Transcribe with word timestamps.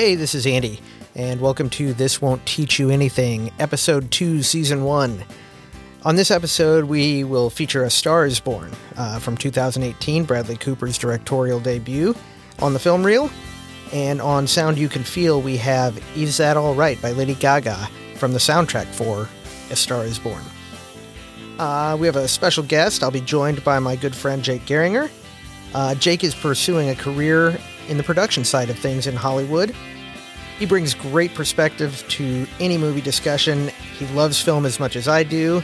Hey, 0.00 0.14
this 0.14 0.34
is 0.34 0.46
Andy, 0.46 0.80
and 1.14 1.42
welcome 1.42 1.68
to 1.68 1.92
This 1.92 2.22
Won't 2.22 2.46
Teach 2.46 2.78
You 2.78 2.88
Anything, 2.88 3.52
Episode 3.58 4.10
2, 4.10 4.42
Season 4.42 4.82
1. 4.82 5.22
On 6.04 6.16
this 6.16 6.30
episode, 6.30 6.86
we 6.86 7.22
will 7.22 7.50
feature 7.50 7.84
A 7.84 7.90
Star 7.90 8.24
is 8.24 8.40
Born 8.40 8.72
uh, 8.96 9.18
from 9.18 9.36
2018, 9.36 10.24
Bradley 10.24 10.56
Cooper's 10.56 10.96
directorial 10.96 11.60
debut 11.60 12.14
on 12.60 12.72
the 12.72 12.78
film 12.78 13.04
reel. 13.04 13.28
And 13.92 14.22
on 14.22 14.46
Sound 14.46 14.78
You 14.78 14.88
Can 14.88 15.04
Feel, 15.04 15.42
we 15.42 15.58
have 15.58 16.02
Is 16.16 16.38
That 16.38 16.56
All 16.56 16.74
Right 16.74 16.98
by 17.02 17.12
Lady 17.12 17.34
Gaga 17.34 17.76
from 18.16 18.32
the 18.32 18.38
soundtrack 18.38 18.86
for 18.86 19.28
A 19.70 19.76
Star 19.76 20.04
is 20.04 20.18
Born. 20.18 20.42
Uh, 21.58 21.94
we 22.00 22.06
have 22.06 22.16
a 22.16 22.26
special 22.26 22.64
guest. 22.64 23.02
I'll 23.02 23.10
be 23.10 23.20
joined 23.20 23.62
by 23.64 23.78
my 23.78 23.96
good 23.96 24.16
friend 24.16 24.42
Jake 24.42 24.64
Geringer. 24.64 25.10
Uh, 25.74 25.94
Jake 25.94 26.24
is 26.24 26.34
pursuing 26.34 26.88
a 26.88 26.94
career 26.94 27.60
in 27.90 27.98
the 27.98 28.02
production 28.02 28.44
side 28.44 28.70
of 28.70 28.78
things 28.78 29.06
in 29.06 29.14
Hollywood. 29.14 29.74
He 30.58 30.64
brings 30.64 30.94
great 30.94 31.34
perspective 31.34 32.04
to 32.10 32.46
any 32.60 32.78
movie 32.78 33.00
discussion. 33.00 33.68
He 33.98 34.06
loves 34.14 34.40
film 34.40 34.64
as 34.64 34.78
much 34.78 34.96
as 34.96 35.08
I 35.08 35.22
do. 35.22 35.62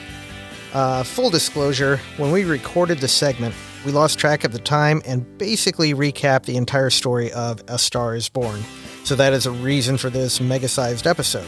Uh, 0.74 1.04
full 1.04 1.30
disclosure, 1.30 1.98
when 2.16 2.32
we 2.32 2.44
recorded 2.44 2.98
the 2.98 3.08
segment, 3.08 3.54
we 3.84 3.92
lost 3.92 4.18
track 4.18 4.44
of 4.44 4.52
the 4.52 4.58
time 4.58 5.00
and 5.06 5.38
basically 5.38 5.94
recapped 5.94 6.46
the 6.46 6.56
entire 6.56 6.90
story 6.90 7.32
of 7.32 7.62
A 7.68 7.78
Star 7.78 8.14
is 8.14 8.28
Born. 8.28 8.60
So 9.04 9.14
that 9.14 9.32
is 9.32 9.46
a 9.46 9.52
reason 9.52 9.96
for 9.96 10.10
this 10.10 10.40
mega 10.40 10.68
sized 10.68 11.06
episode. 11.06 11.46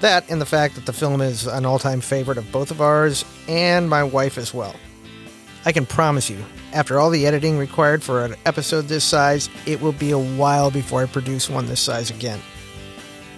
That 0.00 0.28
and 0.28 0.40
the 0.40 0.46
fact 0.46 0.74
that 0.74 0.86
the 0.86 0.92
film 0.92 1.20
is 1.20 1.46
an 1.46 1.64
all 1.64 1.78
time 1.78 2.00
favorite 2.00 2.38
of 2.38 2.50
both 2.50 2.70
of 2.70 2.80
ours 2.80 3.24
and 3.46 3.88
my 3.88 4.02
wife 4.02 4.38
as 4.38 4.52
well. 4.52 4.74
I 5.64 5.72
can 5.72 5.86
promise 5.86 6.28
you, 6.28 6.42
after 6.72 6.98
all 6.98 7.10
the 7.10 7.26
editing 7.26 7.58
required 7.58 8.02
for 8.02 8.24
an 8.24 8.34
episode 8.46 8.88
this 8.88 9.04
size, 9.04 9.48
it 9.66 9.80
will 9.80 9.92
be 9.92 10.10
a 10.10 10.18
while 10.18 10.70
before 10.70 11.02
I 11.02 11.06
produce 11.06 11.50
one 11.50 11.66
this 11.66 11.80
size 11.80 12.10
again. 12.10 12.40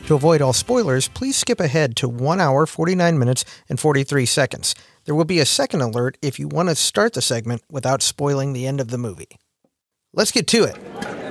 To 0.06 0.14
avoid 0.14 0.42
all 0.42 0.52
spoilers, 0.52 1.08
please 1.08 1.36
skip 1.36 1.61
ahead 1.61 1.97
to 1.97 2.08
1 2.08 2.41
hour, 2.41 2.66
49 2.66 3.19
minutes, 3.19 3.44
and 3.69 3.78
43 3.78 4.27
seconds. 4.27 4.74
There 5.05 5.14
will 5.14 5.24
be 5.24 5.39
a 5.39 5.47
second 5.47 5.80
alert 5.80 6.19
if 6.22 6.39
you 6.39 6.48
want 6.48 6.69
to 6.69 6.74
start 6.74 7.12
the 7.12 7.22
segment 7.22 7.62
without 7.70 8.02
spoiling 8.02 8.52
the 8.52 8.66
end 8.66 8.80
of 8.80 8.89
the 8.89 8.98
movie. 8.98 9.39
Let's 10.12 10.33
get 10.33 10.46
to 10.48 10.64
it. 10.64 11.21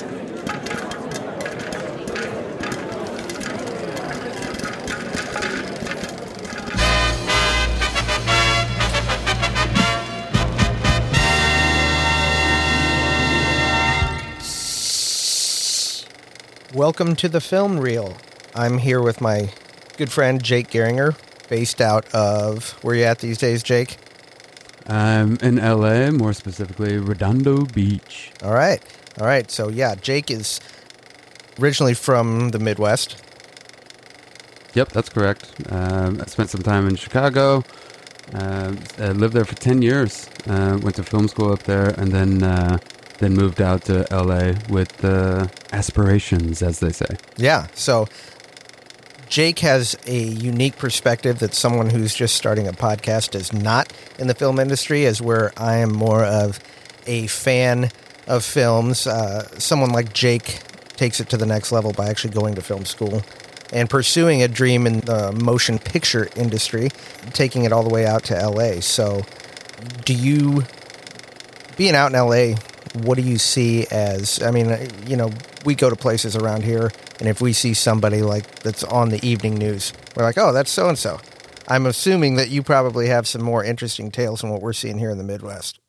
Welcome 16.74 17.18
to 17.18 17.28
the 17.28 17.42
film 17.42 17.78
reel. 17.78 18.16
I'm 18.56 18.78
here 18.78 19.02
with 19.02 19.20
my 19.20 19.50
good 19.98 20.10
friend 20.10 20.42
Jake 20.42 20.70
Geringer, 20.70 21.18
based 21.50 21.82
out 21.82 22.08
of 22.16 22.82
where 22.82 22.96
you 22.96 23.04
at 23.04 23.20
these 23.20 23.38
days, 23.38 23.62
Jake? 23.62 23.98
I'm 24.88 25.36
in 25.42 25.58
LA, 25.58 26.12
more 26.12 26.32
specifically 26.32 26.98
Redondo 26.98 27.66
Beach. 27.66 28.32
All 28.42 28.54
right. 28.54 28.82
All 29.20 29.28
right. 29.28 29.52
So 29.52 29.68
yeah, 29.68 29.96
Jake 29.96 30.32
is 30.32 30.62
originally 31.60 31.94
from 31.94 32.52
the 32.52 32.60
Midwest. 32.60 33.22
Yep, 34.74 34.94
that's 34.94 35.10
correct. 35.10 35.52
Um, 35.70 36.22
I 36.22 36.26
spent 36.28 36.52
some 36.52 36.62
time 36.62 36.88
in 36.88 36.96
Chicago. 36.96 37.66
Uh, 38.34 38.78
I 38.98 39.12
lived 39.12 39.34
there 39.34 39.44
for 39.44 39.56
ten 39.56 39.82
years. 39.82 40.30
Uh, 40.48 40.80
went 40.82 40.96
to 40.96 41.04
film 41.04 41.28
school 41.28 41.52
up 41.52 41.64
there, 41.64 41.90
and 42.00 42.14
then 42.14 42.44
uh, 42.44 42.78
then 43.22 43.34
moved 43.34 43.62
out 43.62 43.84
to 43.86 44.06
LA 44.12 44.54
with 44.70 45.06
uh, 45.06 45.48
aspirations, 45.72 46.62
as 46.62 46.80
they 46.80 46.92
say. 46.92 47.16
Yeah. 47.38 47.68
So 47.74 48.08
Jake 49.30 49.60
has 49.60 49.96
a 50.06 50.18
unique 50.20 50.78
perspective 50.78 51.40
that 51.40 51.54
someone 51.54 51.90
who's 51.90 52.14
just 52.14 52.36
starting 52.36 52.68
a 52.68 52.74
podcast 52.74 53.34
is 53.36 53.54
not 53.54 53.94
in 54.20 54.28
the 54.28 54.34
film 54.34 54.60
industry, 54.60 55.06
as 55.06 55.22
where 55.22 55.54
I 55.56 55.78
am 55.78 55.94
more 55.94 56.26
of 56.26 56.60
a 57.08 57.28
fan 57.28 57.92
of 58.28 58.44
films. 58.44 59.08
Uh, 59.08 59.48
someone 59.58 59.92
like 59.92 60.14
Jake 60.14 60.60
takes 60.98 61.20
it 61.20 61.30
to 61.30 61.38
the 61.38 61.46
next 61.46 61.72
level 61.72 61.94
by 61.94 62.10
actually 62.10 62.34
going 62.34 62.56
to 62.56 62.62
film 62.62 62.86
school 62.86 63.22
and 63.72 63.90
pursuing 63.90 64.42
a 64.42 64.48
dream 64.48 64.86
in 64.86 65.00
the 65.02 65.32
motion 65.32 65.80
picture 65.80 66.28
industry, 66.36 66.90
taking 67.34 67.64
it 67.64 67.72
all 67.72 67.84
the 67.84 67.90
way 67.90 68.06
out 68.06 68.24
to 68.26 68.34
LA. 68.36 68.82
So, 68.82 69.22
do 70.06 70.14
you, 70.14 70.66
being 71.78 71.96
out 71.96 72.14
in 72.14 72.20
LA, 72.20 72.58
what 72.94 73.16
do 73.16 73.24
you 73.24 73.38
see 73.38 73.86
as 73.92 74.42
i 74.44 74.52
mean 74.52 74.76
you 75.06 75.16
know 75.16 75.30
we 75.66 75.76
go 75.76 75.90
to 75.90 75.96
places 75.96 76.36
around 76.36 76.64
here 76.64 76.92
and 77.20 77.30
if 77.30 77.42
we 77.42 77.54
see 77.54 77.74
somebody 77.74 78.22
like 78.22 78.60
that's 78.60 78.84
on 78.86 79.10
the 79.10 79.26
evening 79.26 79.56
news 79.56 79.94
we're 80.16 80.24
like 80.24 80.38
oh 80.38 80.52
that's 80.52 80.72
so 80.72 80.90
and 80.90 80.98
so 80.98 81.20
i'm 81.68 81.86
assuming 81.86 82.36
that 82.36 82.50
you 82.50 82.62
probably 82.62 83.08
have 83.08 83.28
some 83.28 83.42
more 83.42 83.64
interesting 83.64 84.12
tales 84.12 84.42
than 84.42 84.50
what 84.50 84.62
we're 84.62 84.74
seeing 84.74 84.98
here 84.98 85.10
in 85.10 85.18
the 85.18 85.24
midwest. 85.24 85.80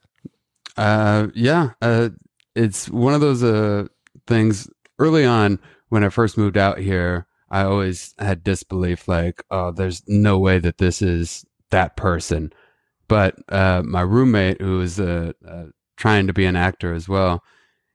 Uh 0.76 1.28
yeah 1.34 1.70
uh 1.82 2.08
it's 2.54 2.88
one 2.88 3.14
of 3.14 3.20
those 3.20 3.42
uh 3.42 3.86
things 4.26 4.68
early 4.98 5.24
on 5.24 5.58
when 5.88 6.04
i 6.04 6.08
first 6.08 6.38
moved 6.38 6.56
out 6.56 6.78
here 6.78 7.26
i 7.50 7.62
always 7.62 8.14
had 8.18 8.42
disbelief 8.44 9.08
like 9.08 9.42
oh 9.50 9.70
there's 9.70 10.02
no 10.06 10.38
way 10.38 10.58
that 10.58 10.78
this 10.78 11.02
is 11.02 11.44
that 11.70 11.96
person. 11.96 12.52
But 13.08 13.34
uh 13.48 13.82
my 13.84 14.02
roommate 14.02 14.60
who 14.60 14.80
is 14.80 14.98
a, 15.00 15.34
a 15.44 15.66
trying 16.02 16.26
to 16.26 16.32
be 16.32 16.44
an 16.44 16.56
actor 16.56 16.92
as 16.92 17.08
well. 17.08 17.44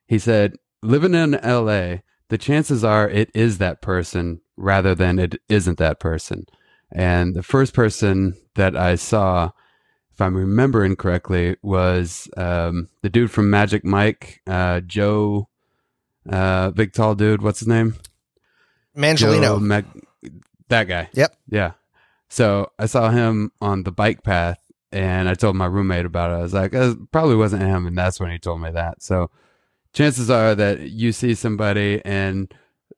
He 0.07 0.17
said, 0.17 0.55
living 0.81 1.13
in 1.13 1.31
LA, 1.31 1.97
the 2.29 2.37
chances 2.37 2.81
are 2.81 3.09
it 3.09 3.29
is 3.33 3.57
that 3.57 3.81
person 3.81 4.39
rather 4.55 4.95
than 4.95 5.19
it 5.19 5.41
isn't 5.49 5.77
that 5.77 5.99
person. 5.99 6.45
And 6.89 7.35
the 7.35 7.43
first 7.43 7.73
person 7.73 8.35
that 8.55 8.77
I 8.77 8.95
saw, 8.95 9.51
if 10.13 10.21
I'm 10.21 10.37
remembering 10.37 10.95
correctly, 10.95 11.57
was 11.61 12.29
um, 12.37 12.87
the 13.01 13.09
dude 13.09 13.29
from 13.29 13.49
Magic 13.49 13.83
Mike, 13.83 14.39
uh, 14.47 14.79
Joe, 14.79 15.49
uh, 16.29 16.71
big 16.71 16.93
tall 16.93 17.13
dude. 17.13 17.41
What's 17.41 17.59
his 17.59 17.67
name? 17.67 17.95
Mangelino. 18.95 19.59
Mag- 19.59 19.85
that 20.69 20.85
guy. 20.85 21.09
Yep. 21.11 21.35
Yeah. 21.49 21.71
So 22.29 22.71
I 22.79 22.85
saw 22.85 23.09
him 23.09 23.51
on 23.59 23.83
the 23.83 23.91
bike 23.91 24.23
path 24.23 24.61
and 24.91 25.27
I 25.27 25.33
told 25.33 25.55
my 25.55 25.65
roommate 25.65 26.05
about 26.05 26.31
it. 26.31 26.35
I 26.35 26.41
was 26.41 26.53
like, 26.53 26.73
it 26.73 27.11
probably 27.11 27.35
wasn't 27.35 27.63
him, 27.63 27.87
and 27.87 27.97
that's 27.97 28.19
when 28.19 28.31
he 28.31 28.39
told 28.39 28.61
me 28.61 28.71
that. 28.71 29.03
So 29.03 29.29
chances 29.93 30.29
are 30.29 30.55
that 30.55 30.81
you 30.91 31.11
see 31.11 31.35
somebody, 31.35 32.01
and 32.05 32.53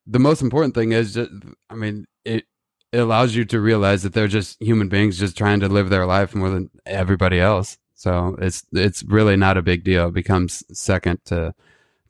the 0.06 0.20
most 0.20 0.42
important 0.42 0.76
thing 0.76 0.92
is 0.92 1.14
just, 1.14 1.32
I 1.70 1.76
mean, 1.76 2.06
it 2.26 2.46
it 2.92 2.98
allows 3.00 3.36
you 3.36 3.46
to 3.46 3.60
realize 3.60 4.04
that 4.04 4.14
they're 4.14 4.28
just 4.28 4.62
human 4.62 4.90
beings, 4.90 5.20
just 5.20 5.38
trying 5.38 5.60
to 5.60 5.68
live 5.68 5.90
their 5.90 6.06
life 6.06 6.34
more 6.34 6.50
than 6.50 6.70
everybody 6.86 7.40
else. 7.40 7.78
So 7.94 8.36
it's 8.40 8.66
it's 8.74 9.04
really 9.04 9.36
not 9.36 9.58
a 9.58 9.62
big 9.62 9.84
deal. 9.84 10.08
It 10.08 10.14
becomes 10.14 10.64
second 10.78 11.24
to 11.26 11.54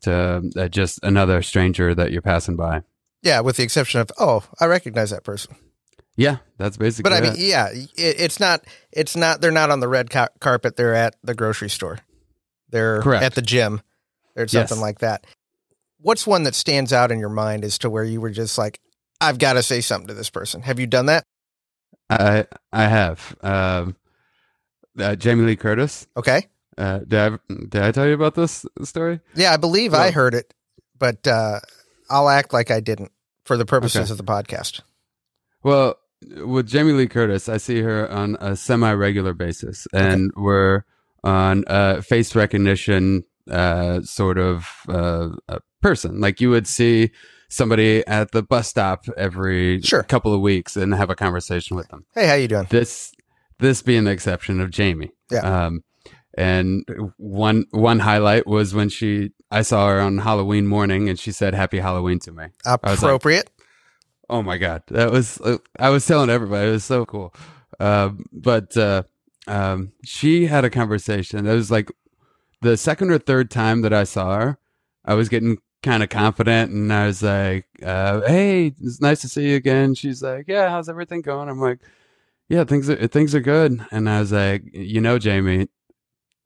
to 0.02 0.50
uh, 0.56 0.68
just 0.68 1.00
another 1.02 1.42
stranger 1.42 1.94
that 1.94 2.10
you're 2.12 2.22
passing 2.22 2.56
by. 2.56 2.82
Yeah, 3.22 3.40
with 3.40 3.56
the 3.56 3.64
exception 3.64 4.00
of, 4.00 4.10
oh, 4.18 4.44
I 4.58 4.64
recognize 4.64 5.10
that 5.10 5.24
person. 5.24 5.56
Yeah, 6.20 6.36
that's 6.58 6.76
basically. 6.76 7.08
But 7.10 7.16
I 7.16 7.20
mean, 7.22 7.32
it. 7.32 7.38
yeah, 7.38 7.68
it, 7.70 7.90
it's 7.96 8.38
not. 8.38 8.62
It's 8.92 9.16
not. 9.16 9.40
They're 9.40 9.50
not 9.50 9.70
on 9.70 9.80
the 9.80 9.88
red 9.88 10.10
ca- 10.10 10.28
carpet. 10.38 10.76
They're 10.76 10.94
at 10.94 11.16
the 11.24 11.34
grocery 11.34 11.70
store. 11.70 11.98
They're 12.68 13.00
Correct. 13.00 13.24
at 13.24 13.34
the 13.34 13.42
gym. 13.42 13.80
Or 14.36 14.46
something 14.46 14.76
Yes. 14.76 14.80
like 14.82 14.98
that. 15.00 15.26
What's 15.98 16.26
one 16.26 16.44
that 16.44 16.54
stands 16.54 16.92
out 16.92 17.10
in 17.10 17.18
your 17.18 17.28
mind 17.30 17.64
as 17.64 17.78
to 17.78 17.90
where 17.90 18.04
you 18.04 18.20
were 18.20 18.30
just 18.30 18.56
like, 18.58 18.80
I've 19.20 19.38
got 19.38 19.54
to 19.54 19.62
say 19.62 19.80
something 19.80 20.06
to 20.06 20.14
this 20.14 20.30
person. 20.30 20.62
Have 20.62 20.78
you 20.78 20.86
done 20.86 21.06
that? 21.06 21.24
I 22.08 22.46
I 22.72 22.84
have 22.86 23.36
um, 23.42 23.96
uh, 24.98 25.16
Jamie 25.16 25.44
Lee 25.44 25.56
Curtis. 25.56 26.06
Okay. 26.16 26.46
Uh, 26.78 26.98
did 27.00 27.14
I 27.14 27.38
did 27.68 27.82
I 27.82 27.92
tell 27.92 28.06
you 28.06 28.14
about 28.14 28.34
this 28.34 28.64
story? 28.84 29.20
Yeah, 29.34 29.52
I 29.52 29.56
believe 29.56 29.94
I 29.94 30.10
heard 30.10 30.34
it, 30.34 30.54
but 30.98 31.26
uh, 31.26 31.58
I'll 32.08 32.28
act 32.28 32.52
like 32.52 32.70
I 32.70 32.80
didn't 32.80 33.10
for 33.44 33.56
the 33.56 33.66
purposes 33.66 34.02
Okay. 34.02 34.12
of 34.12 34.16
the 34.18 34.24
podcast. 34.24 34.80
Well, 35.62 35.96
with 36.22 36.66
Jamie 36.66 36.92
Lee 36.92 37.06
Curtis, 37.08 37.48
I 37.48 37.56
see 37.56 37.80
her 37.80 38.10
on 38.10 38.36
a 38.40 38.56
semi 38.56 38.92
regular 38.92 39.32
basis, 39.34 39.86
and 39.92 40.30
we're 40.36 40.84
on 41.24 41.64
a 41.66 42.02
face 42.02 42.34
recognition 42.34 43.24
uh, 43.50 44.00
sort 44.02 44.38
of 44.38 44.68
uh, 44.88 45.30
a 45.48 45.60
person. 45.82 46.20
Like 46.20 46.40
you 46.40 46.50
would 46.50 46.66
see 46.66 47.10
somebody 47.48 48.06
at 48.06 48.30
the 48.30 48.42
bus 48.42 48.68
stop 48.68 49.06
every 49.16 49.80
Sure. 49.82 50.02
couple 50.04 50.32
of 50.32 50.40
weeks 50.40 50.76
and 50.76 50.94
have 50.94 51.10
a 51.10 51.16
conversation 51.16 51.76
with 51.76 51.88
them. 51.88 52.04
Hey, 52.14 52.26
how 52.26 52.34
you 52.34 52.48
doing? 52.48 52.66
this 52.70 53.12
this 53.58 53.82
being 53.82 54.04
the 54.04 54.10
exception 54.10 54.60
of 54.60 54.70
Jamie. 54.70 55.10
Yeah. 55.30 55.64
Um, 55.66 55.84
and 56.38 56.84
one 57.16 57.64
one 57.72 57.98
highlight 57.98 58.46
was 58.46 58.72
when 58.74 58.88
she 58.88 59.32
I 59.50 59.62
saw 59.62 59.88
her 59.88 60.00
on 60.00 60.18
Halloween 60.18 60.66
morning 60.66 61.08
and 61.08 61.18
she 61.18 61.32
said 61.32 61.54
Happy 61.54 61.78
Halloween 61.80 62.20
to 62.20 62.32
me. 62.32 62.44
Appropriate. 62.64 63.50
Oh 64.30 64.42
my 64.42 64.58
god, 64.58 64.84
that 64.88 65.10
was 65.10 65.40
uh, 65.40 65.58
I 65.78 65.90
was 65.90 66.06
telling 66.06 66.30
everybody 66.30 66.68
it 66.68 66.72
was 66.72 66.84
so 66.84 67.04
cool. 67.04 67.34
Um, 67.80 68.26
but 68.32 68.76
uh, 68.76 69.02
um, 69.48 69.92
she 70.04 70.46
had 70.46 70.64
a 70.64 70.70
conversation. 70.70 71.46
It 71.48 71.54
was 71.54 71.70
like 71.70 71.90
the 72.62 72.76
second 72.76 73.10
or 73.10 73.18
third 73.18 73.50
time 73.50 73.82
that 73.82 73.92
I 73.92 74.04
saw 74.04 74.38
her. 74.38 74.58
I 75.04 75.14
was 75.14 75.28
getting 75.28 75.58
kind 75.82 76.04
of 76.04 76.10
confident, 76.10 76.70
and 76.70 76.92
I 76.92 77.06
was 77.06 77.24
like, 77.24 77.66
uh, 77.82 78.20
"Hey, 78.22 78.68
it's 78.80 79.00
nice 79.00 79.20
to 79.22 79.28
see 79.28 79.50
you 79.50 79.56
again." 79.56 79.94
She's 79.96 80.22
like, 80.22 80.46
"Yeah, 80.46 80.70
how's 80.70 80.88
everything 80.88 81.22
going?" 81.22 81.48
I'm 81.48 81.60
like, 81.60 81.80
"Yeah, 82.48 82.62
things 82.64 82.88
are 82.88 83.08
things 83.08 83.34
are 83.34 83.40
good." 83.40 83.84
And 83.90 84.08
I 84.08 84.20
was 84.20 84.30
like, 84.32 84.62
"You 84.72 85.00
know, 85.00 85.18
Jamie, 85.18 85.68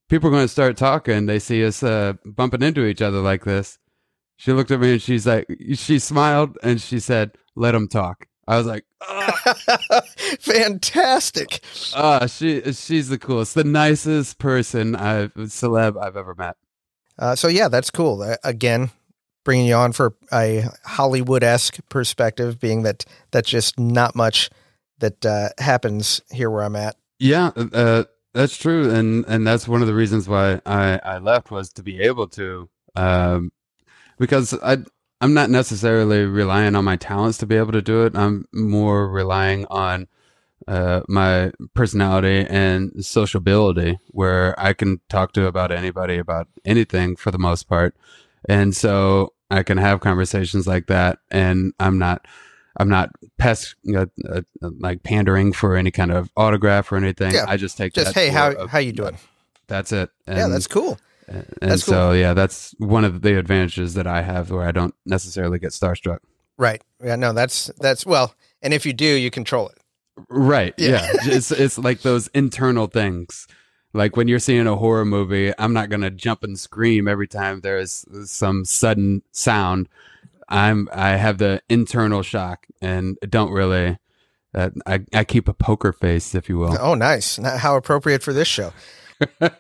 people 0.09 0.29
are 0.29 0.33
going 0.33 0.45
to 0.45 0.49
start 0.49 0.79
talking. 0.79 1.27
They 1.27 1.39
see 1.39 1.65
us 1.67 1.83
uh, 1.83 2.15
bumping 2.25 2.63
into 2.63 2.87
each 2.87 3.03
other 3.03 3.21
like 3.21 3.45
this." 3.45 3.79
She 4.37 4.53
looked 4.53 4.71
at 4.71 4.81
me 4.81 4.95
and 4.95 5.03
she's 5.03 5.27
like, 5.27 5.47
she 5.75 5.99
smiled 6.01 6.59
and 6.63 6.81
she 6.81 6.99
said, 6.99 7.39
"Let 7.57 7.73
them 7.73 7.89
talk." 7.89 8.27
I 8.47 8.59
was 8.59 8.67
like, 8.67 8.85
Fantastic. 10.41 11.61
"Ah, 11.95 12.27
she 12.27 12.61
she's 12.73 13.09
the 13.09 13.19
coolest, 13.19 13.55
the 13.55 13.65
nicest 13.65 14.39
person 14.39 14.95
I've 14.95 15.35
celeb 15.35 16.03
I've 16.03 16.17
ever 16.17 16.35
met." 16.35 16.57
Uh, 17.19 17.35
so 17.35 17.49
yeah, 17.49 17.69
that's 17.69 17.91
cool. 17.91 18.23
Uh, 18.23 18.37
again, 18.45 18.91
bringing 19.45 19.67
you 19.67 19.75
on 19.75 19.93
for 19.93 20.15
a 20.33 20.65
Hollywood 20.85 21.43
esque 21.43 21.79
perspective, 21.89 22.59
being 22.59 22.83
that 22.83 23.05
that's 23.31 23.49
just 23.49 23.79
not 23.79 24.15
much 24.15 24.51
that 24.99 25.25
uh, 25.25 25.49
happens 25.59 26.21
here 26.31 26.51
where 26.51 26.63
I'm 26.63 26.77
at. 26.77 26.97
Yeah, 27.19 27.51
uh, 27.57 28.05
that's 28.33 28.57
true, 28.57 28.91
and 28.91 29.25
and 29.29 29.47
that's 29.47 29.69
one 29.69 29.81
of 29.81 29.87
the 29.87 29.95
reasons 29.95 30.29
why 30.29 30.61
I 30.67 30.99
I 31.05 31.19
left 31.19 31.51
was 31.51 31.73
to 31.75 31.83
be 31.83 32.01
able 32.01 32.29
to, 32.29 32.69
um, 32.97 33.53
because 34.19 34.55
I 34.63 34.79
I'm 35.25 35.33
not 35.33 35.49
necessarily 35.49 36.27
relying 36.27 36.75
on 36.75 36.85
my 36.85 36.97
talents 36.97 37.39
to 37.39 37.47
be 37.47 37.57
able 37.57 37.73
to 37.73 37.81
do 37.81 38.05
it. 38.05 38.15
I'm 38.15 38.47
more 38.53 39.09
relying 39.09 39.65
on 39.71 40.07
uh, 40.69 41.01
my 41.09 41.51
personality 41.73 42.47
and 42.47 43.03
sociability, 43.03 43.99
where 44.09 44.55
I 44.61 44.75
can 44.75 45.01
talk 45.09 45.33
to 45.33 45.47
about 45.47 45.73
anybody 45.73 46.19
about 46.19 46.49
anything 46.67 47.17
for 47.17 47.31
the 47.31 47.39
most 47.39 47.71
part, 47.71 47.97
and 48.51 48.77
so 48.77 49.33
I 49.51 49.63
can 49.63 49.79
have 49.79 50.01
conversations 50.01 50.67
like 50.67 50.89
that, 50.89 51.21
and 51.31 51.73
I'm 51.81 51.99
not. 51.99 52.27
I'm 52.77 52.89
not 52.89 53.11
pest 53.39 53.77
uh, 53.97 54.07
uh, 54.29 54.41
like 54.61 55.05
pandering 55.05 55.53
for 55.55 55.75
any 55.77 55.93
kind 55.93 56.11
of 56.11 56.29
autograph 56.37 56.91
or 56.93 56.97
anything. 56.97 57.33
Yeah, 57.33 57.47
I 57.49 57.57
just 57.57 57.79
take 57.79 57.95
Just 57.95 58.15
hey, 58.15 58.29
how 58.29 58.51
a- 58.51 58.69
how 58.69 58.79
you 58.79 58.93
doing? 58.93 59.17
That's 59.69 59.91
it. 59.93 60.11
And, 60.27 60.37
yeah, 60.37 60.49
that's 60.49 60.67
cool. 60.67 60.99
And 61.63 61.81
so 61.81 62.13
yeah, 62.13 62.35
that's 62.35 62.75
one 62.79 63.05
of 63.05 63.23
the 63.23 63.39
advantages 63.39 63.95
that 63.95 64.07
I 64.07 64.23
have 64.23 64.51
where 64.51 64.67
I 64.67 64.73
don't 64.73 64.95
necessarily 65.07 65.59
get 65.59 65.71
starstruck. 65.71 66.19
Right. 66.57 66.83
Yeah. 67.03 67.17
No, 67.17 67.33
that's 67.33 67.67
that's 67.79 68.07
well. 68.07 68.35
And 68.63 68.73
if 68.73 68.87
you 68.87 68.93
do, 68.93 69.07
you 69.07 69.31
control 69.31 69.69
it. 69.69 69.79
Right. 70.29 70.75
Yeah. 70.79 70.91
Yeah. 70.91 71.13
it's 71.25 71.51
it's 71.51 71.79
like 71.79 72.03
those 72.03 72.29
internal 72.29 72.87
things. 72.87 73.47
Like 73.93 74.17
when 74.17 74.27
you're 74.29 74.41
seeing 74.41 74.67
a 74.67 74.77
horror 74.77 75.05
movie, 75.05 75.53
I'm 75.59 75.73
not 75.73 75.89
gonna 75.89 76.11
jump 76.11 76.45
and 76.45 76.59
scream 76.59 77.09
every 77.09 77.29
time 77.29 77.61
there's 77.61 78.05
some 78.25 78.65
sudden 78.65 79.23
sound. 79.33 79.89
I'm 80.49 80.89
I 80.93 81.11
have 81.11 81.39
the 81.39 81.63
internal 81.69 82.23
shock 82.23 82.67
and 82.81 83.19
don't 83.29 83.53
really. 83.53 83.99
Uh, 84.55 84.71
I 84.87 85.01
I 85.13 85.25
keep 85.25 85.49
a 85.49 85.55
poker 85.55 85.93
face, 85.93 86.33
if 86.35 86.49
you 86.49 86.59
will. 86.59 86.77
Oh, 86.79 86.95
nice. 86.95 87.39
How 87.39 87.77
appropriate 87.77 88.23
for 88.23 88.33
this 88.33 88.47
show. 88.47 88.73
no, 89.41 89.51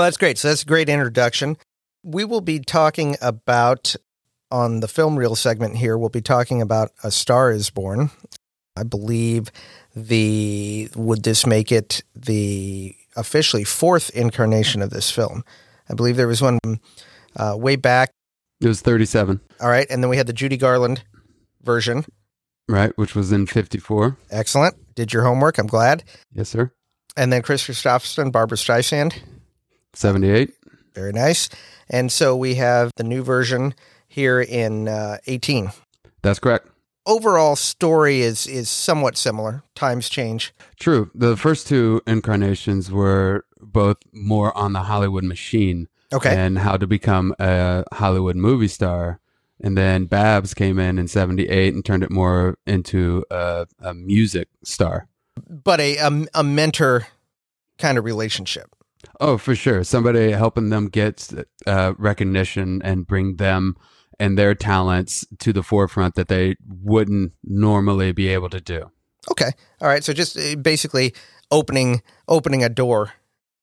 that's 0.00 0.16
great. 0.16 0.38
So 0.38 0.48
that's 0.48 0.62
a 0.62 0.66
great 0.66 0.88
introduction. 0.88 1.56
We 2.02 2.24
will 2.24 2.40
be 2.40 2.58
talking 2.60 3.16
about 3.20 3.94
on 4.50 4.80
the 4.80 4.88
film 4.88 5.16
reel 5.16 5.34
segment 5.34 5.76
here. 5.76 5.96
We'll 5.96 6.08
be 6.08 6.20
talking 6.20 6.60
about 6.60 6.90
A 7.02 7.10
Star 7.10 7.50
Is 7.50 7.70
Born. 7.70 8.10
I 8.76 8.82
believe 8.82 9.50
the 9.94 10.88
would 10.94 11.22
this 11.22 11.46
make 11.46 11.70
it 11.70 12.02
the 12.14 12.94
officially 13.16 13.64
fourth 13.64 14.10
incarnation 14.10 14.82
of 14.82 14.90
this 14.90 15.10
film? 15.10 15.44
I 15.88 15.94
believe 15.94 16.16
there 16.16 16.28
was 16.28 16.40
one 16.42 16.58
uh, 17.36 17.54
way 17.58 17.76
back. 17.76 18.10
It 18.60 18.68
was 18.68 18.80
37, 18.80 19.40
All 19.60 19.68
right, 19.68 19.86
and 19.90 20.02
then 20.02 20.08
we 20.08 20.16
had 20.16 20.26
the 20.28 20.32
Judy 20.32 20.56
Garland 20.56 21.02
version. 21.62 22.04
right? 22.68 22.96
Which 22.96 23.14
was 23.14 23.32
in 23.32 23.46
54. 23.46 24.16
Excellent. 24.30 24.94
Did 24.94 25.12
your 25.12 25.24
homework. 25.24 25.58
I'm 25.58 25.66
glad. 25.66 26.04
Yes, 26.32 26.48
sir. 26.48 26.70
And 27.16 27.32
then 27.32 27.42
Kris 27.42 27.66
Kristofferson, 27.66 28.32
Barbra 28.32 28.56
Streisand. 28.56 29.14
78. 29.94 30.50
Very 30.94 31.12
nice. 31.12 31.48
And 31.90 32.10
so 32.10 32.36
we 32.36 32.54
have 32.56 32.90
the 32.96 33.04
new 33.04 33.22
version 33.22 33.74
here 34.08 34.40
in 34.40 34.88
uh, 34.88 35.18
18. 35.26 35.70
That's 36.22 36.38
correct. 36.38 36.68
Overall 37.04 37.56
story 37.56 38.20
is 38.20 38.46
is 38.46 38.70
somewhat 38.70 39.16
similar. 39.16 39.62
Times 39.74 40.08
change. 40.08 40.54
True. 40.78 41.10
The 41.14 41.36
first 41.36 41.66
two 41.66 42.00
incarnations 42.06 42.92
were 42.92 43.44
both 43.60 43.96
more 44.12 44.56
on 44.56 44.72
the 44.72 44.82
Hollywood 44.84 45.24
machine 45.24 45.88
Okay. 46.12 46.34
and 46.36 46.58
how 46.58 46.76
to 46.76 46.86
become 46.86 47.34
a 47.40 47.84
Hollywood 47.92 48.36
movie 48.36 48.68
star. 48.68 49.18
And 49.60 49.76
then 49.76 50.04
Babs 50.04 50.54
came 50.54 50.78
in 50.78 50.98
in 50.98 51.08
78 51.08 51.74
and 51.74 51.84
turned 51.84 52.02
it 52.04 52.10
more 52.10 52.56
into 52.66 53.24
a, 53.30 53.66
a 53.80 53.94
music 53.94 54.48
star. 54.62 55.08
But 55.48 55.80
a, 55.80 55.96
a 55.98 56.26
a 56.34 56.44
mentor 56.44 57.06
kind 57.78 57.98
of 57.98 58.04
relationship. 58.04 58.74
Oh, 59.20 59.36
for 59.38 59.54
sure. 59.54 59.82
Somebody 59.84 60.32
helping 60.32 60.70
them 60.70 60.88
get 60.88 61.28
uh, 61.66 61.94
recognition 61.98 62.80
and 62.82 63.06
bring 63.06 63.36
them 63.36 63.76
and 64.18 64.38
their 64.38 64.54
talents 64.54 65.26
to 65.40 65.52
the 65.52 65.62
forefront 65.62 66.14
that 66.14 66.28
they 66.28 66.54
wouldn't 66.68 67.32
normally 67.42 68.12
be 68.12 68.28
able 68.28 68.48
to 68.50 68.60
do. 68.60 68.90
Okay. 69.30 69.50
All 69.80 69.88
right. 69.88 70.04
So 70.04 70.12
just 70.12 70.36
uh, 70.38 70.56
basically 70.56 71.14
opening 71.50 72.02
opening 72.28 72.62
a 72.62 72.68
door 72.68 73.12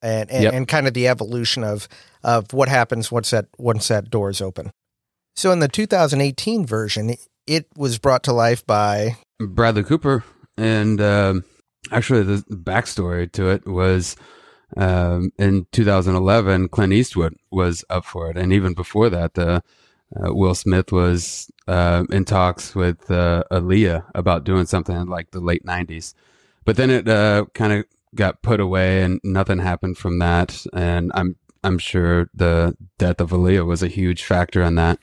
and 0.02 0.30
and, 0.30 0.44
Yep. 0.44 0.54
and 0.54 0.68
kind 0.68 0.88
of 0.88 0.94
the 0.94 1.08
evolution 1.08 1.64
of 1.64 1.88
of 2.24 2.52
what 2.54 2.68
happens 2.70 3.12
once 3.12 3.30
that 3.30 3.48
once 3.58 3.88
that 3.88 4.10
door 4.10 4.30
is 4.30 4.42
open. 4.42 4.72
So 5.36 5.52
in 5.52 5.60
the 5.60 5.70
2018 5.70 6.66
version, 6.66 7.16
it 7.48 7.68
was 7.78 7.98
brought 7.98 8.24
to 8.24 8.34
life 8.34 8.66
by 8.66 9.16
Bradley 9.40 9.84
Cooper, 9.84 10.26
and 10.58 11.00
um, 11.00 11.46
actually 11.92 12.24
the 12.24 12.44
backstory 12.50 13.32
to 13.34 13.50
it 13.50 13.68
was 13.68 14.16
um, 14.78 15.32
in 15.38 15.66
2011, 15.72 16.70
Clint 16.70 16.94
Eastwood 16.94 17.36
was 17.52 17.84
up 17.90 18.06
for 18.06 18.30
it, 18.30 18.38
and 18.38 18.54
even 18.54 18.74
before 18.74 19.10
that, 19.10 19.34
the 19.34 19.64
uh, 20.16 20.34
Will 20.34 20.56
Smith 20.56 20.92
was 20.92 21.52
uh, 21.68 22.04
in 22.12 22.26
talks 22.26 22.76
with 22.76 23.10
uh, 23.10 23.44
Aaliyah 23.52 24.06
about 24.14 24.44
doing 24.44 24.66
something 24.66 24.96
in 24.96 25.08
like 25.08 25.32
the 25.32 25.40
late 25.40 25.66
90s, 25.66 26.14
but 26.66 26.76
then 26.76 26.90
it 26.90 27.08
uh, 27.08 27.46
kind 27.54 27.74
of 27.74 27.86
got 28.16 28.42
put 28.42 28.60
away, 28.60 29.02
and 29.02 29.20
nothing 29.24 29.60
happened 29.60 29.98
from 29.98 30.20
that, 30.20 30.66
and 30.74 31.12
I'm 31.16 31.36
I'm 31.64 31.78
sure 31.78 32.30
the 32.34 32.76
death 32.98 33.20
of 33.20 33.32
Aaliyah 33.32 33.66
was 33.66 33.84
a 33.84 33.88
huge 33.88 34.24
factor 34.24 34.62
in 34.62 34.76
that. 34.76 35.00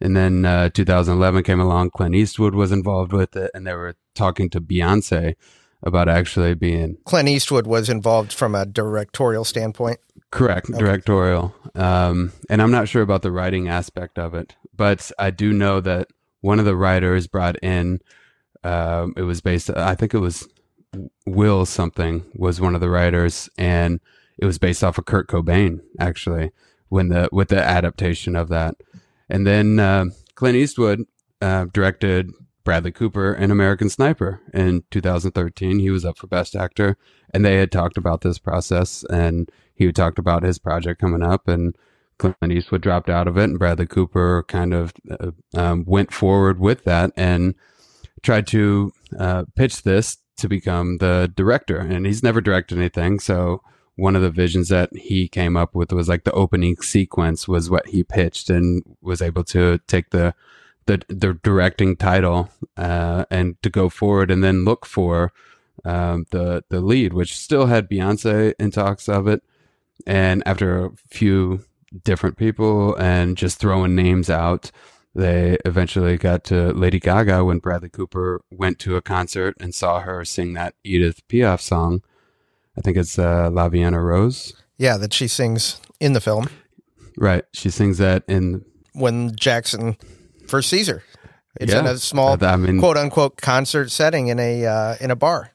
And 0.00 0.16
then 0.16 0.44
uh, 0.44 0.70
2011 0.70 1.44
came 1.44 1.60
along. 1.60 1.90
Clint 1.90 2.16
Eastwood 2.16 2.54
was 2.54 2.72
involved 2.72 3.12
with 3.12 3.36
it, 3.36 3.50
and 3.54 3.66
they 3.66 3.74
were 3.74 3.94
talking 4.14 4.50
to 4.50 4.60
Beyonce 4.60 5.36
about 5.84 6.08
actually 6.08 6.54
being 6.54 6.96
Clint 7.04 7.28
Eastwood 7.28 7.66
was 7.66 7.88
involved 7.88 8.32
from 8.32 8.54
a 8.54 8.66
directorial 8.66 9.44
standpoint. 9.44 10.00
correct 10.30 10.70
directorial. 10.72 11.54
Um, 11.74 12.32
and 12.50 12.60
I'm 12.60 12.70
not 12.70 12.88
sure 12.88 13.02
about 13.02 13.22
the 13.22 13.30
writing 13.30 13.68
aspect 13.68 14.18
of 14.18 14.34
it, 14.34 14.56
but 14.74 15.12
I 15.18 15.30
do 15.30 15.52
know 15.52 15.80
that 15.80 16.08
one 16.40 16.58
of 16.58 16.64
the 16.64 16.76
writers 16.76 17.26
brought 17.26 17.56
in. 17.62 18.00
Um, 18.64 19.12
it 19.16 19.22
was 19.22 19.40
based. 19.40 19.70
I 19.70 19.94
think 19.94 20.14
it 20.14 20.18
was 20.18 20.48
Will 21.26 21.66
something 21.66 22.24
was 22.34 22.60
one 22.60 22.74
of 22.74 22.80
the 22.80 22.90
writers, 22.90 23.48
and 23.58 24.00
it 24.38 24.46
was 24.46 24.58
based 24.58 24.82
off 24.82 24.98
of 24.98 25.04
Kurt 25.04 25.28
Cobain 25.28 25.80
actually 25.98 26.50
when 26.88 27.08
the 27.08 27.28
with 27.32 27.48
the 27.48 27.62
adaptation 27.62 28.36
of 28.36 28.48
that. 28.48 28.76
And 29.28 29.46
then 29.46 29.78
uh, 29.78 30.06
Clint 30.34 30.56
Eastwood 30.56 31.04
uh, 31.40 31.66
directed 31.72 32.30
Bradley 32.64 32.92
Cooper 32.92 33.34
in 33.34 33.50
American 33.50 33.90
Sniper 33.90 34.40
in 34.52 34.84
2013. 34.90 35.78
He 35.78 35.90
was 35.90 36.04
up 36.04 36.18
for 36.18 36.26
Best 36.26 36.56
Actor, 36.56 36.96
and 37.32 37.44
they 37.44 37.56
had 37.56 37.70
talked 37.70 37.96
about 37.96 38.22
this 38.22 38.38
process, 38.38 39.04
and 39.10 39.50
he 39.74 39.84
had 39.86 39.94
talked 39.94 40.18
about 40.18 40.42
his 40.42 40.58
project 40.58 41.00
coming 41.00 41.22
up, 41.22 41.46
and 41.46 41.76
Clint 42.18 42.36
Eastwood 42.50 42.80
dropped 42.80 43.10
out 43.10 43.28
of 43.28 43.36
it, 43.36 43.44
and 43.44 43.58
Bradley 43.58 43.86
Cooper 43.86 44.44
kind 44.48 44.72
of 44.72 44.94
uh, 45.10 45.32
um, 45.54 45.84
went 45.86 46.12
forward 46.12 46.58
with 46.58 46.84
that 46.84 47.12
and 47.16 47.54
tried 48.22 48.46
to 48.48 48.92
uh, 49.18 49.44
pitch 49.54 49.82
this 49.82 50.18
to 50.38 50.48
become 50.48 50.98
the 50.98 51.30
director. 51.34 51.78
And 51.78 52.06
he's 52.06 52.22
never 52.22 52.40
directed 52.40 52.78
anything, 52.78 53.20
so 53.20 53.62
one 53.96 54.16
of 54.16 54.22
the 54.22 54.30
visions 54.30 54.68
that 54.70 54.90
he 54.96 55.28
came 55.28 55.56
up 55.56 55.74
with 55.74 55.92
was 55.92 56.08
like 56.08 56.24
the 56.24 56.32
opening 56.32 56.76
sequence 56.78 57.46
was 57.46 57.70
what 57.70 57.88
he 57.88 58.02
pitched 58.02 58.50
and 58.50 58.82
was 59.00 59.22
able 59.22 59.44
to 59.44 59.78
take 59.86 60.10
the 60.10 60.34
the, 60.86 61.02
the 61.08 61.34
directing 61.42 61.96
title 61.96 62.50
uh, 62.76 63.24
and 63.30 63.60
to 63.62 63.70
go 63.70 63.88
forward 63.88 64.30
and 64.30 64.42
then 64.42 64.64
look 64.64 64.86
for 64.86 65.32
um, 65.84 66.26
the 66.30 66.64
the 66.70 66.80
lead, 66.80 67.12
which 67.12 67.36
still 67.36 67.66
had 67.66 67.90
Beyonce 67.90 68.54
in 68.58 68.70
talks 68.70 69.08
of 69.08 69.26
it. 69.26 69.42
And 70.06 70.42
after 70.46 70.86
a 70.86 70.90
few 71.10 71.64
different 72.02 72.36
people 72.36 72.94
and 72.96 73.36
just 73.36 73.58
throwing 73.58 73.94
names 73.94 74.30
out, 74.30 74.70
they 75.14 75.58
eventually 75.64 76.16
got 76.16 76.44
to 76.44 76.72
Lady 76.72 76.98
Gaga 76.98 77.44
when 77.44 77.58
Bradley 77.58 77.88
Cooper 77.88 78.42
went 78.50 78.78
to 78.80 78.96
a 78.96 79.02
concert 79.02 79.54
and 79.60 79.74
saw 79.74 80.00
her 80.00 80.24
sing 80.24 80.54
that 80.54 80.74
Edith 80.82 81.26
Piaf 81.28 81.60
song. 81.60 82.02
I 82.76 82.80
think 82.80 82.96
it's 82.96 83.18
uh, 83.18 83.50
La 83.52 83.68
Vie 83.68 83.82
en 83.82 83.94
Rose. 83.94 84.54
Yeah, 84.78 84.96
that 84.96 85.12
she 85.12 85.28
sings 85.28 85.80
in 86.00 86.14
the 86.14 86.20
film. 86.20 86.48
Right. 87.16 87.44
She 87.52 87.70
sings 87.70 87.98
that 87.98 88.24
in 88.26 88.64
when 88.92 89.36
Jackson 89.36 89.96
first 90.46 90.68
sees 90.68 90.88
her. 90.88 91.02
It's 91.60 91.72
Yeah. 91.72 91.80
in 91.80 91.86
a 91.86 91.98
small 91.98 92.42
I 92.44 92.56
mean, 92.56 92.78
quote 92.80 92.96
unquote 92.96 93.36
concert 93.40 93.90
setting 93.90 94.28
in 94.28 94.38
a 94.40 94.66
uh, 94.66 94.96
in 95.00 95.10
a 95.10 95.16
bar. 95.16 95.50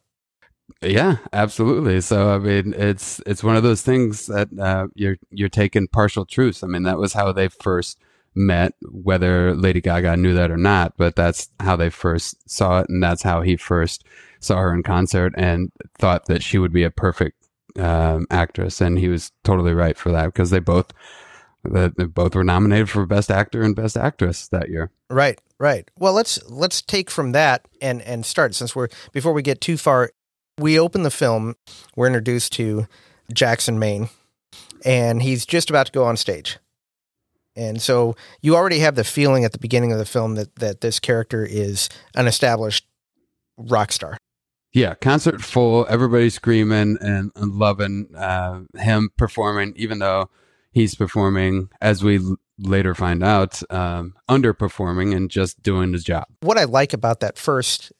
Yeah, 0.81 1.17
absolutely. 1.33 1.99
So 2.01 2.33
I 2.33 2.37
mean, 2.37 2.73
it's 2.77 3.21
it's 3.25 3.43
one 3.43 3.57
of 3.57 3.63
those 3.63 3.81
things 3.81 4.27
that 4.27 4.47
uh, 4.57 4.87
you're 4.95 5.17
you're 5.29 5.49
taking 5.49 5.87
partial 5.87 6.25
truths. 6.25 6.63
I 6.63 6.67
mean, 6.67 6.83
that 6.83 6.97
was 6.97 7.13
how 7.13 7.31
they 7.33 7.49
first 7.49 7.99
met, 8.35 8.73
whether 8.89 9.53
Lady 9.55 9.81
Gaga 9.81 10.15
knew 10.15 10.33
that 10.35 10.51
or 10.51 10.57
not. 10.57 10.93
But 10.95 11.15
that's 11.17 11.49
how 11.59 11.75
they 11.75 11.89
first 11.89 12.49
saw 12.49 12.79
it, 12.79 12.87
and 12.89 13.03
that's 13.03 13.23
how 13.23 13.41
he 13.41 13.57
first 13.57 14.05
saw 14.39 14.57
her 14.57 14.73
in 14.73 14.83
concert 14.83 15.33
and 15.35 15.69
thought 15.97 16.27
that 16.27 16.43
she 16.43 16.57
would 16.57 16.71
be 16.71 16.83
a 16.83 16.91
perfect 16.91 17.35
um, 17.77 18.25
actress. 18.31 18.79
And 18.79 18.97
he 18.97 19.09
was 19.09 19.33
totally 19.43 19.73
right 19.73 19.97
for 19.97 20.13
that 20.13 20.27
because 20.27 20.49
they 20.49 20.59
both 20.59 20.93
that 21.63 22.13
both 22.13 22.35
were 22.35 22.43
nominated 22.43 22.89
for 22.89 23.05
Best 23.05 23.29
Actor 23.29 23.61
and 23.61 23.75
Best 23.75 23.97
Actress 23.97 24.47
that 24.49 24.69
year. 24.69 24.91
Right, 25.09 25.39
right. 25.59 25.89
Well, 25.97 26.13
let's 26.13 26.41
let's 26.49 26.81
take 26.81 27.09
from 27.09 27.31
that 27.33 27.67
and 27.81 28.01
and 28.01 28.25
start 28.25 28.55
since 28.55 28.75
we're 28.75 28.87
before 29.11 29.33
we 29.33 29.41
get 29.41 29.61
too 29.61 29.77
far. 29.77 30.11
We 30.57 30.79
open 30.79 31.03
the 31.03 31.11
film. 31.11 31.55
We're 31.95 32.07
introduced 32.07 32.53
to 32.53 32.87
Jackson 33.33 33.79
Maine, 33.79 34.09
and 34.85 35.21
he's 35.21 35.45
just 35.45 35.69
about 35.69 35.87
to 35.87 35.91
go 35.91 36.03
on 36.05 36.17
stage. 36.17 36.57
And 37.55 37.81
so 37.81 38.15
you 38.41 38.55
already 38.55 38.79
have 38.79 38.95
the 38.95 39.03
feeling 39.03 39.43
at 39.43 39.51
the 39.51 39.59
beginning 39.59 39.91
of 39.91 39.97
the 39.97 40.05
film 40.05 40.35
that 40.35 40.55
that 40.55 40.81
this 40.81 40.99
character 40.99 41.45
is 41.45 41.89
an 42.15 42.27
established 42.27 42.85
rock 43.57 43.91
star. 43.91 44.17
Yeah, 44.71 44.93
concert 44.93 45.41
full, 45.41 45.87
everybody 45.89 46.29
screaming 46.29 46.97
and, 47.01 47.31
and 47.35 47.53
loving 47.53 48.15
uh, 48.15 48.61
him 48.77 49.09
performing, 49.17 49.73
even 49.75 49.97
though 49.97 50.29
he's 50.71 50.95
performing, 50.95 51.69
as 51.81 52.03
we 52.03 52.17
l- 52.19 52.37
later 52.57 52.93
find 52.93 53.23
out, 53.23 53.61
um, 53.71 54.13
underperforming 54.29 55.15
and 55.15 55.29
just 55.29 55.61
doing 55.63 55.93
his 55.93 56.03
job. 56.03 56.25
What 56.41 56.57
I 56.57 56.65
like 56.65 56.93
about 56.93 57.19
that 57.21 57.37
first, 57.37 57.91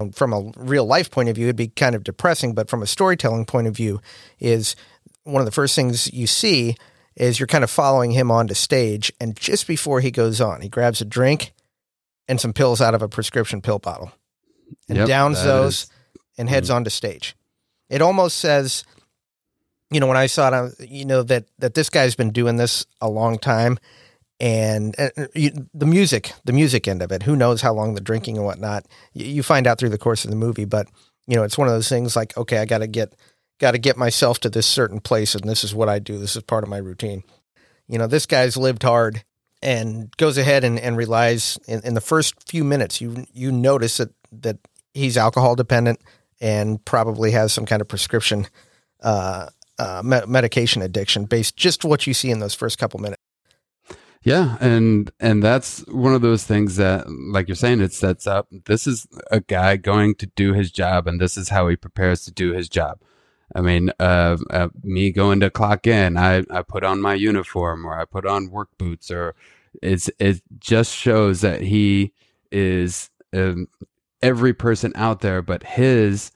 um, 0.00 0.10
from 0.12 0.32
a 0.32 0.50
real 0.56 0.86
life 0.86 1.10
point 1.10 1.28
of 1.28 1.36
view, 1.36 1.46
it'd 1.46 1.56
be 1.56 1.68
kind 1.68 1.94
of 1.94 2.04
depressing, 2.04 2.54
but 2.54 2.68
from 2.70 2.82
a 2.82 2.86
storytelling 2.86 3.44
point 3.44 3.66
of 3.66 3.76
view, 3.76 4.00
is 4.38 4.76
one 5.24 5.40
of 5.40 5.46
the 5.46 5.52
first 5.52 5.74
things 5.74 6.12
you 6.12 6.26
see 6.26 6.76
is 7.16 7.38
you're 7.38 7.46
kind 7.46 7.64
of 7.64 7.70
following 7.70 8.10
him 8.10 8.30
onto 8.30 8.54
stage, 8.54 9.12
and 9.20 9.36
just 9.36 9.66
before 9.66 10.00
he 10.00 10.10
goes 10.10 10.40
on, 10.40 10.60
he 10.60 10.68
grabs 10.68 11.00
a 11.00 11.04
drink 11.04 11.52
and 12.26 12.40
some 12.40 12.52
pills 12.52 12.80
out 12.80 12.94
of 12.94 13.02
a 13.02 13.08
prescription 13.08 13.60
pill 13.60 13.78
bottle 13.78 14.10
and 14.88 14.98
Yep, 14.98 15.08
downs 15.08 15.44
those 15.44 15.74
is- 15.82 15.90
and 16.38 16.48
heads 16.48 16.70
onto 16.70 16.90
stage. 16.90 17.36
It 17.88 18.02
almost 18.02 18.38
says, 18.38 18.82
you 19.90 20.00
know, 20.00 20.06
when 20.06 20.16
I 20.16 20.26
saw 20.26 20.48
it, 20.48 20.54
I- 20.80 20.84
you 20.84 21.04
know 21.04 21.22
that 21.24 21.46
that 21.58 21.74
this 21.74 21.90
guy's 21.90 22.14
been 22.14 22.30
doing 22.30 22.56
this 22.56 22.86
a 23.00 23.08
long 23.08 23.38
time, 23.38 23.78
and 24.40 24.94
uh, 24.98 25.10
you, 25.34 25.52
the 25.72 25.86
music, 25.86 26.32
the 26.44 26.52
music 26.52 26.88
end 26.88 27.02
of 27.02 27.12
it, 27.12 27.22
who 27.22 27.36
knows 27.36 27.60
how 27.60 27.72
long 27.72 27.94
the 27.94 28.00
drinking 28.00 28.36
and 28.36 28.46
whatnot. 28.46 28.86
You, 29.12 29.26
you 29.26 29.42
find 29.42 29.66
out 29.66 29.78
through 29.78 29.90
the 29.90 29.98
course 29.98 30.24
of 30.24 30.30
the 30.30 30.36
movie, 30.36 30.64
but 30.64 30.88
you 31.26 31.36
know, 31.36 31.42
it's 31.44 31.56
one 31.58 31.68
of 31.68 31.74
those 31.74 31.88
things 31.88 32.16
like, 32.16 32.36
okay, 32.36 32.58
I 32.58 32.64
got 32.64 32.78
to 32.78 32.86
get 32.86 33.14
got 33.60 33.72
to 33.72 33.78
get 33.78 33.96
myself 33.96 34.40
to 34.40 34.50
this 34.50 34.66
certain 34.66 35.00
place, 35.00 35.34
and 35.34 35.48
this 35.48 35.64
is 35.64 35.74
what 35.74 35.88
I 35.88 35.98
do. 35.98 36.18
This 36.18 36.36
is 36.36 36.42
part 36.42 36.64
of 36.64 36.70
my 36.70 36.78
routine. 36.78 37.22
You 37.88 37.98
know, 37.98 38.06
this 38.06 38.26
guy's 38.26 38.56
lived 38.56 38.82
hard 38.82 39.24
and 39.62 40.14
goes 40.16 40.36
ahead 40.38 40.64
and, 40.64 40.78
and 40.78 40.96
relies 40.96 41.58
in, 41.68 41.80
in 41.84 41.94
the 41.94 42.00
first 42.00 42.34
few 42.48 42.64
minutes. 42.64 43.00
You 43.00 43.26
you 43.32 43.52
notice 43.52 43.98
that 43.98 44.10
that 44.32 44.58
he's 44.94 45.16
alcohol 45.16 45.54
dependent 45.54 46.00
and 46.40 46.84
probably 46.84 47.30
has 47.30 47.52
some 47.52 47.66
kind 47.66 47.80
of 47.80 47.88
prescription 47.88 48.46
uh, 49.02 49.46
uh, 49.78 50.02
me- 50.04 50.26
medication 50.26 50.82
addiction 50.82 51.24
based 51.24 51.56
just 51.56 51.84
what 51.84 52.06
you 52.06 52.14
see 52.14 52.30
in 52.30 52.40
those 52.40 52.54
first 52.54 52.78
couple 52.78 53.00
minutes. 53.00 53.20
Yeah, 54.22 54.56
and 54.58 55.10
and 55.20 55.42
that's 55.42 55.80
one 55.88 56.14
of 56.14 56.22
those 56.22 56.44
things 56.44 56.76
that, 56.76 57.10
like 57.10 57.46
you're 57.46 57.54
saying, 57.54 57.82
it 57.82 57.92
sets 57.92 58.26
up. 58.26 58.48
This 58.64 58.86
is 58.86 59.06
a 59.30 59.40
guy 59.40 59.76
going 59.76 60.14
to 60.14 60.26
do 60.26 60.54
his 60.54 60.72
job, 60.72 61.06
and 61.06 61.20
this 61.20 61.36
is 61.36 61.50
how 61.50 61.68
he 61.68 61.76
prepares 61.76 62.24
to 62.24 62.32
do 62.32 62.52
his 62.52 62.70
job. 62.70 63.00
I 63.54 63.60
mean, 63.60 63.90
uh, 64.00 64.38
uh, 64.48 64.68
me 64.82 65.12
going 65.12 65.40
to 65.40 65.50
clock 65.50 65.86
in, 65.86 66.16
I, 66.16 66.44
I 66.50 66.62
put 66.62 66.84
on 66.84 67.02
my 67.02 67.12
uniform, 67.12 67.86
or 67.86 68.00
I 68.00 68.06
put 68.06 68.24
on 68.24 68.50
work 68.50 68.70
boots, 68.78 69.10
or 69.10 69.34
it's 69.82 70.08
it 70.18 70.40
just 70.58 70.96
shows 70.96 71.42
that 71.42 71.60
he 71.60 72.14
is 72.50 73.10
um, 73.34 73.68
every 74.22 74.54
person 74.54 74.92
out 74.96 75.20
there, 75.20 75.42
but 75.42 75.62
his 75.64 76.32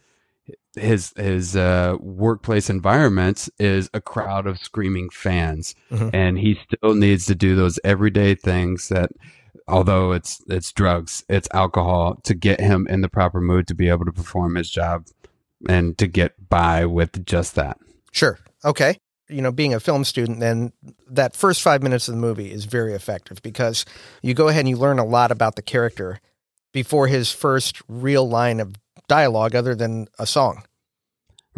his 0.78 1.12
his 1.16 1.56
uh, 1.56 1.96
workplace 2.00 2.70
environment 2.70 3.48
is 3.58 3.90
a 3.94 4.00
crowd 4.00 4.46
of 4.46 4.58
screaming 4.58 5.10
fans, 5.10 5.74
Mhm. 5.90 6.10
and 6.12 6.38
he 6.38 6.58
still 6.72 6.94
needs 6.94 7.26
to 7.26 7.34
do 7.34 7.54
those 7.56 7.78
everyday 7.84 8.34
things 8.34 8.88
that, 8.88 9.10
although 9.66 10.12
it's 10.12 10.42
it's 10.48 10.72
drugs, 10.72 11.24
it's 11.28 11.48
alcohol, 11.52 12.20
to 12.24 12.34
get 12.34 12.60
him 12.60 12.86
in 12.88 13.00
the 13.00 13.08
proper 13.08 13.40
mood 13.40 13.66
to 13.68 13.74
be 13.74 13.88
able 13.88 14.04
to 14.04 14.12
perform 14.12 14.54
his 14.54 14.70
job 14.70 15.06
and 15.68 15.98
to 15.98 16.06
get 16.06 16.48
by 16.48 16.86
with 16.86 17.24
just 17.26 17.54
that. 17.56 17.78
Sure. 18.12 18.38
Okay. 18.64 18.96
You 19.28 19.42
know, 19.42 19.52
being 19.52 19.74
a 19.74 19.80
film 19.80 20.04
student, 20.04 20.40
then 20.40 20.72
that 21.10 21.36
first 21.36 21.60
five 21.60 21.82
minutes 21.82 22.08
of 22.08 22.14
the 22.14 22.20
movie 22.20 22.50
is 22.50 22.64
very 22.64 22.94
effective 22.94 23.42
because 23.42 23.84
you 24.22 24.32
go 24.32 24.48
ahead 24.48 24.60
and 24.60 24.68
you 24.70 24.76
learn 24.76 24.98
a 24.98 25.04
lot 25.04 25.30
about 25.30 25.56
the 25.56 25.62
character 25.62 26.18
before 26.72 27.08
his 27.08 27.30
first 27.30 27.82
real 27.88 28.26
line 28.28 28.58
of 28.60 28.74
dialogue 29.08 29.54
other 29.54 29.74
than 29.74 30.06
a 30.18 30.26
song. 30.26 30.62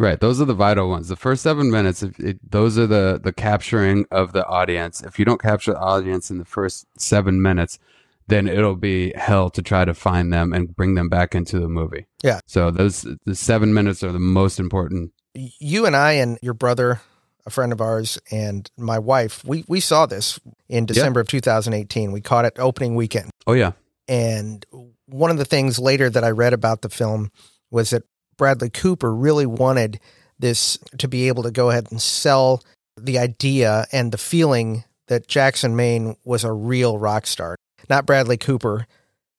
Right, 0.01 0.19
those 0.19 0.41
are 0.41 0.45
the 0.45 0.55
vital 0.55 0.89
ones. 0.89 1.09
The 1.09 1.15
first 1.15 1.43
seven 1.43 1.69
minutes, 1.69 2.01
if 2.01 2.19
it, 2.19 2.39
those 2.49 2.75
are 2.79 2.87
the 2.87 3.21
the 3.23 3.31
capturing 3.31 4.07
of 4.09 4.33
the 4.33 4.43
audience. 4.47 4.99
If 5.03 5.19
you 5.19 5.25
don't 5.25 5.39
capture 5.39 5.73
the 5.73 5.79
audience 5.79 6.31
in 6.31 6.39
the 6.39 6.45
first 6.45 6.87
seven 6.97 7.39
minutes, 7.39 7.77
then 8.25 8.47
it'll 8.47 8.75
be 8.75 9.13
hell 9.15 9.51
to 9.51 9.61
try 9.61 9.85
to 9.85 9.93
find 9.93 10.33
them 10.33 10.53
and 10.53 10.75
bring 10.75 10.95
them 10.95 11.07
back 11.07 11.35
into 11.35 11.59
the 11.59 11.67
movie. 11.67 12.07
Yeah. 12.23 12.39
So 12.47 12.71
those 12.71 13.05
the 13.25 13.35
seven 13.35 13.75
minutes 13.75 14.01
are 14.01 14.11
the 14.11 14.17
most 14.17 14.59
important. 14.59 15.11
You 15.35 15.85
and 15.85 15.95
I 15.95 16.13
and 16.13 16.39
your 16.41 16.55
brother, 16.55 17.01
a 17.45 17.51
friend 17.51 17.71
of 17.71 17.79
ours, 17.79 18.17
and 18.31 18.71
my 18.77 18.97
wife, 18.97 19.45
we, 19.45 19.65
we 19.67 19.79
saw 19.79 20.07
this 20.07 20.39
in 20.67 20.87
December 20.87 21.19
of 21.19 21.27
2018. 21.27 22.11
We 22.11 22.21
caught 22.21 22.45
it 22.45 22.53
opening 22.57 22.95
weekend. 22.95 23.29
Oh 23.45 23.53
yeah, 23.53 23.73
And 24.07 24.65
one 25.05 25.29
of 25.29 25.37
the 25.37 25.45
things 25.45 25.77
later 25.77 26.09
that 26.09 26.23
I 26.23 26.31
read 26.31 26.53
about 26.53 26.81
the 26.81 26.89
film 26.89 27.29
was 27.69 27.91
that 27.91 28.03
Bradley 28.41 28.71
Cooper 28.71 29.13
really 29.13 29.45
wanted 29.45 29.99
this 30.39 30.79
to 30.97 31.07
be 31.07 31.27
able 31.27 31.43
to 31.43 31.51
go 31.51 31.69
ahead 31.69 31.89
and 31.91 32.01
sell 32.01 32.63
the 32.99 33.19
idea 33.19 33.85
and 33.91 34.11
the 34.11 34.17
feeling 34.17 34.83
that 35.09 35.27
Jackson 35.27 35.75
Maine 35.75 36.15
was 36.25 36.43
a 36.43 36.51
real 36.51 36.97
rock 36.97 37.27
star, 37.27 37.55
not 37.87 38.07
Bradley 38.07 38.37
Cooper 38.37 38.87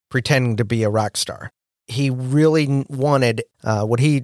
pretending 0.08 0.56
to 0.58 0.64
be 0.64 0.84
a 0.84 0.88
rock 0.88 1.16
star. 1.16 1.50
He 1.88 2.10
really 2.10 2.84
wanted 2.88 3.42
uh, 3.64 3.84
what 3.84 3.98
he, 3.98 4.22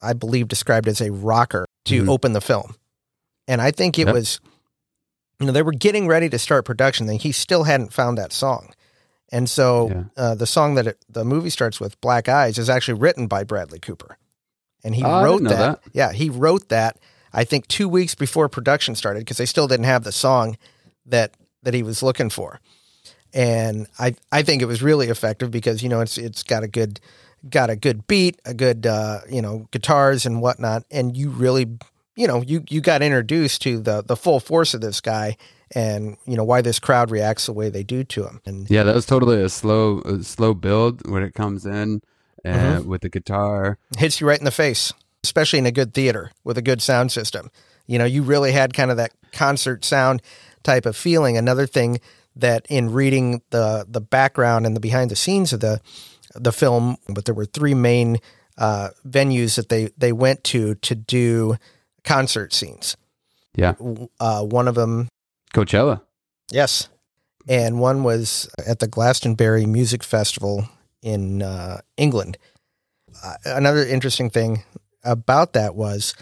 I 0.00 0.12
believe, 0.12 0.46
described 0.46 0.86
as 0.86 1.00
a 1.00 1.10
rocker 1.10 1.66
to 1.86 2.04
Mhm. 2.04 2.08
open 2.08 2.32
the 2.32 2.40
film. 2.40 2.76
And 3.48 3.60
I 3.60 3.72
think 3.72 3.98
it 3.98 4.06
Yep. 4.06 4.14
was, 4.14 4.38
you 5.40 5.46
know, 5.46 5.52
they 5.52 5.62
were 5.62 5.72
getting 5.72 6.06
ready 6.06 6.28
to 6.28 6.38
start 6.38 6.64
production, 6.64 7.08
and 7.08 7.20
he 7.20 7.32
still 7.32 7.64
hadn't 7.64 7.92
found 7.92 8.18
that 8.18 8.32
song. 8.32 8.72
And 9.32 9.48
so 9.50 9.88
Yeah. 9.88 10.04
uh, 10.16 10.34
the 10.36 10.46
song 10.46 10.74
that 10.76 10.86
it, 10.86 11.04
the 11.08 11.24
movie 11.24 11.50
starts 11.50 11.80
with, 11.80 12.00
Black 12.00 12.28
Eyes, 12.28 12.58
is 12.58 12.68
actually 12.70 13.00
written 13.00 13.26
by 13.26 13.42
Bradley 13.44 13.78
Cooper. 13.80 14.18
And 14.84 14.94
he 14.94 15.02
Oh, 15.04 15.22
wrote 15.22 15.42
that. 15.44 15.58
that. 15.58 15.80
Yeah, 15.92 16.12
he 16.12 16.28
wrote 16.28 16.68
that, 16.68 16.98
I 17.32 17.44
think, 17.44 17.66
two 17.66 17.88
weeks 17.88 18.14
before 18.14 18.48
production 18.48 18.94
started 18.94 19.20
because 19.20 19.38
they 19.38 19.46
still 19.46 19.66
didn't 19.66 19.86
have 19.86 20.04
the 20.04 20.12
song 20.12 20.56
that 21.06 21.34
that 21.64 21.72
he 21.74 21.82
was 21.82 22.02
looking 22.02 22.28
for. 22.30 22.60
And 23.32 23.86
I, 23.98 24.14
I 24.30 24.42
think 24.42 24.60
it 24.60 24.66
was 24.66 24.82
really 24.82 25.08
effective 25.08 25.50
because, 25.50 25.82
you 25.82 25.88
know, 25.88 26.00
it's 26.00 26.18
it's 26.18 26.42
got 26.42 26.62
a 26.62 26.68
good 26.68 27.00
got 27.48 27.70
a 27.70 27.76
good 27.76 28.06
beat, 28.06 28.38
a 28.44 28.52
good 28.54 28.86
uh, 28.86 29.20
you 29.30 29.40
know, 29.40 29.66
guitars 29.70 30.26
and 30.26 30.42
whatnot, 30.42 30.84
and 30.90 31.16
you 31.16 31.30
really 31.30 31.66
you 32.16 32.26
know, 32.26 32.42
you 32.42 32.62
you 32.68 32.80
got 32.82 33.00
introduced 33.02 33.62
to 33.62 33.80
the 33.80 34.02
the 34.02 34.16
full 34.16 34.38
force 34.40 34.74
of 34.74 34.80
this 34.82 35.00
guy 35.00 35.36
and 35.74 36.16
you 36.26 36.36
know 36.36 36.44
why 36.44 36.60
this 36.62 36.78
crowd 36.78 37.10
reacts 37.10 37.46
the 37.46 37.52
way 37.52 37.68
they 37.68 37.82
do 37.82 38.04
to 38.04 38.24
him. 38.24 38.40
And 38.46 38.70
yeah. 38.70 38.82
That 38.82 38.94
was 38.94 39.06
totally 39.06 39.42
a 39.42 39.48
slow 39.48 40.00
a 40.00 40.22
slow 40.22 40.54
build 40.54 41.08
when 41.10 41.22
it 41.22 41.34
comes 41.34 41.66
in 41.66 42.02
uh, 42.44 42.82
with 42.84 43.02
the 43.02 43.08
guitar. 43.08 43.78
hits 43.98 44.20
you 44.20 44.28
right 44.28 44.38
in 44.38 44.44
the 44.44 44.50
face, 44.50 44.92
especially 45.24 45.58
in 45.58 45.66
a 45.66 45.72
good 45.72 45.94
theater 45.94 46.30
with 46.44 46.58
a 46.58 46.62
good 46.62 46.82
sound 46.82 47.12
system. 47.12 47.50
You 47.86 47.98
know, 47.98 48.04
you 48.04 48.22
really 48.22 48.52
had 48.52 48.74
kind 48.74 48.90
of 48.90 48.96
that 48.96 49.12
concert 49.32 49.84
sound 49.84 50.22
type 50.62 50.86
of 50.86 50.96
feeling. 50.96 51.36
Another 51.36 51.66
thing 51.66 52.00
that 52.36 52.66
in 52.68 52.92
reading 52.92 53.42
the 53.50 53.84
the 53.88 54.00
background 54.00 54.66
and 54.66 54.76
the 54.76 54.80
behind 54.80 55.10
the 55.10 55.16
scenes 55.16 55.52
of 55.52 55.60
the 55.60 55.80
the 56.34 56.52
film, 56.52 56.96
but 57.08 57.24
there 57.24 57.34
were 57.34 57.44
three 57.44 57.74
main 57.74 58.18
uh, 58.58 58.90
venues 59.06 59.56
that 59.56 59.68
they 59.68 59.90
they 59.98 60.12
went 60.12 60.44
to 60.44 60.74
to 60.76 60.94
do 60.94 61.56
concert 62.04 62.52
scenes. 62.52 62.96
Yeah, 63.54 63.74
Uh, 64.18 64.42
one 64.44 64.66
of 64.66 64.74
them, 64.76 65.08
Coachella. 65.52 66.02
yes, 66.50 66.88
and 67.48 67.80
one 67.80 68.02
was 68.04 68.48
at 68.66 68.78
the 68.78 68.86
Glastonbury 68.88 69.66
Music 69.66 70.02
Festival 70.02 70.68
in 71.02 71.42
uh, 71.42 71.80
England. 71.96 72.38
Uh, 73.24 73.34
another 73.44 73.84
interesting 73.84 74.30
thing 74.30 74.62
about 75.04 75.52
that 75.52 75.74
was 75.74 76.14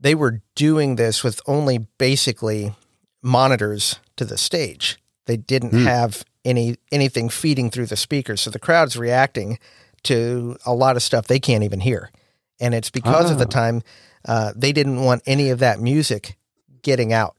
they 0.00 0.14
were 0.14 0.42
doing 0.56 0.96
this 0.96 1.22
with 1.22 1.40
only 1.46 1.78
basically 1.98 2.74
monitors 3.22 4.00
to 4.16 4.24
the 4.24 4.36
stage. 4.36 4.98
They 5.26 5.36
didn't 5.36 5.70
Hmm. 5.70 5.84
have 5.86 6.24
any 6.44 6.76
anything 6.90 7.28
feeding 7.28 7.70
through 7.70 7.86
the 7.86 7.96
speakers, 7.96 8.40
so 8.40 8.50
the 8.50 8.58
crowd's 8.58 8.96
reacting 8.96 9.58
to 10.02 10.56
a 10.66 10.74
lot 10.74 10.96
of 10.96 11.02
stuff 11.04 11.28
they 11.28 11.38
can't 11.38 11.62
even 11.62 11.78
hear, 11.80 12.10
and 12.58 12.74
it's 12.74 12.90
because 12.90 13.30
of 13.30 13.38
the 13.38 13.44
Oh. 13.46 13.48
time 13.48 13.82
uh, 14.24 14.52
they 14.56 14.72
didn't 14.72 15.02
want 15.04 15.22
any 15.26 15.50
of 15.50 15.60
that 15.60 15.80
music 15.80 16.36
getting 16.82 17.12
out. 17.12 17.36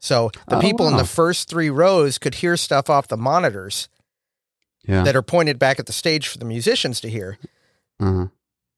So 0.00 0.30
the 0.48 0.56
Oh, 0.56 0.60
people 0.60 0.86
in 0.88 0.96
the 0.96 1.04
first 1.04 1.48
three 1.48 1.70
rows 1.70 2.18
could 2.18 2.36
hear 2.36 2.56
stuff 2.56 2.88
off 2.88 3.08
the 3.08 3.16
monitors 3.16 3.88
Yeah. 4.86 5.02
that 5.02 5.16
are 5.16 5.22
pointed 5.22 5.58
back 5.58 5.78
at 5.78 5.86
the 5.86 5.92
stage 5.92 6.28
for 6.28 6.38
the 6.38 6.44
musicians 6.44 7.00
to 7.00 7.10
hear, 7.10 7.38
uh-huh. 8.00 8.26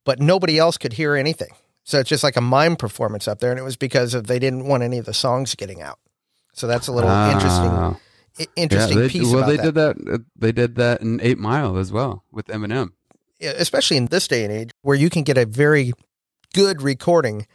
but 0.05 0.19
nobody 0.21 0.59
else 0.59 0.79
could 0.79 0.95
hear 0.95 1.15
anything. 1.15 1.51
So 1.85 1.99
it's 1.99 2.09
just 2.09 2.25
like 2.25 2.37
a 2.37 2.41
mime 2.41 2.77
performance 2.77 3.27
up 3.29 3.41
there, 3.41 3.51
and 3.51 3.59
it 3.61 3.65
was 3.65 3.77
because 3.77 4.15
of 4.15 4.27
they 4.29 4.39
didn't 4.39 4.67
want 4.67 4.83
any 4.83 4.99
of 4.99 5.05
the 5.07 5.15
songs 5.15 5.55
getting 5.55 5.83
out. 5.83 5.99
So 6.53 6.67
that's 6.67 6.89
a 6.89 6.93
little 6.93 7.11
interesting, 7.11 7.71
Ah. 7.71 7.97
i- 8.39 8.47
interesting 8.57 8.97
yeah, 8.99 9.03
they, 9.05 9.09
piece 9.11 9.33
well, 9.33 9.47
they 9.47 9.57
that. 9.57 9.63
did 9.63 9.75
that. 9.75 9.97
uh, 10.15 10.19
They 10.37 10.53
did 10.53 10.75
that 10.77 11.01
in 11.03 11.21
Eight 11.21 11.39
Mile 11.39 11.77
as 11.77 11.93
well 11.93 12.25
with 12.33 12.47
Eminem. 12.47 12.91
Yeah, 13.39 13.53
especially 13.57 13.97
in 13.99 14.07
this 14.07 14.27
day 14.29 14.45
and 14.45 14.53
age, 14.53 14.71
where 14.83 14.97
you 14.97 15.11
can 15.11 15.23
get 15.23 15.39
a 15.39 15.47
very 15.47 15.93
good 16.55 16.83
recording 16.83 17.47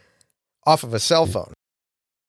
off 0.64 0.82
of 0.82 0.92
a 0.94 0.98
cell 1.00 1.26
phone. 1.26 1.52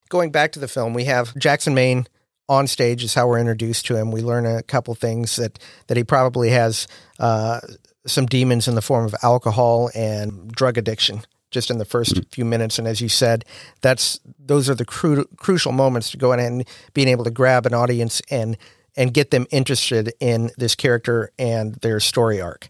Going 0.09 0.31
back 0.31 0.51
to 0.53 0.59
the 0.59 0.67
film, 0.67 0.93
we 0.93 1.05
have 1.05 1.35
Jackson 1.37 1.73
Maine 1.73 2.07
on 2.49 2.65
stage 2.67 3.03
is 3.03 3.13
how 3.13 3.27
we're 3.27 3.39
introduced 3.39 3.85
to 3.87 3.95
him. 3.97 4.09
We 4.11 4.21
learn 4.21 4.45
a 4.45 4.63
couple 4.63 4.95
things 4.95 5.35
that 5.35 5.59
that 5.87 5.97
he 5.97 6.03
probably 6.03 6.49
has 6.51 6.87
uh, 7.19 7.59
some 8.05 8.25
demons 8.25 8.67
in 8.67 8.75
the 8.75 8.81
form 8.81 9.05
of 9.05 9.15
alcohol 9.21 9.89
and 9.93 10.49
drug 10.51 10.77
addiction. 10.77 11.21
Just 11.49 11.71
in 11.71 11.77
the 11.77 11.85
1st 11.85 12.33
few 12.33 12.43
minutes, 12.43 12.77
and 12.77 12.89
as 12.89 12.99
you 12.99 13.07
said, 13.07 13.45
that's 13.81 14.19
those 14.37 14.69
are 14.69 14.75
the 14.75 14.83
cru- 14.83 15.23
crucial 15.37 15.71
moments 15.71 16.11
to 16.11 16.17
go 16.17 16.33
in 16.33 16.41
and 16.41 16.67
being 16.93 17.07
able 17.07 17.23
to 17.23 17.31
grab 17.31 17.65
an 17.65 17.73
audience 17.73 18.21
and 18.29 18.57
and 18.97 19.13
get 19.13 19.31
them 19.31 19.45
interested 19.49 20.11
in 20.19 20.51
this 20.57 20.75
character 20.75 21.31
and 21.39 21.75
their 21.75 22.01
story 22.01 22.41
arc. 22.41 22.69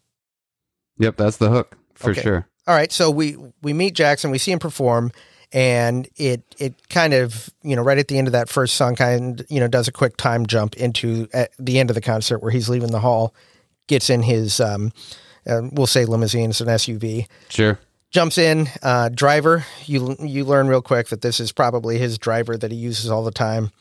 Yep, 1.00 1.18
that's 1.18 1.38
the 1.38 1.50
hook 1.50 1.76
for 1.96 2.12
Okay. 2.12 2.22
sure. 2.22 2.48
All 2.68 2.76
right, 2.76 2.92
so 2.92 3.10
we 3.10 3.36
we 3.64 3.74
meet 3.74 3.96
Jackson, 3.96 4.30
we 4.30 4.38
see 4.38 4.52
him 4.52 4.60
perform, 4.60 5.12
and 5.54 6.08
it 6.16 6.44
it 6.58 6.76
kind 6.90 7.14
of 7.14 7.50
you 7.64 7.76
know 7.76 7.82
right 7.82 7.98
at 7.98 8.08
the 8.08 8.18
end 8.18 8.28
of 8.28 8.34
that 8.34 8.50
first 8.50 8.76
song, 8.76 8.96
kind 8.96 9.46
you 9.50 9.60
know 9.60 9.68
does 9.68 9.88
a 9.88 9.92
quick 9.92 10.18
time 10.18 10.46
jump 10.46 10.76
into 10.76 11.28
at 11.34 11.52
the 11.58 11.80
end 11.80 11.90
of 11.90 11.96
the 11.96 12.02
concert 12.02 12.40
where 12.40 12.52
he's 12.52 12.70
leaving 12.70 12.92
the 12.92 13.00
hall, 13.00 13.34
gets 13.88 14.10
in 14.10 14.24
his 14.24 14.60
um, 14.60 14.92
uh, 15.48 15.62
we'll 15.72 15.88
say 15.88 16.06
limousine, 16.06 16.50
it's 16.50 16.62
an 16.62 16.68
SUV, 16.68 17.28
Sure. 17.50 17.80
jumps 18.12 18.38
in, 18.38 18.68
uh, 18.84 19.10
driver. 19.10 19.66
You 19.86 20.16
you 20.20 20.44
learn 20.44 20.68
real 20.68 20.82
quick 20.82 21.08
that 21.10 21.22
this 21.22 21.40
is 21.40 21.52
probably 21.52 21.98
his 21.98 22.18
driver 22.18 22.58
that 22.58 22.72
he 22.72 22.78
uses 22.78 23.10
all 23.10 23.24
the 23.24 23.32
time. 23.32 23.72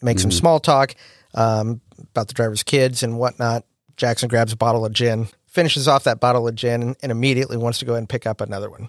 Makes 0.00 0.22
some 0.22 0.30
small 0.30 0.60
talk 0.60 0.94
um, 1.34 1.80
about 2.12 2.28
the 2.28 2.34
driver's 2.34 2.62
kids 2.62 3.02
and 3.02 3.18
whatnot. 3.18 3.64
Jackson 3.96 4.28
grabs 4.28 4.52
a 4.52 4.56
bottle 4.56 4.86
of 4.86 4.92
gin, 4.92 5.28
finishes 5.46 5.86
off 5.88 6.04
that 6.04 6.20
bottle 6.20 6.46
of 6.48 6.54
gin, 6.54 6.94
and 7.02 7.12
immediately 7.12 7.56
wants 7.56 7.78
to 7.80 7.84
go 7.84 7.92
ahead 7.92 7.98
and 8.02 8.08
pick 8.08 8.26
up 8.26 8.40
another 8.40 8.70
one. 8.70 8.88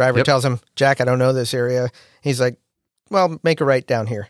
Driver 0.00 0.20
Yep. 0.20 0.24
tells 0.24 0.44
him, 0.46 0.60
"Jack, 0.76 1.02
I 1.02 1.04
don't 1.04 1.18
know 1.18 1.34
this 1.34 1.52
area." 1.52 1.90
He's 2.22 2.40
like, 2.40 2.56
"Well, 3.10 3.38
make 3.42 3.60
a 3.60 3.66
right 3.66 3.86
down 3.86 4.06
here," 4.06 4.28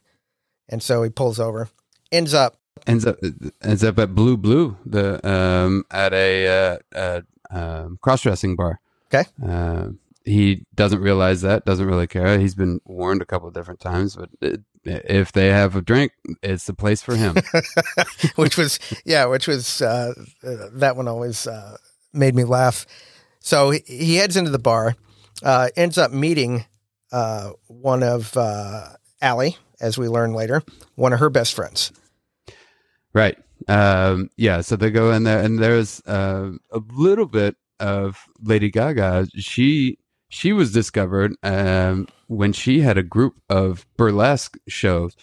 and 0.68 0.82
so 0.82 1.04
he 1.04 1.10
pulls 1.10 1.38
over. 1.38 1.68
Ends 2.10 2.34
up 2.34 2.56
ends 2.88 3.06
up 3.06 3.18
ends 3.62 3.84
up 3.84 3.96
at 4.00 4.12
Blue 4.12 4.36
Blue, 4.36 4.76
the 4.84 5.24
um 5.24 5.84
at 5.92 6.12
a 6.12 6.48
uh, 6.48 6.78
uh 6.92 7.20
um, 7.52 7.98
cross 8.02 8.22
dressing 8.22 8.56
bar. 8.56 8.80
Okay. 9.14 9.28
Uh, 9.46 9.90
he 10.24 10.66
doesn't 10.74 11.00
realize 11.00 11.42
that. 11.42 11.64
Doesn't 11.64 11.86
really 11.86 12.08
care. 12.08 12.36
He's 12.40 12.56
been 12.56 12.80
warned 12.84 13.22
a 13.22 13.26
couple 13.26 13.46
of 13.46 13.54
different 13.54 13.78
times, 13.78 14.16
but 14.16 14.30
it, 14.40 14.62
if 14.84 15.30
they 15.30 15.48
have 15.48 15.76
a 15.76 15.82
drink, 15.82 16.12
it's 16.42 16.66
the 16.66 16.74
place 16.74 17.00
for 17.00 17.14
him. 17.14 17.36
which 18.34 18.56
was 18.56 18.80
yeah, 19.04 19.26
which 19.26 19.46
was 19.46 19.80
uh, 19.82 20.14
that 20.42 20.96
one 20.96 21.06
always 21.06 21.46
uh, 21.46 21.76
made 22.12 22.34
me 22.34 22.42
laugh. 22.42 22.86
So 23.38 23.70
he 23.70 24.16
heads 24.16 24.36
into 24.36 24.50
the 24.50 24.58
bar, 24.58 24.96
uh, 25.42 25.68
ends 25.76 25.98
up 25.98 26.12
meeting 26.12 26.64
uh, 27.12 27.50
one 27.66 28.02
of 28.02 28.36
uh, 28.36 28.88
Ally, 29.20 29.50
as 29.80 29.98
we 29.98 30.08
learn 30.08 30.32
later, 30.32 30.62
one 30.94 31.12
of 31.12 31.20
her 31.20 31.30
best 31.30 31.54
friends. 31.54 31.92
Right. 33.12 33.38
Um, 33.68 34.30
yeah. 34.36 34.60
So 34.60 34.76
they 34.76 34.90
go 34.90 35.12
in 35.12 35.24
there, 35.24 35.42
and 35.42 35.58
there's 35.58 36.00
uh, 36.06 36.52
a 36.70 36.80
little 36.92 37.26
bit 37.26 37.56
of 37.78 38.26
Lady 38.42 38.70
Gaga. 38.70 39.28
She 39.36 39.98
she 40.28 40.52
was 40.52 40.72
discovered 40.72 41.34
um, 41.42 42.06
when 42.28 42.52
she 42.52 42.80
had 42.80 42.96
a 42.96 43.02
group 43.02 43.40
of 43.48 43.86
burlesque 43.96 44.56
shows 44.68 45.16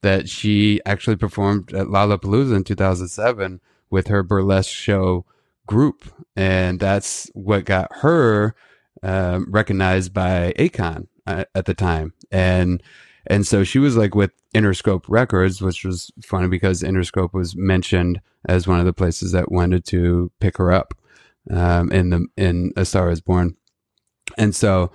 that 0.00 0.28
she 0.28 0.80
actually 0.86 1.16
performed 1.16 1.72
at 1.74 1.86
Lollapalooza 1.86 2.56
in 2.56 2.64
2007 2.64 3.60
with 3.90 4.08
her 4.08 4.22
burlesque 4.22 4.70
show 4.70 5.24
group, 5.66 6.10
and 6.34 6.80
that's 6.80 7.30
what 7.34 7.64
got 7.64 7.90
her 7.96 8.54
um, 9.04 9.46
recognized 9.50 10.12
by 10.12 10.52
Akon 10.58 11.06
at, 11.26 11.48
at 11.54 11.66
the 11.66 11.74
time, 11.74 12.12
and 12.32 12.82
and 13.26 13.46
so 13.46 13.64
she 13.64 13.78
was 13.78 13.96
like 13.96 14.14
with 14.14 14.32
Interscope 14.54 15.04
Records, 15.08 15.62
which 15.62 15.84
was 15.84 16.10
funny 16.22 16.48
because 16.48 16.82
Interscope 16.82 17.32
was 17.32 17.54
mentioned 17.56 18.20
as 18.48 18.66
one 18.66 18.80
of 18.80 18.86
the 18.86 18.92
places 18.92 19.32
that 19.32 19.52
wanted 19.52 19.84
to 19.86 20.30
pick 20.40 20.58
her 20.58 20.72
up 20.72 20.94
um, 21.50 21.92
in 21.92 22.10
the 22.10 22.26
in 22.36 22.72
A 22.76 22.84
Star 22.84 23.10
Is 23.10 23.20
Born, 23.20 23.56
and 24.36 24.54
so 24.54 24.90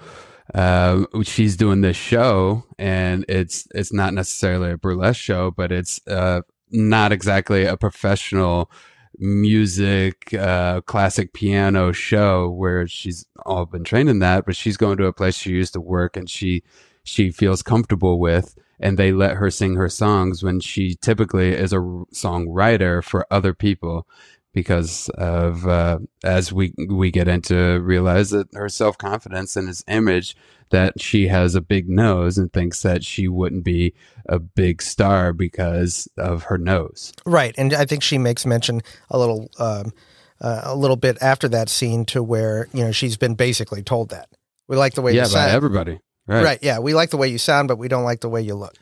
uh, 0.53 1.05
she's 1.23 1.55
doing 1.55 1.81
this 1.81 1.97
show, 1.97 2.65
and 2.77 3.25
it's 3.29 3.67
it's 3.73 3.93
not 3.93 4.13
necessarily 4.13 4.71
a 4.71 4.77
burlesque 4.77 5.21
show, 5.21 5.51
but 5.51 5.71
it's 5.71 5.99
uh, 6.07 6.41
not 6.71 7.11
exactly 7.11 7.65
a 7.65 7.77
professional 7.77 8.71
music 9.17 10.33
uh 10.33 10.81
classic 10.81 11.33
piano 11.33 11.91
show 11.91 12.49
where 12.49 12.87
she's 12.87 13.25
all 13.45 13.65
been 13.65 13.83
trained 13.83 14.09
in 14.09 14.19
that 14.19 14.45
but 14.45 14.55
she's 14.55 14.77
going 14.77 14.97
to 14.97 15.05
a 15.05 15.13
place 15.13 15.35
she 15.35 15.51
used 15.51 15.73
to 15.73 15.81
work 15.81 16.15
and 16.15 16.29
she 16.29 16.63
she 17.03 17.31
feels 17.31 17.61
comfortable 17.61 18.19
with 18.19 18.55
and 18.79 18.97
they 18.97 19.11
let 19.11 19.35
her 19.35 19.49
sing 19.49 19.75
her 19.75 19.89
songs 19.89 20.43
when 20.43 20.59
she 20.59 20.95
typically 20.95 21.49
is 21.49 21.73
a 21.73 21.77
songwriter 22.13 23.03
for 23.03 23.25
other 23.29 23.53
people 23.53 24.07
because 24.53 25.09
of 25.09 25.67
uh, 25.67 25.99
as 26.23 26.51
we 26.51 26.73
we 26.87 27.11
get 27.11 27.27
into 27.27 27.79
realize 27.81 28.31
that 28.31 28.47
her 28.53 28.69
self 28.69 28.97
confidence 28.97 29.55
and 29.55 29.67
his 29.67 29.83
image 29.87 30.35
that 30.71 31.01
she 31.01 31.27
has 31.27 31.55
a 31.55 31.61
big 31.61 31.89
nose 31.89 32.37
and 32.37 32.51
thinks 32.51 32.81
that 32.83 33.03
she 33.03 33.27
wouldn't 33.27 33.63
be 33.63 33.93
a 34.27 34.39
big 34.39 34.81
star 34.81 35.33
because 35.33 36.07
of 36.17 36.43
her 36.43 36.57
nose. 36.57 37.13
Right, 37.25 37.55
and 37.57 37.73
I 37.73 37.85
think 37.85 38.03
she 38.03 38.17
makes 38.17 38.45
mention 38.45 38.81
a 39.09 39.17
little 39.17 39.49
um, 39.59 39.93
uh, 40.41 40.61
a 40.63 40.75
little 40.75 40.95
bit 40.95 41.17
after 41.21 41.47
that 41.49 41.69
scene 41.69 42.05
to 42.05 42.23
where 42.23 42.67
you 42.73 42.83
know 42.83 42.91
she's 42.91 43.17
been 43.17 43.35
basically 43.35 43.83
told 43.83 44.09
that 44.09 44.29
we 44.67 44.77
like 44.77 44.93
the 44.93 45.01
way 45.01 45.13
yeah, 45.13 45.23
you 45.23 45.27
by 45.27 45.45
sound. 45.45 45.51
everybody. 45.51 45.99
Right. 46.27 46.43
right, 46.43 46.59
yeah, 46.61 46.77
we 46.77 46.93
like 46.93 47.09
the 47.09 47.17
way 47.17 47.27
you 47.27 47.39
sound, 47.39 47.67
but 47.67 47.79
we 47.79 47.87
don't 47.87 48.03
like 48.03 48.19
the 48.19 48.29
way 48.29 48.41
you 48.41 48.53
look. 48.53 48.75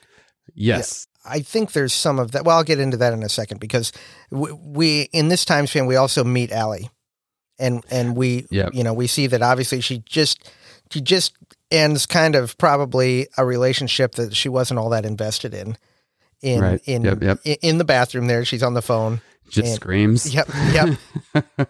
Yes. 0.54 1.08
I 1.24 1.40
think 1.40 1.72
there's 1.72 1.94
some 1.94 2.20
of 2.20 2.32
that. 2.32 2.44
Well, 2.44 2.58
I'll 2.58 2.64
get 2.64 2.80
into 2.80 2.98
that 2.98 3.14
in 3.14 3.24
a 3.24 3.30
second 3.30 3.60
because 3.60 3.92
we, 4.32 4.52
we 4.52 5.02
in 5.14 5.30
this 5.30 5.46
time 5.46 5.68
span 5.68 5.86
we 5.86 5.96
also 5.96 6.24
meet 6.24 6.52
Ally, 6.52 6.84
and 7.60 7.86
and 7.90 8.16
we 8.16 8.46
Yep. 8.50 8.74
you 8.74 8.84
know 8.84 8.94
we 8.94 9.08
see 9.08 9.28
that 9.28 9.42
obviously 9.42 9.82
she 9.82 10.00
just 10.00 10.50
she 10.92 11.02
just 11.02 11.34
ends 11.72 12.06
kind 12.06 12.36
of 12.36 12.58
probably 12.58 13.28
a 13.38 13.46
relationship 13.46 14.16
that 14.16 14.36
she 14.36 14.50
wasn't 14.50 14.80
all 14.80 14.90
that 14.90 15.06
invested 15.06 15.54
in. 15.54 15.78
In 16.42 16.62
Right. 16.62 16.82
in, 16.86 17.04
Yep, 17.04 17.24
yep. 17.24 17.40
in 17.44 17.56
in 17.62 17.78
the 17.80 17.84
bathroom 17.84 18.28
there, 18.28 18.46
she's 18.46 18.62
on 18.64 18.74
the 18.76 18.82
phone. 18.82 19.22
Just 19.50 19.68
And- 19.68 19.76
screams. 19.76 20.34
Yep, 20.34 20.50
yep. 20.72 21.70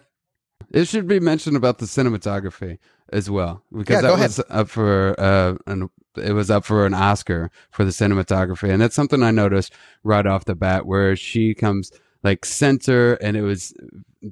It 0.70 0.86
should 0.86 1.06
be 1.08 1.18
mentioned 1.18 1.56
about 1.56 1.78
the 1.78 1.86
cinematography 1.86 2.76
as 3.10 3.30
well 3.30 3.62
because 3.74 3.94
Yeah, 3.94 4.00
that 4.02 4.08
go 4.08 4.14
ahead. 4.14 4.28
was 4.28 4.40
up 4.50 4.68
for 4.68 5.14
uh, 5.18 5.54
an 5.66 5.88
it 6.16 6.32
was 6.32 6.50
up 6.50 6.64
for 6.66 6.84
an 6.84 6.92
Oscar 6.92 7.50
for 7.70 7.84
the 7.86 7.90
cinematography, 7.90 8.68
and 8.68 8.82
that's 8.82 8.94
something 8.94 9.22
I 9.22 9.30
noticed 9.30 9.72
right 10.04 10.26
off 10.26 10.44
the 10.44 10.54
bat 10.54 10.84
where 10.84 11.16
she 11.16 11.54
comes 11.54 11.90
like 12.22 12.44
center, 12.44 13.14
and 13.14 13.34
it 13.34 13.42
was 13.42 13.72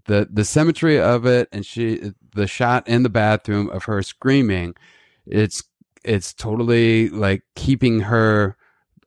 the 0.07 0.29
the 0.31 0.44
symmetry 0.44 1.00
of 1.00 1.24
it, 1.24 1.48
and 1.52 1.64
she 1.64 2.12
the 2.35 2.46
shot 2.46 2.87
in 2.87 3.02
the 3.02 3.09
bathroom 3.09 3.70
of 3.70 3.85
her 3.85 4.02
screaming. 4.02 4.74
It's 5.26 5.62
it's 6.04 6.32
totally 6.32 7.08
like 7.08 7.42
keeping 7.56 8.00
her 8.00 8.56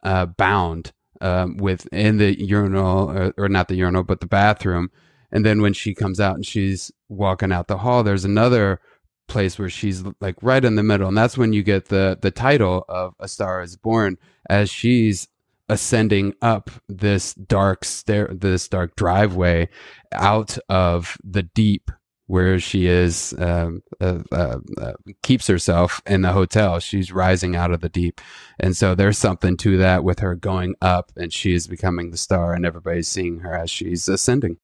uh, 0.04 0.26
bound 0.26 0.92
um, 1.22 1.58
within 1.58 2.18
the 2.18 2.42
urinal 2.42 3.10
or, 3.12 3.34
or 3.38 3.50
not 3.50 3.68
the 3.68 3.76
urinal, 3.76 4.04
but 4.04 4.20
the 4.20 4.28
bathroom. 4.28 4.90
And 5.32 5.46
then 5.46 5.62
when 5.62 5.74
she 5.74 5.94
comes 5.94 6.20
out 6.20 6.36
and 6.36 6.46
she's 6.46 6.92
walking 7.08 7.52
out 7.52 7.68
the 7.68 7.78
hall, 7.78 8.04
there's 8.04 8.26
another 8.26 8.82
place 9.28 9.60
where 9.60 9.70
she's 9.70 10.04
like 10.20 10.36
right 10.42 10.66
in 10.66 10.76
the 10.76 10.84
middle, 10.84 11.08
and 11.08 11.18
that's 11.18 11.38
when 11.38 11.54
you 11.54 11.64
get 11.64 11.86
the 11.86 12.18
the 12.20 12.32
title 12.32 12.84
of 12.90 13.14
A 13.20 13.28
Star 13.28 13.62
Is 13.62 13.78
Born 13.78 14.18
as 14.50 14.70
she's 14.70 15.28
ascending 15.70 16.34
up 16.42 16.72
this 16.90 17.36
dark 17.36 17.86
stair, 17.86 18.28
this 18.34 18.68
dark 18.68 18.96
driveway 18.96 19.70
out 20.12 20.58
of 20.68 21.16
the 21.24 21.44
deep 21.44 21.92
where 22.30 22.60
she 22.60 22.86
is, 22.86 23.34
um, 23.40 23.82
uh, 24.00 24.20
uh, 24.32 24.60
uh, 24.78 24.94
keeps 25.24 25.48
herself 25.48 26.00
in 26.06 26.22
the 26.22 26.32
hotel. 26.32 26.78
She's 26.78 27.12
rising 27.12 27.56
out 27.56 27.72
of 27.72 27.82
the 27.82 27.90
deep. 27.90 28.22
And 28.60 28.78
so 28.78 28.94
there's 28.94 29.18
something 29.18 29.58
to 29.58 29.78
that 29.78 30.04
with 30.04 30.20
her 30.20 30.36
going 30.36 30.76
up 30.80 31.12
and 31.18 31.34
she 31.34 31.56
is 31.56 31.66
becoming 31.66 32.12
the 32.12 32.18
star 32.18 32.54
and 32.54 32.68
everybody's 32.68 33.08
seeing 33.08 33.40
her 33.40 33.56
as 33.56 33.72
she's 33.72 34.08
ascending. 34.08 34.58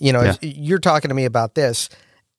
You 0.00 0.14
know, 0.14 0.22
yeah. 0.22 0.36
you're 0.40 0.78
talking 0.78 1.10
to 1.10 1.14
me 1.14 1.26
about 1.26 1.54
this, 1.54 1.90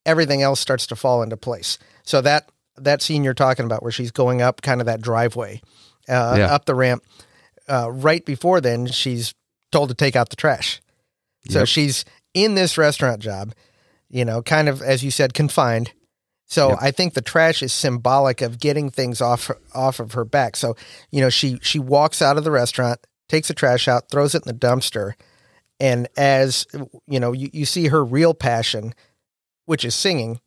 everything 0.07 0.41
else 0.41 0.59
starts 0.59 0.87
to 0.87 0.95
fall 0.95 1.21
into 1.21 1.37
place. 1.37 1.77
So 2.01 2.21
that, 2.21 2.49
that 2.77 3.03
scene 3.03 3.23
you're 3.23 3.35
talking 3.35 3.65
about 3.65 3.83
where 3.83 3.91
she's 3.91 4.09
going 4.09 4.41
up 4.41 4.63
kind 4.63 4.81
of 4.81 4.87
that 4.87 5.01
driveway, 5.01 5.61
uh, 6.09 6.33
yeah. 6.35 6.51
up 6.51 6.65
the 6.65 6.73
ramp, 6.73 7.03
uh, 7.69 7.91
right 7.91 8.25
before 8.25 8.59
then, 8.59 8.87
she's 8.87 9.35
told 9.71 9.89
to 9.89 9.95
take 9.95 10.15
out 10.15 10.29
the 10.29 10.35
trash. 10.35 10.81
So 11.47 11.59
yep. 11.59 11.67
she's 11.67 12.05
in 12.33 12.55
this 12.55 12.75
restaurant 12.75 13.21
job 13.21 13.53
you 14.09 14.25
know, 14.25 14.41
kind 14.41 14.69
of 14.69 14.81
as 14.81 15.03
you 15.03 15.11
said, 15.11 15.33
confined. 15.33 15.91
So 16.45 16.69
yep. 16.69 16.77
I 16.81 16.91
think 16.91 17.13
the 17.13 17.21
trash 17.21 17.61
is 17.61 17.73
symbolic 17.73 18.41
of 18.41 18.59
getting 18.59 18.89
things 18.89 19.19
off 19.21 19.51
off 19.75 19.99
of 19.99 20.13
her 20.13 20.25
back. 20.25 20.55
So 20.55 20.75
you 21.11 21.21
know, 21.21 21.29
she 21.29 21.59
she 21.61 21.79
walks 21.79 22.21
out 22.21 22.37
of 22.37 22.43
the 22.43 22.51
restaurant, 22.51 22.99
takes 23.27 23.49
the 23.49 23.53
trash 23.53 23.87
out, 23.87 24.09
throws 24.09 24.33
it 24.33 24.45
in 24.45 24.47
the 24.47 24.67
dumpster, 24.67 25.13
and 25.79 26.07
as 26.17 26.65
you 27.05 27.19
know, 27.19 27.33
you, 27.33 27.49
you 27.51 27.65
see 27.65 27.87
her 27.87 28.03
real 28.03 28.33
passion, 28.33 28.93
which 29.65 29.83
is 29.83 29.93
singing. 29.93 30.39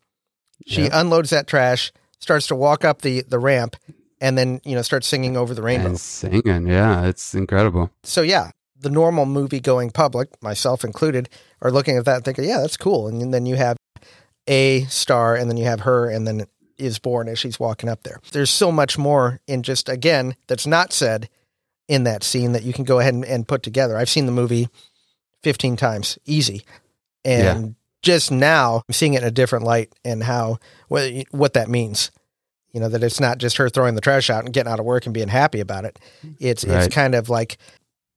She 0.66 0.82
yep. 0.82 0.92
unloads 0.94 1.30
that 1.30 1.46
trash, 1.46 1.92
starts 2.18 2.46
to 2.48 2.56
walk 2.56 2.84
up 2.84 3.02
the 3.02 3.22
the 3.22 3.38
ramp, 3.38 3.76
and 4.20 4.38
then 4.38 4.60
you 4.64 4.74
know 4.74 4.82
starts 4.82 5.06
singing 5.06 5.36
over 5.36 5.54
the 5.54 5.62
rainbow. 5.62 5.88
And 5.88 6.00
singing, 6.00 6.66
yeah, 6.66 7.04
it's 7.04 7.34
incredible. 7.34 7.90
So 8.04 8.22
yeah, 8.22 8.52
the 8.78 8.90
normal 8.90 9.26
movie 9.26 9.60
going 9.60 9.90
public, 9.90 10.30
myself 10.42 10.82
included, 10.82 11.28
are 11.62 11.70
looking 11.70 11.96
at 11.96 12.04
that 12.04 12.16
and 12.16 12.24
thinking, 12.24 12.44
yeah, 12.44 12.60
that's 12.60 12.76
cool. 12.76 13.08
And 13.08 13.32
then 13.32 13.46
you 13.46 13.56
have 13.56 13.76
a 14.46 14.84
star, 14.84 15.36
and 15.36 15.50
then 15.50 15.56
you 15.56 15.64
have 15.64 15.80
her, 15.80 16.08
and 16.08 16.26
then 16.26 16.46
is 16.80 16.98
born 16.98 17.28
as 17.28 17.38
she's 17.38 17.60
walking 17.60 17.88
up 17.88 18.02
there. 18.02 18.20
There's 18.32 18.50
so 18.50 18.72
much 18.72 18.98
more 18.98 19.40
in 19.46 19.62
just, 19.62 19.88
again, 19.88 20.34
that's 20.46 20.66
not 20.66 20.92
said 20.92 21.28
in 21.88 22.04
that 22.04 22.24
scene 22.24 22.52
that 22.52 22.62
you 22.62 22.72
can 22.72 22.84
go 22.84 22.98
ahead 22.98 23.14
and, 23.14 23.24
and 23.24 23.46
put 23.46 23.62
together. 23.62 23.96
I've 23.96 24.08
seen 24.08 24.26
the 24.26 24.32
movie 24.32 24.68
15 25.42 25.76
times, 25.76 26.18
easy. 26.24 26.64
And 27.24 27.66
yeah. 27.66 27.72
just 28.02 28.32
now, 28.32 28.82
I'm 28.88 28.92
seeing 28.92 29.14
it 29.14 29.22
in 29.22 29.28
a 29.28 29.30
different 29.30 29.64
light 29.64 29.92
and 30.04 30.22
how, 30.22 30.58
what, 30.88 31.12
what 31.30 31.52
that 31.54 31.68
means. 31.68 32.10
You 32.72 32.78
know, 32.78 32.88
that 32.88 33.02
it's 33.02 33.18
not 33.18 33.38
just 33.38 33.56
her 33.56 33.68
throwing 33.68 33.96
the 33.96 34.00
trash 34.00 34.30
out 34.30 34.44
and 34.44 34.54
getting 34.54 34.72
out 34.72 34.78
of 34.78 34.86
work 34.86 35.04
and 35.04 35.12
being 35.12 35.26
happy 35.26 35.58
about 35.58 35.84
it. 35.84 35.98
It's, 36.38 36.64
right. 36.64 36.84
it's 36.84 36.94
kind 36.94 37.16
of 37.16 37.28
like 37.28 37.58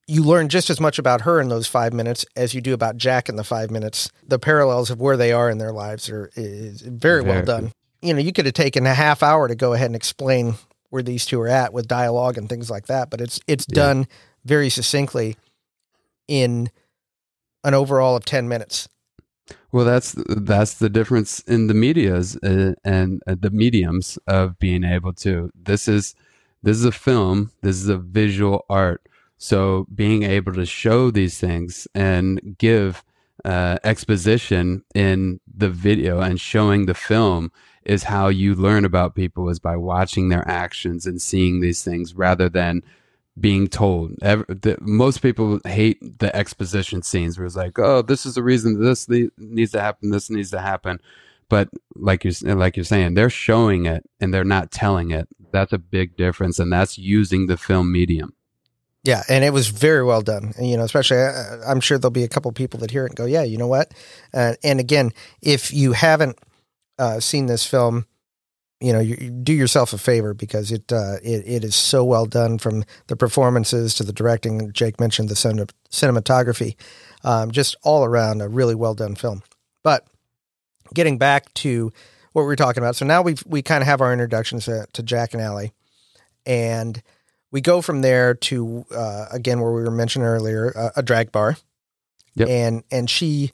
you 0.07 0.23
learn 0.23 0.49
just 0.49 0.69
as 0.69 0.79
much 0.79 0.99
about 0.99 1.21
her 1.21 1.39
in 1.39 1.49
those 1.49 1.67
five 1.67 1.93
minutes 1.93 2.25
as 2.35 2.53
you 2.53 2.61
do 2.61 2.73
about 2.73 2.97
Jack 2.97 3.29
in 3.29 3.35
the 3.35 3.43
five 3.43 3.71
minutes. 3.71 4.11
The 4.27 4.39
parallels 4.39 4.89
of 4.89 4.99
where 4.99 5.17
they 5.17 5.31
are 5.31 5.49
in 5.49 5.57
their 5.57 5.71
lives 5.71 6.09
are 6.09 6.29
is 6.35 6.81
very 6.81 7.21
well 7.21 7.43
done. 7.43 7.71
You 8.01 8.13
know, 8.13 8.19
you 8.19 8.33
could 8.33 8.45
have 8.45 8.53
taken 8.53 8.85
a 8.85 8.93
half 8.93 9.23
hour 9.23 9.47
to 9.47 9.55
go 9.55 9.73
ahead 9.73 9.87
and 9.87 9.95
explain 9.95 10.55
where 10.89 11.03
these 11.03 11.25
two 11.25 11.39
are 11.39 11.47
at 11.47 11.73
with 11.73 11.87
dialogue 11.87 12.37
and 12.37 12.49
things 12.49 12.69
like 12.69 12.87
that, 12.87 13.09
but 13.09 13.21
it's 13.21 13.39
it's 13.47 13.65
yeah. 13.69 13.75
done 13.75 14.07
very 14.43 14.69
succinctly 14.69 15.37
in 16.27 16.69
an 17.63 17.73
overall 17.73 18.15
of 18.15 18.25
ten 18.25 18.47
minutes. 18.47 18.89
Well, 19.71 19.85
that's 19.85 20.15
that's 20.27 20.75
the 20.75 20.89
difference 20.89 21.39
in 21.41 21.67
the 21.67 21.73
media's 21.73 22.35
uh, 22.37 22.73
and 22.83 23.21
uh, 23.25 23.35
the 23.39 23.49
mediums 23.49 24.19
of 24.27 24.59
being 24.59 24.83
able 24.83 25.13
to. 25.13 25.49
This 25.55 25.87
is 25.87 26.13
this 26.61 26.77
is 26.77 26.85
a 26.85 26.91
film. 26.91 27.51
This 27.61 27.77
is 27.77 27.87
a 27.87 27.97
visual 27.97 28.65
art 28.69 29.01
so 29.43 29.85
being 29.93 30.23
able 30.23 30.53
to 30.53 30.65
show 30.65 31.11
these 31.11 31.37
things 31.37 31.85
and 31.93 32.55
give 32.57 33.03
uh, 33.43 33.77
exposition 33.83 34.85
in 34.95 35.41
the 35.53 35.69
video 35.69 36.21
and 36.21 36.39
showing 36.39 36.85
the 36.85 36.93
film 36.93 37.51
is 37.83 38.03
how 38.03 38.29
you 38.29 38.55
learn 38.55 38.85
about 38.85 39.15
people 39.15 39.49
is 39.49 39.59
by 39.59 39.75
watching 39.75 40.29
their 40.29 40.47
actions 40.47 41.05
and 41.05 41.21
seeing 41.21 41.59
these 41.59 41.83
things 41.83 42.15
rather 42.15 42.47
than 42.47 42.83
being 43.37 43.67
told. 43.67 44.13
Every, 44.21 44.45
the, 44.47 44.77
most 44.79 45.21
people 45.21 45.59
hate 45.65 46.19
the 46.19 46.33
exposition 46.33 47.01
scenes 47.01 47.37
where 47.37 47.45
it's 47.45 47.57
like, 47.57 47.77
oh, 47.77 48.01
this 48.01 48.25
is 48.25 48.35
the 48.35 48.43
reason 48.43 48.81
this 48.81 49.09
needs 49.09 49.73
to 49.73 49.81
happen, 49.81 50.11
this 50.11 50.29
needs 50.29 50.51
to 50.51 50.61
happen. 50.61 51.01
But 51.49 51.67
like 51.95 52.23
you're 52.23 52.55
like 52.55 52.77
you're 52.77 52.85
saying, 52.85 53.15
they're 53.15 53.29
showing 53.29 53.87
it 53.87 54.09
and 54.21 54.33
they're 54.33 54.45
not 54.45 54.71
telling 54.71 55.11
it. 55.11 55.27
That's 55.51 55.73
a 55.73 55.77
big 55.77 56.15
difference, 56.15 56.59
and 56.59 56.71
that's 56.71 56.97
using 56.97 57.47
the 57.47 57.57
film 57.57 57.91
medium. 57.91 58.33
Yeah, 59.03 59.23
and 59.27 59.43
it 59.43 59.51
was 59.51 59.67
very 59.67 60.03
well 60.03 60.21
done. 60.21 60.53
You 60.59 60.77
know, 60.77 60.83
especially 60.83 61.17
uh, 61.17 61.57
I'm 61.67 61.81
sure 61.81 61.97
there'll 61.97 62.11
be 62.11 62.23
a 62.23 62.29
couple 62.29 62.51
people 62.53 62.79
that 62.79 62.91
hear 62.91 63.05
it 63.05 63.09
and 63.09 63.15
go, 63.17 63.25
"Yeah, 63.25 63.43
you 63.43 63.57
know 63.57 63.67
what?" 63.67 63.93
Uh, 64.33 64.53
and 64.63 64.79
again, 64.79 65.11
if 65.41 65.73
you 65.73 65.91
haven't 65.91 66.39
uh, 66.97 67.19
seen 67.19 67.47
this 67.47 67.65
film, 67.65 68.05
you 68.79 68.93
know, 68.93 68.99
you, 68.99 69.17
you, 69.19 69.29
do 69.29 69.51
yourself 69.51 69.91
a 69.91 69.97
favor 69.97 70.33
because 70.33 70.71
it, 70.71 70.91
uh, 70.91 71.15
it 71.21 71.43
it 71.45 71.63
is 71.65 71.75
so 71.75 72.05
well 72.05 72.25
done 72.25 72.57
from 72.57 72.85
the 73.07 73.17
performances 73.17 73.93
to 73.95 74.03
the 74.03 74.13
directing. 74.13 74.71
Jake 74.71 75.01
mentioned 75.01 75.27
the 75.27 75.35
cin- 75.35 75.67
cinematography, 75.91 76.75
um, 77.25 77.51
just 77.51 77.75
all 77.83 78.05
around 78.05 78.41
a 78.41 78.47
really 78.47 78.75
well 78.75 78.93
done 78.93 79.15
film. 79.15 79.43
But 79.83 80.07
getting 80.93 81.17
back 81.17 81.53
to 81.55 81.91
what 82.31 82.43
we 82.43 82.47
were 82.47 82.55
talking 82.55 82.81
about, 82.81 82.95
so 82.95 83.05
now 83.05 83.21
we 83.21 83.35
we 83.45 83.61
kind 83.61 83.81
of 83.81 83.87
have 83.87 83.99
our 83.99 84.13
introductions 84.13 84.63
to, 84.65 84.85
to 84.93 85.03
Jack 85.03 85.33
and 85.33 85.41
Ally, 85.41 85.67
and 86.45 87.03
we 87.53 87.61
go 87.61 87.81
from 87.81 88.01
there 88.01 88.33
to 88.33 88.83
uh, 88.93 89.27
again 89.31 89.61
where 89.61 89.71
we 89.71 89.83
were 89.83 89.91
mentioned 89.91 90.25
earlier, 90.25 90.73
uh, 90.75 90.89
a 90.97 91.03
drag 91.03 91.31
bar, 91.31 91.55
yep. 92.35 92.49
and 92.49 92.83
and 92.91 93.09
she 93.09 93.51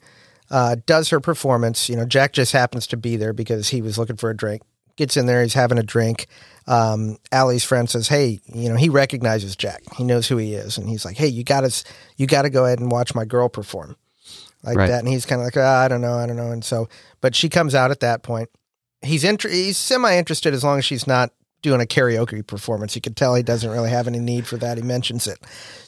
uh, 0.50 0.76
does 0.86 1.10
her 1.10 1.20
performance. 1.20 1.88
You 1.88 1.96
know, 1.96 2.06
Jack 2.06 2.32
just 2.32 2.50
happens 2.52 2.88
to 2.88 2.96
be 2.96 3.16
there 3.16 3.32
because 3.32 3.68
he 3.68 3.82
was 3.82 3.98
looking 3.98 4.16
for 4.16 4.30
a 4.30 4.36
drink. 4.36 4.62
Gets 4.96 5.16
in 5.16 5.26
there, 5.26 5.42
he's 5.42 5.54
having 5.54 5.78
a 5.78 5.82
drink. 5.82 6.26
Um, 6.66 7.18
Ally's 7.30 7.62
friend 7.62 7.88
says, 7.88 8.08
"Hey, 8.08 8.40
you 8.46 8.70
know, 8.70 8.76
he 8.76 8.88
recognizes 8.88 9.54
Jack. 9.54 9.82
He 9.96 10.02
knows 10.02 10.26
who 10.26 10.38
he 10.38 10.54
is, 10.54 10.78
and 10.78 10.88
he's 10.88 11.04
like, 11.04 11.16
hey, 11.16 11.28
you 11.28 11.44
got 11.44 11.60
to, 11.60 11.84
you 12.16 12.26
got 12.26 12.42
to 12.42 12.50
go 12.50 12.64
ahead 12.64 12.80
and 12.80 12.90
watch 12.90 13.14
my 13.14 13.24
girl 13.24 13.48
perform." 13.48 13.96
Like 14.62 14.76
right. 14.76 14.88
that, 14.88 14.98
and 14.98 15.08
he's 15.08 15.24
kind 15.24 15.40
of 15.40 15.46
like, 15.46 15.56
oh, 15.56 15.62
I 15.62 15.88
don't 15.88 16.02
know, 16.02 16.14
I 16.14 16.26
don't 16.26 16.36
know, 16.36 16.50
and 16.50 16.62
so, 16.62 16.88
but 17.22 17.34
she 17.34 17.48
comes 17.48 17.74
out 17.74 17.90
at 17.90 18.00
that 18.00 18.22
point. 18.22 18.50
He's 19.02 19.24
inter- 19.24 19.48
he's 19.48 19.78
semi 19.78 20.16
interested 20.16 20.52
as 20.52 20.62
long 20.62 20.78
as 20.78 20.84
she's 20.84 21.06
not 21.06 21.30
doing 21.62 21.80
a 21.80 21.84
karaoke 21.84 22.46
performance. 22.46 22.94
You 22.94 23.00
can 23.00 23.14
tell 23.14 23.34
he 23.34 23.42
doesn't 23.42 23.70
really 23.70 23.90
have 23.90 24.06
any 24.06 24.18
need 24.18 24.46
for 24.46 24.56
that. 24.58 24.76
He 24.76 24.82
mentions 24.82 25.26
it. 25.26 25.38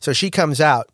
So 0.01 0.13
she 0.13 0.31
comes 0.31 0.61
out, 0.61 0.91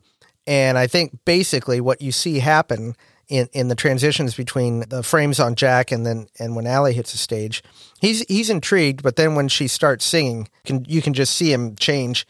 and 0.46 0.78
I 0.78 0.86
think 0.86 1.18
basically 1.24 1.80
what 1.80 2.00
you 2.00 2.12
see 2.12 2.38
happen 2.38 2.94
in, 3.28 3.48
in 3.52 3.68
the 3.68 3.74
transitions 3.74 4.34
between 4.34 4.88
the 4.88 5.02
frames 5.02 5.38
on 5.38 5.54
Jack 5.54 5.92
and 5.92 6.06
then 6.06 6.28
and 6.38 6.56
when 6.56 6.66
Ally 6.66 6.92
hits 6.92 7.12
the 7.12 7.18
stage, 7.18 7.62
he's 8.00 8.20
he's 8.28 8.50
intrigued, 8.50 9.02
but 9.02 9.16
then 9.16 9.34
when 9.34 9.48
she 9.48 9.68
starts 9.68 10.04
singing, 10.04 10.48
can 10.64 10.84
you 10.88 11.02
can 11.02 11.14
just 11.14 11.36
see 11.36 11.52
him 11.52 11.76
change 11.76 12.26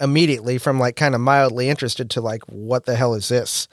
immediately 0.00 0.56
from 0.56 0.80
like 0.80 0.96
kind 0.96 1.14
of 1.14 1.20
mildly 1.20 1.68
interested 1.68 2.10
to 2.10 2.20
like 2.20 2.42
what 2.44 2.86
the 2.86 2.96
hell 2.96 3.14
is 3.14 3.28
this, 3.28 3.68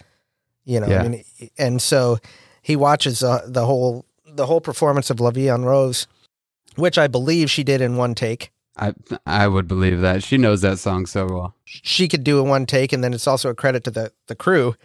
you 0.65 0.79
know? 0.79 0.87
Yeah. 0.87 1.03
I 1.03 1.07
mean, 1.07 1.23
and 1.57 1.81
so 1.81 2.19
he 2.61 2.75
watches 2.75 3.23
uh, 3.23 3.45
the 3.47 3.65
whole 3.65 4.05
the 4.25 4.45
whole 4.45 4.61
performance 4.61 5.09
of 5.09 5.21
La 5.21 5.31
Vie 5.31 5.49
en 5.49 5.63
Rose 5.63 6.05
which 6.77 6.97
I 6.97 7.07
believe 7.07 7.49
she 7.49 7.63
did 7.63 7.81
in 7.81 7.97
one 7.97 8.15
take. 8.15 8.51
I 8.77 8.93
I 9.25 9.47
would 9.47 9.67
believe 9.67 10.01
that 10.01 10.23
she 10.23 10.37
knows 10.37 10.61
that 10.61 10.79
song 10.79 11.05
so 11.05 11.25
well. 11.25 11.55
She 11.65 12.07
could 12.07 12.23
do 12.23 12.39
it 12.39 12.43
one 12.43 12.65
take, 12.65 12.93
and 12.93 13.03
then 13.03 13.13
it's 13.13 13.27
also 13.27 13.49
a 13.49 13.55
credit 13.55 13.83
to 13.85 13.91
the 13.91 14.11
the 14.27 14.35
crew 14.35 14.75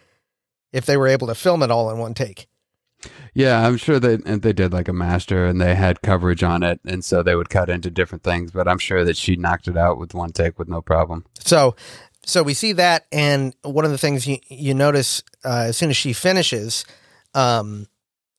if 0.73 0.87
they 0.87 0.97
were 0.97 1.09
able 1.09 1.27
to 1.27 1.35
film 1.35 1.63
it 1.63 1.71
all 1.71 1.91
in 1.91 1.99
one 1.99 2.15
take. 2.15 2.49
Yeah, 3.35 3.67
I'm 3.67 3.77
sure 3.77 3.99
they 3.99 4.17
they 4.17 4.53
did 4.53 4.73
like 4.73 4.89
a 4.89 4.93
master, 4.93 5.47
and 5.47 5.61
they 5.61 5.75
had 5.75 6.03
coverage 6.03 6.43
on 6.43 6.63
it, 6.63 6.81
and 6.85 7.05
so 7.05 7.23
they 7.23 7.35
would 7.35 7.51
cut 7.51 7.69
into 7.69 7.91
different 7.91 8.25
things. 8.25 8.51
But 8.51 8.69
I'm 8.69 8.79
sure 8.79 9.05
that 9.05 9.17
she 9.17 9.37
knocked 9.37 9.69
it 9.69 9.77
out 9.77 9.99
with 9.99 10.15
one 10.15 10.33
take 10.33 10.59
with 10.59 10.69
no 10.69 10.81
problem. 10.81 11.25
So, 11.41 11.75
so 12.25 12.43
we 12.43 12.55
see 12.55 12.73
that, 12.73 13.07
and 13.11 13.55
one 13.63 13.85
of 13.85 13.91
the 13.91 13.99
things 13.99 14.27
you 14.27 14.39
you 14.49 14.75
notice 14.75 15.23
uh, 15.45 15.67
as 15.69 15.77
soon 15.77 15.91
as 15.91 15.97
she 15.97 16.13
finishes, 16.13 16.85
um, 17.35 17.89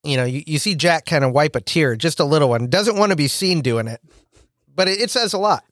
you 0.04 0.18
know, 0.18 0.26
you, 0.26 0.44
you 0.46 0.60
see 0.60 0.76
Jack 0.76 1.06
kind 1.06 1.24
of 1.24 1.32
wipe 1.32 1.56
a 1.56 1.62
tear, 1.62 1.96
just 1.96 2.20
a 2.20 2.26
little 2.26 2.50
one. 2.50 2.68
Doesn't 2.68 2.98
want 2.98 3.12
to 3.12 3.16
be 3.16 3.28
seen 3.28 3.62
doing 3.62 3.88
it, 3.88 4.02
but 4.74 4.88
it, 4.88 5.00
it 5.00 5.10
says 5.12 5.34
a 5.34 5.38
lot, 5.38 5.64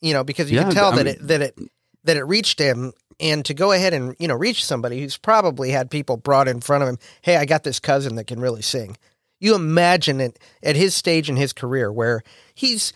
you 0.00 0.12
know, 0.12 0.24
because 0.24 0.50
you 0.50 0.58
yeah, 0.58 0.64
can 0.64 0.72
tell 0.72 0.92
I 0.92 0.96
that 0.96 1.06
mean, 1.06 1.14
it 1.14 1.26
that 1.26 1.42
it 1.42 1.58
that 2.04 2.16
it 2.16 2.22
reached 2.24 2.58
him, 2.58 2.92
and 3.18 3.44
to 3.44 3.54
go 3.54 3.72
ahead 3.72 3.92
and 3.92 4.14
you 4.18 4.28
know 4.28 4.34
reach 4.34 4.64
somebody 4.64 5.00
who's 5.00 5.16
probably 5.16 5.70
had 5.70 5.90
people 5.90 6.16
brought 6.16 6.48
in 6.48 6.60
front 6.60 6.82
of 6.82 6.88
him. 6.88 6.98
Hey, 7.22 7.36
I 7.36 7.44
got 7.44 7.64
this 7.64 7.80
cousin 7.80 8.14
that 8.16 8.26
can 8.26 8.40
really 8.40 8.62
sing. 8.62 8.96
You 9.40 9.54
imagine 9.56 10.20
it 10.20 10.38
at 10.62 10.76
his 10.76 10.94
stage 10.94 11.28
in 11.28 11.36
his 11.36 11.52
career 11.52 11.92
where 11.92 12.22
he's 12.54 12.92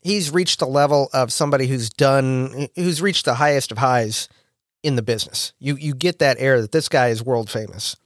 he's 0.00 0.30
reached 0.30 0.58
the 0.58 0.66
level 0.66 1.10
of 1.12 1.32
somebody 1.32 1.66
who's 1.66 1.90
done 1.90 2.68
who's 2.76 3.02
reached 3.02 3.26
the 3.26 3.34
highest 3.34 3.70
of 3.70 3.78
highs 3.78 4.30
in 4.82 4.96
the 4.96 5.02
business. 5.02 5.52
You 5.58 5.76
you 5.76 5.94
get 5.94 6.18
that 6.20 6.38
air 6.40 6.62
that 6.62 6.72
this 6.72 6.88
guy 6.88 7.08
is 7.08 7.22
world 7.22 7.50
famous 7.50 7.96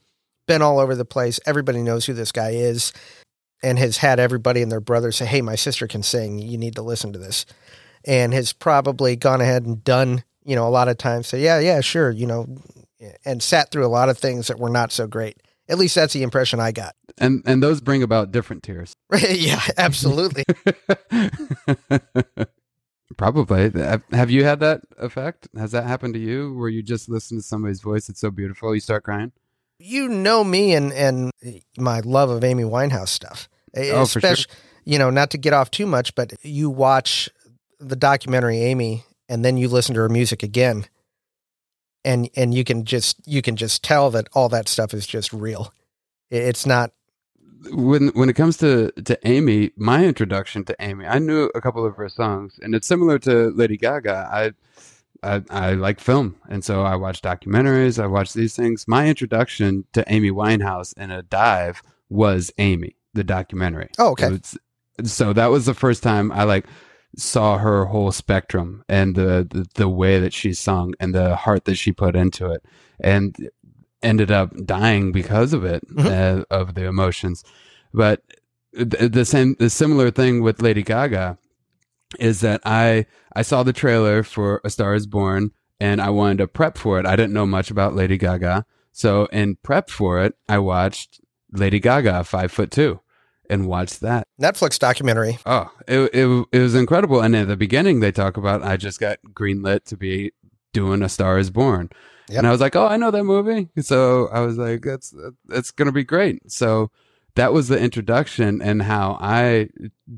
been 0.49 0.61
all 0.63 0.79
over 0.79 0.95
the 0.95 1.05
place. 1.05 1.39
Everybody 1.45 1.83
knows 1.83 2.07
who 2.07 2.13
this 2.13 2.31
guy 2.31 2.49
is 2.49 2.91
and 3.61 3.77
has 3.77 3.97
had 3.97 4.19
everybody 4.19 4.63
and 4.63 4.71
their 4.71 4.81
brother 4.81 5.11
say, 5.11 5.25
Hey, 5.25 5.41
my 5.41 5.55
sister 5.55 5.87
can 5.87 6.01
sing. 6.01 6.39
You 6.39 6.57
need 6.57 6.75
to 6.75 6.81
listen 6.81 7.13
to 7.13 7.19
this. 7.19 7.45
And 8.03 8.33
has 8.33 8.51
probably 8.51 9.15
gone 9.15 9.41
ahead 9.41 9.65
and 9.65 9.83
done, 9.83 10.23
you 10.43 10.55
know, 10.55 10.67
a 10.67 10.69
lot 10.69 10.87
of 10.87 10.97
times 10.97 11.27
say, 11.27 11.39
Yeah, 11.39 11.59
yeah, 11.59 11.81
sure, 11.81 12.09
you 12.09 12.25
know, 12.25 12.47
and 13.23 13.43
sat 13.43 13.71
through 13.71 13.85
a 13.85 13.87
lot 13.87 14.09
of 14.09 14.17
things 14.17 14.47
that 14.47 14.59
were 14.59 14.69
not 14.69 14.91
so 14.91 15.07
great 15.07 15.37
At 15.69 15.77
least 15.77 15.95
that's 15.95 16.13
the 16.13 16.23
impression 16.23 16.59
I 16.59 16.71
got. 16.71 16.95
And 17.19 17.43
and 17.45 17.61
those 17.61 17.79
bring 17.79 18.01
about 18.01 18.31
different 18.31 18.63
tears. 18.63 18.95
yeah, 19.29 19.61
absolutely. 19.77 20.45
Probably. 23.17 23.71
Have 24.11 24.31
you 24.31 24.43
had 24.45 24.61
that 24.61 24.81
effect? 24.97 25.47
Has 25.55 25.73
that 25.73 25.85
happened 25.85 26.15
to 26.15 26.19
you 26.19 26.55
where 26.55 26.69
you 26.69 26.81
just 26.81 27.07
listen 27.07 27.37
to 27.37 27.43
somebody's 27.43 27.81
voice 27.81 28.09
it's 28.09 28.21
so 28.21 28.31
beautiful 28.31 28.73
you 28.73 28.81
start 28.81 29.03
crying? 29.03 29.31
You 29.79 30.09
know 30.09 30.43
me 30.43 30.73
and 30.73 30.91
and 30.93 31.31
my 31.77 32.01
love 32.01 32.29
of 32.29 32.43
Amy 32.43 32.63
Winehouse 32.63 33.09
stuff. 33.09 33.49
Oh, 33.75 34.05
for 34.05 34.19
sure. 34.19 34.35
You 34.85 34.97
know, 34.99 35.09
not 35.09 35.31
to 35.31 35.37
get 35.37 35.53
off 35.53 35.71
too 35.71 35.85
much, 35.85 36.15
but 36.15 36.33
you 36.43 36.69
watch 36.69 37.29
the 37.79 37.95
documentary 37.95 38.59
Amy 38.59 39.05
and 39.27 39.45
then 39.45 39.57
you 39.57 39.67
listen 39.67 39.95
to 39.95 40.01
her 40.01 40.09
music 40.09 40.43
again 40.43 40.85
and 42.03 42.29
and 42.35 42.53
you 42.53 42.63
can 42.63 42.85
just 42.85 43.17
you 43.27 43.41
can 43.41 43.55
just 43.55 43.83
tell 43.83 44.09
that 44.11 44.27
all 44.33 44.49
that 44.49 44.67
stuff 44.67 44.93
is 44.93 45.05
just 45.05 45.33
real. 45.33 45.73
It's 46.29 46.65
not 46.65 46.91
when 47.71 48.09
when 48.09 48.29
it 48.29 48.33
comes 48.33 48.57
to 48.57 48.91
to 48.91 49.27
Amy, 49.27 49.71
my 49.75 50.05
introduction 50.05 50.63
to 50.65 50.75
Amy, 50.79 51.05
I 51.05 51.19
knew 51.19 51.51
a 51.55 51.61
couple 51.61 51.85
of 51.85 51.95
her 51.95 52.09
songs, 52.09 52.59
and 52.61 52.73
it's 52.73 52.87
similar 52.87 53.19
to 53.19 53.49
Lady 53.51 53.77
Gaga. 53.77 54.29
I 54.31 54.51
I, 55.23 55.43
I 55.49 55.73
like 55.73 55.99
film, 55.99 56.35
and 56.49 56.63
so 56.63 56.83
I 56.83 56.95
watch 56.95 57.21
documentaries. 57.21 58.01
I 58.01 58.07
watch 58.07 58.33
these 58.33 58.55
things. 58.55 58.85
My 58.87 59.07
introduction 59.07 59.85
to 59.93 60.03
Amy 60.07 60.31
Winehouse 60.31 60.97
in 60.97 61.11
a 61.11 61.23
dive 61.23 61.81
was 62.09 62.51
Amy, 62.57 62.95
the 63.13 63.23
documentary. 63.23 63.89
Oh, 63.97 64.11
okay. 64.11 64.29
Was, 64.29 64.57
so 65.03 65.33
that 65.33 65.47
was 65.47 65.65
the 65.65 65.73
first 65.73 66.03
time 66.03 66.31
I 66.31 66.43
like 66.43 66.65
saw 67.15 67.57
her 67.57 67.85
whole 67.85 68.11
spectrum 68.11 68.83
and 68.87 69.15
the, 69.15 69.47
the, 69.49 69.67
the 69.75 69.89
way 69.89 70.19
that 70.19 70.33
she 70.33 70.53
sung 70.53 70.93
and 70.99 71.13
the 71.13 71.35
heart 71.35 71.65
that 71.65 71.75
she 71.75 71.91
put 71.91 72.15
into 72.15 72.51
it, 72.51 72.63
and 72.99 73.49
ended 74.01 74.31
up 74.31 74.53
dying 74.65 75.11
because 75.11 75.53
of 75.53 75.65
it 75.65 75.85
mm-hmm. 75.87 76.41
uh, 76.41 76.43
of 76.49 76.75
the 76.75 76.85
emotions. 76.85 77.43
But 77.93 78.23
the, 78.73 79.09
the 79.09 79.25
same 79.25 79.55
the 79.59 79.69
similar 79.69 80.11
thing 80.11 80.41
with 80.41 80.61
Lady 80.61 80.83
Gaga 80.83 81.37
is 82.17 82.41
that 82.41 82.61
I 82.65 83.05
I 83.35 83.41
saw 83.41 83.63
the 83.63 83.73
trailer 83.73 84.23
for 84.23 84.61
A 84.63 84.69
Star 84.69 84.95
Is 84.95 85.07
Born 85.07 85.51
and 85.79 86.01
I 86.01 86.09
wanted 86.09 86.39
to 86.39 86.47
prep 86.47 86.77
for 86.77 86.99
it. 86.99 87.05
I 87.05 87.15
didn't 87.15 87.33
know 87.33 87.45
much 87.45 87.71
about 87.71 87.95
Lady 87.95 88.17
Gaga, 88.17 88.65
so 88.91 89.25
in 89.27 89.57
prep 89.63 89.89
for 89.89 90.23
it, 90.23 90.35
I 90.47 90.59
watched 90.59 91.21
Lady 91.51 91.79
Gaga 91.79 92.23
Five 92.23 92.51
Foot 92.51 92.71
Two 92.71 93.01
and 93.49 93.67
watched 93.67 94.01
that 94.01 94.27
Netflix 94.41 94.77
documentary. 94.77 95.39
Oh, 95.45 95.71
it, 95.87 95.99
it, 96.13 96.45
it 96.51 96.59
was 96.59 96.75
incredible. 96.75 97.21
And 97.21 97.35
at 97.35 97.47
the 97.47 97.57
beginning, 97.57 97.99
they 97.99 98.11
talk 98.11 98.37
about 98.37 98.63
I 98.63 98.77
just 98.77 98.99
got 98.99 99.19
greenlit 99.33 99.85
to 99.85 99.97
be 99.97 100.31
doing 100.73 101.01
A 101.01 101.09
Star 101.09 101.37
Is 101.37 101.49
Born, 101.49 101.89
yep. 102.27 102.39
and 102.39 102.47
I 102.47 102.51
was 102.51 102.61
like, 102.61 102.75
oh, 102.75 102.87
I 102.87 102.97
know 102.97 103.11
that 103.11 103.23
movie. 103.23 103.69
So 103.81 104.27
I 104.27 104.41
was 104.41 104.57
like, 104.57 104.81
that's 104.81 105.13
that's 105.45 105.71
gonna 105.71 105.91
be 105.91 106.03
great. 106.03 106.51
So 106.51 106.91
that 107.35 107.53
was 107.53 107.67
the 107.67 107.79
introduction 107.79 108.61
and 108.61 108.81
how 108.81 109.17
I 109.21 109.69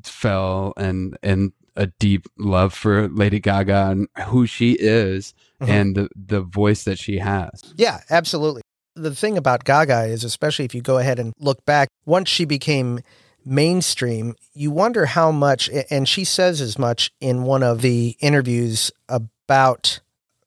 fell 0.03 0.73
and 0.77 1.17
and 1.21 1.51
a 1.81 1.87
deep 1.97 2.27
love 2.37 2.73
for 2.75 3.07
Lady 3.07 3.39
Gaga 3.39 3.89
and 3.89 4.07
who 4.27 4.45
she 4.45 4.73
is 4.73 5.33
mm-hmm. 5.59 5.71
and 5.71 5.95
the 5.95 6.09
the 6.15 6.41
voice 6.41 6.83
that 6.83 6.99
she 6.99 7.17
has. 7.17 7.49
Yeah, 7.75 8.01
absolutely. 8.11 8.61
The 8.95 9.15
thing 9.15 9.35
about 9.35 9.63
Gaga 9.63 10.03
is, 10.03 10.23
especially 10.23 10.65
if 10.65 10.75
you 10.75 10.81
go 10.81 10.99
ahead 10.99 11.17
and 11.17 11.33
look 11.39 11.65
back, 11.65 11.87
once 12.05 12.29
she 12.29 12.45
became 12.45 12.99
mainstream, 13.43 14.35
you 14.53 14.69
wonder 14.69 15.07
how 15.07 15.31
much, 15.31 15.69
and 15.89 16.07
she 16.07 16.23
says 16.23 16.61
as 16.61 16.77
much 16.77 17.09
in 17.19 17.43
one 17.43 17.63
of 17.63 17.81
the 17.81 18.15
interviews 18.19 18.91
about 19.09 20.01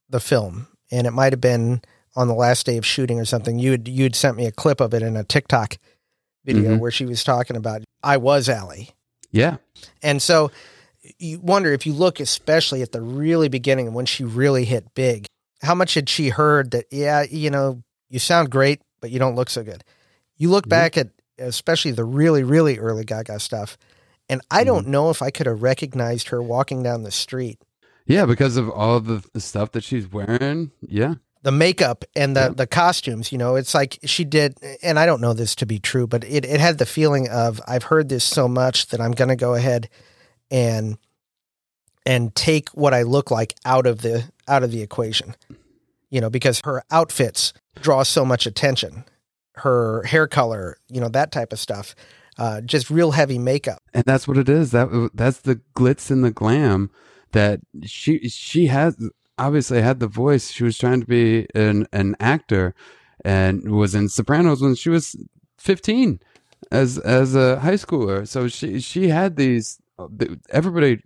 the 0.09 0.21
film, 0.21 0.69
and 0.93 1.07
it 1.07 1.11
might 1.11 1.33
have 1.33 1.41
been 1.41 1.83
on 2.15 2.29
the 2.29 2.35
last 2.35 2.65
day 2.65 2.77
of 2.77 2.87
shooting 2.87 3.19
or 3.19 3.25
something. 3.25 3.59
You'd 3.59 3.89
you'd 3.89 4.15
sent 4.15 4.37
me 4.37 4.47
a 4.47 4.53
clip 4.53 4.81
of 4.81 4.95
it 4.95 5.03
in 5.03 5.17
a 5.17 5.25
TikTok 5.25 5.79
video 6.45 6.73
mm-hmm. 6.73 6.79
where 6.79 6.93
she 6.93 7.07
was 7.07 7.25
talking 7.25 7.57
about 7.57 7.83
I 8.05 8.19
was 8.19 8.49
Ally. 8.49 8.85
Yeah. 9.33 9.57
And 10.01 10.23
so 10.23 10.53
you 11.19 11.39
wonder 11.39 11.73
if 11.73 11.87
you 11.87 11.93
look 11.93 12.21
especially 12.21 12.83
at 12.83 12.93
the 12.93 13.01
really 13.01 13.49
beginning 13.49 13.93
when 13.93 14.07
she 14.07 14.25
really 14.25 14.65
hit 14.65 14.95
big, 14.95 15.27
how 15.63 15.75
much 15.75 15.95
had 15.95 16.09
she 16.09 16.29
heard 16.29 16.71
that, 16.73 16.87
yeah, 16.91 17.25
you 17.29 17.51
know, 17.51 17.83
you 18.11 18.19
sound 18.19 18.51
great, 18.51 18.81
but 19.01 19.11
you 19.11 19.19
don't 19.19 19.35
look 19.35 19.51
so 19.51 19.63
good. 19.63 19.85
You 20.37 20.51
look 20.51 20.65
mm-hmm. 20.65 20.71
back 20.71 20.97
at 20.97 21.09
especially 21.39 21.91
the 21.91 22.05
really, 22.05 22.45
really 22.45 22.79
early 22.79 23.05
Gaga 23.05 23.41
stuff, 23.41 23.77
and 24.29 24.41
I 24.51 24.59
mm-hmm. 24.59 24.67
don't 24.67 24.89
know 24.89 25.11
if 25.11 25.23
I 25.23 25.31
could 25.31 25.47
have 25.47 25.63
recognized 25.63 26.29
her 26.29 26.43
walking 26.43 26.83
down 26.83 27.03
the 27.03 27.11
street. 27.11 27.59
Yeah, 28.07 28.27
because 28.27 28.57
of 28.57 28.69
all 28.71 29.01
the, 29.01 29.25
the 29.33 29.41
stuff 29.41 29.73
that 29.73 29.83
she's 29.83 30.11
wearing. 30.11 30.71
Yeah. 30.81 31.15
The 31.43 31.53
makeup 31.53 32.05
and 32.17 32.37
the, 32.37 32.41
yeah. 32.41 32.49
the 32.51 32.67
costumes, 32.67 33.33
you 33.33 33.39
know, 33.39 33.57
it's 33.57 33.75
like 33.75 33.99
she 34.05 34.25
did, 34.25 34.57
and 34.83 34.99
I 34.99 35.07
don't 35.07 35.21
know 35.21 35.35
this 35.35 35.55
to 35.57 35.67
be 35.67 35.79
true, 35.79 36.07
but 36.07 36.25
it, 36.25 36.45
it 36.45 36.61
had 36.61 36.79
the 36.79 36.87
feeling 36.87 37.29
of 37.29 37.61
I've 37.67 37.85
heard 37.85 38.09
this 38.09 38.25
so 38.25 38.49
much 38.49 38.87
that 38.89 39.01
I'm 39.01 39.13
going 39.13 39.29
to 39.29 39.37
go 39.37 39.55
ahead 39.55 39.89
and 40.55 40.97
and 42.07 42.35
take 42.35 42.69
what 42.71 42.95
I 42.95 43.03
look 43.03 43.31
like 43.31 43.55
out 43.65 43.87
of 43.87 44.01
the 44.03 44.31
out 44.49 44.63
of 44.63 44.71
the 44.71 44.81
equation 44.81 45.35
you 46.15 46.21
know, 46.21 46.31
because 46.31 46.61
her 46.65 46.85
outfits 46.93 47.53
draw 47.83 48.05
so 48.05 48.25
much 48.25 48.47
attention. 48.47 49.05
Her 49.55 50.05
hair 50.05 50.29
color, 50.29 50.79
you 50.89 51.01
know, 51.01 51.09
that 51.09 51.33
type 51.33 51.53
of 51.53 51.59
stuff. 51.59 51.97
Uh, 52.39 52.61
just 52.61 52.89
real 52.89 53.11
heavy 53.11 53.37
makeup. 53.37 53.83
And 53.93 54.05
that's 54.05 54.29
what 54.29 54.37
it 54.37 54.49
is. 54.49 54.71
That 54.71 55.11
that's 55.13 55.41
the 55.41 55.61
glitz 55.75 56.13
and 56.13 56.23
the 56.23 56.31
glam 56.31 56.91
that 57.33 57.61
she 57.83 58.29
she 58.29 58.69
has 58.69 58.97
obviously 59.37 59.83
had 59.83 59.99
the 59.99 60.07
voice. 60.07 60.53
She 60.53 60.63
was 60.63 60.79
trying 60.79 61.01
to 61.01 61.07
be 61.07 61.49
an 61.53 61.89
an 61.93 62.15
actor 62.21 62.77
and 63.25 63.73
was 63.73 63.97
in 63.97 64.09
Sopranos 64.09 64.63
when 64.63 64.77
she 64.77 64.91
was 64.91 65.17
15 65.59 66.21
as 66.71 66.99
as 66.99 67.35
a 67.35 67.59
high 67.59 67.75
schooler. 67.75 68.27
So 68.27 68.47
she 68.47 68.79
she 68.79 69.09
had 69.09 69.35
these 69.35 69.81
Oh, 69.99 70.11
everybody 70.51 71.03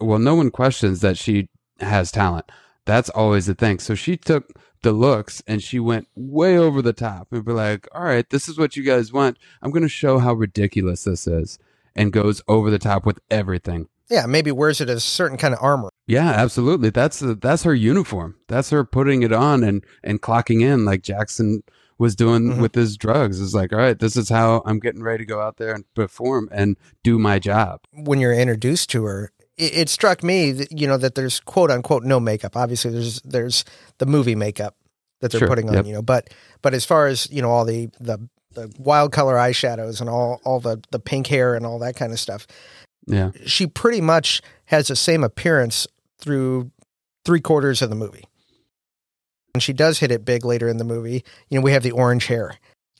well 0.00 0.18
no 0.18 0.34
one 0.34 0.50
questions 0.50 1.00
that 1.00 1.18
she 1.18 1.48
has 1.80 2.10
talent 2.10 2.50
that's 2.90 3.10
always 3.10 3.46
the 3.46 3.54
thing. 3.54 3.78
So 3.78 3.94
she 3.94 4.16
took 4.16 4.50
the 4.82 4.92
looks 4.92 5.42
and 5.46 5.62
she 5.62 5.78
went 5.78 6.08
way 6.14 6.58
over 6.58 6.82
the 6.82 6.92
top 6.92 7.28
and 7.30 7.44
be 7.44 7.52
like, 7.52 7.86
all 7.94 8.02
right, 8.02 8.28
this 8.30 8.48
is 8.48 8.58
what 8.58 8.76
you 8.76 8.82
guys 8.82 9.12
want. 9.12 9.38
I'm 9.62 9.70
going 9.70 9.82
to 9.82 9.88
show 9.88 10.18
how 10.18 10.34
ridiculous 10.34 11.04
this 11.04 11.26
is 11.26 11.58
and 11.94 12.12
goes 12.12 12.42
over 12.48 12.70
the 12.70 12.78
top 12.78 13.04
with 13.06 13.20
everything. 13.30 13.88
Yeah, 14.08 14.26
maybe 14.26 14.50
wears 14.50 14.80
it 14.80 14.88
as 14.88 14.96
a 14.96 15.00
certain 15.00 15.38
kind 15.38 15.54
of 15.54 15.62
armor. 15.62 15.90
Yeah, 16.08 16.30
absolutely. 16.30 16.90
That's 16.90 17.20
that's 17.20 17.62
her 17.62 17.74
uniform. 17.74 18.34
That's 18.48 18.70
her 18.70 18.84
putting 18.84 19.22
it 19.22 19.32
on 19.32 19.62
and 19.62 19.84
and 20.02 20.20
clocking 20.20 20.62
in 20.62 20.84
like 20.84 21.02
Jackson 21.02 21.62
was 22.00 22.16
doing 22.16 22.48
mm-hmm. 22.48 22.62
with 22.62 22.74
his 22.74 22.96
drugs. 22.96 23.42
It's 23.42 23.52
like, 23.52 23.74
all 23.74 23.78
right, 23.78 23.98
this 23.98 24.16
is 24.16 24.30
how 24.30 24.62
I'm 24.64 24.80
getting 24.80 25.02
ready 25.02 25.18
to 25.18 25.28
go 25.28 25.42
out 25.42 25.58
there 25.58 25.74
and 25.74 25.84
perform 25.94 26.48
and 26.50 26.78
do 27.04 27.18
my 27.18 27.38
job. 27.38 27.82
When 27.92 28.18
you're 28.18 28.32
introduced 28.32 28.88
to 28.90 29.04
her, 29.04 29.32
it, 29.58 29.76
it 29.76 29.88
struck 29.90 30.24
me 30.24 30.50
that 30.52 30.72
you 30.72 30.86
know 30.86 30.96
that 30.96 31.14
there's 31.14 31.40
quote 31.40 31.70
unquote 31.70 32.02
no 32.02 32.18
makeup. 32.18 32.56
Obviously, 32.56 32.90
there's 32.90 33.20
there's 33.20 33.66
the 33.98 34.06
movie 34.06 34.34
makeup 34.34 34.76
that 35.20 35.30
they're 35.30 35.40
sure, 35.40 35.48
putting 35.48 35.68
on, 35.68 35.74
yep. 35.74 35.86
you 35.86 35.92
know. 35.92 36.00
But 36.00 36.32
but 36.62 36.72
as 36.72 36.86
far 36.86 37.06
as 37.06 37.30
you 37.30 37.42
know, 37.42 37.50
all 37.50 37.66
the 37.66 37.90
the 38.00 38.18
the 38.52 38.72
wild 38.78 39.12
color 39.12 39.34
eyeshadows 39.34 40.00
and 40.00 40.08
all 40.08 40.40
all 40.42 40.58
the 40.58 40.82
the 40.90 40.98
pink 40.98 41.26
hair 41.26 41.54
and 41.54 41.66
all 41.66 41.78
that 41.80 41.96
kind 41.96 42.12
of 42.12 42.18
stuff. 42.18 42.46
Yeah, 43.06 43.32
she 43.44 43.66
pretty 43.66 44.00
much 44.00 44.40
has 44.66 44.88
the 44.88 44.96
same 44.96 45.22
appearance 45.22 45.86
through 46.18 46.70
three 47.26 47.40
quarters 47.42 47.82
of 47.82 47.90
the 47.90 47.96
movie. 47.96 48.24
And 49.54 49.62
she 49.62 49.72
does 49.72 49.98
hit 49.98 50.10
it 50.10 50.24
big 50.24 50.44
later 50.44 50.68
in 50.68 50.76
the 50.76 50.84
movie. 50.84 51.24
You 51.48 51.58
know, 51.58 51.62
we 51.62 51.72
have 51.72 51.82
the 51.82 51.90
orange 51.90 52.26
hair. 52.26 52.56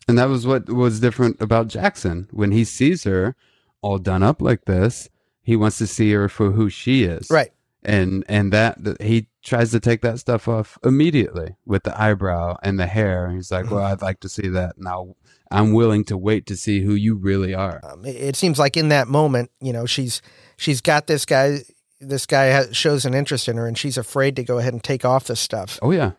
And 0.09 0.19
that 0.19 0.29
was 0.29 0.47
what 0.47 0.69
was 0.69 1.01
different 1.01 1.41
about 1.41 1.69
Jackson 1.69 2.29
when 2.33 2.51
he 2.53 2.65
sees 2.65 3.05
her 3.05 3.37
all 3.83 3.99
done 3.99 4.23
up 4.23 4.43
like 4.43 4.65
this 4.65 5.09
he 5.43 5.57
wants 5.57 5.79
to 5.79 5.87
see 5.87 6.13
her 6.13 6.29
for 6.29 6.53
who 6.53 6.71
she 6.71 7.03
is. 7.05 7.29
Right. 7.31 7.51
And 7.83 8.25
and 8.29 8.53
that 8.53 8.79
he 9.01 9.27
tries 9.43 9.71
to 9.71 9.81
take 9.81 10.03
that 10.03 10.19
stuff 10.19 10.47
off 10.47 10.79
immediately 10.85 11.57
with 11.65 11.83
the 11.83 12.01
eyebrow 12.01 12.57
and 12.63 12.79
the 12.79 12.87
hair. 12.87 13.31
He's 13.31 13.51
like, 13.51 13.71
"Well, 13.71 13.83
I'd 13.83 14.03
like 14.03 14.21
to 14.21 14.29
see 14.29 14.49
that 14.49 14.77
now. 14.77 15.17
I'm 15.51 15.73
willing 15.73 16.05
to 16.05 16.17
wait 16.19 16.47
to 16.47 16.57
see 16.57 16.83
who 16.83 16.93
you 16.93 17.15
really 17.15 17.55
are." 17.55 17.81
Um, 17.83 18.05
it 18.05 18.37
seems 18.37 18.59
like 18.59 18.77
in 18.77 18.91
that 18.91 19.09
moment, 19.09 19.51
you 19.63 19.73
know, 19.73 19.87
she's 19.87 20.21
she's 20.59 20.83
got 20.83 21.07
this 21.07 21.25
guy. 21.25 21.61
This 22.03 22.27
guy 22.27 22.45
has, 22.45 22.77
shows 22.77 23.07
an 23.07 23.15
interest 23.15 23.49
in 23.49 23.57
her, 23.57 23.67
and 23.67 23.79
she's 23.79 23.97
afraid 23.97 24.37
to 24.37 24.45
go 24.45 24.59
ahead 24.59 24.75
and 24.75 24.85
take 24.85 25.07
off 25.07 25.25
this 25.25 25.41
stuff. 25.41 25.79
Oh 25.81 25.91
yeah, 25.91 26.13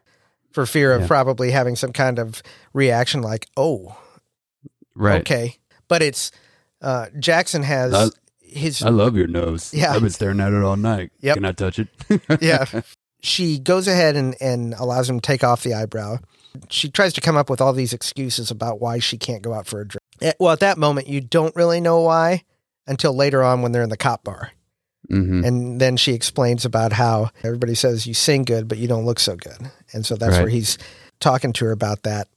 for 0.51 0.65
fear 0.65 0.93
of 0.93 1.01
yeah. 1.01 1.07
probably 1.07 1.51
having 1.51 1.75
some 1.75 1.93
kind 1.93 2.19
of 2.19 2.41
reaction, 2.73 3.21
like, 3.21 3.47
"Oh, 3.57 3.97
right, 4.95 5.21
okay." 5.21 5.57
But 5.87 6.01
it's 6.01 6.31
uh, 6.81 7.07
Jackson 7.19 7.63
has 7.63 8.13
his. 8.39 8.83
I 8.83 8.89
love 8.89 9.15
your 9.15 9.27
nose. 9.27 9.73
Yeah, 9.73 9.93
I've 9.93 10.01
been 10.01 10.09
staring 10.09 10.39
at 10.39 10.53
it 10.53 10.63
all 10.63 10.75
night. 10.75 11.11
Yep. 11.21 11.35
Can 11.35 11.45
I 11.45 11.51
touch 11.51 11.79
it? 11.79 11.87
yeah. 12.41 12.65
She 13.23 13.59
goes 13.59 13.87
ahead 13.87 14.15
and, 14.15 14.35
and 14.41 14.73
allows 14.73 15.07
him 15.07 15.19
to 15.19 15.21
take 15.21 15.43
off 15.43 15.61
the 15.61 15.75
eyebrow. 15.75 16.17
She 16.69 16.89
tries 16.89 17.13
to 17.13 17.21
come 17.21 17.37
up 17.37 17.51
with 17.51 17.61
all 17.61 17.71
these 17.71 17.93
excuses 17.93 18.49
about 18.49 18.81
why 18.81 18.97
she 18.97 19.15
can't 19.15 19.43
go 19.43 19.53
out 19.53 19.67
for 19.67 19.81
a 19.81 19.87
drink. 19.87 20.01
Eh, 20.23 20.33
well, 20.39 20.51
at 20.51 20.61
that 20.61 20.79
moment, 20.79 21.07
you 21.07 21.21
don't 21.21 21.55
really 21.55 21.79
know 21.79 22.01
why 22.01 22.43
until 22.87 23.13
later 23.13 23.43
on 23.43 23.61
when 23.61 23.73
they're 23.73 23.83
in 23.83 23.89
the 23.89 23.95
cop 23.95 24.23
bar. 24.23 24.53
Mm-hmm. 25.09 25.43
And 25.43 25.81
then 25.81 25.97
she 25.97 26.13
explains 26.13 26.63
about 26.65 26.93
how 26.93 27.29
everybody 27.43 27.75
says 27.75 28.05
you 28.07 28.13
sing 28.13 28.43
good, 28.43 28.67
but 28.67 28.77
you 28.77 28.87
don't 28.87 29.05
look 29.05 29.19
so 29.19 29.35
good. 29.35 29.71
And 29.93 30.05
so 30.05 30.15
that's 30.15 30.33
right. 30.33 30.43
where 30.43 30.49
he's 30.49 30.77
talking 31.19 31.53
to 31.53 31.65
her 31.65 31.71
about 31.71 32.03
that. 32.03 32.27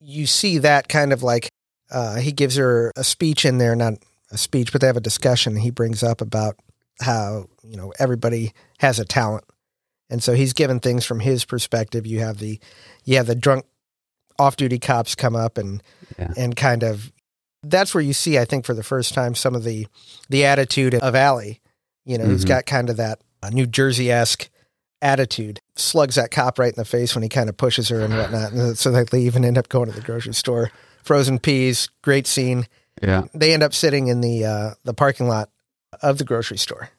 you 0.00 0.26
see 0.26 0.58
that 0.58 0.88
kind 0.88 1.12
of 1.12 1.22
like 1.22 1.48
uh, 1.90 2.16
he 2.16 2.32
gives 2.32 2.56
her 2.56 2.92
a 2.96 3.04
speech 3.04 3.44
in 3.44 3.58
there, 3.58 3.74
not 3.76 3.94
a 4.30 4.38
speech, 4.38 4.72
but 4.72 4.80
they 4.80 4.86
have 4.86 4.96
a 4.96 5.00
discussion. 5.00 5.56
He 5.56 5.70
brings 5.70 6.02
up 6.02 6.20
about 6.20 6.56
how 7.00 7.46
you 7.62 7.76
know 7.76 7.92
everybody 7.98 8.52
has 8.78 8.98
a 8.98 9.04
talent, 9.04 9.44
and 10.10 10.22
so 10.22 10.34
he's 10.34 10.52
given 10.52 10.80
things 10.80 11.04
from 11.04 11.20
his 11.20 11.44
perspective. 11.44 12.06
You 12.06 12.20
have 12.20 12.38
the 12.38 12.58
you 13.04 13.16
have 13.16 13.26
the 13.26 13.34
drunk 13.34 13.64
off-duty 14.38 14.78
cops 14.78 15.14
come 15.14 15.36
up 15.36 15.58
and 15.58 15.82
Yeah. 16.18 16.32
and 16.36 16.56
kind 16.56 16.82
of 16.82 17.12
that's 17.62 17.94
where 17.94 18.02
you 18.02 18.12
see, 18.12 18.38
I 18.38 18.44
think, 18.44 18.64
for 18.64 18.74
the 18.74 18.82
first 18.82 19.14
time, 19.14 19.34
some 19.34 19.54
of 19.54 19.62
the 19.64 19.86
the 20.28 20.44
attitude 20.44 20.94
of 20.94 21.14
Ally. 21.14 21.54
You 22.04 22.18
know, 22.18 22.26
he's 22.26 22.44
Mhm. 22.44 22.48
got 22.48 22.66
kind 22.66 22.90
of 22.90 22.96
that 22.96 23.20
uh, 23.42 23.50
New 23.50 23.66
Jersey 23.66 24.10
esque 24.10 24.48
attitude. 25.00 25.60
Slugs 25.76 26.14
that 26.16 26.30
cop 26.30 26.58
right 26.58 26.72
in 26.72 26.76
the 26.76 26.84
face 26.84 27.14
when 27.14 27.22
he 27.22 27.28
kind 27.28 27.48
of 27.48 27.56
pushes 27.56 27.88
her 27.88 28.00
and 28.00 28.16
whatnot. 28.16 28.52
And 28.52 28.78
so 28.78 28.90
they 28.90 29.04
leave 29.16 29.34
and 29.36 29.44
end 29.44 29.58
up 29.58 29.68
going 29.68 29.88
to 29.90 29.94
the 29.94 30.00
grocery 30.04 30.34
store. 30.34 30.70
Frozen 31.02 31.40
peas, 31.40 31.88
great 32.02 32.26
scene. 32.26 32.66
Yeah. 33.02 33.24
They 33.34 33.52
end 33.52 33.62
up 33.62 33.74
sitting 33.74 34.06
in 34.08 34.20
the 34.20 34.44
uh, 34.44 34.70
the 34.84 34.94
parking 34.94 35.26
lot 35.28 35.50
of 36.02 36.18
the 36.18 36.24
grocery 36.24 36.58
store. 36.58 36.90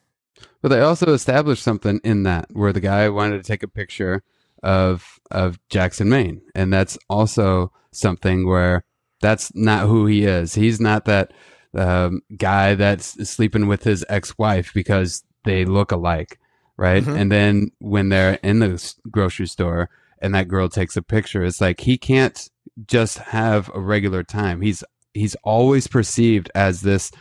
But 0.61 0.69
they 0.69 0.79
also 0.81 1.13
established 1.13 1.63
something 1.63 1.99
in 2.03 2.23
that 2.23 2.47
where 2.51 2.73
the 2.73 2.79
guy 2.81 3.07
wanted 3.09 3.37
to 3.37 3.43
take 3.47 3.63
a 3.63 3.67
picture 3.67 4.23
of 4.61 5.19
of 5.31 5.59
Jackson, 5.69 6.09
Maine, 6.09 6.41
and 6.55 6.71
that's 6.73 6.97
also 7.09 7.71
something 7.91 8.47
where 8.47 8.83
that's 9.21 9.53
not 9.55 9.87
who 9.87 10.05
he 10.07 10.25
is. 10.25 10.55
He's 10.55 10.79
not 10.81 11.05
that 11.05 11.31
um, 11.75 12.21
guy 12.37 12.75
that's 12.75 13.29
sleeping 13.29 13.67
with 13.67 13.83
his 13.83 14.05
ex-wife 14.09 14.73
because 14.73 15.23
they 15.45 15.65
look 15.65 15.91
alike, 15.91 16.39
right? 16.77 17.03
Mhm. 17.03 17.17
And 17.19 17.31
then 17.31 17.71
when 17.79 18.09
they're 18.09 18.39
in 18.43 18.59
the 18.59 18.93
grocery 19.09 19.47
store 19.47 19.89
and 20.21 20.33
that 20.35 20.47
girl 20.47 20.69
takes 20.69 20.95
a 20.95 21.01
picture, 21.01 21.43
it's 21.43 21.61
like 21.61 21.81
he 21.81 21.97
can't 21.97 22.49
just 22.87 23.17
have 23.19 23.69
a 23.73 23.79
regular 23.79 24.23
time. 24.23 24.61
He's 24.61 24.83
he's 25.13 25.35
always 25.43 25.87
perceived 25.87 26.49
as 26.55 26.81
this 26.81 27.11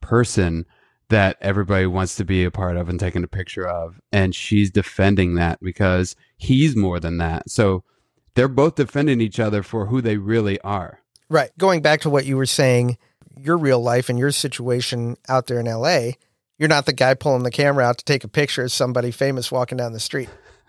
person 0.00 0.66
that 1.08 1.36
everybody 1.40 1.86
wants 1.86 2.14
to 2.16 2.24
be 2.24 2.44
a 2.44 2.50
part 2.50 2.76
of 2.76 2.88
and 2.88 3.00
taking 3.00 3.24
a 3.24 3.28
picture 3.28 3.66
of. 3.66 3.98
And 4.12 4.34
she's 4.34 4.70
defending 4.70 5.36
that 5.36 5.58
because 5.60 6.14
he's 6.36 6.76
more 6.76 7.00
than 7.00 7.16
that. 7.18 7.48
So 7.48 7.84
they're 8.34 8.48
both 8.48 8.74
defending 8.74 9.20
each 9.22 9.40
other 9.40 9.62
for 9.62 9.86
who 9.86 10.02
they 10.02 10.18
really 10.18 10.60
are. 10.60 11.00
Right. 11.30 11.50
Going 11.56 11.80
back 11.80 12.02
to 12.02 12.10
what 12.10 12.26
you 12.26 12.36
were 12.36 12.46
saying, 12.46 12.98
your 13.40 13.56
real 13.56 13.80
life 13.80 14.08
and 14.08 14.18
your 14.18 14.30
situation 14.30 15.16
out 15.28 15.46
there 15.46 15.60
in 15.60 15.66
LA, 15.66 16.10
you're 16.58 16.68
not 16.68 16.86
the 16.86 16.92
guy 16.92 17.14
pulling 17.14 17.42
the 17.42 17.50
camera 17.50 17.84
out 17.84 17.98
to 17.98 18.04
take 18.04 18.24
a 18.24 18.28
picture 18.28 18.64
of 18.64 18.72
somebody 18.72 19.10
famous 19.10 19.52
walking 19.52 19.78
down 19.78 19.92
the 19.92 20.00
street. 20.00 20.28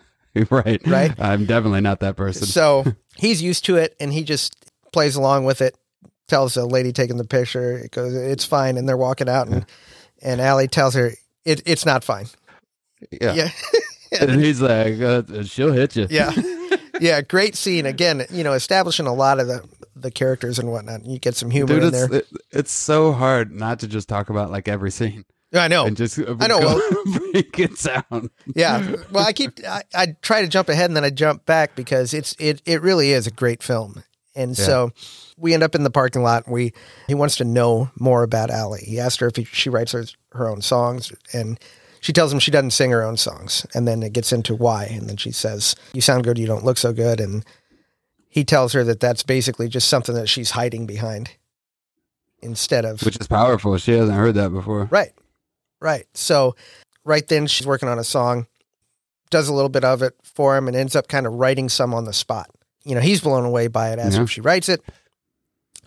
right. 0.50 0.82
Right. 0.86 1.20
I'm 1.20 1.46
definitely 1.46 1.82
not 1.82 2.00
that 2.02 2.16
person. 2.16 2.46
So 2.46 2.86
he's 3.16 3.42
used 3.42 3.66
to 3.66 3.78
it 3.78 3.96
and 4.00 4.14
he 4.14 4.24
just 4.24 4.56
plays 4.94 5.16
along 5.16 5.46
with 5.46 5.62
it, 5.62 5.76
tells 6.28 6.54
the 6.54 6.66
lady 6.66 6.92
taking 6.92 7.18
the 7.18 7.26
picture, 7.26 7.78
it 7.78 7.92
goes, 7.92 8.14
it's 8.14 8.46
fine. 8.46 8.78
And 8.78 8.88
they're 8.88 8.98
walking 8.98 9.30
out 9.30 9.48
and, 9.48 9.66
and 10.22 10.40
Ally 10.40 10.68
tells 10.68 10.94
her, 10.94 11.12
it, 11.46 11.64
it's 11.66 11.86
not 11.86 12.04
fine. 12.04 12.28
yeah. 13.12 13.34
Yeah. 13.34 13.50
And 14.20 14.42
he's 14.42 14.60
like, 14.60 15.00
uh, 15.00 15.44
she'll 15.44 15.72
hit 15.72 15.96
you. 15.96 16.08
Yeah. 16.10 16.32
Yeah. 17.00 17.22
Great 17.22 17.56
scene. 17.56 17.86
Again, 17.86 18.26
you 18.30 18.44
know, 18.44 18.54
establishing 18.54 19.08
a 19.08 19.14
lot 19.14 19.40
of 19.40 19.48
the, 19.48 19.64
the 19.96 20.12
characters 20.12 20.60
and 20.60 20.72
whatnot. 20.72 21.06
You 21.06 21.20
get 21.20 21.36
some 21.36 21.50
humor 21.52 21.76
Dude, 21.76 21.84
in 21.84 21.92
there. 21.92 22.14
it, 22.14 22.28
it's 22.52 22.72
so 22.72 23.12
hard 23.12 23.52
not 23.52 23.80
to 23.82 23.88
just 23.88 24.08
talk 24.10 24.30
about 24.30 24.52
like 24.52 24.68
every 24.68 24.92
scene 24.92 25.26
I 25.54 25.68
know. 25.68 25.86
and 25.86 25.98
just 25.98 26.20
uh, 26.20 26.36
I 26.40 26.48
know, 26.48 26.60
go- 26.60 27.20
break 27.32 27.58
it 27.60 27.80
down. 27.80 28.30
Yeah. 28.56 28.96
Well, 29.12 29.26
I 29.26 29.34
keep 29.34 29.60
I, 29.68 29.82
I 29.96 30.08
try 30.22 30.42
to 30.42 30.48
jump 30.48 30.70
ahead 30.70 30.90
and 30.90 30.96
then 30.98 31.04
I 31.04 31.10
jump 31.10 31.46
back 31.46 31.76
because 31.76 32.14
it's 32.14 32.36
it 32.40 32.62
it 32.66 32.82
really 32.82 33.12
is 33.12 33.26
a 33.28 33.32
great 33.32 33.64
film. 33.64 34.04
And 34.36 34.58
Yeah. 34.58 34.66
so 34.66 34.92
we 35.38 35.54
end 35.54 35.64
up 35.64 35.74
in 35.76 35.84
the 35.84 35.90
parking 35.90 36.22
lot. 36.22 36.46
And 36.46 36.54
we 36.54 36.72
he 37.08 37.16
wants 37.16 37.36
to 37.38 37.44
know 37.46 37.90
more 38.00 38.22
about 38.24 38.52
Ally. 38.52 38.80
He 38.86 39.00
asked 39.00 39.20
her 39.22 39.28
if 39.28 39.36
he, 39.38 39.44
she 39.46 39.70
writes 39.70 39.92
her, 39.94 40.06
her 40.34 40.48
own 40.48 40.62
songs, 40.62 41.12
and 41.34 41.60
she 42.02 42.14
tells 42.14 42.32
him 42.34 42.40
she 42.40 42.52
doesn't 42.52 42.72
sing 42.72 42.92
her 42.92 43.04
own 43.04 43.18
songs. 43.18 43.66
And 43.74 43.88
then 43.88 44.02
it 44.04 44.14
gets 44.14 44.32
into 44.32 44.56
why. 44.56 44.86
And 44.86 45.10
then 45.10 45.18
she 45.18 45.32
says, 45.32 45.76
"You 45.94 46.02
sound 46.02 46.24
good. 46.24 46.38
You 46.38 46.48
don't 46.48 46.64
look 46.66 46.78
so 46.78 46.94
good." 46.94 47.20
And 47.20 47.46
he 48.28 48.44
tells 48.44 48.74
her 48.74 48.84
that 48.84 49.00
that's 49.00 49.24
basically 49.24 49.68
just 49.70 49.88
something 49.88 50.16
that 50.16 50.30
she's 50.30 50.52
hiding 50.52 50.86
behind 50.86 51.32
instead 52.42 52.86
of 52.86 53.02
Which 53.02 53.18
is 53.20 53.28
powerful. 53.28 53.78
She 53.78 53.92
hasn't 53.92 54.18
heard 54.18 54.36
that 54.36 54.50
before. 54.52 54.86
Right. 54.92 55.12
Right. 55.82 56.06
So 56.14 56.56
right 57.04 57.28
then 57.28 57.48
she's 57.48 57.68
working 57.68 57.90
on 57.90 58.00
a 58.00 58.04
song, 58.04 58.48
does 59.30 59.48
a 59.50 59.54
little 59.54 59.70
bit 59.70 59.84
of 59.84 60.02
it 60.02 60.14
for 60.24 60.56
him 60.56 60.68
and 60.68 60.76
ends 60.76 60.96
up 60.96 61.08
kind 61.08 61.26
of 61.28 61.34
writing 61.34 61.70
some 61.70 61.94
on 61.94 62.06
the 62.06 62.14
spot. 62.14 62.50
You 62.86 62.96
know, 62.96 63.02
he's 63.02 63.22
blown 63.22 63.46
away 63.46 63.68
by 63.68 63.92
it 63.92 64.00
as 64.00 64.16
Yeah. 64.18 64.26
she 64.26 64.42
writes 64.42 64.70
it. 64.70 64.82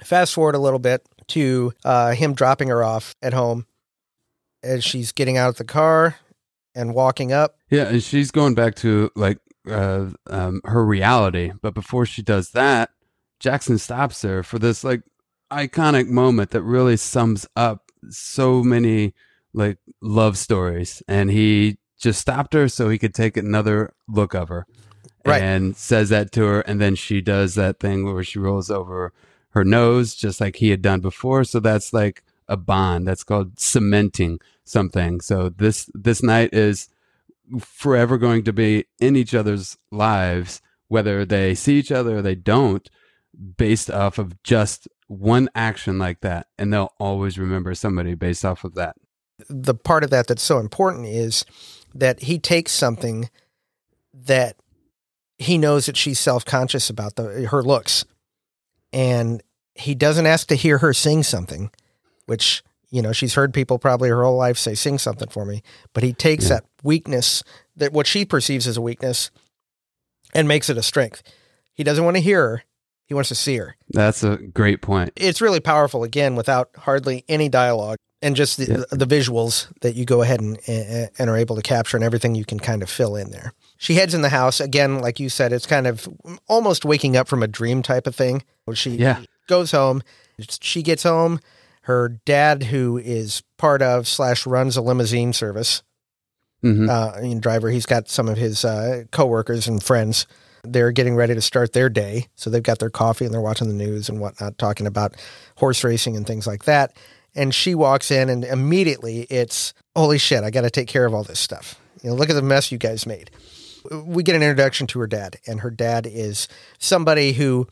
Fast 0.04 0.34
forward 0.34 0.54
a 0.54 0.58
little 0.58 0.78
bit 0.78 1.06
to 1.28 1.72
uh, 1.84 2.10
him 2.12 2.34
dropping 2.34 2.68
her 2.68 2.82
off 2.82 3.14
at 3.22 3.32
home 3.32 3.66
as 4.62 4.84
she's 4.84 5.12
getting 5.12 5.36
out 5.36 5.50
of 5.50 5.56
the 5.56 5.64
car 5.64 6.16
and 6.74 6.94
walking 6.94 7.32
up. 7.32 7.56
Yeah, 7.70 7.84
and 7.88 8.02
she's 8.02 8.30
going 8.30 8.54
back 8.54 8.74
to 8.76 9.10
like 9.14 9.38
uh, 9.68 10.06
um, 10.28 10.60
her 10.64 10.84
reality. 10.84 11.52
But 11.60 11.74
before 11.74 12.06
she 12.06 12.22
does 12.22 12.50
that, 12.50 12.90
Jackson 13.40 13.78
stops 13.78 14.22
her 14.22 14.42
for 14.42 14.58
this 14.58 14.84
like 14.84 15.02
iconic 15.50 16.08
moment 16.08 16.50
that 16.50 16.62
really 16.62 16.96
sums 16.96 17.46
up 17.56 17.90
so 18.08 18.62
many 18.62 19.14
like 19.52 19.78
love 20.00 20.38
stories. 20.38 21.02
And 21.06 21.30
he 21.30 21.78
just 21.98 22.20
stopped 22.20 22.54
her 22.54 22.68
so 22.68 22.88
he 22.88 22.98
could 22.98 23.14
take 23.14 23.36
another 23.36 23.92
look 24.08 24.34
of 24.34 24.48
her, 24.48 24.66
Right. 25.24 25.42
And 25.42 25.76
says 25.76 26.08
that 26.08 26.32
to 26.32 26.44
her, 26.44 26.60
and 26.62 26.80
then 26.80 26.96
she 26.96 27.20
does 27.20 27.54
that 27.54 27.78
thing 27.78 28.12
where 28.12 28.24
she 28.24 28.40
rolls 28.40 28.70
over 28.70 29.12
her 29.50 29.64
nose, 29.64 30.14
just 30.14 30.40
like 30.40 30.56
he 30.56 30.70
had 30.70 30.82
done 30.82 31.00
before. 31.00 31.44
So 31.44 31.60
that's 31.60 31.92
like 31.92 32.24
a 32.48 32.56
bond. 32.56 33.06
That's 33.06 33.22
called 33.22 33.58
cementing 33.60 34.40
something. 34.64 35.20
So 35.20 35.48
this 35.48 35.90
this 35.94 36.22
night 36.22 36.50
is 36.52 36.88
forever 37.60 38.18
going 38.18 38.44
to 38.44 38.52
be 38.52 38.86
in 39.00 39.16
each 39.16 39.34
other's 39.34 39.76
lives, 39.90 40.60
whether 40.88 41.24
they 41.24 41.54
see 41.54 41.78
each 41.78 41.92
other 41.92 42.18
or 42.18 42.22
they 42.22 42.34
don't, 42.34 42.88
based 43.56 43.90
off 43.90 44.18
of 44.18 44.42
just 44.42 44.88
one 45.08 45.48
action 45.54 45.98
like 45.98 46.20
that. 46.20 46.46
And 46.58 46.72
they'll 46.72 46.94
always 46.98 47.38
remember 47.38 47.74
somebody 47.74 48.14
based 48.14 48.44
off 48.44 48.64
of 48.64 48.74
that. 48.74 48.96
The 49.48 49.74
part 49.74 50.04
of 50.04 50.10
that 50.10 50.26
that's 50.28 50.42
so 50.42 50.58
important 50.58 51.06
is 51.06 51.44
that 51.94 52.22
he 52.22 52.38
takes 52.38 52.72
something 52.72 53.28
that 54.14 54.56
he 55.38 55.58
knows 55.58 55.86
that 55.86 55.96
she's 55.96 56.20
self-conscious 56.20 56.88
about 56.88 57.16
the 57.16 57.48
her 57.50 57.62
looks 57.62 58.04
and 58.92 59.42
he 59.74 59.94
doesn't 59.94 60.26
ask 60.26 60.46
to 60.48 60.54
hear 60.54 60.78
her 60.78 60.92
sing 60.92 61.22
something 61.22 61.70
which 62.26 62.62
you 62.92 63.02
know 63.02 63.10
she's 63.12 63.34
heard 63.34 63.52
people 63.52 63.78
probably 63.78 64.08
her 64.10 64.22
whole 64.22 64.36
life 64.36 64.56
say 64.56 64.74
sing 64.74 64.98
something 64.98 65.28
for 65.28 65.44
me 65.44 65.62
but 65.94 66.04
he 66.04 66.12
takes 66.12 66.44
Yeah. 66.44 66.56
that 66.56 66.64
weakness 66.84 67.42
that 67.74 67.92
what 67.92 68.06
she 68.06 68.24
perceives 68.24 68.68
as 68.68 68.76
a 68.76 68.80
weakness 68.82 69.30
and 70.34 70.46
makes 70.46 70.70
it 70.70 70.76
a 70.78 70.82
strength 70.82 71.22
he 71.74 71.82
doesn't 71.82 72.04
want 72.04 72.16
to 72.16 72.22
hear 72.22 72.42
her 72.48 72.62
he 73.06 73.14
wants 73.14 73.28
to 73.30 73.34
see 73.34 73.56
her 73.56 73.76
That's 73.90 74.22
a 74.22 74.36
great 74.36 74.80
point. 74.82 75.10
it's 75.16 75.40
really 75.40 75.60
powerful 75.60 76.04
again 76.04 76.36
without 76.36 76.70
hardly 76.78 77.24
any 77.28 77.48
dialogue 77.48 77.96
and 78.24 78.36
just 78.36 78.56
the, 78.56 78.66
Yeah. 78.66 78.84
the 78.96 79.04
visuals 79.06 79.66
that 79.80 79.96
you 79.96 80.04
go 80.04 80.22
ahead 80.22 80.40
and, 80.40 80.56
and 80.68 81.28
are 81.28 81.36
able 81.36 81.56
to 81.56 81.62
capture 81.62 81.96
and 81.96 82.04
everything 82.04 82.36
you 82.36 82.44
can 82.44 82.60
kind 82.60 82.80
of 82.80 82.88
fill 82.88 83.16
in 83.16 83.32
there. 83.32 83.52
She 83.78 83.94
heads 83.94 84.14
in 84.14 84.22
the 84.22 84.28
house 84.28 84.60
again, 84.60 85.00
like 85.00 85.18
you 85.18 85.28
said, 85.28 85.52
it's 85.52 85.66
kind 85.66 85.88
of 85.88 86.08
almost 86.48 86.84
waking 86.84 87.16
up 87.16 87.26
from 87.26 87.42
a 87.42 87.48
dream 87.48 87.82
type 87.82 88.06
of 88.06 88.14
thing. 88.14 88.44
She 88.74 88.90
Yeah. 88.92 89.22
goes 89.48 89.72
home. 89.72 90.02
She 90.60 90.82
gets 90.84 91.02
home. 91.02 91.40
Her 91.82 92.20
dad, 92.24 92.64
who 92.64 92.96
is 92.98 93.42
part 93.58 93.82
of 93.82 94.06
slash 94.06 94.46
runs 94.46 94.76
a 94.76 94.82
limousine 94.82 95.32
service, 95.32 95.82
hmm 96.60 96.88
uh, 96.88 97.20
driver. 97.40 97.70
He's 97.70 97.86
got 97.86 98.08
some 98.08 98.28
of 98.28 98.36
his 98.36 98.64
uh, 98.64 99.04
coworkers 99.10 99.66
and 99.66 99.82
friends. 99.82 100.26
They're 100.64 100.92
getting 100.92 101.16
ready 101.16 101.34
to 101.34 101.40
start 101.40 101.72
their 101.72 101.88
day, 101.88 102.28
so 102.36 102.48
they've 102.48 102.62
got 102.62 102.78
their 102.78 102.90
coffee 102.90 103.24
and 103.24 103.34
they're 103.34 103.40
watching 103.40 103.66
the 103.66 103.74
news 103.74 104.08
and 104.08 104.20
whatnot, 104.20 104.58
talking 104.58 104.86
about 104.86 105.16
horse 105.56 105.82
racing 105.82 106.16
and 106.16 106.24
things 106.24 106.46
like 106.46 106.64
that. 106.64 106.96
And 107.34 107.52
she 107.52 107.74
walks 107.74 108.10
in, 108.12 108.28
and 108.28 108.44
immediately 108.44 109.22
it's 109.22 109.74
holy 109.96 110.18
shit! 110.18 110.44
I 110.44 110.50
got 110.50 110.60
to 110.60 110.70
take 110.70 110.86
care 110.88 111.04
of 111.04 111.14
all 111.14 111.24
this 111.24 111.40
stuff. 111.40 111.80
You 112.02 112.10
know, 112.10 112.16
look 112.16 112.30
at 112.30 112.34
the 112.34 112.42
mess 112.42 112.70
you 112.70 112.78
guys 112.78 113.06
made. 113.06 113.30
We 113.90 114.22
get 114.22 114.36
an 114.36 114.42
introduction 114.42 114.86
to 114.88 115.00
her 115.00 115.08
dad, 115.08 115.38
and 115.48 115.60
her 115.60 115.70
dad 115.70 116.06
is 116.06 116.46
somebody 116.78 117.32
who 117.32 117.66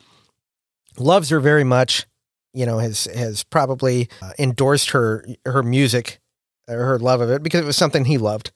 loves 0.98 1.28
her 1.28 1.38
very 1.38 1.62
much. 1.62 2.06
You 2.52 2.66
know, 2.66 2.78
has 2.78 3.04
has 3.14 3.44
probably 3.44 4.08
uh, 4.22 4.32
endorsed 4.38 4.90
her 4.90 5.24
her 5.46 5.62
music, 5.62 6.20
or 6.68 6.84
her 6.84 6.98
love 6.98 7.20
of 7.20 7.30
it 7.30 7.42
because 7.42 7.60
it 7.60 7.66
was 7.66 7.76
something 7.76 8.04
he 8.04 8.18
loved 8.18 8.50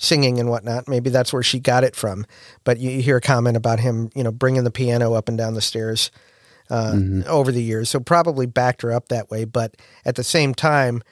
singing 0.00 0.38
and 0.38 0.48
whatnot. 0.48 0.86
Maybe 0.88 1.10
that's 1.10 1.32
where 1.32 1.42
she 1.42 1.58
got 1.58 1.82
it 1.84 1.96
from. 1.96 2.24
But 2.64 2.78
you, 2.78 3.02
hear 3.02 3.16
a 3.16 3.20
comment 3.20 3.56
about 3.56 3.80
him, 3.80 4.10
you 4.14 4.22
know, 4.22 4.30
bringing 4.30 4.62
the 4.64 4.70
piano 4.70 5.14
up 5.14 5.28
and 5.28 5.36
down 5.36 5.54
the 5.54 5.60
stairs 5.60 6.12
uh, 6.70 6.92
Mhm. 6.92 7.26
over 7.26 7.50
the 7.50 7.62
years. 7.62 7.88
So 7.90 7.98
probably 7.98 8.46
backed 8.46 8.82
her 8.82 8.92
up 8.92 9.08
that 9.08 9.28
way. 9.30 9.44
But 9.44 9.74
at 10.04 10.14
the 10.14 10.22
same 10.22 10.54
time, 10.54 11.02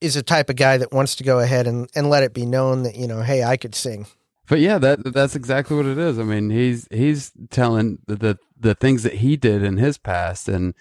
is 0.00 0.16
a 0.16 0.22
type 0.22 0.48
of 0.50 0.56
guy 0.56 0.76
that 0.78 0.92
wants 0.92 1.16
to 1.16 1.24
go 1.24 1.40
ahead 1.40 1.66
and, 1.66 1.90
and 1.94 2.08
let 2.08 2.22
it 2.22 2.32
be 2.34 2.46
known 2.46 2.82
that, 2.84 2.96
you 2.96 3.06
know, 3.06 3.22
hey, 3.22 3.42
I 3.44 3.56
could 3.56 3.74
sing. 3.74 4.06
But 4.48 4.60
yeah, 4.60 4.78
that 4.78 5.12
that's 5.12 5.34
exactly 5.34 5.76
what 5.76 5.86
it 5.86 5.98
is. 5.98 6.18
I 6.18 6.22
mean, 6.22 6.50
he's 6.50 6.86
he's 6.90 7.32
telling 7.50 7.98
the 8.06 8.14
the, 8.16 8.38
the 8.58 8.74
things 8.74 9.02
that 9.02 9.14
he 9.14 9.36
did 9.36 9.62
in 9.62 9.76
his 9.76 9.98
past, 9.98 10.48
and 10.48 10.72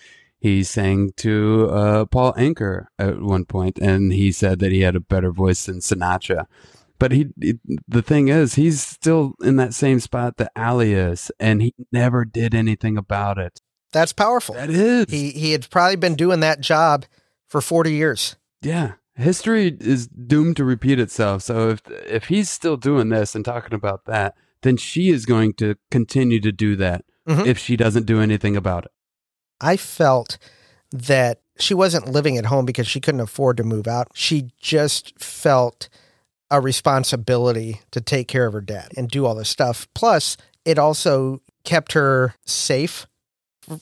he 0.46 0.64
sang 0.64 1.12
to 1.18 1.70
uh, 1.72 2.06
Paul 2.06 2.34
Anka 2.34 2.86
at 3.00 3.20
one 3.22 3.46
point, 3.46 3.80
and 3.80 4.14
he 4.14 4.32
said 4.32 4.60
that 4.60 4.72
he 4.72 4.82
had 4.82 4.96
a 4.96 5.00
better 5.00 5.32
voice 5.32 5.66
than 5.66 5.80
Sinatra. 5.80 6.46
But 7.00 7.12
he, 7.12 7.28
he, 7.42 7.56
the 7.88 8.02
thing 8.02 8.28
is, 8.28 8.56
he's 8.56 8.80
still 8.82 9.34
in 9.42 9.56
that 9.58 9.74
same 9.74 10.00
spot 10.00 10.38
that 10.38 10.52
Ally 10.56 10.88
is, 10.88 11.32
and 11.40 11.62
he 11.62 11.74
never 11.92 12.26
did 12.26 12.54
anything 12.54 12.96
about 12.98 13.38
it. 13.38 13.60
That's 13.92 14.14
powerful. 14.14 14.56
That 14.56 14.70
is. 14.70 15.06
He 15.10 15.32
he 15.32 15.52
had 15.52 15.70
probably 15.70 15.96
been 15.96 16.16
doing 16.16 16.42
that 16.42 16.60
job 16.62 17.06
for 17.48 17.60
40 17.62 17.92
years. 17.94 18.36
Yeah. 18.62 18.94
History 19.16 19.76
is 19.80 20.08
doomed 20.08 20.58
to 20.58 20.66
repeat 20.66 21.00
itself. 21.00 21.42
So 21.44 21.70
if 21.70 21.82
if 22.06 22.26
he's 22.26 22.50
still 22.50 22.78
doing 22.78 23.10
this 23.10 23.34
and 23.36 23.44
talking 23.46 23.74
about 23.74 24.06
that, 24.06 24.36
then 24.62 24.78
she 24.78 25.10
is 25.10 25.26
going 25.26 25.54
to 25.56 25.76
continue 25.90 26.40
to 26.42 26.52
do 26.52 26.76
that 26.76 27.06
Mhm. 27.28 27.46
if 27.48 27.58
she 27.58 27.76
doesn't 27.78 28.06
do 28.06 28.20
anything 28.20 28.56
about 28.58 28.86
it. 28.86 28.92
I 29.62 29.78
felt 29.78 30.38
that 30.92 31.40
she 31.58 31.74
wasn't 31.74 32.08
living 32.08 32.38
at 32.38 32.46
home 32.46 32.66
because 32.66 32.88
she 32.88 33.00
couldn't 33.00 33.22
afford 33.22 33.58
to 33.58 33.64
move 33.64 33.88
out. 33.88 34.10
She 34.14 34.52
just 34.60 35.18
felt 35.22 35.90
a 36.52 36.62
responsibility 36.62 37.82
to 37.92 38.02
take 38.02 38.28
care 38.28 38.46
of 38.46 38.54
her 38.54 38.62
dad 38.62 38.92
and 38.96 39.10
do 39.10 39.26
all 39.26 39.36
this 39.36 39.50
stuff. 39.50 39.88
Plus, 39.94 40.38
it 40.64 40.78
also 40.78 41.42
kept 41.64 41.94
her 41.94 42.36
safe 42.46 43.08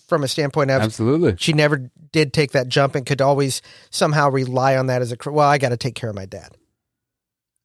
from 0.08 0.24
a 0.24 0.28
standpoint 0.28 0.72
of 0.72 0.82
Absolutely. 0.82 1.36
she 1.38 1.52
never 1.52 1.90
did 2.12 2.32
take 2.32 2.52
that 2.52 2.70
jump 2.70 2.96
and 2.96 3.06
could 3.06 3.22
always 3.22 3.62
somehow 3.90 4.30
rely 4.30 4.78
on 4.78 4.88
that 4.88 5.02
as 5.02 5.12
a 5.12 5.18
well, 5.26 5.50
I 5.50 5.58
got 5.58 5.70
to 5.70 5.78
take 5.78 5.96
care 5.96 6.10
of 6.10 6.16
my 6.16 6.26
dad. 6.26 6.56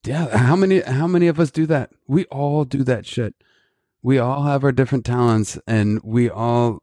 Yeah. 0.04 0.36
How 0.36 0.56
many 0.56 0.80
how 0.80 1.06
many 1.06 1.28
of 1.28 1.38
us 1.38 1.50
do 1.50 1.66
that? 1.66 1.90
We 2.06 2.24
all 2.26 2.64
do 2.64 2.82
that 2.84 3.06
shit. 3.06 3.34
We 4.02 4.18
all 4.18 4.44
have 4.44 4.64
our 4.64 4.72
different 4.72 5.04
talents 5.04 5.59
and 5.66 6.00
we 6.02 6.30
all 6.30 6.80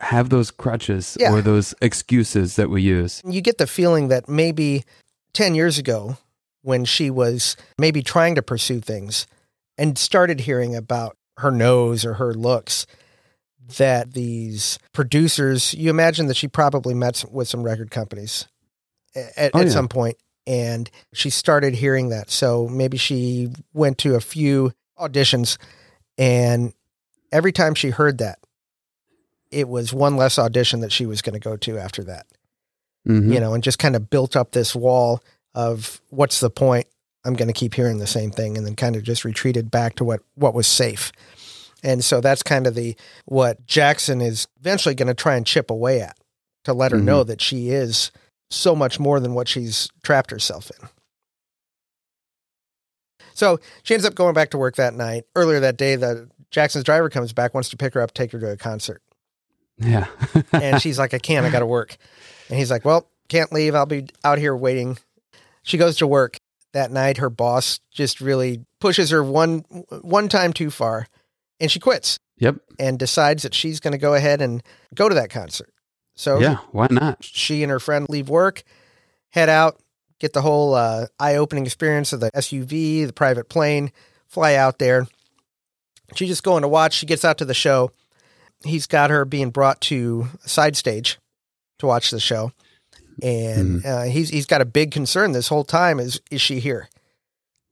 have 0.00 0.30
those 0.30 0.50
crutches 0.50 1.16
Yeah. 1.20 1.32
or 1.32 1.40
those 1.42 1.74
excuses 1.80 2.56
that 2.56 2.70
we 2.70 2.82
use. 2.82 3.22
You 3.24 3.40
get 3.40 3.58
the 3.58 3.66
feeling 3.66 4.08
that 4.08 4.28
maybe 4.28 4.84
10 5.32 5.54
years 5.54 5.78
ago, 5.78 6.16
when 6.62 6.84
she 6.84 7.10
was 7.10 7.56
maybe 7.78 8.02
trying 8.02 8.34
to 8.34 8.42
pursue 8.42 8.80
things 8.80 9.26
and 9.78 9.96
started 9.98 10.40
hearing 10.40 10.74
about 10.74 11.16
her 11.38 11.50
nose 11.50 12.04
or 12.04 12.14
her 12.14 12.34
looks, 12.34 12.86
that 13.78 14.14
these 14.14 14.78
producers, 14.92 15.74
you 15.74 15.90
imagine 15.90 16.26
that 16.26 16.36
she 16.36 16.48
probably 16.48 16.94
met 16.94 17.24
with 17.30 17.48
some 17.48 17.62
record 17.62 17.90
companies 17.90 18.48
at, 19.14 19.50
Oh, 19.54 19.60
at 19.60 19.66
yeah. 19.66 19.72
some 19.72 19.88
point, 19.88 20.16
and 20.46 20.90
she 21.12 21.30
started 21.30 21.74
hearing 21.74 22.08
that. 22.08 22.30
So 22.30 22.66
maybe 22.68 22.96
she 22.96 23.50
went 23.74 23.98
to 23.98 24.14
a 24.14 24.20
few 24.20 24.72
auditions, 24.98 25.58
and 26.18 26.72
every 27.32 27.52
time 27.52 27.74
she 27.74 27.90
heard 27.90 28.18
that, 28.18 28.38
it 29.50 29.68
was 29.68 29.92
one 29.92 30.16
less 30.16 30.38
audition 30.38 30.80
that 30.80 30.92
she 30.92 31.06
was 31.06 31.22
going 31.22 31.34
to 31.34 31.40
go 31.40 31.56
to 31.56 31.78
after 31.78 32.02
that 32.04 32.26
Mhm. 33.06 33.32
you 33.32 33.38
know, 33.40 33.54
and 33.54 33.62
just 33.62 33.78
kind 33.78 33.94
of 33.94 34.10
built 34.10 34.34
up 34.34 34.50
this 34.50 34.74
wall 34.74 35.22
of 35.54 36.00
what's 36.10 36.40
the 36.40 36.50
point? 36.50 36.86
I'm 37.24 37.34
going 37.34 37.46
to 37.48 37.54
keep 37.54 37.74
hearing 37.74 37.98
the 37.98 38.06
same 38.06 38.30
thing, 38.32 38.56
and 38.56 38.66
then 38.66 38.74
kind 38.76 38.96
of 38.96 39.02
just 39.04 39.24
retreated 39.24 39.70
back 39.70 39.94
to 39.96 40.04
what 40.04 40.20
what 40.34 40.54
was 40.54 40.66
safe. 40.66 41.12
And 41.84 42.04
so 42.04 42.20
that's 42.20 42.42
kind 42.42 42.66
of 42.66 42.74
the 42.74 42.96
what 43.24 43.64
Jackson 43.66 44.20
is 44.20 44.48
eventually 44.60 44.94
going 44.96 45.06
to 45.08 45.14
try 45.14 45.36
and 45.36 45.46
chip 45.46 45.70
away 45.70 46.00
at 46.00 46.16
to 46.64 46.72
let 46.72 46.90
her 46.92 46.98
Mhm. 46.98 47.04
know 47.04 47.22
that 47.24 47.40
she 47.40 47.70
is 47.70 48.10
so 48.50 48.74
much 48.74 48.98
more 48.98 49.20
than 49.20 49.34
what 49.34 49.46
she's 49.48 49.88
trapped 50.02 50.30
herself 50.32 50.70
in. 50.70 50.88
So 53.34 53.58
she 53.82 53.94
ends 53.94 54.06
up 54.06 54.14
going 54.14 54.34
back 54.34 54.50
to 54.50 54.58
work 54.58 54.76
that 54.76 54.94
night. 54.94 55.24
Earlier 55.36 55.60
that 55.60 55.76
day, 55.76 55.96
the 55.96 56.28
Jackson's 56.50 56.84
driver 56.84 57.10
comes 57.10 57.32
back, 57.32 57.54
wants 57.54 57.68
to 57.70 57.76
pick 57.76 57.94
her 57.94 58.00
up, 58.00 58.14
take 58.14 58.32
her 58.32 58.40
to 58.40 58.50
a 58.50 58.56
concert 58.56 59.02
Yeah. 59.78 60.06
and 60.52 60.80
she's 60.80 60.98
like, 60.98 61.14
I 61.14 61.18
can't, 61.18 61.46
I 61.46 61.50
got 61.50 61.60
to 61.60 61.66
work. 61.66 61.96
And 62.48 62.58
he's 62.58 62.70
like, 62.70 62.84
Well, 62.84 63.08
can't 63.28 63.52
leave. 63.52 63.74
I'll 63.74 63.86
be 63.86 64.06
out 64.24 64.38
here 64.38 64.56
waiting. 64.56 64.98
She 65.62 65.78
goes 65.78 65.96
to 65.98 66.06
work 66.06 66.38
that 66.72 66.90
night. 66.90 67.18
Her 67.18 67.30
boss 67.30 67.80
just 67.90 68.20
really 68.20 68.64
pushes 68.80 69.10
her 69.10 69.22
one 69.22 69.60
one 70.02 70.28
time 70.28 70.52
too 70.52 70.70
far, 70.70 71.08
and 71.60 71.70
she 71.70 71.80
quits 71.80 72.18
yep. 72.38 72.56
and 72.78 72.98
decides 72.98 73.42
that 73.42 73.54
she's 73.54 73.80
going 73.80 73.92
to 73.92 73.98
go 73.98 74.14
ahead 74.14 74.40
and 74.40 74.62
go 74.94 75.08
to 75.08 75.14
that 75.16 75.30
concert. 75.30 75.72
So 76.14 76.38
Yeah. 76.38 76.58
Why 76.72 76.86
not? 76.90 77.22
she 77.24 77.62
and 77.62 77.70
her 77.70 77.80
friend 77.80 78.06
leave 78.08 78.28
work, 78.28 78.62
head 79.30 79.48
out, 79.48 79.80
get 80.18 80.32
the 80.32 80.42
whole 80.42 80.74
uh, 80.74 81.06
eye 81.18 81.36
opening 81.36 81.66
experience 81.66 82.12
of 82.12 82.20
the 82.20 82.30
SUV, 82.32 83.06
the 83.06 83.12
private 83.12 83.48
plane, 83.48 83.92
fly 84.26 84.54
out 84.54 84.78
there. 84.78 85.06
She's 86.14 86.28
just 86.28 86.44
going 86.44 86.62
to 86.62 86.68
watch. 86.68 86.94
She 86.94 87.06
gets 87.06 87.24
out 87.24 87.38
to 87.38 87.44
the 87.44 87.54
show. 87.54 87.90
He's 88.64 88.86
got 88.86 89.10
her 89.10 89.24
being 89.24 89.50
brought 89.50 89.80
to 89.82 90.28
a 90.44 90.48
side 90.48 90.76
stage 90.76 91.18
to 91.78 91.86
watch 91.86 92.10
the 92.10 92.20
show. 92.20 92.52
And 93.22 93.84
uh, 93.84 94.02
he's 94.02 94.28
he's 94.28 94.46
got 94.46 94.60
a 94.60 94.66
big 94.66 94.90
concern 94.90 95.32
this 95.32 95.48
whole 95.48 95.64
time 95.64 95.98
is 95.98 96.20
is 96.30 96.42
she 96.42 96.60
here? 96.60 96.88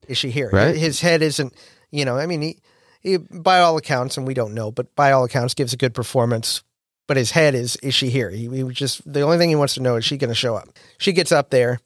Is 0.09 0.16
she 0.16 0.30
here? 0.30 0.49
Right. 0.51 0.74
His 0.74 1.01
head 1.01 1.20
isn't, 1.20 1.55
you 1.91 2.05
know, 2.05 2.16
I 2.16 2.26
mean 2.26 2.41
he, 2.41 2.59
he 3.01 3.18
by 3.18 3.61
all 3.61 3.76
accounts, 3.76 4.16
and 4.16 4.26
we 4.26 4.32
don't 4.32 4.55
know, 4.55 4.70
but 4.70 4.95
by 4.95 5.12
all 5.12 5.24
accounts 5.24 5.53
gives 5.53 5.74
a 5.74 5.76
good 5.76 5.93
performance 5.93 6.62
but 7.07 7.16
his 7.16 7.30
head 7.30 7.55
is 7.55 7.76
is 7.76 7.95
she 7.95 8.11
here? 8.11 8.30
He, 8.30 8.49
he 8.49 8.62
just 8.72 9.11
the 9.11 9.22
only 9.22 9.39
thing 9.39 9.49
he 9.49 9.57
wants 9.57 9.74
to 9.74 9.82
know 9.82 9.97
is 9.97 10.05
she 10.05 10.16
going 10.16 10.28
to 10.28 10.35
show 10.35 10.55
up. 10.55 10.68
She 10.99 11.12
gets 11.12 11.32
up 11.32 11.51
there, 11.51 11.80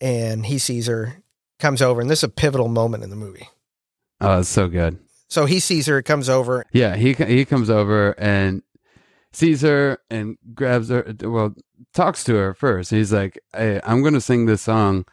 and 0.00 0.46
he 0.46 0.58
sees 0.58 0.86
her, 0.86 1.22
comes 1.58 1.82
over, 1.82 2.00
and 2.00 2.10
this 2.10 2.20
is 2.20 2.24
a 2.24 2.28
pivotal 2.28 2.68
moment 2.68 3.04
in 3.04 3.10
the 3.10 3.16
movie. 3.16 3.48
Oh, 4.20 4.40
it's 4.40 4.48
so 4.48 4.68
good. 4.68 4.98
So 5.32 5.46
he 5.46 5.60
sees 5.60 5.86
her, 5.86 6.02
comes 6.02 6.28
over, 6.28 6.66
Yeah, 6.72 6.94
he 6.94 7.14
he 7.14 7.46
comes 7.46 7.70
over 7.70 8.10
and 8.18 8.62
sees 9.32 9.62
her 9.62 9.96
and 10.10 10.36
grabs 10.54 10.90
her. 10.90 11.14
Well, 11.22 11.54
talks 11.94 12.22
to 12.24 12.34
her 12.34 12.52
first. 12.52 12.90
He's 12.90 13.14
like, 13.14 13.40
"Hey, 13.54 13.80
I'm 13.82 14.02
going 14.02 14.12
to 14.12 14.20
sing 14.20 14.44
this 14.44 14.60
song, 14.60 15.06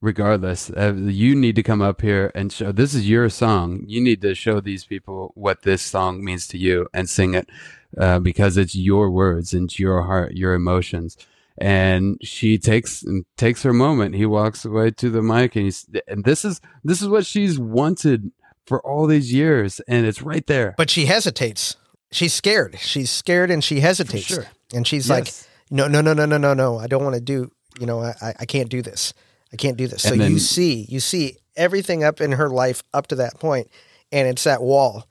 regardless. 0.00 0.70
Uh, 0.70 0.94
you 0.94 1.34
need 1.34 1.56
to 1.56 1.64
come 1.64 1.82
up 1.82 2.02
here 2.02 2.30
and 2.36 2.52
show. 2.52 2.70
This 2.70 2.94
is 2.94 3.08
your 3.10 3.28
song. 3.28 3.82
You 3.88 4.00
need 4.00 4.20
to 4.22 4.36
show 4.36 4.60
these 4.60 4.84
people 4.84 5.32
what 5.34 5.62
this 5.62 5.82
song 5.82 6.24
means 6.24 6.46
to 6.48 6.56
you 6.56 6.86
and 6.94 7.10
sing 7.10 7.34
it 7.34 7.48
uh, 7.98 8.20
because 8.20 8.56
it's 8.56 8.76
your 8.76 9.10
words 9.10 9.52
and 9.52 9.76
your 9.76 10.02
heart, 10.02 10.36
your 10.36 10.54
emotions." 10.54 11.16
And 11.58 12.18
she 12.22 12.58
takes 12.58 13.04
takes 13.36 13.64
her 13.64 13.72
moment. 13.72 14.14
He 14.14 14.26
walks 14.26 14.64
away 14.64 14.92
to 14.92 15.10
the 15.10 15.22
mic, 15.22 15.56
and 15.56 15.64
he's 15.64 15.84
and 16.06 16.24
this 16.24 16.44
is 16.44 16.60
this 16.84 17.02
is 17.02 17.08
what 17.08 17.26
she's 17.26 17.58
wanted 17.58 18.30
for 18.66 18.80
all 18.86 19.06
these 19.06 19.32
years, 19.32 19.80
and 19.88 20.06
it's 20.06 20.22
right 20.22 20.46
there. 20.46 20.74
but 20.76 20.90
she 20.90 21.06
hesitates. 21.06 21.76
She's 22.12 22.32
scared. 22.32 22.78
She's 22.78 23.10
scared, 23.10 23.50
and 23.50 23.62
she 23.62 23.80
hesitates. 23.80 24.26
sure. 24.26 24.46
And 24.72 24.86
she's 24.86 25.10
like, 25.10 25.32
"No, 25.70 25.88
no, 25.88 26.00
no, 26.00 26.12
no, 26.12 26.24
no, 26.26 26.38
no, 26.38 26.54
no! 26.54 26.78
I 26.78 26.86
don't 26.86 27.02
want 27.02 27.14
to 27.16 27.20
do. 27.20 27.50
You 27.80 27.86
know, 27.86 28.02
I, 28.02 28.34
I- 28.40 28.46
can't 28.46 28.68
do 28.68 28.82
this. 28.82 29.12
I 29.52 29.56
can't 29.56 29.76
do 29.76 29.86
this." 29.88 30.02
So 30.02 30.14
then- 30.14 30.30
you 30.30 30.38
see, 30.38 30.86
you 30.88 31.00
see 31.00 31.36
everything 31.56 32.04
up 32.04 32.20
in 32.20 32.32
her 32.32 32.48
life 32.48 32.82
up 32.92 33.08
to 33.08 33.16
that 33.16 33.38
point, 33.40 33.68
and 34.12 34.28
it's 34.28 34.44
that 34.44 34.62
wall 34.62 35.06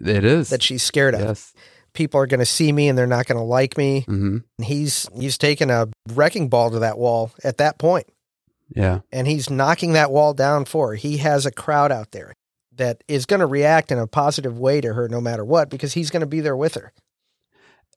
It 0.00 0.24
is. 0.24 0.50
that 0.50 0.62
she's 0.62 0.82
scared 0.84 1.14
of. 1.14 1.20
yes. 1.20 1.52
People 1.94 2.20
are 2.20 2.26
going 2.26 2.40
to 2.40 2.46
see 2.46 2.70
me, 2.72 2.88
and 2.88 2.96
they're 2.98 3.06
not 3.06 3.26
going 3.26 3.38
to 3.38 3.44
like 3.44 3.76
me. 3.78 4.02
hmm 4.02 4.38
he's 4.62 5.08
he's 5.18 5.36
taken 5.38 5.70
a 5.70 5.88
wrecking 6.10 6.48
ball 6.48 6.70
to 6.70 6.78
that 6.78 6.98
wall 6.98 7.32
at 7.42 7.56
that 7.58 7.78
point 7.78 8.06
Yeah. 8.74 9.00
and 9.12 9.26
he's 9.26 9.48
knocking 9.50 9.92
that 9.94 10.10
wall 10.10 10.32
down 10.34 10.64
for 10.64 10.88
her. 10.90 10.94
He 10.94 11.16
has 11.18 11.44
a 11.46 11.50
crowd 11.50 11.90
out 11.92 12.10
there 12.12 12.34
that 12.76 13.02
is 13.08 13.26
going 13.26 13.40
to 13.40 13.46
react 13.46 13.90
in 13.92 13.98
a 13.98 14.06
positive 14.06 14.58
way 14.58 14.80
to 14.80 14.92
her 14.94 15.08
no 15.08 15.20
matter 15.20 15.44
what 15.44 15.70
because 15.70 15.94
he's 15.94 16.10
going 16.10 16.20
to 16.20 16.26
be 16.26 16.40
there 16.40 16.56
with 16.56 16.74
her. 16.74 16.92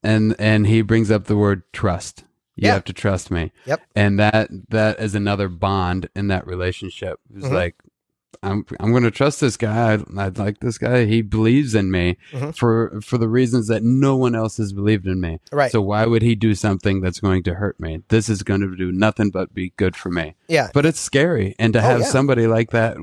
And 0.02 0.36
and 0.40 0.68
he 0.68 0.82
brings 0.82 1.12
up 1.12 1.26
the 1.26 1.36
word 1.38 1.64
trust. 1.74 2.24
You 2.56 2.68
Yeah. 2.68 2.74
have 2.74 2.86
to 2.86 2.94
trust 2.94 3.32
me. 3.32 3.52
Yep. 3.66 3.82
And 3.96 4.20
that 4.20 4.50
that 4.70 5.00
is 5.00 5.16
another 5.16 5.50
bond 5.50 6.10
in 6.16 6.28
that 6.28 6.48
relationship. 6.48 7.20
It's 7.36 7.46
Mhm. 7.48 7.52
like 7.54 7.76
I'm 8.42 8.66
I'm 8.80 8.92
going 8.92 9.04
to 9.04 9.12
trust 9.12 9.42
this 9.42 9.58
guy. 9.58 9.94
I, 9.94 10.00
I 10.18 10.28
like 10.30 10.60
this 10.60 10.78
guy. 10.78 11.04
He 11.06 11.22
believes 11.22 11.76
in 11.76 11.92
me 11.92 12.16
Mhm. 12.32 12.56
for 12.56 13.02
for 13.02 13.18
the 13.18 13.28
reasons 13.28 13.68
that 13.68 13.84
no 13.84 14.16
one 14.16 14.36
else 14.36 14.56
has 14.58 14.72
believed 14.72 15.06
in 15.08 15.20
me. 15.20 15.40
Right. 15.52 15.72
So 15.72 15.82
why 15.82 16.06
would 16.06 16.22
he 16.22 16.36
do 16.36 16.56
something 16.56 17.02
that's 17.02 17.20
going 17.20 17.44
to 17.44 17.56
hurt 17.56 17.78
me? 17.82 18.04
This 18.08 18.30
is 18.30 18.44
going 18.44 18.62
to 18.62 18.74
do 18.78 18.94
nothing 18.94 19.30
but 19.32 19.54
be 19.54 19.74
good 19.76 19.98
for 19.98 20.10
me. 20.10 20.36
yeah. 20.48 20.70
But 20.74 20.86
it's 20.86 21.00
scary, 21.02 21.56
and 21.60 21.74
to 21.74 21.80
Oh, 21.80 21.82
have 21.82 22.00
yeah. 22.02 22.06
somebody 22.06 22.48
like 22.48 22.72
that 22.72 22.96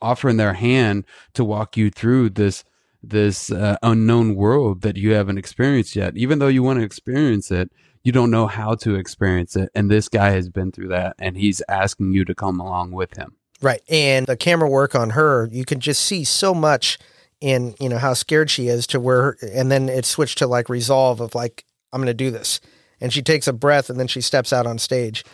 offering 0.00 0.36
their 0.36 0.54
hand 0.54 1.04
to 1.34 1.44
walk 1.44 1.76
you 1.76 1.90
through 1.90 2.30
this 2.30 2.64
this 3.02 3.50
uh, 3.50 3.76
unknown 3.82 4.36
world 4.36 4.82
that 4.82 4.96
you 4.96 5.12
haven't 5.12 5.38
experienced 5.38 5.96
yet, 5.96 6.16
even 6.16 6.38
though 6.38 6.48
you 6.48 6.62
want 6.62 6.78
to 6.78 6.84
experience 6.84 7.50
it, 7.50 7.70
you 8.04 8.12
don't 8.12 8.30
know 8.30 8.46
how 8.46 8.74
to 8.76 8.94
experience 8.94 9.56
it. 9.56 9.70
And 9.74 9.90
this 9.90 10.08
guy 10.08 10.30
has 10.30 10.48
been 10.48 10.70
through 10.70 10.88
that, 10.88 11.16
and 11.18 11.36
he's 11.36 11.62
asking 11.68 12.12
you 12.12 12.24
to 12.24 12.34
come 12.34 12.60
along 12.60 12.92
with 12.92 13.16
him. 13.16 13.36
Right. 13.60 13.82
And 13.88 14.26
the 14.26 14.36
camera 14.36 14.68
work 14.68 14.94
on 14.94 15.10
her, 15.10 15.48
you 15.52 15.64
can 15.64 15.80
just 15.80 16.02
see 16.02 16.24
so 16.24 16.52
much 16.52 16.98
in, 17.40 17.74
you 17.80 17.88
know, 17.88 17.98
how 17.98 18.14
scared 18.14 18.50
she 18.50 18.68
is 18.68 18.86
to 18.88 19.00
where 19.00 19.36
and 19.52 19.70
then 19.70 19.88
it 19.88 20.04
switched 20.04 20.38
to 20.38 20.46
like 20.46 20.68
resolve 20.68 21.20
of 21.20 21.34
like 21.34 21.64
I'm 21.92 22.00
going 22.00 22.06
to 22.06 22.14
do 22.14 22.30
this. 22.30 22.60
And 23.00 23.12
she 23.12 23.22
takes 23.22 23.48
a 23.48 23.52
breath 23.52 23.90
and 23.90 23.98
then 23.98 24.06
she 24.06 24.20
steps 24.20 24.52
out 24.52 24.66
on 24.66 24.78
stage 24.78 25.24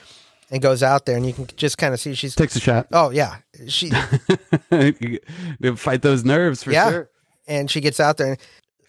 and 0.51 0.62
goes 0.62 0.82
out 0.82 1.05
there 1.07 1.16
and 1.16 1.26
you 1.26 1.32
can 1.32 1.46
just 1.57 1.76
kind 1.78 1.92
of 1.94 2.01
see 2.01 2.14
she's 2.14 2.34
Takes 2.34 2.57
a 2.57 2.61
shot. 2.61 2.86
Oh 2.92 3.11
yeah, 3.11 3.36
she 3.68 3.90
fight 5.76 6.03
those 6.03 6.24
nerves 6.24 6.62
for 6.62 6.72
Yeah. 6.72 6.90
sure. 6.90 7.11
and 7.46 7.70
she 7.70 7.80
gets 7.80 7.99
out 8.01 8.16
there 8.18 8.28
and 8.32 8.38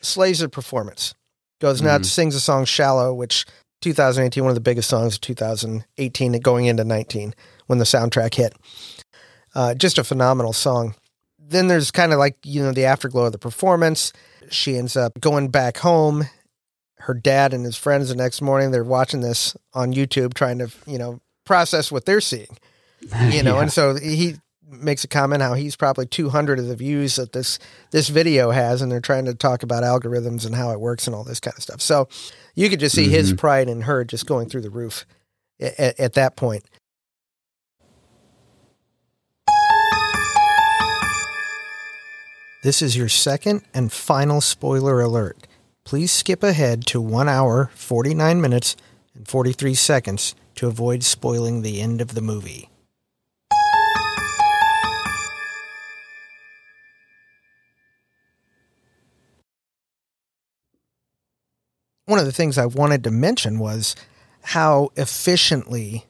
slays 0.02 0.40
the 0.40 0.50
performance. 0.50 1.14
Goes 1.62 1.82
nuts, 1.82 2.08
Mhm. 2.10 2.12
sings 2.12 2.36
a 2.36 2.40
song 2.40 2.66
"Shallow," 2.66 3.14
which 3.14 3.46
2018 3.82 4.44
one 4.44 4.52
of 4.52 4.56
the 4.56 4.62
biggest 4.62 4.90
songs 4.90 5.16
of 5.16 5.22
2018 5.22 6.34
going 6.40 6.66
into 6.66 6.84
19 6.84 7.34
when 7.68 7.80
the 7.80 7.86
soundtrack 7.86 8.34
hit. 8.36 8.54
Uh, 9.56 9.74
just 9.74 9.98
a 9.98 10.04
phenomenal 10.04 10.54
song. 10.54 10.96
Then 11.38 11.68
there's 11.68 11.92
kind 11.92 12.14
of 12.14 12.20
like 12.20 12.38
you 12.44 12.62
know 12.62 12.72
the 12.72 12.86
afterglow 12.86 13.26
of 13.26 13.32
the 13.32 13.38
performance. 13.40 14.14
She 14.50 14.78
ends 14.78 14.96
up 14.96 15.20
going 15.20 15.50
back 15.50 15.78
home. 15.78 16.26
Her 17.00 17.14
dad 17.14 17.54
and 17.54 17.64
his 17.66 17.78
friends 17.78 18.10
the 18.10 18.16
next 18.16 18.42
morning 18.42 18.72
they're 18.72 18.84
watching 18.84 19.22
this 19.22 19.56
on 19.74 19.94
YouTube, 19.94 20.34
trying 20.34 20.60
to 20.60 20.70
you 20.86 20.98
know 20.98 21.20
process 21.50 21.92
what 21.92 22.06
they're 22.06 22.22
seeing 22.22 22.56
you 23.32 23.42
know 23.42 23.56
Yeah. 23.58 23.62
and 23.64 23.74
so 23.74 23.96
he 23.96 24.36
makes 24.72 25.04
a 25.04 25.08
comment 25.08 25.42
how 25.42 25.56
he's 25.56 25.76
probably 25.76 26.06
200 26.06 26.60
of 26.60 26.68
the 26.68 26.76
views 26.76 27.16
that 27.16 27.34
this 27.34 27.58
this 27.90 28.08
video 28.10 28.52
has 28.52 28.84
and 28.84 28.92
they're 28.92 29.00
trying 29.02 29.26
to 29.26 29.34
talk 29.34 29.64
about 29.64 29.82
algorithms 29.84 30.46
and 30.46 30.54
how 30.54 30.70
it 30.70 30.80
works 30.80 31.08
and 31.08 31.16
all 31.16 31.24
this 31.24 31.40
kind 31.40 31.58
of 31.58 31.64
stuff 31.64 31.82
so 31.82 32.08
you 32.54 32.70
could 32.70 32.80
just 32.80 32.94
see 32.96 33.10
his 33.10 33.34
Mhm. 33.34 33.38
pride 33.40 33.68
in 33.68 33.82
her 33.82 34.06
just 34.06 34.28
going 34.28 34.48
through 34.48 34.62
the 34.62 34.70
roof 34.70 35.06
at, 35.60 36.00
at 36.00 36.14
that 36.14 36.36
point 36.36 36.64
this 42.64 42.82
is 42.82 42.98
your 42.98 43.10
second 43.10 43.62
and 43.74 43.92
final 43.92 44.42
spoiler 44.42 45.02
alert 45.02 45.48
please 45.86 46.12
skip 46.12 46.44
ahead 46.44 46.86
to 46.88 47.02
1 47.02 47.28
hour 47.30 47.72
49 47.76 48.42
minutes 48.42 48.76
and 49.16 49.28
43 49.28 49.74
seconds 49.74 50.36
to 50.60 50.68
avoid 50.68 51.04
spoiling 51.04 51.62
the 51.62 51.80
end 51.80 52.02
of 52.02 52.16
the 52.16 52.22
movie 52.22 52.70
one 62.06 62.20
of 62.20 62.26
the 62.26 62.34
things 62.34 62.58
I 62.58 62.66
wanted 62.66 63.06
to 63.06 63.12
mention 63.12 63.58
was 63.58 63.96
how 64.42 64.90
efficiently 64.98 66.06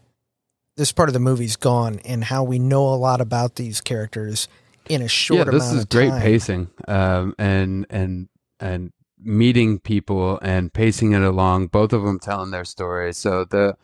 this 0.77 0.91
part 0.91 1.09
of 1.09 1.13
the 1.13 1.19
movie's 1.19 1.55
gone 1.55 1.99
and 2.03 2.23
how 2.23 2.43
we 2.43 2.57
know 2.57 2.87
a 2.87 2.95
lot 2.95 3.21
about 3.21 3.53
these 3.53 3.81
characters 3.81 4.47
in 4.89 5.03
a 5.03 5.07
short 5.07 5.47
amount 5.47 5.55
of 5.55 5.61
time. 5.61 5.67
yeah, 5.67 5.73
this 5.73 5.79
is 5.79 5.85
great 5.85 6.09
time. 6.09 6.21
pacing, 6.21 6.69
um, 6.87 7.35
and 7.37 7.85
and 7.91 8.29
and 8.59 8.93
meeting 9.21 9.77
people 9.77 10.39
and 10.41 10.73
pacing 10.73 11.11
it 11.11 11.21
along. 11.21 11.67
Both 11.67 11.93
of 11.93 12.01
them 12.01 12.17
telling 12.17 12.49
their 12.49 12.65
stories. 12.65 13.17
So 13.17 13.43
the 13.43 13.75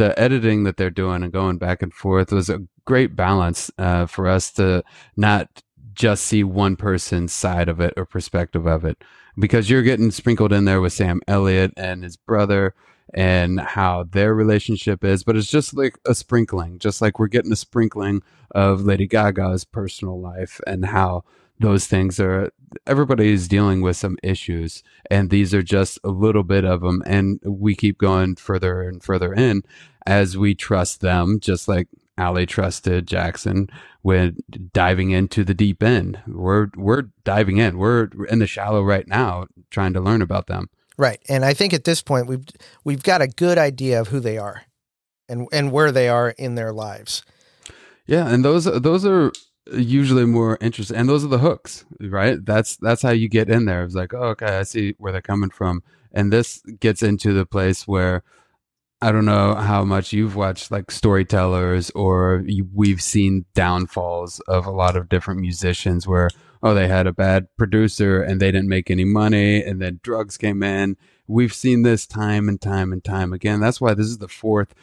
the 0.00 0.18
editing 0.18 0.64
that 0.64 0.78
they're 0.78 0.88
doing 0.88 1.22
and 1.22 1.30
going 1.30 1.58
back 1.58 1.82
and 1.82 1.92
forth 1.92 2.32
was 2.32 2.48
a 2.48 2.62
great 2.86 3.14
balance 3.14 3.70
uh, 3.76 4.06
for 4.06 4.26
us 4.26 4.50
to 4.50 4.82
not 5.14 5.62
just 5.92 6.24
see 6.24 6.42
one 6.42 6.74
person's 6.74 7.34
side 7.34 7.68
of 7.68 7.80
it 7.80 7.92
or 7.98 8.06
perspective 8.06 8.64
of 8.64 8.82
it, 8.82 9.04
because 9.38 9.68
you're 9.68 9.82
getting 9.82 10.10
sprinkled 10.10 10.54
in 10.54 10.64
there 10.64 10.80
with 10.80 10.94
Sam 10.94 11.20
Elliott 11.28 11.74
and 11.76 12.02
his 12.02 12.16
brother 12.16 12.74
and 13.12 13.60
how 13.60 14.04
their 14.04 14.34
relationship 14.34 15.04
is, 15.04 15.22
but 15.22 15.36
it's 15.36 15.50
just 15.50 15.76
like 15.76 15.98
a 16.06 16.14
sprinkling, 16.14 16.78
just 16.78 17.02
like 17.02 17.18
we're 17.18 17.26
getting 17.26 17.52
a 17.52 17.56
sprinkling 17.56 18.22
of 18.52 18.80
Lady 18.80 19.06
Gaga's 19.06 19.64
personal 19.64 20.18
life 20.18 20.62
and 20.66 20.86
how 20.86 21.24
those 21.60 21.86
things 21.86 22.18
are 22.18 22.50
everybody 22.86 23.32
is 23.32 23.48
dealing 23.48 23.80
with 23.80 23.96
some 23.96 24.16
issues 24.22 24.82
and 25.10 25.30
these 25.30 25.52
are 25.52 25.62
just 25.62 25.98
a 26.02 26.08
little 26.08 26.42
bit 26.42 26.64
of 26.64 26.80
them 26.80 27.02
and 27.06 27.38
we 27.44 27.74
keep 27.74 27.98
going 27.98 28.34
further 28.34 28.82
and 28.82 29.02
further 29.02 29.32
in 29.34 29.62
as 30.06 30.36
we 30.36 30.54
trust 30.54 31.00
them 31.00 31.38
just 31.40 31.68
like 31.68 31.88
Ally 32.18 32.44
trusted 32.44 33.06
Jackson 33.06 33.70
when 34.02 34.36
diving 34.72 35.10
into 35.10 35.44
the 35.44 35.54
deep 35.54 35.82
end 35.82 36.20
we're 36.26 36.68
we're 36.76 37.04
diving 37.24 37.58
in 37.58 37.78
we're 37.78 38.08
in 38.28 38.38
the 38.38 38.46
shallow 38.46 38.82
right 38.82 39.06
now 39.08 39.46
trying 39.70 39.92
to 39.92 40.00
learn 40.00 40.22
about 40.22 40.46
them 40.46 40.68
Right. 41.00 41.22
And 41.30 41.46
I 41.46 41.54
think 41.54 41.72
at 41.72 41.84
this 41.84 42.02
point 42.02 42.26
we've 42.26 42.44
we've 42.84 43.02
got 43.02 43.22
a 43.22 43.26
good 43.26 43.56
idea 43.56 43.98
of 44.02 44.08
who 44.08 44.20
they 44.20 44.36
are 44.36 44.64
and 45.30 45.48
and 45.50 45.72
where 45.72 45.90
they 45.90 46.10
are 46.10 46.28
in 46.36 46.56
their 46.56 46.74
lives. 46.74 47.24
Yeah, 48.06 48.28
and 48.28 48.44
those 48.44 48.64
those 48.64 49.06
are 49.06 49.32
usually 49.72 50.26
more 50.26 50.58
interesting, 50.60 50.98
and 50.98 51.08
those 51.08 51.24
are 51.24 51.28
the 51.28 51.38
hooks, 51.38 51.86
right? 52.00 52.44
That's 52.44 52.76
that's 52.76 53.00
how 53.00 53.12
you 53.12 53.30
get 53.30 53.48
in 53.48 53.64
there. 53.64 53.82
It's 53.82 53.94
like, 53.94 54.12
oh, 54.12 54.24
okay, 54.34 54.58
I 54.58 54.62
see 54.64 54.94
where 54.98 55.10
they're 55.10 55.22
coming 55.22 55.48
from, 55.48 55.82
and 56.12 56.30
this 56.30 56.60
gets 56.80 57.02
into 57.02 57.32
the 57.32 57.46
place 57.46 57.88
where 57.88 58.22
I 59.02 59.12
don't 59.12 59.24
know 59.24 59.54
how 59.54 59.84
much 59.84 60.12
you've 60.12 60.36
watched 60.36 60.70
like 60.70 60.90
storytellers, 60.90 61.90
or 61.90 62.42
you, 62.46 62.68
we've 62.74 63.02
seen 63.02 63.46
downfalls 63.54 64.40
of 64.40 64.66
a 64.66 64.70
lot 64.70 64.96
of 64.96 65.08
different 65.08 65.40
musicians 65.40 66.06
where 66.06 66.28
oh 66.62 66.74
they 66.74 66.86
had 66.86 67.06
a 67.06 67.12
bad 67.12 67.48
producer 67.56 68.22
and 68.22 68.40
they 68.40 68.52
didn't 68.52 68.68
make 68.68 68.90
any 68.90 69.04
money, 69.04 69.62
and 69.62 69.80
then 69.80 70.00
drugs 70.02 70.36
came 70.36 70.62
in. 70.62 70.96
We've 71.26 71.54
seen 71.54 71.82
this 71.82 72.06
time 72.06 72.48
and 72.48 72.60
time 72.60 72.92
and 72.92 73.02
time 73.02 73.32
again. 73.32 73.60
That's 73.60 73.80
why 73.80 73.94
this 73.94 74.06
is 74.06 74.18
the 74.18 74.28
fourth 74.28 74.74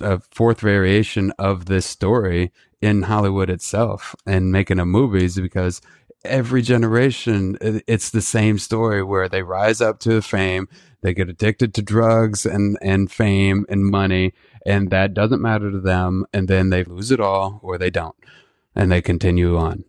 a 0.00 0.20
fourth 0.30 0.60
variation 0.60 1.32
of 1.38 1.66
this 1.66 1.86
story 1.86 2.52
in 2.84 3.02
Hollywood 3.02 3.48
itself 3.48 4.14
and 4.26 4.52
making 4.52 4.78
a 4.78 4.84
movies 4.84 5.40
because 5.40 5.80
every 6.22 6.60
generation 6.60 7.56
it's 7.86 8.10
the 8.10 8.20
same 8.20 8.58
story 8.58 9.02
where 9.02 9.28
they 9.28 9.42
rise 9.42 9.80
up 9.80 9.98
to 10.00 10.22
fame 10.22 10.68
they 11.02 11.12
get 11.12 11.28
addicted 11.28 11.74
to 11.74 11.82
drugs 11.82 12.46
and 12.46 12.78
and 12.80 13.10
fame 13.10 13.66
and 13.68 13.86
money 13.86 14.32
and 14.64 14.90
that 14.90 15.12
doesn't 15.12 15.42
matter 15.42 15.70
to 15.70 15.80
them 15.80 16.24
and 16.32 16.48
then 16.48 16.70
they 16.70 16.82
lose 16.84 17.10
it 17.10 17.20
all 17.20 17.60
or 17.62 17.76
they 17.76 17.90
don't 17.90 18.16
and 18.74 18.90
they 18.90 19.02
continue 19.02 19.56
on 19.56 19.84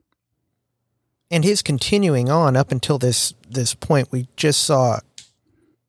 And 1.31 1.43
his 1.43 1.61
continuing 1.61 2.29
on 2.29 2.55
up 2.55 2.71
until 2.71 2.97
this 2.97 3.33
this 3.49 3.73
point 3.73 4.11
we 4.11 4.27
just 4.35 4.61
saw 4.61 4.99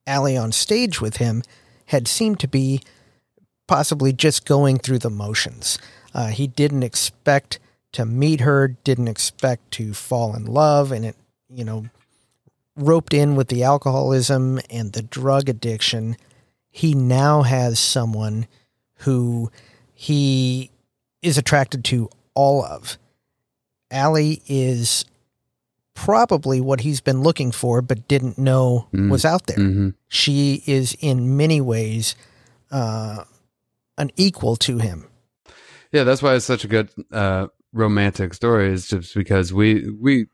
Ally 0.07 0.37
on 0.37 0.53
stage 0.53 1.01
with 1.01 1.17
him 1.17 1.43
had 1.87 2.09
seemed 2.09 2.41
to 2.41 2.49
be 2.49 2.81
possibly 3.67 4.13
just 4.13 4.47
going 4.47 4.79
through 4.79 5.01
the 5.01 5.11
motions. 5.11 5.79
Uh, 6.17 6.29
he 6.29 6.47
didn't 6.47 6.83
expect 6.83 7.59
to 7.93 8.07
meet 8.07 8.41
her, 8.41 8.69
didn't 8.69 9.07
expect 9.09 9.71
to 9.73 9.93
fall 9.93 10.35
in 10.35 10.47
love, 10.47 10.91
and 10.91 11.05
it, 11.05 11.17
you 11.51 11.63
know, 11.63 11.85
roped 12.75 13.13
in 13.13 13.37
with 13.37 13.49
the 13.49 13.63
alcoholism 13.63 14.59
and 14.71 14.95
the 14.95 15.03
drug 15.03 15.51
addiction. 15.51 16.17
He 16.71 16.95
now 16.95 17.43
has 17.43 17.79
someone 17.79 18.47
who 19.01 19.51
he 19.93 20.71
is 21.21 21.37
attracted 21.37 21.85
to 21.85 22.09
all 22.35 22.65
of. 22.65 22.97
Ally 23.91 24.37
is 24.47 25.05
probably 25.93 26.63
what 26.63 26.81
he's 26.81 27.03
been 27.03 27.23
looking 27.23 27.53
for, 27.53 27.83
but 27.83 28.09
didn't 28.09 28.39
know 28.39 28.89
Mm. 28.93 29.11
was 29.11 29.25
out 29.25 29.47
there 29.47 29.57
hmm 29.57 29.91
she 30.09 30.63
is 30.67 30.97
in 31.01 31.37
many 31.37 31.61
ways 31.61 32.15
uh, 32.71 33.25
an 33.99 34.11
equal 34.17 34.57
to 34.57 34.79
him. 34.79 35.07
Yeah, 35.93 36.05
that's 36.05 36.23
why 36.23 36.35
it's 36.35 36.45
such 36.45 36.65
a 36.65 36.69
good 36.69 36.91
uh, 37.13 37.49
romantic 37.73 38.35
story. 38.35 38.73
Is 38.73 38.89
just 38.89 39.15
because 39.15 39.53
we 39.53 39.89
we 39.91 40.27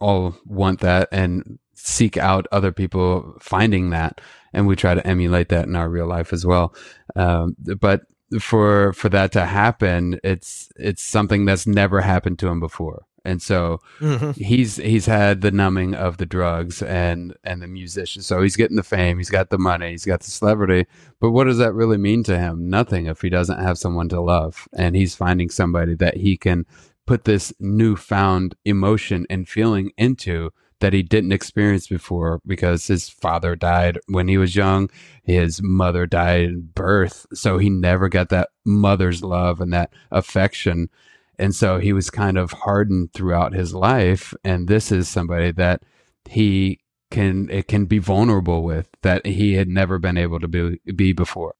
all 0.00 0.36
want 0.44 0.80
that 0.80 1.08
and 1.12 1.58
seek 1.74 2.16
out 2.16 2.46
other 2.52 2.72
people 2.72 3.34
finding 3.40 3.90
that, 3.90 4.20
and 4.52 4.66
we 4.66 4.76
try 4.76 4.94
to 4.94 5.06
emulate 5.06 5.48
that 5.50 5.66
in 5.66 5.76
our 5.76 5.88
real 5.88 6.06
life 6.06 6.32
as 6.32 6.46
well. 6.46 6.74
Um, 7.16 7.56
but 7.80 8.02
for 8.40 8.92
for 8.92 9.08
that 9.10 9.32
to 9.32 9.44
happen, 9.44 10.18
it's 10.24 10.68
it's 10.76 11.02
something 11.02 11.44
that's 11.44 11.66
never 11.66 12.00
happened 12.00 12.38
to 12.40 12.48
him 12.48 12.60
before, 12.60 13.04
and 13.24 13.40
so 13.40 13.80
mm-hmm. 14.00 14.32
he's 14.32 14.76
he's 14.76 15.06
had 15.06 15.40
the 15.40 15.50
numbing 15.50 15.94
of 15.94 16.18
the 16.18 16.26
drugs 16.26 16.82
and 16.82 17.34
and 17.42 17.62
the 17.62 17.66
musician 17.66 18.22
so 18.22 18.42
he's 18.42 18.56
getting 18.56 18.76
the 18.76 18.82
fame. 18.82 19.18
He's 19.18 19.30
got 19.30 19.50
the 19.50 19.58
money. 19.58 19.90
He's 19.90 20.04
got 20.04 20.20
the 20.20 20.30
celebrity. 20.30 20.86
But 21.20 21.30
what 21.30 21.44
does 21.44 21.58
that 21.58 21.74
really 21.74 21.98
mean 21.98 22.22
to 22.24 22.38
him? 22.38 22.68
Nothing 22.68 23.06
if 23.06 23.20
he 23.20 23.28
doesn't 23.28 23.62
have 23.62 23.78
someone 23.78 24.08
to 24.10 24.20
love. 24.20 24.68
And 24.76 24.96
he's 24.96 25.14
finding 25.14 25.50
somebody 25.50 25.94
that 25.96 26.16
he 26.16 26.36
can 26.36 26.66
put 27.06 27.24
this 27.24 27.52
newfound 27.60 28.54
emotion 28.64 29.26
and 29.28 29.48
feeling 29.48 29.92
into 29.96 30.50
that 30.80 30.92
he 30.92 31.02
didn't 31.02 31.32
experience 31.32 31.86
before 31.86 32.40
because 32.46 32.86
his 32.86 33.08
father 33.08 33.56
died 33.56 33.98
when 34.08 34.28
he 34.28 34.36
was 34.36 34.56
young. 34.56 34.90
His 35.22 35.62
mother 35.62 36.06
died 36.06 36.42
in 36.44 36.70
birth. 36.74 37.26
So 37.32 37.58
he 37.58 37.70
never 37.70 38.08
got 38.08 38.28
that 38.30 38.50
mother's 38.64 39.22
love 39.22 39.60
and 39.60 39.72
that 39.72 39.92
affection 40.10 40.90
and 41.38 41.54
so 41.54 41.78
he 41.78 41.92
was 41.92 42.10
kind 42.10 42.38
of 42.38 42.52
hardened 42.52 43.12
throughout 43.12 43.54
his 43.54 43.74
life. 43.74 44.34
And 44.44 44.68
this 44.68 44.92
is 44.92 45.08
somebody 45.08 45.52
that 45.52 45.82
he 46.28 46.80
can 47.10 47.48
it 47.50 47.68
can 47.68 47.86
be 47.86 47.98
vulnerable 47.98 48.62
with 48.62 48.88
that 49.02 49.24
he 49.26 49.54
had 49.54 49.68
never 49.68 49.98
been 49.98 50.16
able 50.16 50.40
to 50.40 50.48
be 50.48 50.78
be 50.94 51.12
before. 51.12 51.54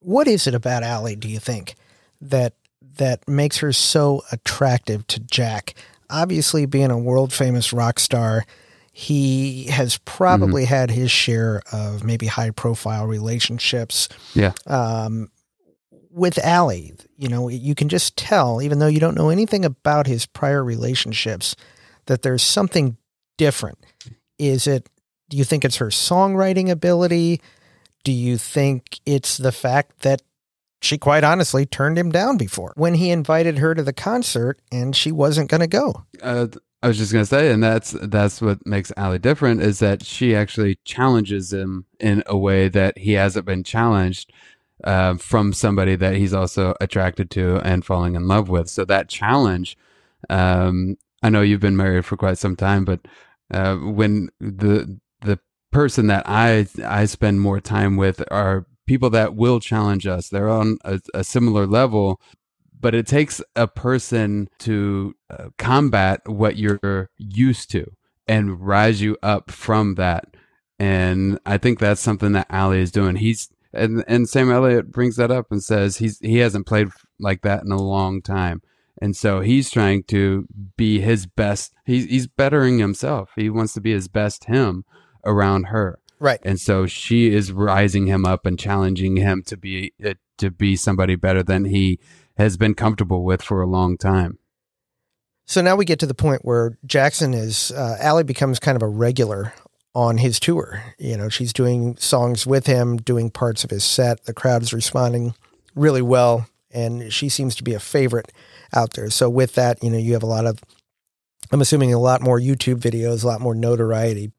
What 0.00 0.28
is 0.28 0.46
it 0.46 0.54
about 0.54 0.82
Ally, 0.82 1.14
do 1.14 1.28
you 1.28 1.38
think, 1.38 1.74
that 2.20 2.54
that 2.96 3.26
makes 3.28 3.58
her 3.58 3.72
so 3.72 4.22
attractive 4.32 5.06
to 5.08 5.20
Jack? 5.20 5.74
Obviously, 6.08 6.66
being 6.66 6.90
a 6.90 6.98
world 6.98 7.32
famous 7.32 7.72
rock 7.72 7.98
star, 7.98 8.44
he 8.92 9.64
has 9.64 9.98
probably 9.98 10.64
had 10.64 10.90
his 10.90 11.10
share 11.10 11.62
of 11.72 12.02
maybe 12.04 12.26
high 12.26 12.50
profile 12.50 13.06
relationships. 13.06 14.08
Yeah. 14.34 14.52
Um, 14.66 15.30
with 16.20 16.38
Ally, 16.44 16.90
you 17.16 17.28
know, 17.28 17.48
you 17.48 17.74
can 17.74 17.88
just 17.88 18.14
tell, 18.14 18.60
even 18.60 18.78
though 18.78 18.86
you 18.86 19.00
don't 19.00 19.16
know 19.16 19.30
anything 19.30 19.64
about 19.64 20.06
his 20.06 20.26
prior 20.26 20.62
relationships, 20.62 21.56
that 22.06 22.20
there's 22.20 22.42
something 22.42 22.98
different. 23.38 23.78
Is 24.38 24.66
it, 24.66 24.86
do 25.30 25.38
you 25.38 25.44
think 25.44 25.64
it's 25.64 25.78
her 25.78 25.86
songwriting 25.86 26.68
ability? 26.68 27.40
Do 28.04 28.12
you 28.12 28.36
think 28.36 29.00
it's 29.06 29.38
the 29.38 29.50
fact 29.50 30.00
that 30.00 30.20
she 30.82 30.98
quite 30.98 31.24
honestly 31.24 31.64
turned 31.64 31.96
him 31.96 32.10
down 32.10 32.36
before 32.36 32.74
when 32.76 32.94
he 32.94 33.10
invited 33.10 33.56
her 33.56 33.74
to 33.74 33.82
the 33.82 33.92
concert 33.94 34.60
and 34.70 34.94
she 34.94 35.10
wasn't 35.10 35.48
going 35.50 35.62
to 35.62 35.66
go? 35.66 36.04
Uh, 36.22 36.48
I 36.82 36.88
was 36.88 36.96
just 36.96 37.12
gonna 37.12 37.26
say, 37.26 37.50
and 37.52 37.62
that's 37.62 37.90
that's 37.90 38.40
what 38.40 38.66
makes 38.66 38.90
Ally 38.96 39.18
different 39.18 39.60
is 39.60 39.80
that 39.80 40.02
she 40.02 40.34
actually 40.34 40.78
challenges 40.86 41.52
him 41.52 41.84
in 41.98 42.22
a 42.26 42.38
way 42.38 42.68
that 42.68 42.96
he 42.96 43.12
hasn't 43.12 43.44
been 43.44 43.64
challenged 43.64 44.32
uh, 44.84 45.14
from 45.16 45.52
somebody 45.52 45.96
that 45.96 46.16
he's 46.16 46.34
also 46.34 46.74
attracted 46.80 47.30
to 47.32 47.56
and 47.58 47.84
falling 47.84 48.14
in 48.14 48.26
love 48.26 48.48
with. 48.48 48.68
So 48.68 48.84
that 48.84 49.08
challenge, 49.08 49.76
um, 50.28 50.96
I 51.22 51.30
know 51.30 51.42
you've 51.42 51.60
been 51.60 51.76
married 51.76 52.04
for 52.04 52.16
quite 52.16 52.38
some 52.38 52.56
time, 52.56 52.84
but 52.84 53.00
uh, 53.52 53.76
when 53.76 54.30
the 54.40 54.98
the 55.22 55.38
person 55.72 56.06
that 56.08 56.24
I 56.26 56.66
I 56.84 57.04
spend 57.06 57.40
more 57.40 57.60
time 57.60 57.96
with 57.96 58.22
are 58.30 58.66
people 58.86 59.10
that 59.10 59.36
will 59.36 59.60
challenge 59.60 60.06
us. 60.06 60.28
They're 60.28 60.48
on 60.48 60.78
a, 60.84 61.00
a 61.14 61.22
similar 61.22 61.64
level, 61.66 62.20
but 62.80 62.94
it 62.94 63.06
takes 63.06 63.40
a 63.54 63.68
person 63.68 64.48
to 64.60 65.14
uh, 65.30 65.50
combat 65.58 66.22
what 66.26 66.56
you're 66.56 67.08
used 67.16 67.70
to 67.70 67.92
and 68.26 68.60
rise 68.60 69.00
you 69.00 69.16
up 69.22 69.50
from 69.50 69.94
that. 69.94 70.36
And 70.80 71.38
I 71.46 71.58
think 71.58 71.78
that's 71.78 72.00
something 72.00 72.32
that 72.32 72.48
Ally 72.50 72.78
is 72.78 72.90
doing. 72.90 73.16
He's 73.16 73.50
and 73.72 74.04
and 74.06 74.28
Sam 74.28 74.50
Elliott 74.50 74.90
brings 74.90 75.16
that 75.16 75.30
up 75.30 75.50
and 75.50 75.62
says 75.62 75.98
he's 75.98 76.18
he 76.20 76.38
hasn't 76.38 76.66
played 76.66 76.88
like 77.18 77.42
that 77.42 77.62
in 77.62 77.72
a 77.72 77.80
long 77.80 78.22
time. 78.22 78.62
And 79.02 79.16
so 79.16 79.40
he's 79.40 79.70
trying 79.70 80.02
to 80.04 80.46
be 80.76 81.00
his 81.00 81.26
best. 81.26 81.72
He's 81.84 82.06
he's 82.06 82.26
bettering 82.26 82.78
himself. 82.78 83.30
He 83.36 83.48
wants 83.48 83.72
to 83.74 83.80
be 83.80 83.92
his 83.92 84.08
best 84.08 84.44
him 84.44 84.84
around 85.24 85.64
her. 85.64 85.98
Right. 86.18 86.40
And 86.42 86.60
so 86.60 86.86
she 86.86 87.32
is 87.34 87.50
rising 87.50 88.06
him 88.06 88.26
up 88.26 88.44
and 88.44 88.58
challenging 88.58 89.16
him 89.16 89.42
to 89.46 89.56
be 89.56 89.94
uh, 90.04 90.14
to 90.38 90.50
be 90.50 90.76
somebody 90.76 91.16
better 91.16 91.42
than 91.42 91.64
he 91.64 91.98
has 92.36 92.56
been 92.56 92.74
comfortable 92.74 93.24
with 93.24 93.42
for 93.42 93.62
a 93.62 93.66
long 93.66 93.96
time. 93.96 94.38
So 95.46 95.62
now 95.62 95.76
we 95.76 95.84
get 95.84 95.98
to 96.00 96.06
the 96.06 96.14
point 96.14 96.44
where 96.44 96.78
Jackson 96.84 97.34
is 97.34 97.72
uh, 97.72 97.96
Ally 98.00 98.22
becomes 98.22 98.58
kind 98.58 98.76
of 98.76 98.82
a 98.82 98.88
regular 98.88 99.52
on 99.94 100.18
his 100.18 100.38
tour. 100.38 100.82
You 100.98 101.16
know, 101.16 101.28
she's 101.28 101.52
doing 101.52 101.96
songs 101.96 102.46
with 102.46 102.66
him, 102.66 102.96
doing 102.96 103.30
parts 103.30 103.64
of 103.64 103.70
his 103.70 103.84
set. 103.84 104.24
The 104.24 104.34
crowd's 104.34 104.72
responding 104.72 105.34
really 105.74 106.02
well, 106.02 106.48
and 106.70 107.12
she 107.12 107.28
seems 107.28 107.54
to 107.56 107.64
be 107.64 107.74
a 107.74 107.80
favorite 107.80 108.32
out 108.74 108.94
there. 108.94 109.10
So 109.10 109.28
with 109.28 109.54
that, 109.54 109.82
you 109.82 109.90
know, 109.90 109.98
you 109.98 110.12
have 110.12 110.22
a 110.22 110.26
lot 110.26 110.46
of, 110.46 110.60
I'm 111.50 111.60
assuming 111.60 111.92
a 111.92 111.98
lot 111.98 112.22
more 112.22 112.38
YouTube 112.38 112.78
videos, 112.78 113.24
a 113.24 113.26
lot 113.26 113.40
more 113.40 113.54
notoriety, 113.54 114.32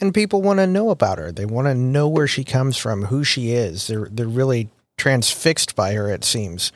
and 0.00 0.14
people 0.14 0.42
want 0.42 0.58
to 0.58 0.66
know 0.66 0.90
about 0.90 1.18
her. 1.18 1.30
They 1.30 1.44
want 1.44 1.66
to 1.66 1.74
know 1.74 2.08
where 2.08 2.26
she 2.26 2.42
comes 2.42 2.76
from, 2.76 3.04
who 3.04 3.22
she 3.22 3.52
is. 3.52 3.86
They're 3.86 4.08
they're 4.10 4.26
really 4.26 4.68
transfixed 4.96 5.76
by 5.76 5.94
her. 5.94 6.10
It 6.10 6.24
seems. 6.24 6.72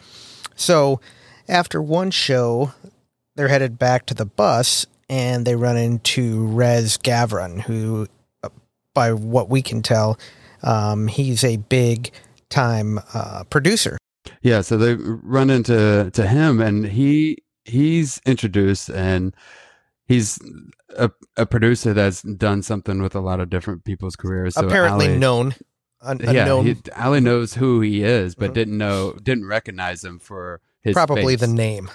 So 0.55 1.01
after 1.49 1.83
one 1.83 2.11
show, 2.11 2.73
they're 3.35 3.49
headed 3.49 3.79
back 3.79 4.07
to 4.07 4.15
the 4.15 4.27
bus 4.27 4.87
and 5.09 5.47
they 5.47 5.57
run 5.57 5.77
into 5.77 6.47
Rez 6.47 6.99
Gavron, 6.99 7.63
who 7.63 8.07
by 8.99 9.13
what 9.13 9.49
we 9.49 9.63
can 9.63 9.81
tell, 9.81 10.19
um, 10.65 11.07
he's 11.07 11.45
a 11.45 11.57
big 11.57 12.11
time 12.49 12.99
uh, 13.15 13.45
producer. 13.45 13.97
Yeah, 14.43 14.61
so 14.63 14.77
they 14.77 14.95
run 14.97 15.51
into 15.51 16.11
to 16.13 16.27
him, 16.27 16.61
and 16.61 16.85
he 16.85 17.39
he's 17.65 18.21
introduced, 18.27 18.91
and 18.91 19.37
he's 20.07 20.41
a, 20.97 21.13
a 21.37 21.47
producer 21.47 21.95
that's 21.95 22.23
done 22.23 22.63
something 22.63 23.01
with 23.01 23.15
a 23.15 23.21
lot 23.21 23.39
of 23.39 23.51
different 23.51 23.85
people's 23.85 24.17
careers. 24.17 24.55
So 24.55 24.67
Apparently 24.67 25.07
Ally, 25.07 25.17
known. 25.17 25.55
Un- 26.01 26.19
yeah, 26.21 26.31
unknown. 26.31 26.67
He, 26.67 26.77
Ally 26.95 27.21
knows 27.21 27.55
who 27.55 27.81
he 27.81 28.03
is, 28.03 28.35
but 28.35 28.47
mm-hmm. 28.47 28.55
didn't 28.55 28.79
know, 28.79 29.13
didn't 29.23 29.47
recognize 29.47 30.03
him 30.03 30.19
for 30.19 30.61
his 30.81 30.95
probably 30.95 31.37
face. 31.37 31.41
the 31.41 31.47
name. 31.47 31.89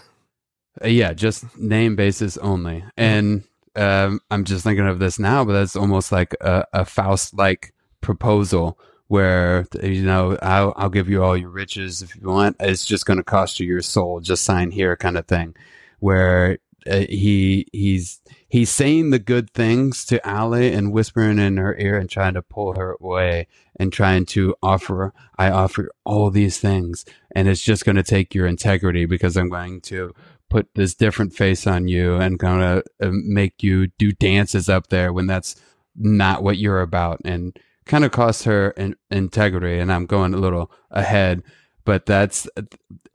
Uh, 0.82 0.88
yeah, 0.88 1.12
just 1.12 1.58
name 1.58 1.98
basis 1.98 2.38
only, 2.38 2.78
mm-hmm. 2.78 2.90
and 2.96 3.44
um, 3.76 4.20
I'm 4.30 4.44
just 4.44 4.64
thinking 4.64 4.88
of 4.88 5.00
this 5.00 5.20
now, 5.20 5.44
but 5.46 5.54
that's 5.54 5.76
almost 5.76 6.12
like 6.12 6.36
a, 6.42 6.66
a 6.74 6.86
Faust 6.86 7.34
like 7.34 7.74
proposal 8.02 8.80
where 9.08 9.66
you 9.82 10.04
know 10.04 10.38
I'll, 10.42 10.74
I'll 10.76 10.90
give 10.90 11.10
you 11.10 11.24
all 11.24 11.38
your 11.38 11.50
riches 11.50 12.02
if 12.02 12.16
you 12.16 12.28
want. 12.28 12.58
It's 12.60 12.86
just 12.86 13.06
going 13.06 13.18
to 13.18 13.24
cost 13.24 13.60
you 13.60 13.68
your 13.68 13.82
soul. 13.82 14.20
Just 14.20 14.44
sign 14.44 14.72
here, 14.72 14.96
kind 14.96 15.18
of 15.18 15.28
thing. 15.28 15.56
Where 16.00 16.58
uh, 16.90 17.06
he 17.10 17.68
he's 17.72 18.22
he's 18.50 18.70
saying 18.70 19.10
the 19.10 19.20
good 19.20 19.50
things 19.52 20.06
to 20.06 20.26
Ally 20.28 20.64
and 20.64 20.92
whispering 20.92 21.40
in 21.40 21.58
her 21.58 21.78
ear 21.78 21.98
and 21.98 22.10
trying 22.10 22.34
to 22.34 22.42
pull 22.42 22.74
her 22.76 22.98
away 23.00 23.48
and 23.80 23.92
trying 23.92 24.26
to 24.28 24.56
offer 24.62 25.14
I 25.38 25.50
offer 25.50 25.92
all 26.04 26.30
these 26.30 26.60
things 26.60 27.06
and 27.36 27.48
it's 27.48 27.62
just 27.62 27.86
going 27.86 27.96
to 27.96 28.04
take 28.04 28.36
your 28.36 28.48
integrity 28.48 29.06
because 29.06 29.38
I'm 29.38 29.50
going 29.50 29.82
to 29.82 30.14
put 30.54 30.76
this 30.76 30.94
different 30.94 31.34
face 31.34 31.66
on 31.66 31.88
you 31.88 32.14
and 32.18 32.38
kind 32.38 32.62
of 32.62 32.84
uh, 33.02 33.10
make 33.12 33.64
you 33.64 33.88
do 33.98 34.12
dances 34.12 34.70
up 34.70 34.86
there 34.90 35.12
when 35.12 35.26
that's 35.26 35.56
not 35.96 36.44
what 36.44 36.60
you're 36.60 36.82
about 36.82 37.20
and 37.26 37.58
kind 37.88 38.06
of 38.06 38.12
cost 38.12 38.44
her 38.44 38.70
in, 38.78 38.96
integrity 39.10 39.80
and 39.80 39.92
i'm 39.92 40.06
going 40.06 40.32
a 40.32 40.38
little 40.38 40.72
ahead 40.92 41.42
but 41.86 42.06
that's 42.06 42.48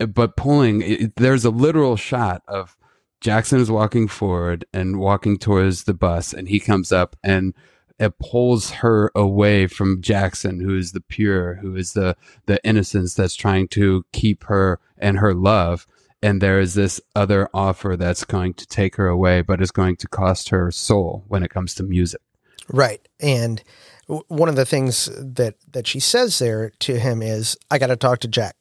but 0.09 0.37
pulling 0.37 0.83
it, 0.83 1.15
there's 1.15 1.45
a 1.45 1.51
literal 1.51 1.95
shot 1.95 2.43
of 2.49 2.77
jackson 3.21 3.61
is 3.61 3.71
walking 3.71 4.09
forward 4.09 4.65
and 4.73 4.99
walking 4.99 5.39
towards 5.39 5.85
the 5.85 5.95
bus 5.95 6.33
and 6.33 6.49
he 6.49 6.59
comes 6.59 6.91
up 6.91 7.15
and 7.23 7.55
it 8.01 8.19
pulls 8.19 8.71
her 8.73 9.13
away 9.15 9.69
from 9.69 10.03
jackson 10.03 10.59
who 10.59 10.77
is 10.77 10.91
the 10.91 11.01
pure 11.01 11.55
who 11.63 11.77
is 11.77 11.93
the 11.93 12.17
the 12.47 12.61
innocence 12.65 13.15
that's 13.15 13.37
trying 13.37 13.69
to 13.69 14.05
keep 14.13 14.43
her 14.43 14.81
and 14.99 15.19
her 15.19 15.33
love 15.33 15.87
and 16.23 16.41
there 16.41 16.61
is 16.61 16.75
this 16.75 17.01
other 17.15 17.49
offer 17.55 17.97
that's 17.97 18.25
going 18.25 18.55
to 18.55 18.67
take 18.67 18.97
her 18.97 19.07
away, 19.07 19.43
but 19.43 19.61
is 19.61 19.71
going 19.71 19.97
to 19.97 20.09
cost 20.09 20.49
her 20.49 20.71
soul 20.71 21.25
when 21.29 21.43
it 21.43 21.51
comes 21.51 21.75
to 21.77 21.83
music. 21.83 22.21
Right. 22.69 23.07
And 23.21 23.63
one 24.07 24.49
of 24.49 24.57
the 24.57 24.67
things 24.67 25.09
that 25.19 25.55
that 25.73 25.87
she 25.87 26.01
says 26.01 26.39
there 26.39 26.73
to 26.81 26.99
him 26.99 27.23
is, 27.23 27.57
"I 27.71 27.79
got 27.79 27.89
to 27.89 27.97
talk 27.97 28.21
to 28.21 28.29
Jack." 28.29 28.57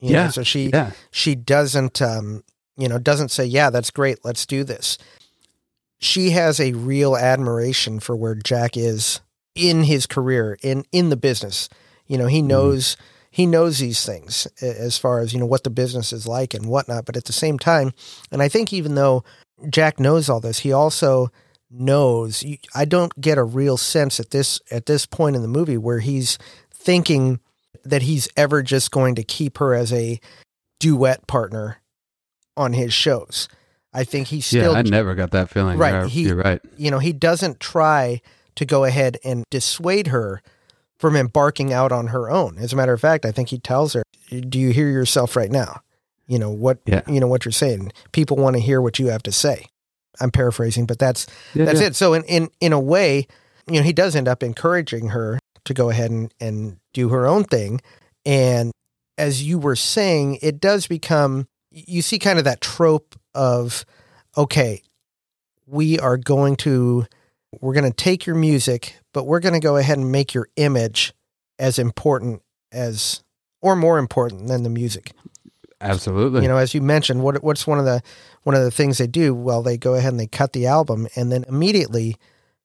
You 0.00 0.10
yeah. 0.10 0.24
Know, 0.24 0.30
so 0.30 0.42
she 0.42 0.70
yeah. 0.70 0.92
she 1.10 1.34
doesn't 1.34 2.00
um 2.00 2.44
you 2.76 2.88
know 2.88 2.98
doesn't 2.98 3.30
say, 3.30 3.44
"Yeah, 3.44 3.70
that's 3.70 3.90
great. 3.90 4.24
Let's 4.24 4.46
do 4.46 4.64
this." 4.64 4.98
She 5.98 6.30
has 6.30 6.60
a 6.60 6.72
real 6.72 7.16
admiration 7.16 8.00
for 8.00 8.16
where 8.16 8.34
Jack 8.34 8.76
is 8.76 9.20
in 9.54 9.84
his 9.84 10.06
career 10.06 10.56
in 10.62 10.84
in 10.92 11.10
the 11.10 11.16
business. 11.16 11.68
You 12.06 12.18
know, 12.18 12.26
he 12.26 12.38
mm-hmm. 12.38 12.48
knows. 12.48 12.96
Mm 12.96 12.98
he 13.34 13.46
knows 13.46 13.80
these 13.80 14.06
things 14.06 14.46
as 14.62 14.96
far 14.96 15.18
as 15.18 15.32
you 15.32 15.40
know 15.40 15.46
what 15.46 15.64
the 15.64 15.70
business 15.70 16.12
is 16.12 16.24
like 16.24 16.54
and 16.54 16.66
whatnot. 16.66 17.04
But 17.04 17.16
at 17.16 17.24
the 17.24 17.32
same 17.32 17.58
time, 17.58 17.92
and 18.30 18.40
I 18.40 18.48
think 18.48 18.72
even 18.72 18.94
though 18.94 19.24
Jack 19.70 19.98
knows 19.98 20.28
all 20.28 20.38
this, 20.38 20.60
he 20.60 20.72
also 20.72 21.32
knows. 21.68 22.44
I 22.76 22.84
don't 22.84 23.20
get 23.20 23.36
a 23.36 23.42
real 23.42 23.76
sense 23.76 24.20
at 24.20 24.30
this 24.30 24.60
at 24.70 24.86
this 24.86 25.04
point 25.04 25.34
in 25.34 25.42
the 25.42 25.48
movie 25.48 25.76
where 25.76 25.98
he's 25.98 26.38
thinking 26.72 27.40
that 27.84 28.02
he's 28.02 28.28
ever 28.36 28.62
just 28.62 28.92
going 28.92 29.16
to 29.16 29.24
keep 29.24 29.58
her 29.58 29.74
as 29.74 29.92
a 29.92 30.20
duet 30.78 31.26
partner 31.26 31.78
on 32.56 32.72
his 32.72 32.94
shows. 32.94 33.48
I 33.92 34.04
think 34.04 34.28
he 34.28 34.42
still. 34.42 34.74
Yeah, 34.74 34.78
I 34.78 34.82
never 34.82 35.16
got 35.16 35.32
that 35.32 35.50
feeling. 35.50 35.76
Right, 35.76 36.02
you're, 36.02 36.06
he, 36.06 36.22
you're 36.22 36.36
right. 36.36 36.60
You 36.76 36.92
know, 36.92 37.00
he 37.00 37.12
doesn't 37.12 37.58
try 37.58 38.22
to 38.54 38.64
go 38.64 38.84
ahead 38.84 39.18
and 39.24 39.42
dissuade 39.50 40.06
her 40.06 40.40
from 41.04 41.16
embarking 41.16 41.70
out 41.70 41.92
on 41.92 42.06
her 42.06 42.30
own. 42.30 42.56
As 42.56 42.72
a 42.72 42.76
matter 42.76 42.94
of 42.94 43.00
fact, 43.02 43.26
I 43.26 43.30
think 43.30 43.50
he 43.50 43.58
tells 43.58 43.92
her, 43.92 44.04
"Do 44.30 44.58
you 44.58 44.70
hear 44.70 44.88
yourself 44.88 45.36
right 45.36 45.50
now? 45.50 45.82
You 46.26 46.38
know 46.38 46.48
what? 46.48 46.78
Yeah. 46.86 47.02
You 47.06 47.20
know 47.20 47.26
what 47.26 47.44
you're 47.44 47.52
saying. 47.52 47.92
People 48.12 48.38
want 48.38 48.56
to 48.56 48.62
hear 48.62 48.80
what 48.80 48.98
you 48.98 49.08
have 49.08 49.22
to 49.24 49.30
say." 49.30 49.66
I'm 50.18 50.30
paraphrasing, 50.30 50.86
but 50.86 50.98
that's 50.98 51.26
yeah, 51.52 51.66
that's 51.66 51.82
yeah. 51.82 51.88
it. 51.88 51.94
So 51.94 52.14
in 52.14 52.24
in 52.24 52.48
in 52.58 52.72
a 52.72 52.80
way, 52.80 53.26
you 53.66 53.74
know, 53.74 53.82
he 53.82 53.92
does 53.92 54.16
end 54.16 54.28
up 54.28 54.42
encouraging 54.42 55.08
her 55.08 55.38
to 55.66 55.74
go 55.74 55.90
ahead 55.90 56.10
and 56.10 56.32
and 56.40 56.78
do 56.94 57.10
her 57.10 57.26
own 57.26 57.44
thing. 57.44 57.82
And 58.24 58.72
as 59.18 59.42
you 59.42 59.58
were 59.58 59.76
saying, 59.76 60.38
it 60.40 60.58
does 60.58 60.86
become 60.86 61.48
you 61.70 62.00
see 62.00 62.18
kind 62.18 62.38
of 62.38 62.46
that 62.46 62.62
trope 62.62 63.14
of 63.34 63.84
okay, 64.38 64.82
we 65.66 65.98
are 65.98 66.16
going 66.16 66.56
to 66.56 67.04
we're 67.64 67.72
going 67.72 67.90
to 67.90 67.96
take 67.96 68.26
your 68.26 68.36
music, 68.36 68.98
but 69.14 69.24
we're 69.24 69.40
going 69.40 69.54
to 69.54 69.60
go 69.60 69.78
ahead 69.78 69.96
and 69.96 70.12
make 70.12 70.34
your 70.34 70.48
image 70.56 71.14
as 71.58 71.78
important 71.78 72.42
as 72.70 73.24
or 73.62 73.74
more 73.74 73.98
important 73.98 74.48
than 74.48 74.64
the 74.64 74.68
music. 74.68 75.12
Absolutely. 75.80 76.42
You 76.42 76.48
know, 76.48 76.58
as 76.58 76.74
you 76.74 76.82
mentioned, 76.82 77.22
what 77.22 77.42
what's 77.42 77.66
one 77.66 77.78
of 77.78 77.86
the 77.86 78.02
one 78.42 78.54
of 78.54 78.62
the 78.62 78.70
things 78.70 78.98
they 78.98 79.06
do? 79.06 79.34
Well, 79.34 79.62
they 79.62 79.78
go 79.78 79.94
ahead 79.94 80.12
and 80.12 80.20
they 80.20 80.26
cut 80.26 80.52
the 80.52 80.66
album 80.66 81.08
and 81.16 81.32
then 81.32 81.44
immediately 81.48 82.16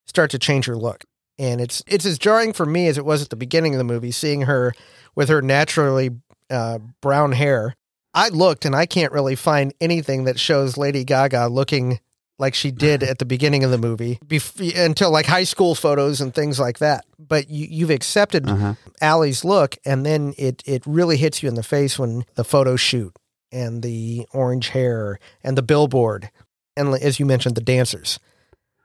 start 0.06 0.32
to 0.32 0.40
change 0.40 0.66
her 0.66 0.76
look. 0.76 1.06
And 1.38 1.62
it's 1.62 1.82
it's 1.88 2.06
as 2.06 2.20
jarring 2.20 2.52
for 2.52 2.66
me 2.66 2.88
as 2.88 2.98
it 2.98 3.06
was 3.06 3.22
at 3.22 3.30
the 3.30 3.38
beginning 3.38 3.74
of 3.74 3.78
the 3.78 3.86
movie, 3.86 4.12
seeing 4.12 4.42
her 4.42 4.74
with 5.16 5.30
her 5.30 5.42
naturally 5.42 6.10
uh, 6.50 6.80
brown 7.02 7.32
hair. 7.32 7.74
I 8.14 8.30
looked 8.30 8.66
and 8.66 8.76
I 8.76 8.86
can't 8.86 9.14
really 9.14 9.36
find 9.36 9.74
anything 9.80 10.26
that 10.26 10.40
shows 10.40 10.76
Lady 10.76 11.06
Gaga 11.06 11.48
looking 11.48 12.00
like 12.40 12.56
she 12.56 12.72
did 12.72 13.04
at 13.04 13.20
the 13.20 13.26
beginning 13.26 13.64
of 13.64 13.70
the 13.72 13.78
movie 13.78 14.18
bef- 14.26 14.76
until 14.78 15.12
like 15.12 15.26
high 15.28 15.44
school 15.44 15.76
photos 15.76 16.22
and 16.22 16.34
things 16.34 16.60
like 16.60 16.80
that. 16.80 17.06
But 17.20 17.50
you, 17.50 17.68
you've 17.70 17.90
accepted 17.92 18.50
Uh-huh. 18.50 18.74
Ally's 19.02 19.44
look, 19.46 19.78
and 19.86 20.06
then 20.06 20.34
it 20.38 20.64
it 20.66 20.82
really 20.88 21.18
hits 21.18 21.44
you 21.44 21.50
in 21.50 21.56
the 21.56 21.64
face 21.64 22.00
when 22.00 22.26
the 22.36 22.44
photo 22.44 22.76
shoot 22.76 23.14
and 23.52 23.82
the 23.84 24.26
orange 24.34 24.70
hair 24.70 25.20
and 25.44 25.58
the 25.58 25.62
billboard 25.64 26.30
and 26.78 26.94
as 26.96 27.20
you 27.20 27.26
mentioned 27.26 27.56
the 27.56 27.62
dancers. 27.62 28.20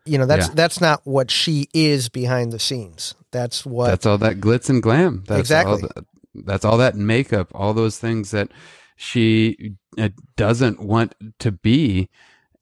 You 0.06 0.18
know 0.18 0.26
that's 0.26 0.48
Yeah. 0.48 0.54
that's 0.54 0.80
not 0.80 1.00
what 1.04 1.30
she 1.30 1.68
is 1.72 2.08
behind 2.10 2.52
the 2.52 2.58
scenes. 2.58 3.14
That's 3.30 3.64
what 3.64 3.88
That's 3.88 4.04
all 4.06 4.18
that 4.18 4.38
glitz 4.40 4.68
and 4.68 4.82
glam. 4.82 5.24
That's 5.26 5.40
Exactly. 5.40 5.72
All 5.72 5.78
that, 5.78 6.04
that's 6.34 6.64
all 6.64 6.76
that 6.78 6.94
makeup, 6.96 7.48
all 7.54 7.72
those 7.72 7.98
things 7.98 8.30
that 8.32 8.48
she 8.96 9.74
uh, 9.98 10.08
doesn't 10.36 10.80
want 10.80 11.14
to 11.38 11.52
be. 11.52 12.08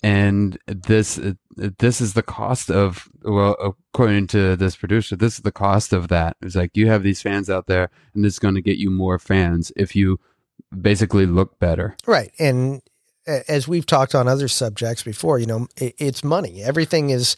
And 0.02 0.58
this, 0.66 1.20
this 1.56 2.00
is 2.00 2.14
the 2.14 2.22
cost 2.24 2.70
of, 2.70 3.08
well, 3.22 3.56
according 3.94 4.26
to 4.28 4.56
this 4.56 4.74
producer, 4.74 5.14
this 5.16 5.34
is 5.34 5.40
the 5.42 5.52
cost 5.52 5.92
of 5.92 6.08
that. 6.08 6.36
It's 6.42 6.56
like 6.56 6.76
you 6.76 6.88
have 6.88 7.02
these 7.04 7.22
fans 7.22 7.48
out 7.48 7.66
there 7.68 7.88
and 8.14 8.26
it's 8.26 8.40
going 8.40 8.56
to 8.56 8.62
get 8.62 8.78
you 8.78 8.90
more 8.90 9.18
fans 9.20 9.70
if 9.76 9.94
you 9.94 10.18
basically 10.80 11.26
look 11.26 11.58
better. 11.60 11.96
Right. 12.06 12.32
And 12.38 12.82
as 13.48 13.68
we've 13.68 13.86
talked 13.86 14.14
on 14.16 14.26
other 14.26 14.48
subjects 14.48 15.04
before, 15.04 15.38
you 15.38 15.46
know, 15.46 15.68
it's 15.76 16.24
money. 16.24 16.62
Everything 16.62 17.10
is 17.10 17.36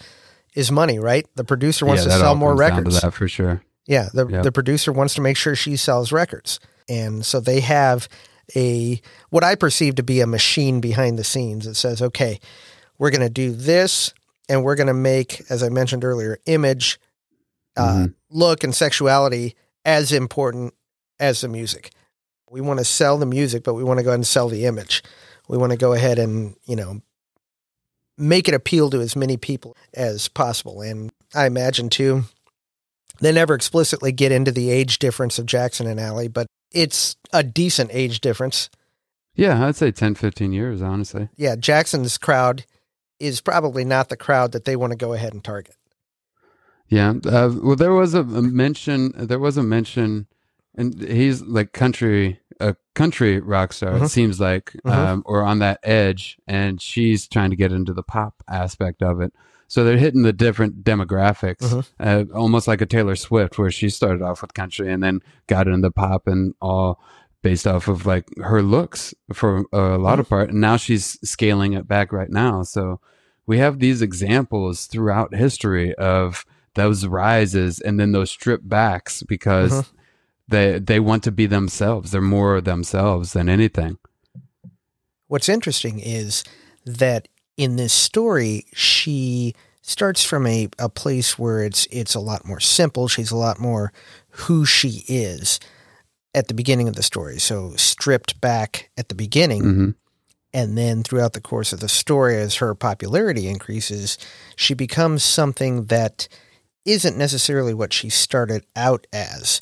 is 0.55 0.71
money, 0.71 0.99
right? 1.01 1.27
The 1.35 1.43
producer 1.45 1.85
wants 1.85 2.07
Yeah, 2.07 2.12
to 2.12 2.19
sell 2.21 2.35
more 2.37 2.51
comes 2.57 2.61
down 2.61 2.71
to 2.71 2.77
records. 2.77 3.01
that 3.03 3.12
for 3.12 3.27
sure. 3.29 3.62
Yeah, 3.87 4.09
the 4.15 4.27
Yep. 4.27 4.45
the 4.45 4.53
producer 4.53 4.93
wants 4.93 5.15
to 5.17 5.21
make 5.21 5.37
sure 5.37 5.55
she 5.57 5.77
sells 5.77 6.12
records. 6.12 6.61
And 6.89 7.27
so 7.27 7.41
they 7.41 7.61
have 7.61 8.09
a 8.57 9.01
what 9.30 9.45
I 9.45 9.55
perceive 9.55 9.95
to 9.97 10.03
be 10.03 10.20
a 10.20 10.26
machine 10.26 10.80
behind 10.80 11.18
the 11.18 11.24
scenes 11.24 11.64
that 11.66 11.74
says, 11.74 12.01
"Okay, 12.03 12.40
we're 12.99 13.11
going 13.11 13.20
to 13.20 13.28
do 13.30 13.53
this 13.53 14.12
and 14.49 14.62
we're 14.62 14.76
going 14.76 14.86
to 14.88 14.95
make 14.95 15.42
as 15.51 15.62
I 15.62 15.68
mentioned 15.68 16.05
earlier, 16.05 16.38
image 16.47 16.99
uh, 17.76 17.95
Mhm. 18.07 18.14
look 18.30 18.62
and 18.62 18.74
sexuality 18.74 19.57
as 19.84 20.12
important 20.12 20.74
as 21.18 21.40
the 21.40 21.49
music. 21.49 21.90
We 22.51 22.61
want 22.61 22.78
to 22.78 22.84
sell 22.84 23.18
the 23.18 23.26
music, 23.26 23.64
but 23.64 23.74
we 23.74 23.82
want 23.82 23.99
to 23.99 24.05
go 24.05 24.11
ahead 24.11 24.18
and 24.20 24.26
sell 24.26 24.49
the 24.49 24.64
image. 24.64 25.03
We 25.49 25.59
want 25.59 25.72
to 25.72 25.76
go 25.78 25.92
ahead 25.92 26.18
and, 26.20 26.55
you 26.66 26.76
know, 26.76 27.01
make 28.16 28.47
it 28.49 28.55
appeal 28.55 28.90
to 28.90 29.01
as 29.01 29.16
many 29.16 29.36
people 29.36 29.76
as 29.92 30.28
possible. 30.28 30.80
And 30.82 31.11
I 31.34 31.47
imagine 31.47 31.90
too, 31.90 32.24
they 33.20 33.32
never 33.32 33.55
explicitly 33.55 34.12
get 34.12 34.30
into 34.32 34.53
the 34.53 34.70
age 34.70 34.99
difference 35.01 35.38
of 35.38 35.47
Jackson 35.47 35.86
and 35.88 35.99
Ally, 35.99 36.28
but 36.28 36.47
it's 36.75 37.16
a 37.33 37.43
decent 37.43 37.91
age 37.93 38.20
difference. 38.20 38.68
Yeah, 39.35 39.66
I'd 39.66 39.77
say 39.77 39.91
10, 39.91 40.14
15 40.14 40.53
years, 40.53 40.81
honestly. 40.83 41.29
Yeah, 41.37 41.57
Jackson's 41.57 42.18
crowd 42.18 42.64
is 43.18 43.41
probably 43.41 43.85
not 43.85 44.09
the 44.09 44.16
crowd 44.16 44.53
that 44.53 44.64
they 44.64 44.77
want 44.77 44.93
to 44.93 44.97
go 44.97 45.12
ahead 45.12 45.33
and 45.33 45.43
target. 45.43 45.77
Yeah. 46.89 47.14
Uh, 47.25 47.51
well, 47.62 47.77
there 47.77 47.93
was 47.93 48.14
a, 48.14 48.20
a 48.20 48.43
mention. 48.43 49.12
There 49.16 49.39
was 49.39 49.57
a 49.57 49.62
mention, 49.62 50.27
and 50.77 51.01
he's 51.03 51.41
like 51.43 51.72
country, 51.72 52.41
a 52.61 52.77
country 52.95 53.41
rock 53.41 53.72
star. 53.72 53.93
Mhm. 53.93 54.05
It 54.05 54.09
seems 54.11 54.39
like, 54.41 54.72
Mhm. 54.85 54.93
um, 54.93 55.22
or 55.27 55.43
on 55.43 55.59
that 55.61 55.81
edge, 55.83 56.37
and 56.47 56.81
she's 56.81 57.27
trying 57.27 57.51
to 57.51 57.57
get 57.57 57.72
into 57.72 57.93
the 57.95 58.03
pop 58.03 58.43
aspect 58.49 59.03
of 59.03 59.20
it. 59.20 59.33
So 59.69 59.83
they're 59.85 59.97
hitting 59.97 60.23
the 60.23 60.33
different 60.33 60.85
demographics, 60.85 61.59
Mhm. 61.62 61.87
uh, 61.99 62.25
almost 62.37 62.69
like 62.69 62.81
a 62.81 62.87
Taylor 62.87 63.17
Swift, 63.17 63.59
where 63.59 63.71
she 63.71 63.89
started 63.89 64.23
off 64.23 64.43
with 64.43 64.55
country 64.55 64.93
and 64.93 65.03
then 65.03 65.21
got 65.47 65.67
into 65.69 65.91
pop 65.91 66.27
and 66.27 66.55
all 66.61 67.01
based 67.43 67.67
off 67.67 67.89
of 67.89 68.07
like 68.07 68.25
her 68.39 68.62
looks 68.62 69.15
for 69.33 69.65
a 69.73 69.99
lot 69.99 70.19
of 70.21 70.29
part. 70.29 70.51
And 70.51 70.61
now 70.61 70.77
she's 70.77 71.19
scaling 71.29 71.73
it 71.75 71.87
back 71.87 72.12
right 72.12 72.31
now. 72.31 72.62
So 72.62 73.01
we 73.47 73.59
have 73.59 73.79
these 73.81 74.01
examples 74.01 74.87
throughout 74.87 75.35
history 75.35 75.95
of 75.97 76.47
those 76.75 77.07
rises 77.07 77.81
and 77.81 78.01
then 78.01 78.12
those 78.12 78.31
strip 78.31 78.61
backs 78.65 79.23
because 79.23 79.73
Mhm. 79.73 79.87
they 80.49 80.79
they 80.79 81.01
want 81.01 81.23
to 81.25 81.31
be 81.33 81.47
themselves. 81.47 82.11
They're 82.12 82.21
more 82.23 82.61
themselves 82.61 83.33
than 83.35 83.49
anything. 83.49 83.99
What's 85.29 85.49
interesting 85.49 86.01
is 86.01 86.45
that 86.87 87.29
in 87.57 87.77
this 87.77 87.93
story, 87.93 88.67
she 88.73 89.55
starts 89.83 90.25
from 90.25 90.47
a, 90.47 90.69
a 90.79 90.89
place 90.89 91.39
where 91.39 91.63
it's 91.63 91.87
it's 91.91 92.15
a 92.15 92.21
lot 92.21 92.45
more 92.47 92.61
simple. 92.61 93.09
She's 93.09 93.31
a 93.31 93.37
lot 93.37 93.59
more 93.59 93.93
who 94.31 94.65
she 94.65 95.05
is 95.09 95.61
at 96.35 96.49
the 96.49 96.55
beginning 96.55 96.89
of 96.89 96.97
the 96.97 97.03
story. 97.03 97.39
So 97.39 97.75
stripped 97.77 98.41
back 98.41 98.91
at 98.97 99.09
the 99.09 99.15
beginning, 99.15 99.63
hmm 99.63 99.91
and 100.55 100.79
then 100.79 101.03
throughout 101.03 101.33
the 101.33 101.41
course 101.41 101.73
of 101.73 101.81
the 101.81 101.89
story, 101.89 102.37
as 102.37 102.55
her 102.55 102.77
popularity 102.77 103.49
increases, 103.49 104.17
she 104.55 104.73
becomes 104.73 105.25
something 105.25 105.87
that 105.87 106.29
isn't 106.85 107.19
necessarily 107.19 107.75
what 107.75 107.93
she 107.93 108.09
started 108.09 108.65
out 108.77 109.05
as. 109.13 109.59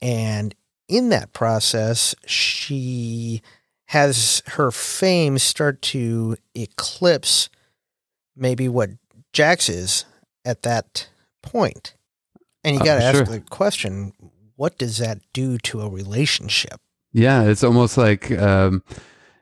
And 0.00 0.54
in 0.88 1.10
that 1.10 1.34
process, 1.34 2.14
she 2.24 3.42
has 3.90 4.40
her 4.46 4.70
fame 4.70 5.36
start 5.36 5.82
to 5.82 6.36
eclipse 6.54 7.48
maybe 8.36 8.68
what 8.68 8.88
Jax 9.32 9.68
is 9.68 10.04
at 10.44 10.62
that 10.62 11.08
point. 11.42 11.94
And 12.62 12.76
you 12.76 12.82
Uh, 12.82 12.84
got 12.84 12.98
to 12.98 13.04
ask 13.04 13.16
sure. 13.16 13.24
the 13.26 13.40
question 13.40 14.12
what 14.54 14.78
does 14.78 14.98
that 14.98 15.18
do 15.32 15.58
to 15.58 15.80
a 15.80 15.88
relationship? 15.88 16.80
Yeah, 17.12 17.42
it's 17.42 17.64
almost 17.64 17.96
like 17.98 18.30
um, 18.30 18.84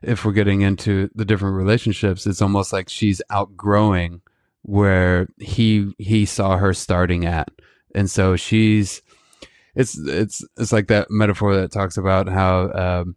if 0.00 0.24
we're 0.24 0.32
getting 0.32 0.62
into 0.62 1.10
the 1.14 1.26
different 1.26 1.56
relationships, 1.56 2.26
it's 2.26 2.40
almost 2.40 2.72
like 2.72 2.88
she's 2.88 3.20
outgrowing 3.28 4.22
where 4.62 5.28
he 5.38 5.92
he 5.98 6.24
saw 6.24 6.56
her 6.56 6.72
starting 6.72 7.26
at, 7.26 7.50
and 7.94 8.10
so 8.10 8.34
she's 8.36 9.02
it's 9.74 9.98
it's 9.98 10.42
it's 10.56 10.72
like 10.72 10.86
that 10.86 11.10
metaphor 11.10 11.54
that 11.56 11.70
talks 11.70 11.98
about 11.98 12.28
how 12.30 12.70
um, 12.72 13.16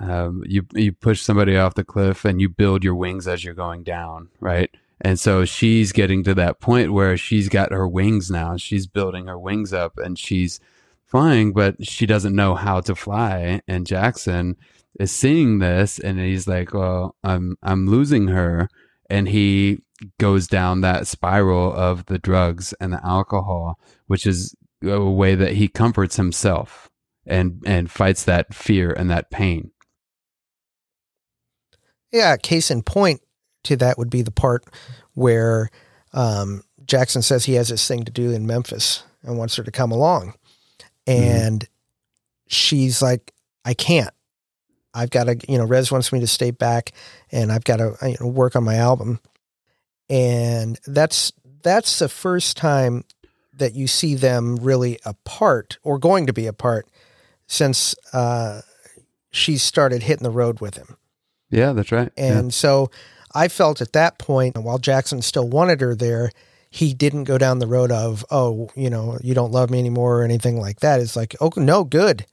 um, 0.00 0.42
you 0.46 0.66
you 0.72 0.92
push 0.92 1.20
somebody 1.20 1.56
off 1.56 1.74
the 1.74 1.84
cliff 1.84 2.24
and 2.24 2.40
you 2.40 2.48
build 2.48 2.82
your 2.82 2.94
wings 2.94 3.28
as 3.28 3.44
you're 3.44 3.54
going 3.54 3.82
down, 3.82 4.28
right? 4.40 4.70
And 5.00 5.18
so 5.18 5.44
she's 5.44 5.92
getting 5.92 6.22
to 6.24 6.34
that 6.34 6.60
point 6.60 6.92
where 6.92 7.16
she's 7.16 7.48
got 7.48 7.72
her 7.72 7.88
wings 7.88 8.30
now. 8.30 8.56
She's 8.56 8.86
building 8.86 9.26
her 9.26 9.38
wings 9.38 9.72
up 9.72 9.98
and 9.98 10.16
she's 10.18 10.60
flying, 11.04 11.52
but 11.52 11.84
she 11.84 12.06
doesn't 12.06 12.36
know 12.36 12.54
how 12.54 12.80
to 12.80 12.94
fly. 12.94 13.60
And 13.66 13.86
Jackson 13.86 14.56
is 14.98 15.10
seeing 15.10 15.58
this 15.58 15.98
and 15.98 16.18
he's 16.18 16.46
like, 16.46 16.72
Well, 16.72 17.16
I'm 17.24 17.56
I'm 17.62 17.88
losing 17.88 18.28
her. 18.28 18.68
And 19.10 19.28
he 19.28 19.80
goes 20.18 20.46
down 20.46 20.80
that 20.80 21.06
spiral 21.06 21.72
of 21.72 22.06
the 22.06 22.18
drugs 22.18 22.72
and 22.80 22.92
the 22.92 23.06
alcohol, 23.06 23.78
which 24.06 24.26
is 24.26 24.54
a 24.82 25.00
way 25.00 25.34
that 25.34 25.52
he 25.52 25.68
comforts 25.68 26.16
himself 26.16 26.90
and 27.26 27.62
and 27.66 27.90
fights 27.90 28.24
that 28.24 28.54
fear 28.54 28.92
and 28.92 29.10
that 29.10 29.30
pain. 29.30 29.70
Yeah, 32.12 32.36
case 32.36 32.70
in 32.70 32.82
point 32.82 33.20
to 33.64 33.76
that 33.76 33.98
would 33.98 34.10
be 34.10 34.22
the 34.22 34.30
part 34.30 34.64
where 35.14 35.70
um, 36.12 36.62
Jackson 36.84 37.22
says 37.22 37.44
he 37.44 37.54
has 37.54 37.68
this 37.68 37.86
thing 37.86 38.04
to 38.04 38.12
do 38.12 38.30
in 38.30 38.46
Memphis 38.46 39.04
and 39.22 39.38
wants 39.38 39.56
her 39.56 39.62
to 39.62 39.70
come 39.70 39.92
along. 39.92 40.34
And 41.06 41.66
she's 42.48 43.02
like, 43.02 43.32
I 43.64 43.74
can't. 43.74 44.12
I've 44.94 45.10
got 45.10 45.24
to, 45.24 45.38
you 45.48 45.58
know, 45.58 45.64
Rez 45.64 45.90
wants 45.90 46.12
me 46.12 46.20
to 46.20 46.26
stay 46.26 46.50
back 46.50 46.92
and 47.30 47.50
I've 47.50 47.64
got 47.64 47.76
to 47.76 47.96
you 48.02 48.16
know, 48.20 48.26
work 48.26 48.56
on 48.56 48.64
my 48.64 48.76
album. 48.76 49.20
And 50.10 50.78
that's 50.86 51.32
that's 51.62 51.98
the 51.98 52.08
first 52.08 52.56
time 52.56 53.04
that 53.54 53.74
you 53.74 53.86
see 53.86 54.14
them 54.14 54.56
really 54.56 54.98
apart 55.04 55.78
or 55.82 55.98
going 55.98 56.26
to 56.26 56.32
be 56.32 56.46
apart 56.46 56.86
since 57.46 57.94
uh, 58.12 58.62
she 59.30 59.56
started 59.56 60.02
hitting 60.02 60.24
the 60.24 60.30
road 60.30 60.60
with 60.60 60.76
him. 60.76 60.96
Yeah, 61.52 61.72
that's 61.72 61.92
right. 61.92 62.10
Yeah. 62.16 62.38
And 62.38 62.52
so 62.52 62.90
I 63.34 63.46
felt 63.48 63.80
at 63.80 63.92
that 63.92 64.18
point, 64.18 64.56
while 64.58 64.78
Jackson 64.78 65.22
still 65.22 65.48
wanted 65.48 65.80
her 65.80 65.94
there, 65.94 66.32
he 66.70 66.94
didn't 66.94 67.24
go 67.24 67.36
down 67.36 67.58
the 67.58 67.66
road 67.66 67.92
of, 67.92 68.24
oh, 68.30 68.70
you 68.74 68.88
know, 68.88 69.18
you 69.22 69.34
don't 69.34 69.52
love 69.52 69.70
me 69.70 69.78
anymore 69.78 70.20
or 70.20 70.24
anything 70.24 70.58
like 70.58 70.80
that. 70.80 71.00
It's 71.00 71.14
like, 71.14 71.36
oh, 71.40 71.52
no, 71.56 71.84
good, 71.84 72.24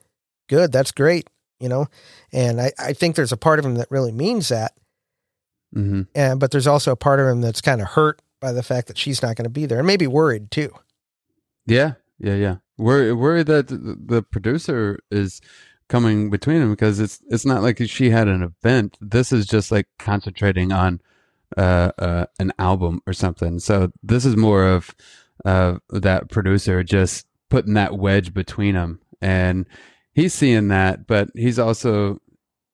good. 0.48 0.72
That's 0.72 0.94
great, 0.94 1.30
you 1.60 1.68
know? 1.68 1.88
And 2.32 2.62
I, 2.62 2.72
I 2.80 2.94
think 2.94 3.16
there's 3.16 3.34
a 3.34 3.38
part 3.38 3.60
of 3.60 3.66
him 3.66 3.76
that 3.76 3.92
really 3.92 4.14
means 4.14 4.48
that. 4.48 4.72
hmm 5.74 6.04
And, 6.16 6.40
but 6.40 6.52
there's 6.52 6.68
also 6.68 6.94
a 6.94 6.96
part 6.96 7.20
of 7.20 7.28
him 7.28 7.42
that's 7.42 7.60
kind 7.62 7.82
of 7.82 7.90
hurt 7.90 8.22
by 8.40 8.54
the 8.54 8.64
fact 8.64 8.88
that 8.88 8.98
she's 8.98 9.22
not 9.22 9.36
going 9.36 9.44
to 9.44 9.50
be 9.50 9.66
there 9.66 9.80
and 9.80 9.88
maybe 9.88 10.08
worried 10.08 10.50
too. 10.50 10.72
Yeah, 11.66 11.96
yeah, 12.18 12.36
yeah. 12.36 12.56
Worry, 12.78 13.12
worry 13.12 13.44
that 13.44 13.68
the 13.68 14.24
producer 14.24 15.00
is 15.12 15.42
coming 15.90 16.30
between 16.30 16.60
them 16.60 16.72
because 16.72 17.00
it's 17.00 17.22
it's 17.30 17.46
not 17.46 17.62
like 17.62 17.82
she 17.88 18.10
had 18.10 18.28
an 18.28 18.44
event. 18.44 18.98
This 19.02 19.32
is 19.32 19.46
just 19.46 19.72
like 19.72 19.88
concentrating 19.98 20.72
on 20.72 21.02
uh, 21.58 21.92
uh, 21.98 22.26
an 22.40 22.54
album 22.60 23.02
or 23.06 23.14
something. 23.14 23.60
So 23.60 23.92
this 24.02 24.24
is 24.24 24.38
more 24.38 24.66
of 24.66 24.96
uh, 25.44 25.80
that 25.90 26.30
producer 26.30 26.84
just 26.84 27.28
putting 27.50 27.74
that 27.74 27.98
wedge 27.98 28.34
between 28.34 28.76
them, 28.76 29.02
and 29.22 29.66
he's 30.14 30.34
seeing 30.34 30.68
that, 30.70 31.08
but 31.08 31.30
he's 31.36 31.60
also 31.60 32.20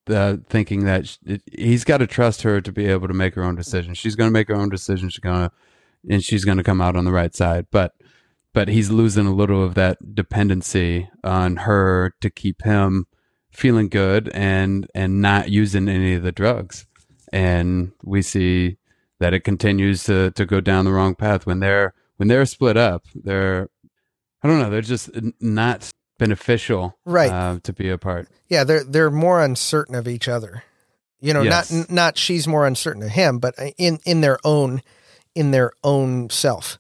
uh, 0.08 0.38
thinking 0.50 0.86
that 0.86 1.18
he's 1.52 1.84
got 1.84 1.98
to 1.98 2.08
trust 2.08 2.42
her 2.44 2.62
to 2.62 2.72
be 2.72 2.86
able 2.86 3.08
to 3.08 3.14
make 3.14 3.36
her 3.36 3.44
own 3.44 3.56
decision. 3.56 3.94
She's 3.94 4.16
going 4.16 4.28
to 4.28 4.34
make 4.34 4.48
her 4.50 4.56
own 4.56 4.70
decision. 4.70 5.10
She's 5.10 5.20
going 5.20 5.50
to, 5.50 5.52
and 6.10 6.24
she's 6.24 6.46
going 6.46 6.58
to 6.58 6.64
come 6.64 6.82
out 6.82 6.96
on 6.96 7.06
the 7.06 7.12
right 7.12 7.34
side. 7.34 7.68
But, 7.72 7.94
but 8.56 8.70
he's 8.70 8.90
losing 8.90 9.28
a 9.28 9.34
little 9.34 9.64
of 9.64 9.76
that 9.76 10.16
dependency 10.16 11.10
on 11.24 11.58
her 11.58 12.16
to 12.22 12.30
keep 12.30 12.64
him 12.64 13.06
feeling 13.52 13.90
good 13.90 14.30
and 14.34 14.88
and 14.96 15.22
not 15.22 15.50
using 15.50 15.88
any 15.90 16.14
of 16.16 16.24
the 16.24 16.32
drugs. 16.32 16.88
And 17.34 17.92
we 18.02 18.22
see 18.22 18.78
that 19.20 19.34
it 19.34 19.42
continues 19.42 20.06
to 20.06 20.32
to 20.32 20.46
go 20.46 20.62
down 20.62 20.86
the 20.86 20.94
wrong 20.94 21.16
path 21.16 21.46
when 21.46 21.60
they're 21.60 21.94
when 22.16 22.30
they're 22.30 22.46
split 22.46 22.78
up. 22.78 23.06
They're 23.14 23.70
I 24.42 24.48
don't 24.48 24.60
know. 24.60 24.70
They're 24.70 24.82
just 24.82 25.10
not 25.42 25.90
beneficial, 26.18 26.98
Right. 27.04 27.32
Uh, 27.32 27.60
to 27.64 27.74
be 27.74 27.90
apart. 27.90 28.30
Yeah, 28.48 28.64
they're 28.64 28.84
they're 28.86 29.12
more 29.12 29.44
uncertain 29.44 29.96
of 29.96 30.08
each 30.08 30.30
other. 30.30 30.64
You 31.20 31.34
know, 31.34 31.42
Yes. 31.42 31.72
not 31.72 31.90
not 31.92 32.18
she's 32.18 32.48
more 32.48 32.66
uncertain 32.66 33.04
of 33.04 33.10
him, 33.10 33.40
but 33.40 33.54
in 33.78 34.00
in 34.06 34.22
their 34.22 34.38
own 34.46 34.82
in 35.34 35.52
their 35.52 35.74
own 35.84 36.30
self. 36.30 36.80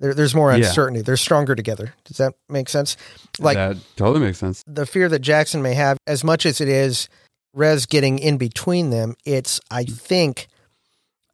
There, 0.00 0.14
there's 0.14 0.34
more 0.34 0.50
Yeah. 0.52 0.66
uncertainty. 0.66 1.02
They're 1.02 1.16
stronger 1.16 1.54
together. 1.54 1.94
Does 2.04 2.16
that 2.18 2.34
make 2.48 2.68
sense? 2.68 2.96
Like 3.38 3.56
that 3.56 3.76
totally 3.96 4.24
makes 4.26 4.38
sense. 4.38 4.62
the 4.66 4.86
fear 4.86 5.08
that 5.08 5.20
Jackson 5.20 5.60
may 5.62 5.74
have, 5.74 5.98
as 6.06 6.22
much 6.24 6.46
as 6.46 6.60
it 6.60 6.68
is 6.68 7.08
Rez 7.54 7.86
getting 7.86 8.18
in 8.18 8.36
between 8.38 8.90
them, 8.90 9.16
it's 9.24 9.60
I 9.70 9.84
think 9.84 10.48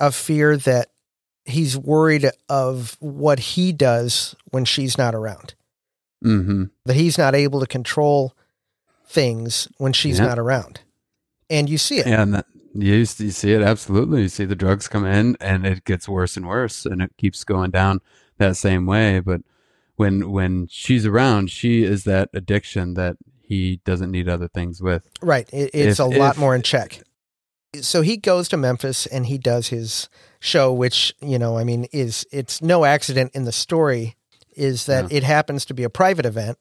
a 0.00 0.10
fear 0.12 0.56
that 0.56 0.88
he's 1.44 1.76
worried 1.76 2.30
of 2.48 2.96
what 3.00 3.38
he 3.38 3.72
does 3.72 4.34
when 4.50 4.64
she's 4.64 4.96
not 4.96 5.14
around. 5.14 5.54
hmm 6.22 6.64
That 6.86 6.96
he's 6.96 7.18
not 7.18 7.34
able 7.34 7.60
to 7.60 7.66
control 7.66 8.34
things 9.06 9.68
when 9.76 9.92
she's 9.92 10.18
Yeah. 10.18 10.26
not 10.26 10.38
around. 10.38 10.80
And 11.50 11.68
you 11.68 11.76
see 11.78 11.98
it. 11.98 12.06
And 12.06 12.34
that, 12.34 12.46
you, 12.74 12.94
you 12.94 13.04
see 13.04 13.52
it 13.52 13.60
absolutely. 13.62 14.22
You 14.22 14.28
see 14.28 14.44
the 14.46 14.56
drugs 14.56 14.88
come 14.88 15.04
in, 15.04 15.36
and 15.40 15.66
it 15.66 15.84
gets 15.84 16.08
worse 16.08 16.36
and 16.36 16.46
worse, 16.48 16.86
and 16.86 17.02
it 17.02 17.12
keeps 17.18 17.44
going 17.44 17.70
down 17.70 18.00
that 18.38 18.56
same 18.56 18.86
way. 18.86 19.20
But 19.20 19.42
when 19.96 20.30
when 20.30 20.66
she's 20.70 21.06
around, 21.06 21.50
she 21.50 21.84
is 21.84 22.04
that 22.04 22.30
addiction 22.34 22.94
that 22.94 23.16
he 23.42 23.80
doesn't 23.84 24.10
need 24.10 24.28
other 24.28 24.48
things 24.48 24.80
with. 24.82 25.06
Right. 25.22 25.48
It, 25.52 25.70
it's 25.74 26.00
If- 26.00 26.06
a 26.06 26.08
lot 26.18 26.34
if- 26.34 26.40
more 26.40 26.54
in 26.54 26.62
check. 26.62 27.02
So 27.80 28.02
he 28.02 28.16
goes 28.16 28.48
to 28.50 28.56
Memphis 28.56 29.04
and 29.06 29.26
he 29.26 29.36
does 29.36 29.68
his 29.68 30.08
show, 30.38 30.72
which, 30.72 31.12
you 31.20 31.40
know, 31.40 31.58
I 31.58 31.64
mean, 31.64 31.86
is 31.92 32.24
it's 32.30 32.62
no 32.62 32.84
accident 32.84 33.32
in 33.34 33.44
the 33.46 33.52
story 33.52 34.14
is 34.56 34.86
that 34.86 35.10
Yeah. 35.10 35.16
it 35.18 35.22
happens 35.24 35.64
to 35.64 35.74
be 35.74 35.82
a 35.82 35.90
private 35.90 36.24
event 36.24 36.56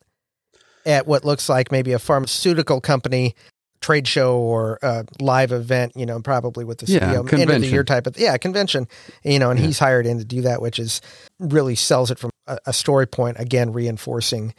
at 0.87 1.05
what 1.05 1.23
looks 1.23 1.47
like 1.47 1.71
maybe 1.71 1.93
a 1.93 1.99
pharmaceutical 1.99 2.81
company 2.81 3.35
trade 3.83 4.07
show 4.07 4.37
or 4.37 4.79
a 4.81 5.05
live 5.19 5.51
event, 5.51 5.91
you 5.95 6.05
know, 6.07 6.19
probably 6.21 6.65
with 6.65 6.79
the 6.79 6.91
Yeah, 6.91 7.13
CEO, 7.13 7.31
end 7.39 7.49
of 7.51 7.61
the 7.61 7.67
year 7.67 7.83
type 7.83 8.07
of 8.07 8.17
yeah, 8.17 8.35
convention. 8.37 8.87
You 9.23 9.37
know, 9.37 9.51
and 9.51 9.59
Yeah. 9.59 9.67
he's 9.67 9.77
hired 9.79 10.07
in 10.07 10.17
to 10.17 10.25
do 10.25 10.41
that, 10.41 10.61
which 10.61 10.79
is 10.79 11.01
really 11.39 11.75
sells 11.75 12.09
it 12.09 12.17
from 12.17 12.31
a, 12.47 12.57
a 12.67 12.73
story 12.73 13.05
point, 13.05 13.37
again 13.39 13.71
reinforcing, 13.73 14.53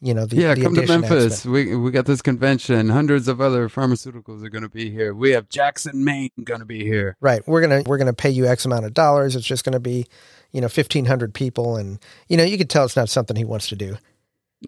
you 0.00 0.12
know, 0.14 0.26
the 0.26 0.36
yeah, 0.36 0.54
the 0.54 0.62
come 0.62 0.74
to 0.74 0.86
Memphis. 0.86 1.32
aspect. 1.32 1.46
We 1.52 1.74
we 1.74 1.90
got 1.90 2.04
this 2.06 2.22
convention. 2.22 2.90
Hundreds 2.90 3.28
of 3.28 3.40
other 3.40 3.68
pharmaceuticals 3.68 4.44
are 4.44 4.50
going 4.50 4.62
to 4.62 4.68
be 4.68 4.90
here. 4.90 5.14
We 5.14 5.30
have 5.30 5.48
Jackson, 5.48 6.04
Maine, 6.04 6.30
going 6.44 6.60
to 6.60 6.66
be 6.66 6.84
here. 6.84 7.16
Right. 7.20 7.42
We're 7.48 7.62
gonna 7.62 7.82
we're 7.86 7.98
gonna 7.98 8.12
pay 8.12 8.30
you 8.30 8.46
X 8.46 8.64
amount 8.66 8.84
of 8.84 8.94
dollars. 8.94 9.34
It's 9.34 9.46
just 9.46 9.64
gonna 9.64 9.80
be, 9.80 10.06
you 10.52 10.60
know, 10.60 10.68
fifteen 10.68 11.06
hundred 11.06 11.32
people, 11.34 11.76
and 11.76 11.98
you 12.28 12.36
know 12.36 12.44
you 12.44 12.58
could 12.58 12.68
tell 12.70 12.84
it's 12.84 12.96
not 12.96 13.08
something 13.08 13.36
he 13.36 13.44
wants 13.44 13.68
to 13.68 13.76
do. 13.76 13.96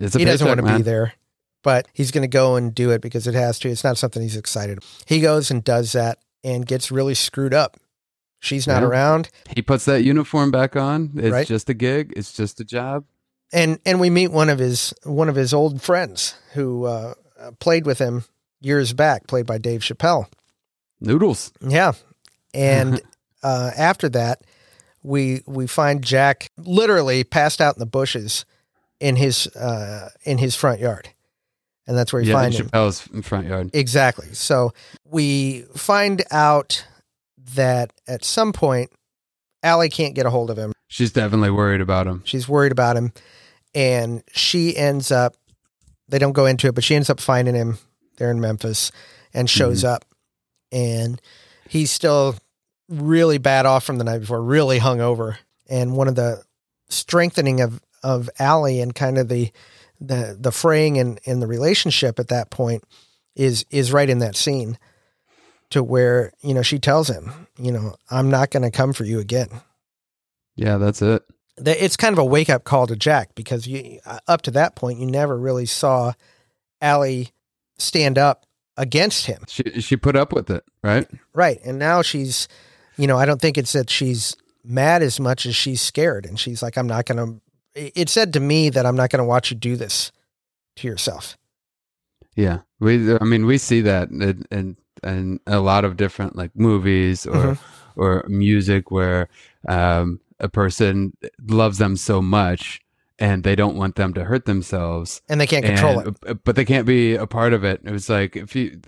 It's 0.01 0.15
a 0.15 0.19
he 0.19 0.25
doesn't 0.25 0.47
want 0.47 0.61
to 0.61 0.77
be 0.77 0.83
there, 0.83 1.13
but 1.69 1.87
he's 1.93 2.11
gonna 2.11 2.27
go 2.29 2.57
and 2.57 2.75
do 2.75 2.91
it 2.93 3.03
because 3.03 3.27
it 3.27 3.35
has 3.35 3.59
to. 3.59 3.69
It's 3.69 3.85
not 3.85 3.99
something 3.99 4.23
he's 4.23 4.37
excited. 4.39 4.79
He 5.05 5.21
goes 5.21 5.51
and 5.51 5.62
does 5.62 5.93
that 5.93 6.19
and 6.43 6.64
gets 6.66 6.91
really 6.91 7.14
screwed 7.14 7.53
up. 7.53 7.77
She's 8.41 8.66
not 8.66 8.81
Yeah. 8.83 8.89
around, 8.89 9.29
He 9.55 9.61
puts 9.61 9.85
that 9.85 10.03
uniform 10.03 10.51
back 10.51 10.77
on. 10.77 11.11
It's 11.16 11.31
Right. 11.33 11.47
just 11.47 11.69
a 11.69 11.75
gig. 11.75 12.14
It's 12.16 12.33
just 12.33 12.59
a 12.61 12.64
job. 12.64 13.05
and 13.53 13.79
and 13.85 14.01
we 14.01 14.09
meet 14.09 14.31
one 14.33 14.49
of 14.49 14.59
his 14.59 14.95
one 15.05 15.29
of 15.29 15.37
his 15.37 15.53
old 15.53 15.83
friends 15.83 16.35
who 16.55 16.85
uh, 16.87 17.12
played 17.61 17.85
with 17.87 17.99
him 17.99 18.25
years 18.61 18.93
back, 18.95 19.27
played 19.27 19.47
by 19.47 19.59
Dave 19.59 19.81
Chappelle. 19.83 20.27
Noodles. 21.01 21.53
Yeah. 21.61 21.93
And 22.55 23.01
uh, 23.43 23.71
after 23.77 24.09
that, 24.11 24.41
we 25.03 25.43
we 25.47 25.66
find 25.66 26.03
Jack 26.03 26.49
literally 26.57 27.25
passed 27.25 27.61
out 27.61 27.77
in 27.77 27.81
the 27.81 27.87
bushes 28.01 28.45
in 29.01 29.16
his 29.16 29.47
uh, 29.49 30.09
in 30.25 30.39
his 30.39 30.55
front 30.57 30.81
yard, 30.81 31.11
and 31.89 31.97
that's 31.97 32.12
where 32.12 32.20
we 32.22 32.28
yeah, 32.28 32.34
find 32.34 32.55
in 32.55 32.68
him. 32.68 33.22
Front 33.22 33.49
yard. 33.49 33.70
Exactly. 33.72 34.28
So 34.34 34.72
we 35.05 35.62
find 35.74 36.22
out 36.30 36.84
that 37.55 37.93
at 38.07 38.24
some 38.24 38.53
point, 38.53 38.93
Ally 39.62 39.89
can't 39.89 40.14
get 40.14 40.26
a 40.26 40.30
hold 40.30 40.51
of 40.51 40.59
him. 40.59 40.74
She's 40.86 41.11
definitely 41.11 41.51
worried 41.51 41.80
about 41.80 42.07
him. 42.07 42.22
She's 42.24 42.47
worried 42.47 42.72
about 42.72 42.97
him, 42.97 43.12
and 43.74 44.22
she 44.32 44.76
ends 44.76 45.11
up. 45.11 45.34
They 46.09 46.18
don't 46.18 46.32
go 46.32 46.47
into 46.47 46.68
it, 46.68 46.74
but 46.74 46.84
she 46.84 46.95
ends 46.95 47.11
up 47.11 47.20
finding 47.20 47.55
him 47.55 47.78
there 48.18 48.30
in 48.30 48.41
Memphis, 48.41 48.93
and 49.32 49.49
mm-hmm. 49.49 49.59
shows 49.59 49.82
up, 49.82 50.05
and 50.70 51.20
he's 51.68 51.91
still 51.91 52.36
really 52.91 53.39
bad 53.39 53.64
off 53.66 53.84
from 53.84 53.97
the 53.97 54.05
night 54.05 54.18
before, 54.18 54.43
really 54.43 54.78
hungover. 54.78 55.36
And 55.70 55.97
one 55.97 56.09
of 56.09 56.16
the 56.16 56.43
strengthening 56.91 57.62
of 57.62 57.80
of 58.03 58.28
Ally 58.39 58.72
and 58.74 58.95
kind 58.95 59.16
of 59.16 59.28
the 59.28 59.51
the 60.01 60.36
the 60.38 60.53
fraying 60.53 60.96
in 60.96 61.18
in 61.24 61.40
the 61.40 61.46
relationship 61.46 62.18
at 62.18 62.28
that 62.28 62.51
point 62.51 62.84
is 63.34 63.64
is 63.70 63.92
right 63.92 64.09
in 64.09 64.18
that 64.18 64.36
scene 64.36 64.78
to 65.70 65.82
where 65.82 66.32
you 66.42 66.55
know 66.55 66.62
she 66.62 66.78
tells 66.78 67.09
him 67.09 67.46
you 67.59 67.70
know 67.72 67.94
i'm 68.11 68.30
not 68.30 68.51
going 68.51 68.62
to 68.62 68.70
come 68.70 68.92
for 68.92 69.05
you 69.05 69.18
again 69.18 69.49
Yeah, 70.57 70.78
that's 70.78 71.03
it. 71.03 71.22
it's 71.59 71.96
kind 71.96 72.12
of 72.12 72.18
a 72.18 72.24
wake 72.24 72.49
up 72.51 72.64
call 72.64 72.86
to 72.86 72.96
Jack 72.96 73.34
because 73.34 73.66
you 73.66 73.99
uh, 74.07 74.18
up 74.28 74.42
to 74.42 74.51
that 74.53 74.76
point 74.76 74.99
you 75.01 75.07
never 75.07 75.36
really 75.36 75.66
saw 75.66 76.12
Ally 76.80 77.24
stand 77.78 78.18
up 78.18 78.44
against 78.76 79.26
him, 79.26 79.42
She 79.49 79.64
she 79.80 79.96
put 79.96 80.14
up 80.14 80.32
with 80.32 80.51
it, 80.51 80.62
right? 80.84 81.09
right? 81.34 81.59
And 81.64 81.80
now 81.80 82.01
she's, 82.03 82.46
you 82.96 83.09
know, 83.09 83.18
I 83.18 83.26
don't 83.26 83.40
think 83.40 83.59
it's 83.59 83.72
that 83.72 83.90
she's 83.90 84.36
mad 84.62 85.03
as 85.03 85.18
much 85.18 85.46
as 85.46 85.57
she's 85.57 85.80
scared, 85.80 86.24
and 86.26 86.38
she's 86.38 86.62
like, 86.62 86.78
"I'm 86.78 86.86
not 86.86 87.05
going 87.07 87.18
to." 87.18 87.40
It 87.95 88.09
said 88.09 88.33
to 88.33 88.41
me 88.41 88.70
that 88.70 88.85
I'm 88.87 88.97
not 88.97 89.11
going 89.11 89.18
to 89.20 89.24
watch 89.29 89.51
you 89.51 89.57
do 89.57 89.76
this 89.76 90.11
to 90.76 90.89
yourself. 90.89 91.37
Yeah, 92.37 92.59
we. 92.81 93.14
I 93.16 93.24
mean, 93.24 93.47
we 93.47 93.59
see 93.59 93.81
that 93.83 94.11
in 94.11 94.45
in, 94.51 94.76
in 95.03 95.41
a 95.47 95.61
lot 95.61 95.85
of 95.85 95.97
different 95.97 96.37
like 96.37 96.55
movies 96.55 97.26
or 97.26 97.35
Mhm. 97.55 97.59
or 97.97 98.24
music 98.29 98.91
where 98.91 99.29
um, 99.68 100.20
a 100.39 100.49
person 100.49 101.16
loves 101.49 101.79
them 101.79 101.97
so 101.97 102.22
much 102.22 102.81
and 103.18 103.43
they 103.43 103.57
don't 103.57 103.74
want 103.76 103.97
them 103.97 104.14
to 104.14 104.22
hurt 104.24 104.45
themselves. 104.45 105.20
And 105.29 105.41
they 105.41 105.47
can't 105.49 105.64
control 105.64 105.99
and- 105.99 106.16
it. 106.26 106.45
but 106.45 106.55
they 106.55 106.64
can't 106.64 106.87
be 106.87 107.16
a 107.16 107.26
part 107.26 107.53
of 107.53 107.64
it. 107.64 107.81
It 107.85 107.91
was 107.91 108.09
like 108.09 108.37
if 108.37 108.55
you, 108.55 108.81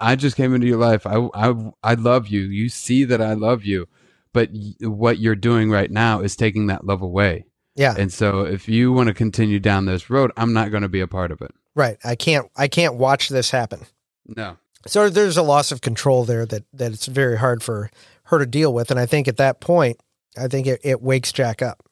I 0.00 0.16
just 0.16 0.36
came 0.36 0.52
into 0.54 0.66
your 0.66 0.78
life. 0.78 1.06
I 1.06 1.28
I 1.34 1.54
I 1.84 1.94
love 1.94 2.26
you. 2.26 2.40
You 2.42 2.68
see 2.68 3.04
that 3.04 3.20
I 3.20 3.34
love 3.34 3.64
you, 3.64 3.86
but 4.32 4.50
what 4.80 5.18
you're 5.20 5.36
doing 5.36 5.70
right 5.70 5.90
now 5.92 6.20
is 6.20 6.34
taking 6.34 6.66
that 6.66 6.84
love 6.84 7.02
away. 7.02 7.46
Yeah, 7.76 7.94
And 7.98 8.12
so, 8.12 8.42
if 8.42 8.68
you 8.68 8.92
want 8.92 9.08
to 9.08 9.14
continue 9.14 9.58
down 9.58 9.86
this 9.86 10.08
road, 10.08 10.30
I'm 10.36 10.52
not 10.52 10.70
going 10.70 10.84
to 10.84 10.88
be 10.88 11.00
a 11.00 11.08
part 11.08 11.32
of 11.32 11.42
it. 11.42 11.50
right. 11.74 11.98
I 12.04 12.14
can't. 12.14 12.50
I 12.56 12.68
can't 12.68 12.94
watch 12.94 13.28
this 13.28 13.50
happen. 13.50 13.80
No. 14.26 14.56
So 14.86 15.08
there's 15.08 15.36
a 15.36 15.42
loss 15.42 15.72
of 15.72 15.80
control 15.80 16.24
there 16.24 16.46
that 16.46 16.64
that 16.72 16.92
it's 16.92 17.06
very 17.06 17.38
hard 17.38 17.62
for 17.62 17.90
her 18.24 18.38
to 18.38 18.46
deal 18.46 18.72
with, 18.72 18.90
and 18.90 19.00
I 19.00 19.06
think 19.06 19.26
at 19.28 19.38
that 19.38 19.60
point, 19.60 19.98
I 20.36 20.46
think 20.48 20.66
it, 20.66 20.80
it 20.84 21.02
wakes 21.02 21.32
Jack 21.32 21.62
up 21.62 21.82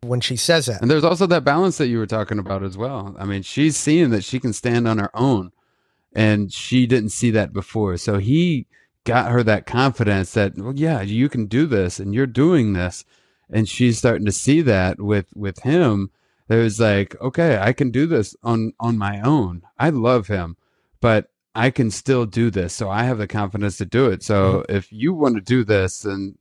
when 0.00 0.20
she 0.20 0.36
says 0.36 0.66
that. 0.66 0.80
And 0.80 0.90
there's 0.90 1.04
also 1.04 1.26
that 1.26 1.44
balance 1.44 1.78
that 1.78 1.88
you 1.88 1.98
were 1.98 2.06
talking 2.06 2.38
about 2.38 2.62
as 2.62 2.76
well. 2.76 3.14
I 3.18 3.24
mean, 3.24 3.42
she's 3.42 3.76
seeing 3.76 4.10
that 4.10 4.24
she 4.24 4.40
can 4.40 4.52
stand 4.52 4.86
on 4.88 4.98
her 4.98 5.14
own, 5.14 5.52
and 6.14 6.52
she 6.52 6.86
didn't 6.86 7.10
see 7.10 7.30
that 7.32 7.52
before. 7.52 7.96
So 7.96 8.18
he 8.18 8.66
got 9.04 9.30
her 9.30 9.42
that 9.42 9.66
confidence 9.66 10.32
that, 10.32 10.56
well, 10.56 10.74
yeah, 10.74 11.00
you 11.00 11.28
can 11.28 11.46
do 11.46 11.66
this, 11.66 11.98
and 11.98 12.14
you're 12.14 12.26
doing 12.26 12.72
this, 12.74 13.04
and 13.50 13.68
she's 13.68 13.98
starting 13.98 14.26
to 14.26 14.32
see 14.32 14.60
that 14.62 15.00
with 15.00 15.26
with 15.34 15.60
him. 15.60 16.10
There's 16.48 16.80
like, 16.80 17.20
okay, 17.20 17.58
I 17.58 17.72
can 17.72 17.90
do 17.90 18.06
this 18.06 18.34
on 18.42 18.72
on 18.80 18.96
my 18.98 19.20
own. 19.20 19.62
I 19.78 19.90
love 19.90 20.28
him, 20.28 20.56
but 21.00 21.30
I 21.54 21.70
can 21.70 21.90
still 21.90 22.24
do 22.24 22.50
this. 22.50 22.72
So 22.72 22.88
I 22.88 23.04
have 23.04 23.18
the 23.18 23.26
confidence 23.26 23.76
to 23.78 23.84
do 23.84 24.06
it. 24.06 24.22
So 24.22 24.62
mm-hmm. 24.62 24.76
if 24.76 24.92
you 24.92 25.12
want 25.12 25.34
to 25.34 25.40
do 25.40 25.64
this, 25.64 26.04
and 26.04 26.38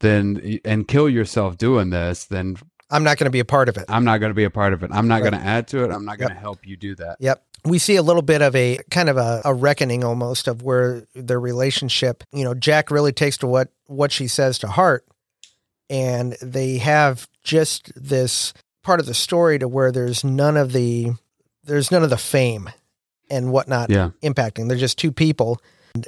then 0.00 0.60
and 0.64 0.86
kill 0.86 1.08
yourself 1.08 1.56
doing 1.58 1.90
this, 1.90 2.24
then 2.26 2.56
I'm 2.90 3.04
not 3.04 3.18
going 3.18 3.26
to 3.26 3.30
be 3.30 3.40
a 3.40 3.44
part 3.44 3.68
of 3.68 3.76
it. 3.76 3.84
I'm 3.88 4.04
not 4.04 4.18
going 4.18 4.30
to 4.30 4.34
be 4.34 4.44
a 4.44 4.50
part 4.50 4.72
of 4.72 4.82
it. 4.82 4.90
I'm 4.92 5.08
not 5.08 5.22
Right. 5.22 5.30
going 5.30 5.42
to 5.42 5.46
add 5.48 5.68
to 5.68 5.84
it. 5.84 5.90
I'm 5.90 6.04
not 6.04 6.18
going 6.18 6.28
to 6.28 6.34
Yep. 6.34 6.42
help 6.42 6.66
you 6.66 6.76
do 6.76 6.94
that. 6.96 7.16
Yep. 7.20 7.42
We 7.64 7.78
see 7.78 7.96
a 7.96 8.02
little 8.02 8.22
bit 8.22 8.40
of 8.40 8.54
a 8.54 8.78
kind 8.90 9.08
of 9.08 9.16
a, 9.16 9.42
a 9.44 9.52
reckoning 9.52 10.04
almost 10.04 10.46
of 10.48 10.62
where 10.62 11.04
their 11.14 11.40
relationship, 11.40 12.22
you 12.32 12.44
know, 12.44 12.54
Jack 12.54 12.90
really 12.90 13.12
takes 13.12 13.36
to 13.38 13.46
what 13.46 13.70
what 13.86 14.12
she 14.12 14.28
says 14.28 14.58
to 14.60 14.68
heart 14.68 15.04
and 15.90 16.36
they 16.42 16.78
have 16.78 17.28
just 17.42 17.92
this 17.96 18.52
part 18.82 19.00
of 19.00 19.06
the 19.06 19.14
story 19.14 19.58
to 19.58 19.68
where 19.68 19.90
there's 19.92 20.24
none 20.24 20.56
of 20.56 20.72
the 20.72 21.12
there's 21.64 21.90
none 21.90 22.02
of 22.02 22.10
the 22.10 22.16
fame 22.16 22.70
and 23.30 23.52
whatnot 23.52 23.90
Yeah. 23.90 24.10
impacting. 24.22 24.68
They're 24.68 24.78
just 24.78 24.98
two 24.98 25.12
people 25.12 25.60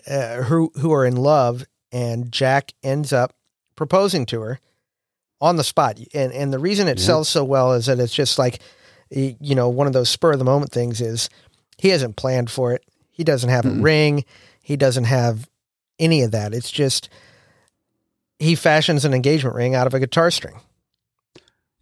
uh, 0.07 0.43
who 0.43 0.71
who 0.77 0.93
are 0.93 1.05
in 1.05 1.17
love, 1.17 1.65
and 1.93 2.31
Jack 2.33 2.73
ends 2.83 3.13
up 3.13 3.35
proposing 3.77 4.25
to 4.27 4.41
her 4.43 4.61
on 5.41 5.57
the 5.57 5.65
spot. 5.65 5.99
And 6.15 6.33
and 6.33 6.53
the 6.53 6.59
reason 6.59 6.89
it 6.89 6.99
Yeah. 6.99 7.05
sells 7.07 7.29
so 7.29 7.45
well 7.45 7.73
is 7.75 7.87
that 7.87 7.99
it's 7.99 8.15
just 8.15 8.39
like 8.39 8.61
you 9.11 9.55
know 9.55 9.69
one 9.69 9.87
of 9.87 9.93
those 9.93 10.09
spur 10.09 10.33
of 10.33 10.39
the 10.39 10.45
moment 10.45 10.73
things. 10.73 11.01
Is 11.01 11.29
he 11.79 11.89
hasn't 11.89 12.17
planned 12.17 12.51
for 12.51 12.73
it. 12.73 12.85
He 13.11 13.25
doesn't 13.25 13.51
have 13.51 13.65
a 13.67 13.71
Mm-mm. 13.71 13.83
ring. 13.83 14.25
He 14.63 14.77
doesn't 14.77 15.05
have 15.05 15.49
any 15.99 16.23
of 16.23 16.31
that. 16.31 16.55
It's 16.55 16.71
just 16.71 17.09
he 18.41 18.55
fashions 18.55 19.05
an 19.05 19.15
engagement 19.15 19.55
ring 19.55 19.75
out 19.75 19.87
of 19.87 19.95
a 19.95 20.01
guitar 20.01 20.31
string. 20.31 20.61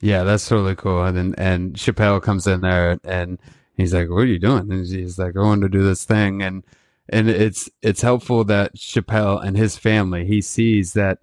Yeah, 0.01 0.25
that's 0.25 0.47
totally 0.47 0.77
cool. 0.77 1.03
And 1.03 1.17
then 1.17 1.35
and 1.39 1.75
Chappelle 1.75 2.23
comes 2.23 2.47
in 2.47 2.61
there 2.61 2.99
and 3.05 3.39
he's 3.75 3.95
like, 3.95 4.11
"What 4.11 4.19
are 4.19 4.27
you 4.27 4.39
doing?" 4.39 4.71
And 4.71 4.87
he's 4.87 5.19
like, 5.19 5.37
"I 5.37 5.41
want 5.41 5.63
to 5.63 5.69
do 5.69 5.83
this 5.83 6.05
thing." 6.05 6.43
And 6.43 6.65
and 7.09 7.29
it's 7.29 7.71
it's 7.83 8.03
helpful 8.03 8.45
that 8.45 8.77
Chappelle 8.77 9.43
and 9.43 9.57
his 9.57 9.77
family 9.77 10.27
he 10.27 10.41
sees 10.43 10.93
that 10.93 11.19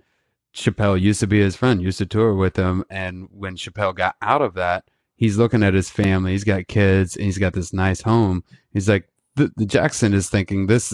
Chappelle 0.53 0.99
used 0.99 1.19
to 1.19 1.27
be 1.27 1.39
his 1.39 1.55
friend, 1.55 1.81
used 1.81 1.99
to 1.99 2.05
tour 2.05 2.33
with 2.33 2.55
him, 2.55 2.83
and 2.89 3.27
when 3.31 3.55
Chappelle 3.55 3.95
got 3.95 4.15
out 4.21 4.41
of 4.41 4.53
that, 4.55 4.89
he's 5.15 5.37
looking 5.37 5.63
at 5.63 5.73
his 5.73 5.89
family. 5.89 6.31
He's 6.31 6.43
got 6.45 6.67
kids 6.67 7.15
and 7.15 7.25
he's 7.25 7.37
got 7.37 7.53
this 7.53 7.73
nice 7.73 8.01
home. 8.01 8.43
He's 8.71 8.89
like, 8.89 9.09
the, 9.35 9.51
the 9.57 9.65
Jackson 9.65 10.13
is 10.13 10.29
thinking 10.29 10.67
this 10.67 10.93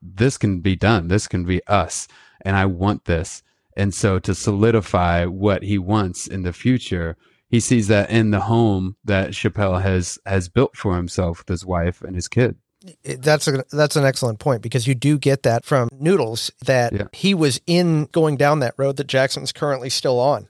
this 0.00 0.38
can 0.38 0.60
be 0.60 0.76
done. 0.76 1.08
This 1.08 1.28
can 1.28 1.44
be 1.44 1.64
us, 1.66 2.08
and 2.42 2.56
I 2.56 2.66
want 2.66 3.04
this. 3.04 3.42
And 3.76 3.94
so 3.94 4.18
to 4.20 4.34
solidify 4.34 5.24
what 5.26 5.62
he 5.62 5.78
wants 5.78 6.26
in 6.26 6.42
the 6.42 6.52
future, 6.52 7.16
he 7.48 7.60
sees 7.60 7.88
that 7.88 8.10
in 8.10 8.30
the 8.30 8.40
home 8.40 8.96
that 9.04 9.30
Chappelle 9.30 9.80
has 9.82 10.18
has 10.26 10.48
built 10.48 10.76
for 10.76 10.96
himself 10.96 11.38
with 11.38 11.48
his 11.48 11.64
wife 11.64 12.02
and 12.02 12.14
his 12.14 12.28
kid. 12.28 12.56
That's 13.04 13.46
a 13.46 13.64
that's 13.70 13.94
an 13.96 14.04
excellent 14.04 14.40
point 14.40 14.60
because 14.62 14.86
you 14.86 14.94
do 14.94 15.16
get 15.18 15.42
that 15.44 15.64
from 15.64 15.88
Noodles 15.92 16.50
that 16.66 16.92
Yeah. 16.92 17.04
he 17.12 17.32
was 17.34 17.60
in 17.66 18.06
going 18.06 18.36
down 18.36 18.58
that 18.60 18.74
road 18.76 18.96
that 18.96 19.06
Jackson's 19.06 19.52
currently 19.52 19.88
still 19.90 20.18
on. 20.18 20.48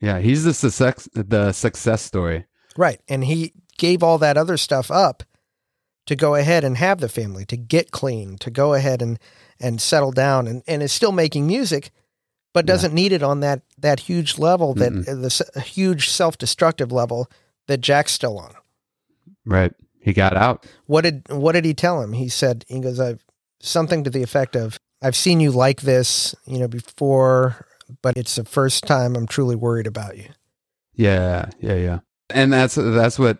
Yeah, 0.00 0.18
he's 0.20 0.44
the 0.44 0.54
success 0.54 1.08
the 1.14 1.52
success 1.52 2.02
story. 2.02 2.46
Right. 2.76 3.00
And 3.08 3.24
he 3.24 3.52
gave 3.78 4.02
all 4.02 4.18
that 4.18 4.36
other 4.36 4.56
stuff 4.56 4.90
up 4.90 5.22
to 6.06 6.16
go 6.16 6.34
ahead 6.34 6.64
and 6.64 6.76
have 6.76 7.00
the 7.00 7.08
family, 7.08 7.44
to 7.46 7.56
get 7.56 7.90
clean, 7.90 8.36
to 8.38 8.50
go 8.50 8.74
ahead 8.74 9.02
and 9.02 9.18
and 9.60 9.80
settle 9.80 10.10
down 10.12 10.46
and, 10.46 10.62
and 10.66 10.82
is 10.82 10.92
still 10.92 11.12
making 11.12 11.46
music, 11.46 11.90
but 12.52 12.66
doesn't 12.66 12.92
need 12.94 13.12
it 13.12 13.22
on 13.22 13.40
that 13.40 13.62
that 13.78 14.00
huge 14.00 14.38
level 14.38 14.74
that 14.74 14.92
the 15.06 15.26
s- 15.26 15.64
huge 15.66 16.08
self-destructive 16.08 16.92
level 16.92 17.30
that 17.66 17.80
Jack's 17.80 18.12
still 18.12 18.38
on. 18.38 18.54
Right. 19.44 19.72
He 20.00 20.12
got 20.12 20.36
out. 20.36 20.66
What 20.86 21.02
did 21.02 21.22
what 21.28 21.52
did 21.52 21.64
he 21.64 21.74
tell 21.74 22.02
him? 22.02 22.12
He 22.12 22.28
said 22.28 22.64
he 22.68 22.80
goes, 22.80 22.98
I've 23.00 23.24
something 23.60 24.02
to 24.04 24.10
the 24.10 24.22
effect 24.22 24.56
of 24.56 24.78
I've 25.00 25.16
seen 25.16 25.40
you 25.40 25.50
like 25.50 25.82
this, 25.82 26.34
you 26.46 26.58
know, 26.58 26.68
before, 26.68 27.66
but 28.02 28.16
it's 28.16 28.34
the 28.36 28.44
first 28.44 28.84
time 28.84 29.16
I'm 29.16 29.26
truly 29.26 29.56
worried 29.56 29.86
about 29.86 30.16
you. 30.16 30.26
Yeah, 30.94 31.46
yeah, 31.60 31.74
yeah. 31.76 31.98
And 32.30 32.52
that's 32.52 32.74
that's 32.76 33.18
what 33.18 33.38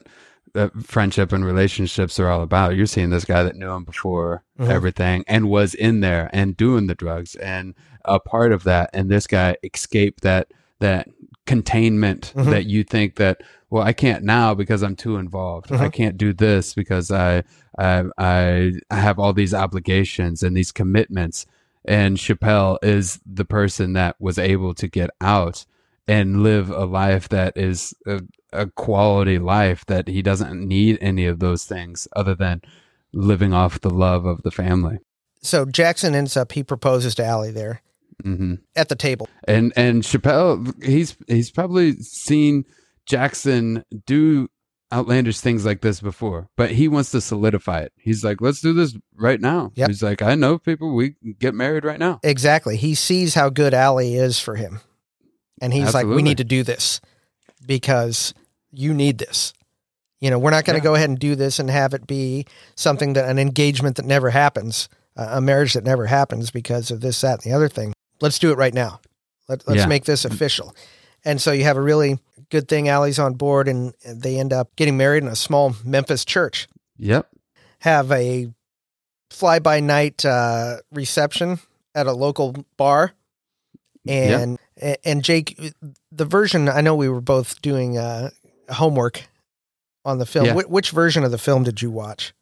uh, 0.54 0.68
friendship 0.82 1.32
and 1.32 1.44
relationships 1.44 2.18
are 2.20 2.28
all 2.28 2.42
about. 2.42 2.76
You're 2.76 2.86
seeing 2.86 3.10
this 3.10 3.24
guy 3.24 3.42
that 3.42 3.56
knew 3.56 3.70
him 3.70 3.84
before 3.84 4.44
Mhm. 4.60 4.68
everything 4.68 5.24
and 5.26 5.48
was 5.48 5.74
in 5.74 6.00
there 6.00 6.28
and 6.32 6.56
doing 6.56 6.86
the 6.86 6.94
drugs 6.94 7.34
and 7.36 7.74
a 8.04 8.18
part 8.20 8.52
of 8.52 8.64
that. 8.64 8.90
And 8.92 9.10
this 9.10 9.26
guy 9.26 9.56
escaped 9.62 10.22
that 10.22 10.48
that 10.80 11.08
containment 11.46 12.32
Mhm. 12.36 12.50
that 12.50 12.66
you 12.66 12.82
think 12.84 13.16
that 13.16 13.42
well 13.70 13.82
I 13.82 13.92
can't 13.92 14.24
now 14.24 14.54
because 14.54 14.82
I'm 14.82 14.96
too 14.96 15.16
involved. 15.16 15.70
I 15.72 15.88
Mhm. 15.88 15.92
can't 15.92 16.16
do 16.18 16.32
this 16.32 16.74
because 16.74 17.10
I 17.10 17.42
I 17.78 18.04
I 18.18 18.72
I 18.90 18.96
have 18.96 19.18
all 19.18 19.32
these 19.32 19.54
obligations 19.54 20.42
and 20.42 20.56
these 20.56 20.72
commitments. 20.72 21.46
And 21.84 22.16
Chappelle 22.16 22.78
is 22.82 23.18
the 23.26 23.44
person 23.44 23.92
that 23.94 24.16
was 24.20 24.38
able 24.38 24.72
to 24.74 24.86
get 24.88 25.10
out 25.20 25.64
and 26.06 26.42
live 26.42 26.70
a 26.70 26.84
life 26.84 27.28
that 27.30 27.56
is 27.56 27.94
a, 28.06 28.20
a 28.52 28.66
quality 28.66 29.38
life 29.38 29.84
that 29.86 30.08
he 30.08 30.22
doesn't 30.22 30.66
need 30.66 30.98
any 31.00 31.26
of 31.26 31.38
those 31.40 31.64
things 31.64 32.06
other 32.14 32.34
than 32.34 32.60
living 33.12 33.52
off 33.52 33.80
the 33.80 33.90
love 33.90 34.24
of 34.26 34.42
the 34.42 34.50
family. 34.50 34.98
So 35.42 35.64
Jackson 35.64 36.14
ends 36.14 36.36
up 36.36 36.52
he 36.52 36.62
proposes 36.62 37.14
to 37.16 37.24
Ally 37.24 37.50
there 37.50 37.82
hmm 38.22 38.54
at 38.76 38.88
the 38.88 38.96
table. 38.96 39.28
And 39.48 39.72
and 39.76 40.02
Chappelle, 40.02 40.82
he's 40.82 41.16
he's 41.28 41.50
probably 41.50 41.92
seen 42.00 42.64
Jackson 43.06 43.84
do 44.06 44.48
outlandish 44.92 45.40
things 45.40 45.64
like 45.64 45.80
this 45.80 46.00
before, 46.00 46.48
but 46.56 46.70
he 46.70 46.86
wants 46.86 47.10
to 47.12 47.20
solidify 47.20 47.80
it. 47.80 47.92
He's 47.96 48.22
like, 48.22 48.42
let's 48.42 48.60
do 48.60 48.74
this 48.74 48.94
right 49.16 49.40
now. 49.40 49.72
Yep. 49.74 49.88
He's 49.88 50.02
like, 50.02 50.20
I 50.20 50.34
know 50.34 50.58
people, 50.58 50.94
we 50.94 51.14
get 51.38 51.54
married 51.54 51.82
right 51.84 51.98
now. 51.98 52.20
Exactly. 52.22 52.76
He 52.76 52.94
sees 52.94 53.34
how 53.34 53.48
good 53.48 53.72
Ally 53.72 54.04
is 54.08 54.38
for 54.38 54.54
him. 54.54 54.80
And 55.62 55.72
he's 55.72 55.94
like, 55.94 56.04
we 56.06 56.20
need 56.22 56.36
to 56.38 56.44
do 56.44 56.62
this 56.62 57.00
because 57.66 58.34
you 58.70 58.92
need 58.92 59.16
this. 59.18 59.52
You 60.20 60.28
know, 60.30 60.38
we're 60.38 60.50
not 60.50 60.64
going 60.64 60.78
to 60.78 60.82
Yeah. 60.84 60.90
go 60.90 60.94
ahead 60.94 61.08
and 61.08 61.18
do 61.18 61.36
this 61.36 61.58
and 61.58 61.70
have 61.70 61.94
it 61.94 62.06
be 62.06 62.46
something 62.74 63.14
that 63.14 63.28
an 63.28 63.38
engagement 63.38 63.96
that 63.96 64.04
never 64.04 64.30
happens, 64.30 64.88
uh, 65.16 65.28
a 65.30 65.40
marriage 65.40 65.72
that 65.72 65.84
never 65.84 66.06
happens 66.06 66.50
because 66.50 66.90
of 66.90 67.00
this, 67.00 67.20
that, 67.22 67.42
and 67.42 67.50
the 67.50 67.56
other 67.56 67.68
thing. 67.68 67.94
Let's 68.22 68.38
do 68.38 68.50
it 68.52 68.56
right 68.56 68.72
now. 68.72 69.00
Let, 69.48 69.66
let's 69.68 69.80
Yeah. 69.80 69.86
make 69.86 70.04
this 70.04 70.24
official. 70.24 70.74
And 71.24 71.40
so 71.40 71.52
you 71.52 71.64
have 71.64 71.76
a 71.76 71.82
really 71.82 72.18
good 72.48 72.68
thing. 72.68 72.88
Ally's 72.88 73.18
on 73.18 73.34
board 73.34 73.68
and 73.68 73.92
they 74.04 74.38
end 74.38 74.52
up 74.52 74.74
getting 74.76 74.96
married 74.96 75.22
in 75.22 75.28
a 75.28 75.36
small 75.36 75.74
Memphis 75.84 76.24
church. 76.24 76.68
Yep. 76.96 77.28
Have 77.80 78.10
a 78.12 78.48
fly 79.30 79.58
by 79.58 79.80
night 79.80 80.24
uh, 80.24 80.76
reception 80.92 81.58
at 81.94 82.06
a 82.06 82.12
local 82.12 82.64
bar. 82.76 83.12
And 84.08 84.58
and 85.04 85.22
Jake, 85.22 85.56
the 86.10 86.24
version 86.24 86.68
I 86.68 86.80
know 86.80 86.94
we 86.96 87.08
were 87.08 87.20
both 87.20 87.62
doing 87.62 87.96
uh, 87.98 88.30
homework 88.68 89.22
on 90.04 90.18
the 90.18 90.26
film. 90.26 90.46
Yeah. 90.46 90.54
Wh- 90.54 90.70
which 90.70 90.90
version 90.90 91.22
of 91.22 91.30
the 91.30 91.38
film 91.38 91.62
did 91.62 91.80
you 91.82 91.90
watch? 91.90 92.34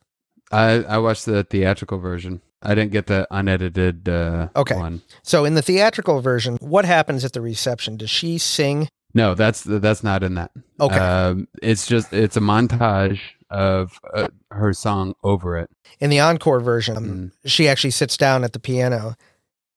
I, 0.50 0.82
I 0.84 0.98
watched 0.98 1.26
the 1.26 1.44
theatrical 1.44 1.98
version. 1.98 2.40
I 2.62 2.74
didn't 2.74 2.92
get 2.92 3.06
the 3.06 3.26
unedited 3.30 4.08
uh, 4.08 4.48
Okay. 4.54 4.76
one. 4.76 5.02
So 5.22 5.44
in 5.44 5.54
the 5.54 5.62
theatrical 5.62 6.20
version, 6.20 6.58
what 6.60 6.84
happens 6.84 7.24
at 7.24 7.32
the 7.32 7.40
reception? 7.40 7.96
Does 7.96 8.10
she 8.10 8.36
sing? 8.38 8.88
No, 9.14 9.34
that's 9.34 9.62
that's 9.64 10.04
not 10.04 10.22
in 10.22 10.34
that. 10.34 10.50
Okay. 10.80 10.96
Um, 10.96 11.48
it's 11.62 11.86
just 11.86 12.12
it's 12.12 12.36
a 12.36 12.40
montage 12.40 13.20
of 13.50 13.98
uh, 14.14 14.28
her 14.52 14.72
song 14.72 15.14
over 15.24 15.58
it. 15.58 15.68
in 15.98 16.10
the 16.10 16.20
encore 16.20 16.60
version, 16.60 16.96
um, 16.96 17.04
Mm. 17.04 17.32
she 17.50 17.66
actually 17.66 17.90
sits 17.90 18.16
down 18.16 18.44
at 18.44 18.52
the 18.52 18.60
piano 18.60 19.16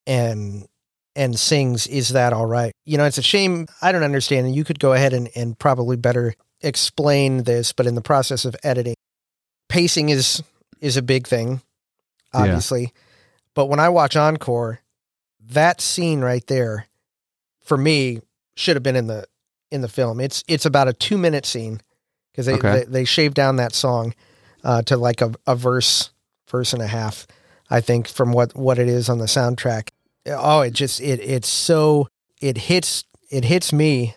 and 0.06 0.68
and 1.16 1.40
sings 1.40 1.88
"Is 1.88 2.10
That 2.10 2.34
All 2.34 2.46
Right?" 2.46 2.74
You 2.86 2.98
know, 2.98 3.06
it's 3.06 3.18
a 3.18 3.24
shame 3.24 3.68
I 3.82 3.92
don't 3.92 4.04
understand, 4.04 4.46
and 4.46 4.56
you 4.56 4.64
could 4.64 4.80
go 4.80 4.94
ahead 4.94 5.14
and, 5.14 5.30
and 5.36 5.58
probably 5.58 5.96
better 5.96 6.34
explain 6.62 7.44
this, 7.44 7.74
but 7.74 7.86
in 7.88 7.96
the 7.96 8.02
process 8.02 8.46
of 8.46 8.56
editing, 8.64 8.96
pacing 9.70 10.10
is 10.10 10.44
is 10.80 10.98
a 10.98 11.02
big 11.02 11.26
thing, 11.28 11.62
Yeah. 12.34 12.42
obviously. 12.42 12.94
But 13.56 13.68
when 13.68 13.80
I 13.80 13.90
watch 13.90 14.16
encore, 14.16 14.80
that 15.50 15.82
scene 15.82 16.22
right 16.22 16.46
there, 16.48 16.88
for 17.62 17.78
me, 17.78 18.22
should 18.56 18.76
have 18.76 18.84
been 18.84 18.96
in 18.96 19.08
the 19.08 19.26
in 19.72 19.82
the 19.82 19.88
film. 19.88 20.20
It's 20.20 20.44
it's 20.48 20.66
about 20.66 20.88
a 20.88 20.94
two 20.94 21.18
minute 21.18 21.46
scene 21.46 21.82
because 22.32 22.46
they, 22.46 22.54
Okay. 22.56 22.80
they 22.80 22.84
they 22.86 23.06
shaved 23.06 23.36
down 23.36 23.58
that 23.58 23.74
song 23.74 24.14
uh, 24.64 24.82
to 24.84 24.98
like 24.98 25.22
a, 25.22 25.34
a 25.48 25.56
verse 25.56 26.12
verse 26.50 26.74
and 26.74 26.82
a 26.82 26.88
half. 26.88 27.28
I 27.70 27.82
think 27.82 28.08
from 28.08 28.32
what 28.34 28.56
what 28.56 28.80
it 28.80 28.88
is 28.88 29.10
on 29.10 29.18
the 29.20 29.26
soundtrack. 29.26 29.90
Oh, 30.28 30.62
it 30.62 30.72
just 30.72 31.02
it 31.02 31.20
it's 31.20 31.48
so 31.50 32.08
it 32.42 32.58
hits 32.58 33.04
it 33.30 33.44
hits 33.46 33.74
me 33.74 34.16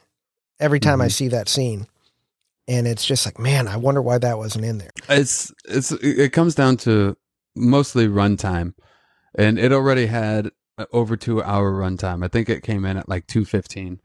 every 0.60 0.80
time 0.80 1.00
I 1.00 1.06
Mhm. 1.06 1.12
see 1.12 1.28
that 1.28 1.48
scene, 1.48 1.86
and 2.68 2.86
it's 2.86 3.04
just 3.04 3.26
like 3.26 3.38
man, 3.38 3.68
I 3.68 3.76
wonder 3.76 4.00
why 4.02 4.18
that 4.18 4.38
wasn't 4.38 4.64
in 4.64 4.78
there. 4.78 4.90
It's 5.08 5.52
it's 5.66 5.92
it 5.92 6.32
comes 6.32 6.54
down 6.54 6.76
to 6.78 7.16
mostly 7.56 8.06
runtime, 8.06 8.74
and 9.34 9.58
it 9.58 9.72
already 9.72 10.06
had 10.06 10.50
over 10.92 11.16
two 11.16 11.42
hour 11.42 11.72
runtime. 11.72 12.24
I 12.24 12.28
think 12.28 12.48
it 12.48 12.62
came 12.62 12.84
in 12.84 12.96
at 12.96 13.08
like 13.08 13.26
two 13.26 13.44
fifteen. 13.44 14.00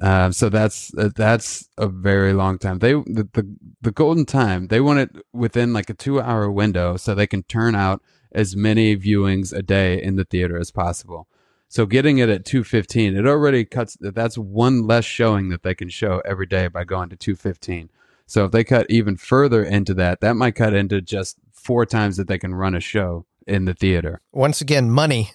Um, 0.00 0.32
so 0.32 0.48
that's 0.48 0.92
uh, 0.96 1.10
that's 1.14 1.68
a 1.78 1.86
very 1.86 2.32
long 2.32 2.58
time. 2.58 2.78
They 2.78 2.92
the, 2.92 3.28
the 3.32 3.56
the 3.80 3.92
golden 3.92 4.26
time 4.26 4.68
they 4.68 4.80
want 4.80 4.98
it 4.98 5.10
within 5.32 5.72
like 5.72 5.90
a 5.90 5.94
two 5.94 6.20
hour 6.20 6.50
window 6.50 6.96
so 6.96 7.14
they 7.14 7.26
can 7.26 7.42
turn 7.44 7.74
out 7.74 8.02
as 8.32 8.56
many 8.56 8.96
viewings 8.96 9.52
a 9.52 9.62
day 9.62 10.02
in 10.02 10.16
the 10.16 10.24
theater 10.24 10.58
as 10.58 10.70
possible. 10.70 11.28
So 11.68 11.86
getting 11.86 12.18
it 12.18 12.28
at 12.28 12.44
215, 12.44 13.16
it 13.16 13.26
already 13.26 13.64
cuts 13.64 13.96
that's 14.00 14.36
one 14.36 14.86
less 14.86 15.04
showing 15.04 15.48
that 15.48 15.62
they 15.62 15.74
can 15.74 15.88
show 15.88 16.20
every 16.24 16.46
day 16.46 16.68
by 16.68 16.84
going 16.84 17.08
to 17.10 17.16
215. 17.16 17.88
So 18.26 18.44
if 18.44 18.52
they 18.52 18.64
cut 18.64 18.86
even 18.90 19.16
further 19.16 19.64
into 19.64 19.94
that, 19.94 20.20
that 20.20 20.34
might 20.34 20.54
cut 20.54 20.74
into 20.74 21.00
just 21.00 21.38
four 21.62 21.86
times 21.86 22.16
that 22.16 22.28
they 22.28 22.38
can 22.38 22.54
run 22.54 22.74
a 22.74 22.80
show 22.80 23.24
in 23.46 23.64
the 23.64 23.74
theater. 23.74 24.20
Once 24.32 24.60
again, 24.60 24.90
money. 24.90 25.30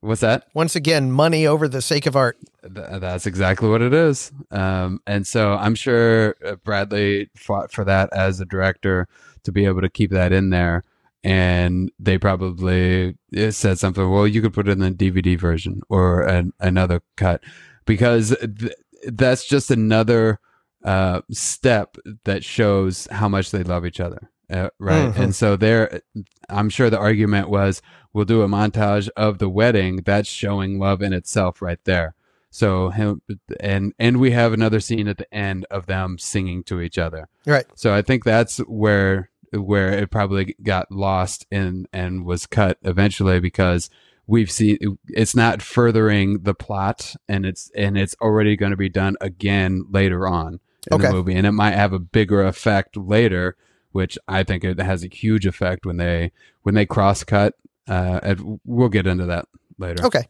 What's 0.00 0.20
that? 0.22 0.46
Once 0.52 0.74
again, 0.74 1.12
money 1.12 1.46
over 1.46 1.68
the 1.68 1.80
sake 1.80 2.06
of 2.06 2.16
art. 2.16 2.36
Th- 2.62 3.00
that's 3.00 3.24
exactly 3.26 3.68
what 3.68 3.82
it 3.82 3.94
is. 3.94 4.32
Um, 4.50 5.00
and 5.06 5.24
so 5.26 5.52
I'm 5.54 5.76
sure 5.76 6.34
uh, 6.44 6.56
Bradley 6.56 7.30
fought 7.36 7.70
for 7.70 7.84
that 7.84 8.12
as 8.12 8.40
a 8.40 8.44
director 8.44 9.06
to 9.44 9.52
be 9.52 9.64
able 9.64 9.80
to 9.80 9.88
keep 9.88 10.10
that 10.10 10.32
in 10.32 10.50
there. 10.50 10.82
and 11.24 11.92
they 12.00 12.18
probably 12.18 13.16
said 13.50 13.78
something. 13.78 14.10
Well, 14.10 14.26
you 14.26 14.42
could 14.42 14.52
put 14.52 14.66
it 14.66 14.72
in 14.72 14.80
the 14.80 14.90
DVD 14.90 15.38
version 15.38 15.82
or 15.88 16.22
an, 16.22 16.52
another 16.58 17.00
cut 17.16 17.40
because 17.84 18.36
th- 18.40 18.72
that's 19.04 19.46
just 19.46 19.70
another 19.70 20.40
uh, 20.84 21.20
step 21.30 21.96
that 22.24 22.42
shows 22.44 23.06
how 23.12 23.28
much 23.28 23.52
they 23.52 23.62
love 23.62 23.86
each 23.86 24.00
other. 24.00 24.30
Uh, 24.52 24.68
right. 24.78 25.08
Mm-hmm. 25.08 25.22
And 25.22 25.34
so 25.34 25.56
there, 25.56 26.02
I'm 26.48 26.68
sure 26.68 26.90
the 26.90 26.98
argument 26.98 27.48
was 27.48 27.80
we'll 28.12 28.26
do 28.26 28.42
a 28.42 28.48
montage 28.48 29.08
of 29.16 29.38
the 29.38 29.48
wedding. 29.48 30.02
That's 30.04 30.28
showing 30.28 30.78
love 30.78 31.00
in 31.02 31.12
itself 31.12 31.62
right 31.62 31.82
there. 31.84 32.14
So 32.50 32.90
him 32.90 33.22
and 33.60 33.94
and 33.98 34.20
we 34.20 34.32
have 34.32 34.52
another 34.52 34.78
scene 34.78 35.08
at 35.08 35.16
the 35.16 35.34
end 35.34 35.64
of 35.70 35.86
them 35.86 36.18
singing 36.18 36.62
to 36.64 36.82
each 36.82 36.98
other. 36.98 37.28
Right. 37.46 37.64
So 37.74 37.94
I 37.94 38.02
think 38.02 38.24
that's 38.24 38.58
where 38.58 39.30
where 39.52 39.90
it 39.94 40.10
probably 40.10 40.54
got 40.62 40.92
lost 40.92 41.46
in 41.50 41.86
and 41.94 42.26
was 42.26 42.46
cut 42.46 42.76
eventually 42.82 43.40
because 43.40 43.88
we've 44.26 44.50
seen 44.50 44.98
it's 45.08 45.34
not 45.34 45.62
furthering 45.62 46.42
the 46.42 46.54
plot 46.54 47.16
and 47.26 47.46
it's 47.46 47.70
and 47.74 47.96
it's 47.96 48.14
already 48.20 48.54
going 48.54 48.70
to 48.70 48.76
be 48.76 48.90
done 48.90 49.16
again 49.22 49.84
later 49.90 50.28
on 50.28 50.60
in 50.90 50.94
okay. 50.94 51.06
the 51.06 51.12
movie 51.12 51.34
and 51.34 51.46
it 51.46 51.52
might 51.52 51.74
have 51.74 51.94
a 51.94 51.98
bigger 51.98 52.42
effect 52.42 52.98
later 52.98 53.56
which 53.92 54.18
I 54.26 54.42
think 54.42 54.64
it 54.64 54.78
has 54.80 55.04
a 55.04 55.08
huge 55.08 55.46
effect 55.46 55.86
when 55.86 55.96
they 55.96 56.32
when 56.62 56.74
they 56.74 56.86
cross 56.86 57.24
cut. 57.24 57.54
Uh, 57.86 58.34
we'll 58.64 58.88
get 58.88 59.06
into 59.06 59.26
that 59.26 59.46
later. 59.78 60.04
Okay, 60.06 60.24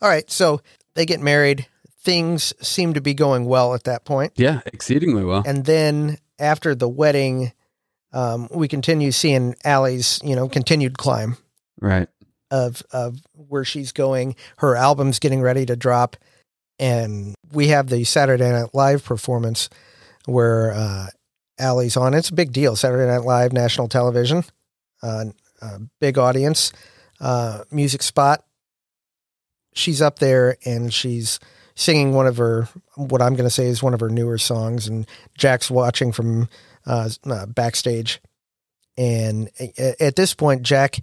all 0.00 0.08
right. 0.08 0.28
So 0.30 0.60
they 0.94 1.06
get 1.06 1.20
married. 1.20 1.66
Things 2.00 2.54
seem 2.66 2.94
to 2.94 3.00
be 3.00 3.12
going 3.12 3.44
well 3.44 3.74
at 3.74 3.84
that 3.84 4.04
point. 4.04 4.32
Yeah, 4.36 4.60
exceedingly 4.66 5.24
well. 5.24 5.42
And 5.44 5.64
then 5.64 6.18
after 6.38 6.74
the 6.74 6.88
wedding, 6.88 7.52
um, 8.12 8.48
we 8.50 8.68
continue 8.68 9.10
seeing 9.12 9.54
Ally's, 9.64 10.20
you 10.24 10.34
know, 10.36 10.48
continued 10.48 10.96
climb. 10.96 11.36
Right. 11.80 12.08
Of 12.50 12.82
of 12.92 13.18
where 13.34 13.64
she's 13.64 13.92
going. 13.92 14.36
Her 14.58 14.74
album's 14.74 15.18
getting 15.18 15.42
ready 15.42 15.66
to 15.66 15.76
drop, 15.76 16.16
and 16.78 17.34
we 17.52 17.68
have 17.68 17.88
the 17.88 18.04
Saturday 18.04 18.50
Night 18.50 18.70
Live 18.72 19.04
performance 19.04 19.68
where 20.24 20.72
uh, 20.72 21.06
Ally's 21.58 21.96
on. 21.96 22.14
It's 22.14 22.30
a 22.30 22.34
big 22.34 22.52
deal. 22.52 22.76
Saturday 22.76 23.10
Night 23.10 23.24
Live, 23.24 23.52
national 23.52 23.88
television, 23.88 24.44
uh, 25.02 25.24
big 26.00 26.18
audience, 26.18 26.72
uh, 27.20 27.64
music 27.70 28.02
spot. 28.02 28.44
She's 29.74 30.02
up 30.02 30.18
there 30.18 30.56
and 30.64 30.92
she's 30.92 31.38
singing 31.74 32.12
one 32.12 32.26
of 32.26 32.36
her, 32.38 32.68
what 32.96 33.22
I'm 33.22 33.34
going 33.34 33.46
to 33.46 33.50
say 33.54 33.66
is 33.66 33.82
one 33.82 33.94
of 33.94 34.00
her 34.00 34.08
newer 34.08 34.38
songs. 34.38 34.88
And 34.88 35.06
Jack's 35.36 35.70
watching 35.70 36.12
from 36.12 36.48
uh, 36.86 37.08
uh, 37.24 37.46
backstage. 37.46 38.20
And 38.96 39.48
at 40.00 40.16
this 40.16 40.34
point, 40.34 40.62
Jack 40.62 40.98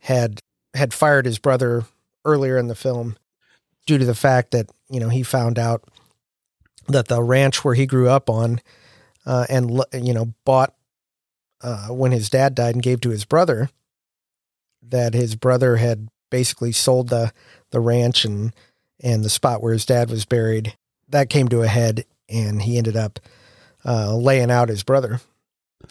had 0.00 0.40
had 0.74 0.92
fired 0.92 1.26
his 1.26 1.38
brother 1.38 1.84
earlier 2.24 2.58
in 2.58 2.66
the 2.66 2.74
film 2.74 3.16
due 3.86 3.98
to 3.98 4.04
the 4.04 4.16
fact 4.16 4.50
that 4.50 4.68
you 4.90 4.98
know 4.98 5.08
he 5.08 5.22
found 5.22 5.58
out 5.58 5.84
that 6.88 7.06
the 7.06 7.22
ranch 7.22 7.64
where 7.64 7.74
he 7.74 7.86
grew 7.86 8.08
up 8.08 8.28
on 8.28 8.60
uh, 9.26 9.46
and 9.48 9.82
you 9.92 10.14
know 10.14 10.32
bought 10.44 10.74
uh, 11.60 11.88
when 11.88 12.12
his 12.12 12.30
dad 12.30 12.54
died 12.54 12.74
and 12.74 12.82
gave 12.82 13.00
to 13.02 13.10
his 13.10 13.24
brother. 13.24 13.68
That 14.88 15.14
his 15.14 15.34
brother 15.34 15.76
had 15.76 16.08
basically 16.30 16.72
sold 16.72 17.08
the 17.08 17.32
the 17.70 17.80
ranch 17.80 18.24
and 18.24 18.54
and 19.00 19.24
the 19.24 19.30
spot 19.30 19.62
where 19.62 19.72
his 19.72 19.84
dad 19.84 20.10
was 20.10 20.24
buried. 20.24 20.76
That 21.08 21.28
came 21.28 21.48
to 21.48 21.62
a 21.62 21.66
head, 21.66 22.04
and 22.28 22.62
he 22.62 22.78
ended 22.78 22.96
up 22.96 23.18
uh, 23.84 24.14
laying 24.16 24.50
out 24.50 24.68
his 24.68 24.84
brother 24.84 25.20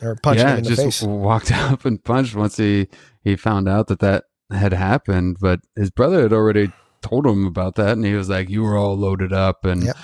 or 0.01 0.15
punching 0.15 0.45
yeah, 0.45 0.53
him 0.53 0.57
in 0.59 0.63
the 0.63 0.69
just 0.69 0.81
face. 0.81 1.01
Walked 1.01 1.51
up 1.53 1.83
and 1.83 2.01
punched 2.01 2.35
once 2.35 2.57
he 2.57 2.87
he 3.21 3.35
found 3.35 3.67
out 3.67 3.87
that 3.87 3.99
that 3.99 4.25
had 4.49 4.71
happened. 4.71 5.37
But 5.41 5.59
his 5.75 5.91
brother 5.91 6.21
had 6.21 6.33
already 6.33 6.71
told 7.01 7.27
him 7.27 7.45
about 7.45 7.75
that, 7.75 7.91
and 7.91 8.05
he 8.05 8.13
was 8.13 8.29
like, 8.29 8.49
"You 8.49 8.63
were 8.63 8.77
all 8.77 8.95
loaded 8.95 9.33
up," 9.33 9.65
and 9.65 9.83
yep 9.83 9.97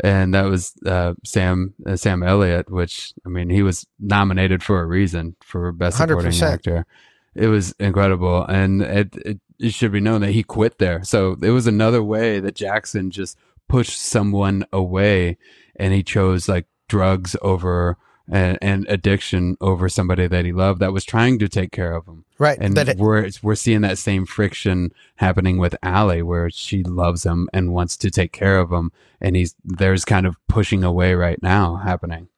and 0.00 0.34
that 0.34 0.44
was 0.44 0.74
uh, 0.84 1.14
Sam 1.24 1.74
uh, 1.86 1.96
Sam 1.96 2.22
Elliott, 2.22 2.70
which 2.70 3.12
I 3.24 3.28
mean 3.28 3.50
he 3.50 3.62
was 3.62 3.86
nominated 3.98 4.62
for 4.62 4.80
a 4.80 4.86
reason 4.86 5.36
for 5.42 5.72
best 5.72 5.98
supporting 5.98 6.32
100%. 6.32 6.42
actor. 6.42 6.86
It 7.34 7.48
was 7.48 7.74
incredible, 7.78 8.44
and 8.44 8.80
it, 8.82 9.14
it, 9.16 9.40
it 9.58 9.74
should 9.74 9.92
be 9.92 10.00
known 10.00 10.22
that 10.22 10.32
he 10.32 10.42
quit 10.42 10.78
there. 10.78 11.04
So 11.04 11.36
it 11.42 11.50
was 11.50 11.66
another 11.66 12.02
way 12.02 12.40
that 12.40 12.54
Jackson 12.54 13.10
just 13.10 13.38
pushed 13.68 14.00
someone 14.00 14.64
away, 14.72 15.36
and 15.76 15.92
he 15.92 16.02
chose 16.02 16.48
like 16.48 16.66
drugs 16.88 17.36
over 17.42 17.98
and, 18.30 18.58
and, 18.60 18.86
addiction 18.88 19.56
over 19.60 19.88
somebody 19.88 20.26
that 20.26 20.44
he 20.44 20.52
loved 20.52 20.80
that 20.80 20.92
was 20.92 21.04
trying 21.04 21.38
to 21.38 21.48
take 21.48 21.70
care 21.70 21.94
of 21.94 22.06
him. 22.06 22.24
Right. 22.38 22.58
And 22.60 22.76
it, 22.76 22.98
we're, 22.98 23.30
we're 23.42 23.54
seeing 23.54 23.82
that 23.82 23.98
same 23.98 24.26
friction 24.26 24.92
happening 25.16 25.58
with 25.58 25.76
Ally 25.82 26.22
where 26.22 26.50
she 26.50 26.82
loves 26.82 27.24
him 27.24 27.48
and 27.52 27.72
wants 27.72 27.96
to 27.98 28.10
take 28.10 28.32
care 28.32 28.58
of 28.58 28.72
him. 28.72 28.90
And 29.20 29.36
he's, 29.36 29.54
there's 29.64 30.04
kind 30.04 30.26
of 30.26 30.36
pushing 30.48 30.82
away 30.82 31.14
right 31.14 31.40
now 31.40 31.76
happening. 31.76 32.28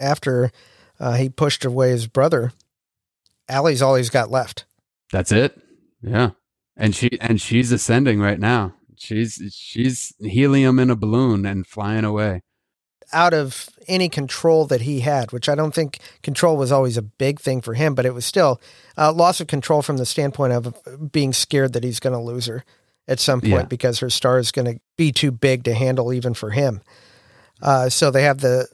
After 0.00 0.50
uh, 0.98 1.14
he 1.14 1.28
pushed 1.28 1.64
away 1.64 1.90
his 1.90 2.06
brother, 2.06 2.52
Ally's 3.48 3.82
all 3.82 3.96
he's 3.96 4.10
got 4.10 4.30
left. 4.30 4.64
That's 5.12 5.30
it. 5.30 5.60
Yeah. 6.02 6.30
And 6.76 6.94
she, 6.94 7.18
and 7.20 7.40
she's 7.40 7.70
ascending 7.70 8.20
right 8.20 8.40
now. 8.40 8.74
She's, 8.96 9.54
she's 9.54 10.14
helium 10.20 10.78
in 10.78 10.90
a 10.90 10.96
balloon 10.96 11.44
and 11.44 11.66
flying 11.66 12.04
away 12.04 12.42
out 13.12 13.34
of 13.34 13.68
any 13.86 14.08
control 14.08 14.66
that 14.66 14.82
he 14.82 15.00
had, 15.00 15.32
which 15.32 15.48
I 15.48 15.54
don't 15.54 15.74
think 15.74 15.98
control 16.22 16.56
was 16.56 16.72
always 16.72 16.96
a 16.96 17.02
big 17.02 17.40
thing 17.40 17.60
for 17.60 17.74
him, 17.74 17.94
but 17.94 18.06
it 18.06 18.14
was 18.14 18.24
still 18.24 18.60
uh, 18.96 19.12
loss 19.12 19.40
of 19.40 19.46
control 19.46 19.82
from 19.82 19.96
the 19.96 20.06
standpoint 20.06 20.52
of 20.52 20.74
being 21.12 21.32
scared 21.32 21.72
that 21.74 21.84
he's 21.84 22.00
going 22.00 22.12
to 22.12 22.18
lose 22.18 22.46
her 22.46 22.64
at 23.06 23.20
some 23.20 23.40
point 23.40 23.52
yeah. 23.52 23.64
because 23.64 23.98
her 23.98 24.10
star 24.10 24.38
is 24.38 24.50
going 24.50 24.66
to 24.66 24.80
be 24.96 25.12
too 25.12 25.30
big 25.30 25.64
to 25.64 25.74
handle 25.74 26.12
even 26.12 26.34
for 26.34 26.50
him. 26.50 26.80
Uh, 27.60 27.88
so 27.88 28.10
they 28.10 28.22
have 28.22 28.38
the 28.38 28.66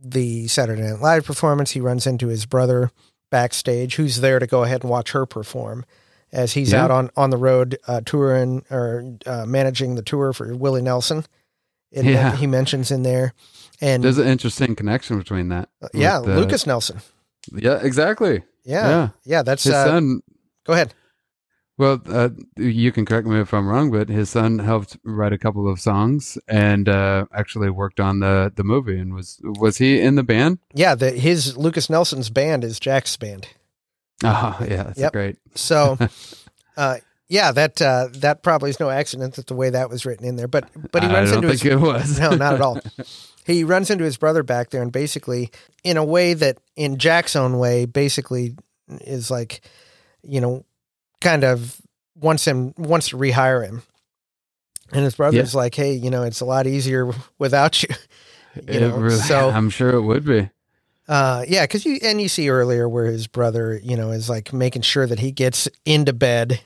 the 0.00 0.46
Saturday 0.46 0.82
Night 0.82 1.00
Live 1.00 1.24
performance. 1.24 1.72
He 1.72 1.80
runs 1.80 2.06
into 2.06 2.28
his 2.28 2.46
brother 2.46 2.90
backstage, 3.30 3.96
who's 3.96 4.20
there 4.20 4.38
to 4.38 4.46
go 4.46 4.62
ahead 4.62 4.82
and 4.82 4.90
watch 4.90 5.10
her 5.12 5.26
perform 5.26 5.84
as 6.32 6.52
he's 6.52 6.72
yeah. 6.72 6.84
out 6.84 6.90
on 6.90 7.10
on 7.16 7.30
the 7.30 7.36
road 7.36 7.78
uh, 7.86 8.00
touring 8.04 8.64
or 8.70 9.16
uh, 9.26 9.44
managing 9.46 9.94
the 9.94 10.02
tour 10.02 10.32
for 10.32 10.54
Willie 10.54 10.82
Nelson. 10.82 11.24
And 11.92 12.06
yeah. 12.06 12.36
he 12.36 12.46
mentions 12.46 12.90
in 12.90 13.02
there. 13.02 13.32
And 13.80 14.02
there's 14.02 14.18
an 14.18 14.26
interesting 14.26 14.74
connection 14.74 15.18
between 15.18 15.48
that. 15.48 15.68
Uh, 15.82 15.88
yeah, 15.94 16.20
the, 16.20 16.36
Lukas 16.36 16.66
Nelson. 16.66 17.00
Yeah, 17.52 17.78
exactly. 17.82 18.42
Yeah, 18.64 18.88
yeah, 18.88 19.08
yeah 19.24 19.42
that's 19.42 19.64
his 19.64 19.74
uh, 19.74 19.84
son. 19.84 20.20
Go 20.64 20.72
ahead. 20.72 20.94
Well, 21.78 22.02
uh, 22.08 22.30
you 22.56 22.90
can 22.90 23.06
correct 23.06 23.28
me 23.28 23.38
if 23.38 23.54
I'm 23.54 23.68
wrong, 23.68 23.92
but 23.92 24.08
his 24.08 24.30
son 24.30 24.58
helped 24.58 24.98
write 25.04 25.32
a 25.32 25.38
couple 25.38 25.70
of 25.70 25.78
songs 25.78 26.36
and 26.48 26.88
uh, 26.88 27.26
actually 27.32 27.70
worked 27.70 28.00
on 28.00 28.18
the 28.18 28.52
the 28.54 28.64
movie. 28.64 28.98
And 28.98 29.14
was 29.14 29.40
was 29.42 29.78
he 29.78 30.00
in 30.00 30.16
the 30.16 30.24
band? 30.24 30.58
Yeah, 30.74 30.96
the, 30.96 31.12
his 31.12 31.56
Lukas 31.56 31.88
Nelson's 31.88 32.30
band 32.30 32.64
is 32.64 32.80
Jack's 32.80 33.16
band. 33.16 33.46
Oh, 34.24 34.58
yeah, 34.60 34.82
that's 34.82 34.98
yep. 34.98 35.12
great. 35.12 35.36
So, 35.54 35.96
uh, 36.76 36.96
yeah, 37.28 37.52
that 37.52 37.80
uh, 37.80 38.08
that 38.14 38.42
probably 38.42 38.70
is 38.70 38.80
no 38.80 38.90
accident 38.90 39.34
that 39.34 39.46
the 39.46 39.54
way 39.54 39.70
that 39.70 39.88
was 39.88 40.04
written 40.04 40.26
in 40.26 40.34
there. 40.34 40.48
But 40.48 40.68
but 40.90 41.04
he 41.04 41.08
runs 41.08 41.30
I 41.30 41.34
don't 41.34 41.44
into 41.44 41.56
think 41.56 41.62
his, 41.62 41.72
it 41.72 41.80
was. 41.80 42.18
no, 42.20 42.30
not 42.30 42.54
at 42.54 42.60
all. 42.60 42.80
he 43.54 43.64
runs 43.64 43.90
into 43.90 44.04
his 44.04 44.16
brother 44.16 44.42
back 44.42 44.70
there 44.70 44.82
and 44.82 44.92
basically 44.92 45.50
in 45.84 45.96
a 45.96 46.04
way 46.04 46.34
that 46.34 46.58
in 46.76 46.98
Jack's 46.98 47.36
own 47.36 47.58
way 47.58 47.86
basically 47.86 48.54
is 49.00 49.30
like 49.30 49.60
you 50.22 50.40
know 50.40 50.64
kind 51.20 51.44
of 51.44 51.80
wants 52.14 52.46
him 52.46 52.74
wants 52.76 53.08
to 53.08 53.16
rehire 53.16 53.64
him. 53.64 53.82
And 54.90 55.04
his 55.04 55.16
brother's 55.16 55.54
yeah. 55.54 55.58
like 55.58 55.74
hey 55.74 55.92
you 55.92 56.10
know 56.10 56.22
it's 56.22 56.40
a 56.40 56.44
lot 56.44 56.66
easier 56.66 57.10
without 57.38 57.82
you 57.82 57.88
you 58.68 58.80
know 58.80 58.96
really, 58.96 59.16
so 59.16 59.50
i'm 59.54 59.70
sure 59.70 59.90
it 59.90 60.02
would 60.02 60.24
be. 60.24 60.48
Uh 61.06 61.44
yeah 61.48 61.64
because 61.64 61.86
you 61.86 61.98
and 62.02 62.20
you 62.20 62.28
see 62.28 62.50
earlier 62.50 62.88
where 62.88 63.06
his 63.06 63.26
brother 63.26 63.80
you 63.82 63.96
know 63.96 64.10
is 64.10 64.28
like 64.28 64.52
making 64.52 64.82
sure 64.82 65.06
that 65.06 65.18
he 65.18 65.32
gets 65.32 65.68
into 65.84 66.12
bed 66.12 66.60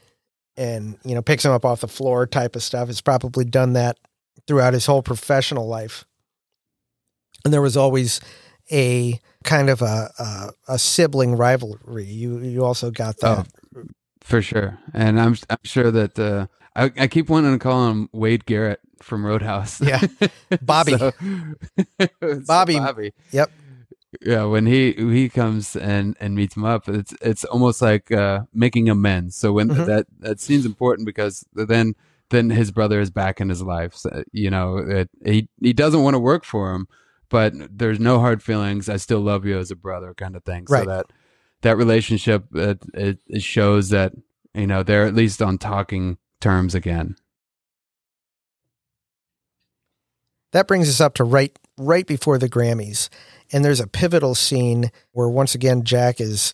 and 0.57 0.99
you 1.05 1.15
know 1.15 1.23
picks 1.23 1.45
him 1.45 1.53
up 1.53 1.65
off 1.65 1.81
the 1.81 1.89
floor 1.89 2.27
type 2.27 2.57
of 2.57 2.63
stuff. 2.63 2.89
Has 2.89 3.01
probably 3.01 3.45
done 3.45 3.75
that 3.75 3.99
throughout 4.47 4.75
his 4.75 4.87
whole 4.87 5.03
professional 5.03 5.69
life 5.69 6.05
and 7.45 7.53
there 7.53 7.63
was 7.63 7.77
always 7.77 8.21
a 8.71 9.21
kind 9.45 9.69
of 9.71 9.83
a 9.83 10.11
a, 10.19 10.51
a 10.75 10.79
sibling 10.79 11.37
rivalry. 11.37 12.05
You 12.05 12.39
you 12.39 12.65
also 12.65 12.91
got 12.91 13.19
that 13.19 13.47
oh, 13.77 13.83
for 14.21 14.43
sure, 14.43 14.79
and 14.95 15.21
I'm 15.21 15.37
I'm 15.51 15.59
sure 15.65 15.91
that 15.91 16.19
uh, 16.19 16.47
I 16.75 16.91
I 16.97 17.07
keep 17.07 17.29
wanting 17.29 17.53
to 17.53 17.59
call 17.59 17.89
him 17.89 18.09
Wade 18.13 18.47
Garrett 18.47 18.81
from 19.03 19.27
Roadhouse. 19.27 19.81
Yeah, 19.81 20.01
Bobby. 20.63 20.97
so, 20.97 21.13
Bobby. 22.47 22.75
Bobby. 22.79 23.13
Yep. 23.33 23.51
Yeah, 24.21 24.45
when 24.45 24.67
he 24.67 24.93
he 24.93 25.29
comes 25.29 25.75
and 25.75 26.17
and 26.21 26.35
meets 26.35 26.57
him 26.57 26.65
up, 26.65 26.89
it's 26.89 27.15
it's 27.23 27.45
almost 27.45 27.81
like 27.81 28.13
uh, 28.13 28.43
making 28.53 28.89
amends. 28.89 29.37
So 29.37 29.53
when 29.53 29.69
mm-hmm. 29.69 29.85
that 29.85 30.07
that 30.21 30.41
scene's 30.41 30.67
important 30.67 31.07
because 31.07 31.47
then 31.55 31.95
then 32.31 32.51
his 32.51 32.71
brother 32.71 33.01
is 33.01 33.11
back 33.11 33.41
in 33.41 33.49
his 33.49 33.63
life. 33.63 33.95
So, 33.95 34.25
you 34.33 34.51
know, 34.51 34.79
it, 34.79 35.11
he 35.25 35.49
he 35.61 35.73
doesn't 35.73 36.03
want 36.03 36.15
to 36.15 36.19
work 36.19 36.45
for 36.45 36.75
him, 36.75 36.89
but 37.33 37.55
there's 37.71 37.99
no 37.99 38.21
hard 38.21 38.43
feelings. 38.43 38.91
I 38.91 38.99
still 38.99 39.21
love 39.21 39.47
you 39.47 39.59
as 39.59 39.71
a 39.71 39.75
brother, 39.75 40.13
kind 40.13 40.37
of 40.37 40.45
thing. 40.45 40.67
Right. 40.69 40.85
So 40.85 40.91
that 40.91 41.07
that 41.63 41.77
relationship 41.79 42.45
it, 42.55 42.85
it, 42.93 43.19
it 43.27 43.43
shows 43.43 43.89
that 43.89 44.13
you 44.55 44.67
know 44.67 44.83
they're 44.83 45.07
at 45.07 45.15
least 45.15 45.41
on 45.41 45.57
talking 45.57 46.19
terms 46.41 46.75
again. 46.75 47.17
That 50.53 50.69
brings 50.69 50.91
us 50.91 51.01
up 51.01 51.15
to 51.15 51.25
right 51.25 51.59
right 51.79 52.07
before 52.07 52.37
the 52.37 52.51
Grammys, 52.51 53.09
and 53.51 53.65
there's 53.65 53.81
a 53.81 53.87
pivotal 53.87 54.35
scene 54.35 54.93
where 55.13 55.29
once 55.29 55.55
again 55.55 55.85
Jack 55.85 56.21
is 56.21 56.53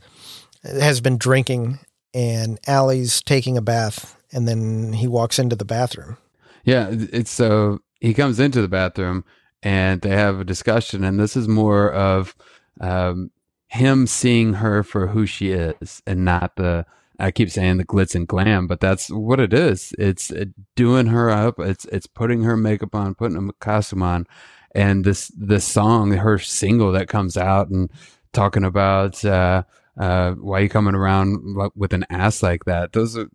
has 0.62 1.00
been 1.00 1.18
drinking 1.18 1.80
and 2.14 2.60
Ally's 2.68 3.20
taking 3.22 3.56
a 3.56 3.62
bath, 3.62 4.16
and 4.30 4.46
then 4.46 4.92
he 4.92 5.08
walks 5.08 5.40
into 5.40 5.56
the 5.56 5.64
bathroom. 5.64 6.18
Yeah, 6.62 6.88
it's 6.92 7.32
so 7.32 7.72
uh, 7.72 7.78
he 8.00 8.14
comes 8.14 8.38
into 8.38 8.62
the 8.62 8.68
bathroom 8.68 9.24
and 9.62 10.00
they 10.02 10.10
have 10.10 10.40
a 10.40 10.44
discussion, 10.44 11.04
and 11.04 11.18
this 11.18 11.36
is 11.36 11.48
more 11.48 11.92
of 11.92 12.34
um, 12.80 13.30
him 13.68 14.06
seeing 14.06 14.54
her 14.54 14.82
for 14.82 15.08
who 15.08 15.26
she 15.26 15.50
is 15.52 16.02
and 16.06 16.24
not 16.24 16.56
the 16.56 16.86
I 17.20 17.32
keep 17.32 17.50
saying 17.50 17.78
the 17.78 17.84
glitz 17.84 18.14
and 18.14 18.28
glam, 18.28 18.68
but 18.68 18.80
that's 18.80 19.10
what 19.10 19.40
it 19.40 19.52
is. 19.52 19.92
It's 19.98 20.30
uh, 20.30 20.46
doing 20.76 21.06
her 21.06 21.30
up. 21.30 21.58
It's 21.58 21.84
it's 21.86 22.06
putting 22.06 22.42
her 22.44 22.56
makeup 22.56 22.94
on, 22.94 23.14
putting 23.14 23.48
a 23.48 23.52
costume 23.54 24.02
on, 24.02 24.26
and 24.74 25.04
this 25.04 25.32
this 25.36 25.64
song, 25.64 26.12
her 26.12 26.38
single 26.38 26.92
that 26.92 27.08
comes 27.08 27.36
out 27.36 27.70
and 27.70 27.90
talking 28.32 28.62
about 28.62 29.24
uh, 29.24 29.64
uh, 29.98 30.32
why 30.32 30.60
you 30.60 30.68
coming 30.68 30.94
around 30.94 31.56
with 31.74 31.92
an 31.92 32.04
ass 32.08 32.42
like 32.42 32.66
that. 32.66 32.92
Those 32.92 33.16
are 33.16 33.28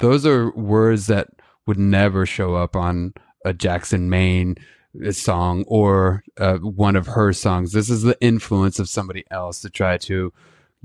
those 0.00 0.26
are 0.26 0.50
words 0.52 1.06
that 1.06 1.28
would 1.66 1.78
never 1.78 2.26
show 2.26 2.56
up 2.56 2.74
on 2.74 3.14
a 3.44 3.52
Jackson 3.52 4.10
Maine 4.10 4.56
song 5.10 5.64
or 5.66 6.22
uh, 6.38 6.56
one 6.56 6.96
of 6.96 7.08
her 7.08 7.32
songs. 7.32 7.72
This 7.72 7.90
is 7.90 8.02
the 8.02 8.18
influence 8.20 8.78
of 8.78 8.88
somebody 8.88 9.24
else 9.30 9.60
to 9.60 9.70
try 9.70 9.98
to 9.98 10.32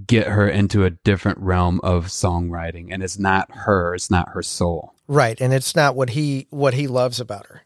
get 0.06 0.28
her 0.28 0.48
into 0.48 0.84
a 0.84 0.90
different 0.90 1.38
realm 1.40 1.80
of 1.84 2.08
songwriting 2.08 2.88
and 2.92 3.04
it's 3.04 3.20
not 3.20 3.48
her 3.52 3.94
it's 3.94 4.10
not 4.10 4.30
her 4.30 4.42
soul. 4.42 4.94
Right 5.08 5.40
and 5.40 5.54
it's 5.54 5.76
not 5.76 5.96
what 5.96 6.12
he 6.12 6.48
what 6.50 6.74
he 6.74 6.88
loves 6.88 7.20
about 7.20 7.48
her. 7.48 7.62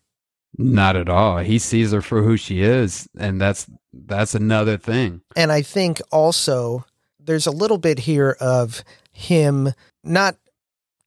Not 0.57 0.95
at 0.95 1.07
all. 1.07 1.37
He 1.37 1.59
sees 1.59 1.91
her 1.91 2.01
for 2.01 2.23
who 2.23 2.35
she 2.35 2.61
is 2.61 3.07
and 3.17 3.39
that's 3.39 3.67
that's 3.93 4.35
another 4.35 4.77
thing. 4.77 5.21
And 5.35 5.51
i 5.51 5.61
think 5.61 6.01
also 6.11 6.85
there's 7.19 7.47
a 7.47 7.51
little 7.51 7.77
bit 7.77 7.99
here 7.99 8.35
of 8.39 8.83
him 9.13 9.73
not 10.03 10.35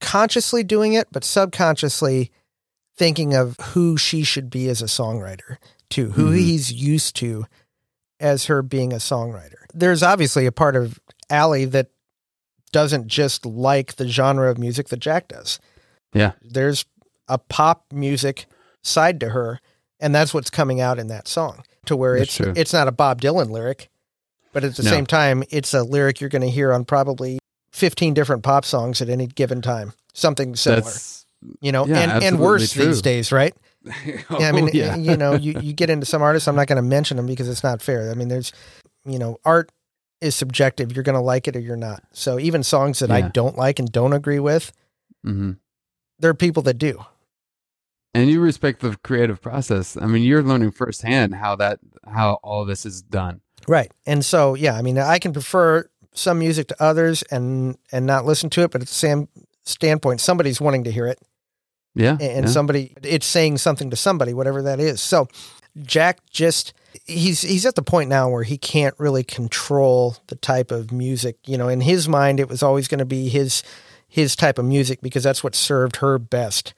consciously 0.01 0.63
doing 0.63 0.95
it 0.95 1.09
but 1.13 1.25
subconsciously 1.25 2.33
thinking 2.97 3.35
of 3.35 3.57
who 3.61 3.97
she 3.97 4.23
should 4.23 4.51
be 4.51 4.69
as 4.69 4.83
a 4.83 4.87
songwriter 4.87 5.57
too 5.89 6.11
who 6.13 6.27
mm-hmm. 6.27 6.37
he's 6.37 6.73
used 6.73 7.17
to 7.17 7.45
as 8.19 8.47
her 8.47 8.63
being 8.63 8.93
a 8.93 8.97
songwriter 8.97 9.65
there's 9.75 10.03
obviously 10.03 10.47
a 10.47 10.53
part 10.53 10.77
of 10.77 11.01
Ally 11.31 11.65
that 11.67 11.89
doesn't 12.73 13.07
just 13.07 13.47
like 13.47 13.97
the 13.97 14.09
genre 14.09 14.51
of 14.51 14.59
music 14.59 14.89
that 14.89 14.99
Jack 14.99 15.29
does. 15.29 15.59
Yeah. 16.13 16.33
There's 16.43 16.85
a 17.29 17.39
pop 17.39 17.87
music 17.93 18.47
side 18.83 19.21
to 19.21 19.31
her, 19.31 19.61
and 19.99 20.15
that's 20.15 20.35
what's 20.35 20.51
coming 20.51 20.81
out 20.81 20.99
in 20.99 21.09
that 21.09 21.29
song. 21.29 21.65
To 21.87 21.97
where 21.97 22.19
that's 22.19 22.29
it's 22.29 22.37
true. 22.37 22.53
it's 22.57 22.73
not 22.73 22.89
a 22.89 22.93
Bob 22.93 23.21
Dylan 23.21 23.51
lyric, 23.51 23.89
but 24.53 24.65
at 24.65 24.77
the 24.77 24.83
no. 24.83 24.91
same 24.91 25.07
time, 25.07 25.43
it's 25.51 25.73
a 25.73 25.83
lyric 25.83 26.21
you're 26.21 26.31
going 26.31 26.43
to 26.43 26.51
hear 26.51 26.73
on 26.73 26.85
probably 26.85 27.39
15 27.73 28.13
different 28.13 28.43
pop 28.43 28.65
songs 28.65 29.01
at 29.01 29.09
any 29.09 29.27
given 29.27 29.63
time. 29.63 29.95
Something 30.13 30.57
similar. 30.57 30.83
That's, 30.83 31.20
you 31.61 31.73
know, 31.73 31.87
yeah, 31.87 31.99
and, 31.99 32.25
and 32.25 32.39
worse 32.39 32.73
true. 32.73 32.87
these 32.87 33.03
days, 33.03 33.33
right? 33.33 33.55
oh, 33.87 33.93
yeah, 34.39 34.49
I 34.49 34.53
mean, 34.53 34.71
yeah. 34.73 34.97
you 34.97 35.17
know, 35.17 35.35
you, 35.35 35.55
you 35.61 35.73
get 35.73 35.91
into 35.91 36.07
some 36.07 36.23
artists, 36.23 36.49
I'm 36.49 36.57
not 36.57 36.67
going 36.67 36.77
to 36.77 36.83
mention 36.83 37.17
them 37.17 37.27
because 37.27 37.49
it's 37.49 37.63
not 37.63 37.81
fair. 37.81 38.11
I 38.11 38.15
mean, 38.15 38.29
there's, 38.29 38.53
you 39.05 39.19
know, 39.19 39.39
art 39.45 39.73
is 40.21 40.35
subjective. 40.35 40.93
You're 40.93 41.03
going 41.03 41.15
to 41.15 41.21
like 41.21 41.49
it 41.49 41.57
or 41.57 41.61
you're 41.61 41.77
not. 41.77 42.03
So 42.13 42.39
even 42.39 42.63
songs 42.63 42.99
that 42.99 43.11
yeah. 43.11 43.17
I 43.17 43.23
don't 43.23 43.57
like 43.57 43.79
and 43.79 43.91
don't 43.91 44.13
agree 44.13 44.39
with, 44.39 44.73
mm-hmm. 45.27 45.53
there 46.19 46.31
are 46.31 46.35
people 46.35 46.63
that 46.65 46.75
do. 46.75 47.05
And 48.13 48.29
you 48.29 48.41
respect 48.41 48.81
the 48.81 48.97
creative 49.05 49.41
process. 49.41 49.97
I 49.97 50.07
mean, 50.07 50.25
you're 50.25 50.43
learning 50.43 50.73
firsthand 50.73 51.37
how 51.37 51.55
that 51.57 51.79
how 52.07 52.41
all 52.43 52.65
this 52.65 52.85
is 52.85 53.03
done. 53.03 53.41
Right. 53.69 53.93
And 54.05 54.25
so, 54.25 54.55
yeah, 54.55 54.75
I 54.75 54.83
mean, 54.83 54.99
I 54.99 55.21
can 55.21 55.33
prefer 55.33 55.89
some 56.13 56.41
music 56.41 56.67
to 56.69 56.83
others 56.83 57.23
and 57.31 57.79
and 57.93 58.07
not 58.07 58.27
listen 58.27 58.51
to 58.51 58.63
it, 58.63 58.73
but 58.73 58.81
at 58.81 58.89
the 58.89 58.95
same 58.95 59.29
standpoint, 59.65 60.21
somebody's 60.21 60.61
wanting 60.61 60.85
to 60.85 60.91
hear 60.91 61.07
it. 61.07 61.21
Yeah. 61.95 62.17
And, 62.21 62.47
yeah. 62.47 62.51
somebody 62.51 62.95
it's 63.03 63.27
saying 63.27 63.59
something 63.59 63.91
to 63.91 63.97
somebody, 63.97 64.33
whatever 64.33 64.63
that 64.63 64.81
is. 64.81 65.01
So 65.01 65.29
Jack 65.83 66.19
just 66.31 66.73
he's 67.05 67.43
he's 67.43 67.67
at 67.67 67.75
the 67.75 67.83
point 67.83 68.09
now 68.09 68.29
where 68.29 68.43
he 68.43 68.59
can't 68.59 68.95
really 68.99 69.25
control 69.25 70.17
the 70.29 70.37
type 70.37 70.71
of 70.71 70.93
music. 70.93 71.37
You 71.45 71.59
know, 71.59 71.69
in 71.69 71.81
his 71.81 72.09
mind, 72.09 72.41
it 72.41 72.49
was 72.49 72.63
always 72.63 72.89
going 72.89 72.99
to 72.99 73.05
be 73.05 73.29
his 73.29 73.63
his 74.09 74.35
type 74.35 74.59
of 74.59 74.65
music 74.65 75.01
because 75.01 75.23
that's 75.23 75.45
what 75.45 75.55
served 75.55 75.97
her 75.97 76.19
best. 76.19 76.75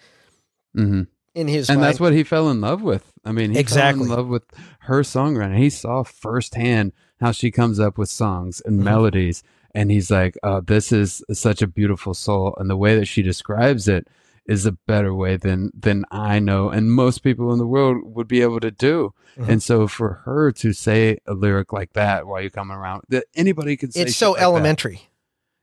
Mm-hmm. 0.77 1.03
In 1.35 1.49
his 1.49 1.71
and 1.71 1.81
mind. 1.81 1.89
that's 1.89 2.01
what 2.01 2.13
he 2.13 2.25
fell 2.25 2.51
in 2.51 2.61
love 2.61 2.83
with. 2.83 3.11
I 3.25 3.33
mean, 3.33 3.53
he 3.53 3.59
exactly. 3.59 4.05
fell 4.05 4.13
in 4.13 4.19
love 4.19 4.29
with 4.29 4.45
her 4.81 5.01
songwriting. 5.01 5.57
He 5.57 5.71
saw 5.71 6.03
firsthand 6.03 6.93
how 7.21 7.33
she 7.33 7.51
comes 7.51 7.81
up 7.81 7.97
with 7.97 8.11
songs 8.11 8.61
and 8.65 8.77
mm-hmm. 8.77 8.85
melodies, 8.85 9.43
and 9.75 9.91
he's 9.91 10.11
like, 10.11 10.37
"Oh, 10.43 10.61
this 10.61 10.93
is 10.93 11.25
such 11.33 11.63
a 11.63 11.67
beautiful 11.67 12.13
soul." 12.13 12.55
And 12.59 12.69
the 12.69 12.77
way 12.77 12.97
that 12.97 13.07
she 13.07 13.23
describes 13.23 13.89
it 13.89 14.09
is 14.47 14.67
a 14.67 14.73
better 14.73 15.15
way 15.15 15.37
than 15.37 15.71
than 15.75 16.05
I 16.11 16.39
know 16.39 16.69
and 16.69 16.93
most 16.93 17.23
people 17.23 17.53
in 17.53 17.59
the 17.59 17.67
world 17.67 17.99
would 18.05 18.29
be 18.29 18.43
able 18.43 18.61
to 18.61 18.71
do. 18.71 19.15
Mm-hmm. 19.37 19.51
And 19.51 19.63
so 19.63 19.87
for 19.87 20.23
her 20.25 20.53
to 20.53 20.73
say 20.73 21.19
a 21.27 21.35
lyric 21.35 21.73
like 21.73 21.93
that 21.95 22.27
while 22.27 22.41
you're 22.41 22.51
coming 22.51 22.77
around, 22.77 23.03
that 23.09 23.25
anybody 23.35 23.77
can 23.77 23.91
say 23.91 24.03
it's 24.03 24.17
so 24.17 24.33
like 24.33 24.43
elementary. 24.43 24.97
That. 24.97 25.03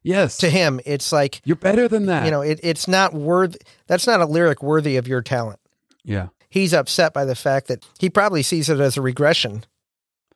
Yes. 0.01 0.37
To 0.37 0.49
him, 0.49 0.79
it's 0.85 1.11
like 1.11 1.41
you're 1.43 1.55
better 1.55 1.87
than 1.87 2.05
that. 2.05 2.25
You 2.25 2.31
know, 2.31 2.41
it, 2.41 2.59
it's 2.63 2.87
not 2.87 3.13
worth. 3.13 3.57
That's 3.87 4.07
not 4.07 4.21
a 4.21 4.25
lyric 4.25 4.63
worthy 4.63 4.95
of 4.95 5.07
your 5.07 5.21
talent. 5.21 5.59
Yeah. 6.03 6.29
He's 6.49 6.73
upset 6.73 7.13
by 7.13 7.25
the 7.25 7.35
fact 7.35 7.67
that 7.67 7.85
he 7.99 8.09
probably 8.09 8.41
sees 8.41 8.69
it 8.69 8.79
as 8.79 8.97
a 8.97 9.01
regression 9.01 9.65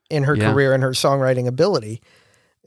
in 0.10 0.24
her 0.24 0.36
yeah. 0.36 0.52
career 0.52 0.74
and 0.74 0.84
her 0.84 0.91
songwriting 0.91 1.48
ability, 1.48 2.02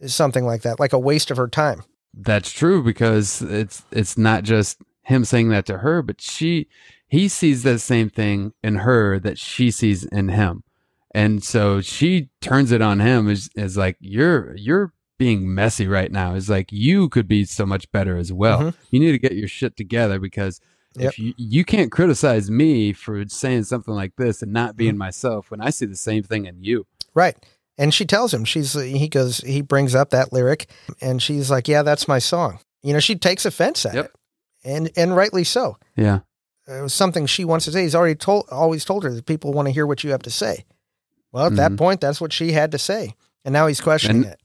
something 0.06 0.44
like 0.44 0.62
that, 0.62 0.80
like 0.80 0.92
a 0.92 0.98
waste 0.98 1.30
of 1.30 1.36
her 1.36 1.48
time. 1.48 1.84
That's 2.12 2.50
true 2.50 2.82
because 2.82 3.42
it's 3.42 3.84
it's 3.92 4.16
not 4.16 4.42
just 4.42 4.78
him 5.06 5.24
saying 5.24 5.48
that 5.50 5.66
to 5.66 5.78
her, 5.78 6.02
but 6.02 6.20
she, 6.20 6.68
he 7.06 7.28
sees 7.28 7.62
that 7.62 7.78
same 7.78 8.10
thing 8.10 8.52
in 8.62 8.76
her 8.76 9.18
that 9.20 9.38
she 9.38 9.70
sees 9.70 10.04
in 10.04 10.28
him. 10.28 10.64
And 11.14 11.42
so 11.42 11.80
she 11.80 12.28
turns 12.40 12.72
it 12.72 12.82
on 12.82 13.00
him 13.00 13.28
as, 13.28 13.48
as 13.56 13.76
like, 13.76 13.96
you're, 14.00 14.54
you're 14.56 14.92
being 15.16 15.54
messy 15.54 15.86
right 15.86 16.10
now. 16.10 16.34
Is 16.34 16.50
like, 16.50 16.72
you 16.72 17.08
could 17.08 17.28
be 17.28 17.44
so 17.44 17.64
much 17.64 17.90
better 17.92 18.16
as 18.16 18.32
well. 18.32 18.58
Mm-hmm. 18.58 18.78
You 18.90 19.00
need 19.00 19.12
to 19.12 19.18
get 19.18 19.32
your 19.32 19.48
shit 19.48 19.76
together 19.76 20.18
because 20.18 20.60
Yep. 20.98 21.12
If 21.12 21.18
you, 21.18 21.34
you 21.36 21.64
can't 21.64 21.92
criticize 21.92 22.50
me 22.50 22.94
for 22.94 23.22
saying 23.28 23.64
something 23.64 23.92
like 23.92 24.16
this 24.16 24.40
and 24.40 24.50
not 24.50 24.78
being 24.78 24.92
mm-hmm. 24.92 25.00
myself 25.00 25.50
when 25.50 25.60
I 25.60 25.68
see 25.68 25.84
the 25.84 25.94
same 25.94 26.22
thing 26.22 26.46
in 26.46 26.62
you. 26.62 26.86
Right. 27.12 27.36
And 27.76 27.92
she 27.92 28.06
tells 28.06 28.32
him, 28.32 28.46
she's, 28.46 28.72
he 28.72 29.06
goes, 29.06 29.38
he 29.40 29.60
brings 29.60 29.94
up 29.94 30.08
that 30.10 30.32
lyric 30.32 30.70
and 31.02 31.22
she's 31.22 31.50
like, 31.50 31.68
yeah, 31.68 31.82
that's 31.82 32.08
my 32.08 32.18
song. 32.18 32.60
You 32.82 32.94
know, 32.94 33.00
she 33.00 33.14
takes 33.14 33.44
offense 33.44 33.84
at 33.84 33.94
yep. 33.94 34.04
it 34.06 34.12
and 34.66 34.90
and 34.96 35.16
rightly 35.16 35.44
so. 35.44 35.78
Yeah, 35.96 36.20
it 36.66 36.82
was 36.82 36.92
something 36.92 37.26
she 37.26 37.44
wants 37.44 37.64
to 37.66 37.72
say. 37.72 37.82
He's 37.82 37.94
already 37.94 38.16
told, 38.16 38.46
always 38.50 38.84
told 38.84 39.04
her 39.04 39.14
that 39.14 39.24
people 39.24 39.52
want 39.52 39.68
to 39.68 39.72
hear 39.72 39.86
what 39.86 40.04
you 40.04 40.10
have 40.10 40.22
to 40.22 40.30
say. 40.30 40.64
Well, 41.32 41.46
at 41.46 41.48
mm-hmm. 41.48 41.56
that 41.56 41.76
point, 41.76 42.00
that's 42.00 42.20
what 42.20 42.32
she 42.32 42.52
had 42.52 42.72
to 42.72 42.78
say, 42.78 43.14
and 43.44 43.52
now 43.52 43.66
he's 43.66 43.80
questioning 43.80 44.24
and, 44.24 44.32
it. 44.32 44.40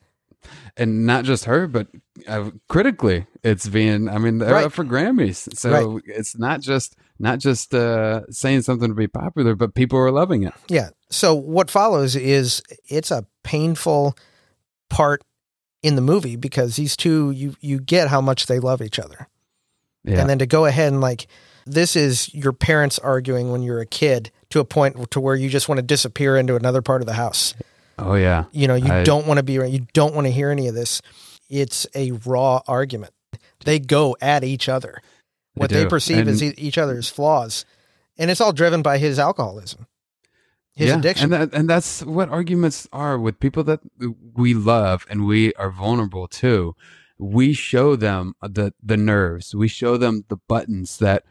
And 0.77 1.05
not 1.05 1.25
just 1.25 1.45
her, 1.45 1.67
but 1.67 1.87
uh, 2.27 2.51
critically, 2.69 3.25
it's 3.43 3.67
being. 3.67 4.07
I 4.07 4.19
mean, 4.19 4.37
they're 4.37 4.53
right. 4.53 4.65
up 4.65 4.73
for 4.73 4.85
Grammys, 4.85 5.57
so 5.57 5.71
right. 5.71 6.03
it's 6.05 6.37
not 6.37 6.61
just 6.61 6.95
not 7.19 7.39
just 7.39 7.73
uh, 7.73 8.21
saying 8.29 8.61
something 8.61 8.89
to 8.89 8.95
be 8.95 9.07
popular, 9.07 9.55
but 9.55 9.73
people 9.73 9.99
are 9.99 10.11
loving 10.11 10.43
it. 10.43 10.53
Yeah. 10.67 10.89
So 11.09 11.35
what 11.35 11.69
follows 11.69 12.15
is 12.15 12.61
it's 12.87 13.11
a 13.11 13.25
painful 13.43 14.15
part 14.89 15.23
in 15.83 15.95
the 15.95 16.01
movie 16.01 16.35
because 16.35 16.75
these 16.75 16.95
two 16.95 17.31
you 17.31 17.55
you 17.59 17.79
get 17.79 18.07
how 18.07 18.21
much 18.21 18.45
they 18.45 18.59
love 18.59 18.81
each 18.81 18.99
other. 18.99 19.27
Yeah. 20.03 20.19
And 20.19 20.29
then 20.29 20.39
to 20.39 20.45
go 20.45 20.65
ahead 20.65 20.91
and 20.91 21.01
like, 21.01 21.27
this 21.65 21.95
is 21.95 22.33
your 22.33 22.53
parents 22.53 22.99
arguing 22.99 23.51
when 23.51 23.61
you're 23.61 23.81
a 23.81 23.85
kid 23.85 24.31
to 24.49 24.59
a 24.59 24.65
point 24.65 25.11
to 25.11 25.19
where 25.19 25.35
you 25.35 25.49
just 25.49 25.69
want 25.69 25.77
to 25.77 25.83
disappear 25.83 26.37
into 26.37 26.55
another 26.55 26.81
part 26.81 27.01
of 27.01 27.07
the 27.07 27.13
house. 27.13 27.53
Oh 27.97 28.15
yeah. 28.15 28.45
You 28.51 28.67
know, 28.67 28.75
you 28.75 28.91
I, 28.91 29.03
don't 29.03 29.27
want 29.27 29.37
to 29.37 29.43
be 29.43 29.53
you 29.53 29.85
don't 29.93 30.15
want 30.15 30.25
to 30.25 30.31
hear 30.31 30.49
any 30.49 30.67
of 30.67 30.75
this. 30.75 31.01
It's 31.49 31.85
a 31.93 32.11
raw 32.11 32.61
argument. 32.67 33.13
They 33.63 33.79
go 33.79 34.17
at 34.21 34.43
each 34.43 34.67
other. 34.67 35.01
What 35.53 35.69
they, 35.69 35.83
they 35.83 35.89
perceive 35.89 36.19
and, 36.19 36.29
as 36.29 36.41
each 36.41 36.77
other's 36.77 37.09
flaws. 37.09 37.65
And 38.17 38.31
it's 38.31 38.41
all 38.41 38.53
driven 38.53 38.81
by 38.81 38.97
his 38.97 39.19
alcoholism. 39.19 39.85
His 40.73 40.87
yeah, 40.87 40.97
addiction. 40.97 41.33
And 41.33 41.51
that, 41.51 41.57
and 41.57 41.69
that's 41.69 42.03
what 42.03 42.29
arguments 42.29 42.87
are 42.93 43.19
with 43.19 43.39
people 43.39 43.63
that 43.65 43.81
we 44.33 44.53
love 44.53 45.05
and 45.09 45.27
we 45.27 45.53
are 45.55 45.69
vulnerable 45.69 46.27
to 46.27 46.75
we 47.23 47.53
show 47.53 47.95
them 47.95 48.33
the 48.41 48.73
the 48.81 48.97
nerves 48.97 49.53
we 49.53 49.67
show 49.67 49.95
them 49.95 50.25
the 50.29 50.37
buttons 50.47 50.97
that 50.97 51.23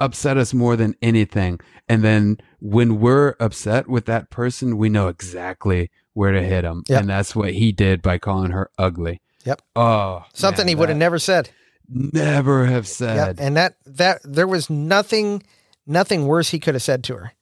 upset 0.00 0.36
us 0.36 0.52
more 0.52 0.74
than 0.76 0.94
anything 1.00 1.58
and 1.88 2.02
then 2.02 2.36
when 2.60 2.98
we're 3.00 3.34
upset 3.38 3.88
with 3.88 4.06
that 4.06 4.28
person 4.28 4.76
we 4.76 4.88
know 4.88 5.06
exactly 5.08 5.88
where 6.14 6.32
to 6.32 6.42
hit 6.42 6.62
them 6.62 6.82
yep. 6.88 7.00
and 7.00 7.08
that's 7.08 7.36
what 7.36 7.52
he 7.54 7.70
did 7.70 8.02
by 8.02 8.18
calling 8.18 8.50
her 8.50 8.70
ugly 8.76 9.20
Yep. 9.44 9.62
Oh, 9.76 10.24
Something 10.34 10.64
man, 10.66 10.68
he 10.70 10.74
would 10.74 10.88
have 10.88 10.98
never 10.98 11.20
said. 11.20 11.50
never 11.88 12.66
have 12.66 12.82
Yep. 12.82 12.86
said. 12.86 13.40
And 13.40 13.56
that 13.56 13.76
that 13.86 14.20
there 14.24 14.48
was 14.48 14.68
nothing 14.68 15.44
nothing 15.86 16.26
worse 16.26 16.50
he 16.50 16.58
could 16.58 16.74
have 16.74 16.82
said 16.82 17.04
to 17.04 17.14
her. 17.14 17.32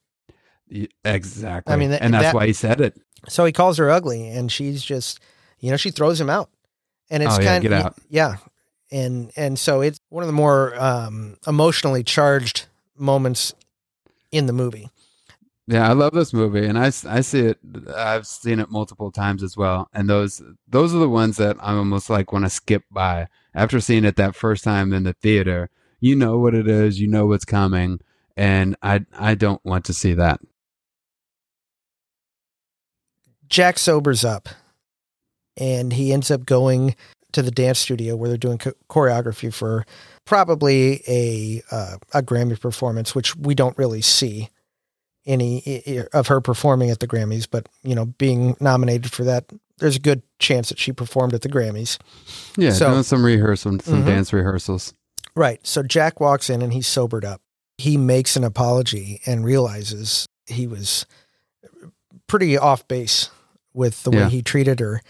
Exactly. 1.03 1.73
I 1.73 1.77
mean, 1.79 1.91
that- 1.91 2.03
and 2.03 2.13
that's 2.13 2.25
that- 2.25 2.35
why 2.35 2.47
he 2.47 2.53
said 2.53 2.81
it. 2.83 3.01
So 3.27 3.47
he 3.47 3.53
calls 3.53 3.79
her 3.79 3.91
ugly, 3.91 4.29
and 4.29 4.53
she's 4.53 4.83
just, 4.83 5.19
you 5.61 5.71
know, 5.71 5.79
she 5.79 5.91
throws 5.91 6.21
him 6.21 6.29
out, 6.29 6.51
and 7.11 7.23
it's 7.23 7.39
Oh, 7.39 7.41
yeah, 7.41 7.61
kind 7.61 7.73
out. 7.73 7.97
yeah, 8.09 8.37
and 8.91 9.31
and 9.37 9.59
so 9.59 9.81
it's 9.81 9.99
one 10.09 10.23
of 10.23 10.27
the 10.29 10.33
more 10.33 10.75
um, 10.81 11.37
emotionally 11.47 12.03
charged 12.05 12.67
moments 12.97 13.55
in 14.33 14.47
the 14.47 14.53
movie. 14.53 14.91
Yeah, 15.67 15.89
I 15.89 15.93
love 15.93 16.13
this 16.13 16.35
movie, 16.35 16.67
and 16.67 16.79
I, 16.79 16.87
I 17.09 17.23
see 17.23 17.41
it. 17.41 17.59
I've 17.97 18.27
seen 18.27 18.61
it 18.61 18.71
multiple 18.71 19.11
times 19.11 19.43
as 19.43 19.57
well, 19.57 19.89
and 19.95 20.11
those 20.11 20.43
those 20.69 20.95
are 20.95 20.99
the 20.99 21.09
ones 21.09 21.39
that 21.39 21.57
I 21.61 21.73
almost 21.73 22.11
like 22.11 22.33
want 22.33 22.45
to 22.45 22.51
skip 22.51 22.83
by 22.91 23.29
after 23.55 23.81
seeing 23.81 24.05
it 24.05 24.17
that 24.17 24.37
first 24.37 24.63
time 24.63 24.93
in 24.93 25.05
the 25.05 25.15
theater. 25.15 25.71
You 26.01 26.17
know 26.17 26.39
what 26.39 26.55
it 26.55 26.69
is, 26.69 27.01
you 27.01 27.09
know 27.09 27.25
what's 27.27 27.47
coming, 27.47 28.01
and 28.37 28.77
I 28.83 29.07
I 29.19 29.35
don't 29.35 29.65
want 29.65 29.87
to 29.87 29.95
see 29.95 30.13
that. 30.15 30.41
Jack 33.49 33.79
sobers 33.79 34.25
up, 34.25 34.49
and 35.57 35.93
he 35.93 36.13
ends 36.13 36.31
up 36.31 36.45
going 36.47 36.95
to 37.33 37.43
the 37.43 37.51
dance 37.51 37.79
studio 37.79 38.15
where 38.17 38.29
they're 38.29 38.39
doing 38.39 38.59
cho- 38.59 38.73
choreography 38.89 39.53
for 39.53 39.85
probably 40.25 41.03
a 41.09 41.63
uh, 41.71 41.97
a 42.13 42.23
Grammy 42.23 42.59
performance, 42.61 43.15
which 43.15 43.35
we 43.37 43.55
don't 43.55 43.77
really 43.79 44.01
see 44.03 44.51
any 45.27 46.05
of 46.13 46.27
her 46.29 46.41
performing 46.41 46.91
at 46.91 47.01
the 47.01 47.09
Grammys, 47.09 47.47
but 47.51 47.69
you 47.83 47.95
know, 47.95 48.05
being 48.05 48.57
nominated 48.61 49.11
for 49.11 49.25
that, 49.25 49.45
there's 49.79 49.97
a 49.97 50.01
good 50.01 50.23
chance 50.39 50.69
that 50.69 50.79
she 50.79 50.93
performed 50.93 51.33
at 51.35 51.41
the 51.43 51.49
Grammys. 51.49 51.99
Yeah, 52.59 52.73
So- 52.73 52.91
doing 52.91 53.03
some 53.05 53.25
rehearsal, 53.25 53.79
some 53.83 54.03
Mhm. 54.03 54.07
dance 54.07 54.33
rehearsals. 54.33 54.93
Right. 55.35 55.67
So 55.67 55.83
Jack 55.83 56.21
walks 56.21 56.49
in 56.51 56.63
and 56.63 56.73
he's 56.73 56.87
sobered 56.87 57.25
up. 57.25 57.41
He 57.79 57.97
makes 57.97 58.37
an 58.37 58.45
apology 58.45 59.21
and 59.27 59.45
realizes 59.45 60.27
he 60.47 60.67
was 60.69 61.07
pretty 62.29 62.57
off 62.57 62.87
base 62.87 63.31
with 63.73 64.03
the 64.05 64.11
way 64.13 64.29
he 64.29 64.43
treated 64.43 64.79
her 64.79 65.01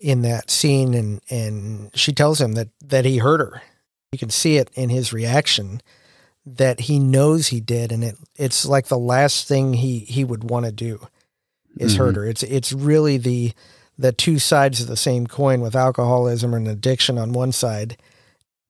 in 0.00 0.22
that 0.22 0.50
scene 0.50 0.94
and 0.94 1.20
and 1.30 1.90
she 1.94 2.12
tells 2.12 2.40
him 2.40 2.52
that 2.54 2.68
that 2.84 3.04
he 3.04 3.18
hurt 3.18 3.40
her. 3.40 3.62
You 4.12 4.18
can 4.18 4.30
see 4.30 4.56
it 4.56 4.70
in 4.74 4.88
his 4.88 5.12
reaction 5.12 5.80
that 6.46 6.80
he 6.80 6.98
knows 6.98 7.48
he 7.48 7.60
did 7.60 7.92
and 7.92 8.02
it 8.02 8.16
it's 8.36 8.64
like 8.66 8.86
the 8.86 8.98
last 8.98 9.46
thing 9.46 9.74
he 9.74 10.00
he 10.00 10.24
would 10.24 10.48
want 10.50 10.66
to 10.66 10.72
do 10.72 11.06
is 11.78 11.96
hurt 11.96 12.14
Mhm. 12.14 12.16
her. 12.16 12.26
It's 12.26 12.42
it's 12.42 12.72
really 12.72 13.18
the 13.18 13.52
the 13.98 14.12
two 14.12 14.38
sides 14.38 14.80
of 14.80 14.86
the 14.86 14.96
same 14.96 15.26
coin 15.26 15.60
with 15.60 15.76
alcoholism 15.76 16.54
and 16.54 16.66
addiction 16.66 17.18
on 17.18 17.32
one 17.32 17.52
side 17.52 17.98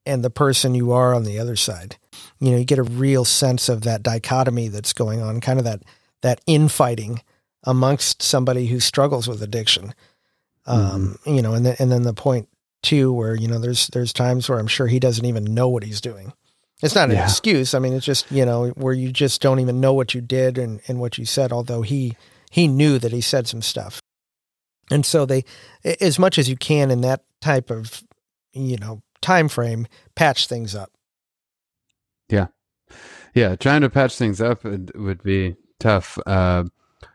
and 0.04 0.24
the 0.24 0.30
person 0.30 0.74
you 0.74 0.90
are 0.90 1.14
on 1.14 1.22
the 1.22 1.38
other 1.38 1.54
side. 1.54 1.96
You 2.40 2.50
know, 2.50 2.56
you 2.58 2.64
get 2.64 2.78
a 2.80 2.82
real 2.82 3.24
sense 3.24 3.68
of 3.68 3.82
that 3.82 4.02
dichotomy 4.02 4.66
that's 4.68 4.92
going 4.92 5.20
on, 5.22 5.40
kind 5.40 5.58
of 5.60 5.64
that 5.64 5.82
that 6.22 6.40
infighting 6.46 7.22
amongst 7.62 8.20
somebody 8.22 8.66
who 8.66 8.80
struggles 8.80 9.28
with 9.28 9.40
addiction. 9.42 9.94
Um, 10.66 11.16
you 11.26 11.42
know, 11.42 11.54
and 11.54 11.64
then 11.64 11.76
and 11.78 11.90
then 11.90 12.02
the 12.02 12.12
point 12.14 12.48
too 12.82 13.12
where, 13.12 13.34
you 13.34 13.48
know, 13.48 13.58
there's 13.58 13.88
there's 13.88 14.12
times 14.12 14.48
where 14.48 14.58
I'm 14.58 14.66
sure 14.66 14.86
he 14.86 15.00
doesn't 15.00 15.24
even 15.24 15.44
know 15.44 15.68
what 15.68 15.82
he's 15.84 16.00
doing. 16.00 16.32
It's 16.82 16.94
not 16.94 17.10
an 17.10 17.16
Yeah. 17.16 17.24
excuse. 17.24 17.74
I 17.74 17.78
mean, 17.78 17.92
it's 17.92 18.06
just, 18.06 18.30
you 18.32 18.46
know, 18.46 18.68
where 18.68 18.94
you 18.94 19.12
just 19.12 19.42
don't 19.42 19.60
even 19.60 19.80
know 19.80 19.92
what 19.92 20.14
you 20.14 20.20
did 20.22 20.56
and, 20.56 20.80
and 20.88 20.98
what 20.98 21.18
you 21.18 21.26
said, 21.26 21.52
although 21.52 21.82
he 21.82 22.16
he 22.50 22.68
knew 22.68 22.98
that 22.98 23.12
he 23.12 23.20
said 23.20 23.46
some 23.46 23.62
stuff. 23.62 24.00
And 24.90 25.04
so 25.04 25.26
they 25.26 25.44
as 26.00 26.18
much 26.18 26.38
as 26.38 26.48
you 26.48 26.56
can 26.56 26.90
in 26.90 27.00
that 27.02 27.22
type 27.40 27.70
of, 27.70 28.02
you 28.52 28.76
know, 28.78 29.02
time 29.20 29.48
frame, 29.48 29.86
patch 30.14 30.46
things 30.46 30.74
up. 30.74 30.90
Yeah. 32.28 32.46
Yeah, 33.34 33.56
trying 33.56 33.82
to 33.82 33.90
patch 33.90 34.16
things 34.16 34.40
up 34.40 34.64
would, 34.64 34.90
would 34.96 35.22
be 35.22 35.56
tough 35.78 36.18
uh, 36.26 36.64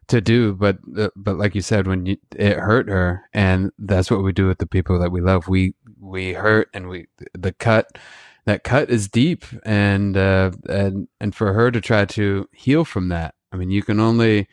to 0.08 0.22
do, 0.22 0.54
but 0.54 0.78
uh, 0.98 1.10
but 1.16 1.38
like 1.38 1.56
you 1.56 1.62
said, 1.62 1.88
when 1.88 2.06
you, 2.06 2.18
it 2.36 2.58
hurt 2.58 2.88
her, 2.90 3.30
and 3.34 3.72
that's 3.80 4.12
what 4.12 4.24
we 4.24 4.32
do 4.32 4.48
with 4.48 4.60
the 4.60 4.68
people 4.68 5.00
that 5.00 5.12
we 5.12 5.22
love. 5.22 5.48
We 5.48 5.76
we 6.00 6.34
hurt, 6.34 6.70
and 6.74 6.88
we 6.90 7.08
the 7.34 7.54
cut 7.54 7.98
that 8.46 8.64
cut 8.64 8.90
is 8.90 9.08
deep, 9.08 9.46
and 9.64 10.16
uh, 10.16 10.52
and 10.70 11.08
and 11.20 11.36
for 11.36 11.54
her 11.54 11.72
to 11.72 11.82
try 11.82 12.06
to 12.06 12.48
heal 12.52 12.86
from 12.86 13.10
that, 13.10 13.36
I 13.52 13.58
mean, 13.58 13.72
you 13.72 13.84
can 13.84 14.00
only 14.00 14.48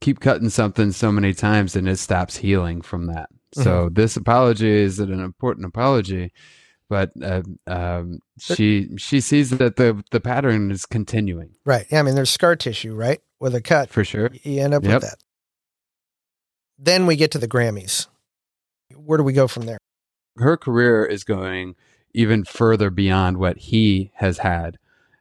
keep 0.00 0.20
cutting 0.20 0.50
something 0.50 0.92
so 0.92 1.12
many 1.12 1.32
times, 1.32 1.76
and 1.76 1.88
it 1.88 1.98
stops 1.98 2.36
healing 2.36 2.82
from 2.82 3.06
that. 3.06 3.28
So 3.52 3.88
this 3.88 4.16
apology 4.16 4.68
is 4.68 4.98
an 4.98 5.18
important 5.20 5.66
apology, 5.66 6.32
but 6.88 7.10
uh, 7.22 7.42
um, 7.66 8.20
she 8.38 8.88
she 8.96 9.20
sees 9.20 9.50
that 9.50 9.76
the 9.76 10.02
the 10.10 10.20
pattern 10.20 10.70
is 10.70 10.86
continuing 10.86 11.50
Right. 11.64 11.86
Yeah, 11.90 12.00
I 12.00 12.02
mean, 12.02 12.14
there's 12.14 12.30
scar 12.30 12.56
tissue, 12.56 12.94
right? 12.94 13.20
With 13.40 13.54
a 13.54 13.60
cut, 13.60 13.90
for 13.90 14.04
sure. 14.04 14.30
you 14.42 14.60
end 14.62 14.72
up 14.74 14.84
Yep. 14.84 14.92
with 14.94 15.02
that. 15.02 15.18
Then 16.78 17.06
we 17.06 17.16
get 17.16 17.30
to 17.32 17.38
the 17.38 17.48
Grammys. 17.48 18.06
Where 18.94 19.18
do 19.18 19.24
we 19.24 19.32
go 19.32 19.48
from 19.48 19.66
there? 19.66 19.78
Her 20.36 20.56
career 20.56 21.04
is 21.04 21.24
going 21.24 21.74
even 22.14 22.44
further 22.44 22.90
beyond 22.90 23.38
what 23.38 23.56
he 23.58 24.10
has 24.16 24.38
had, 24.38 24.78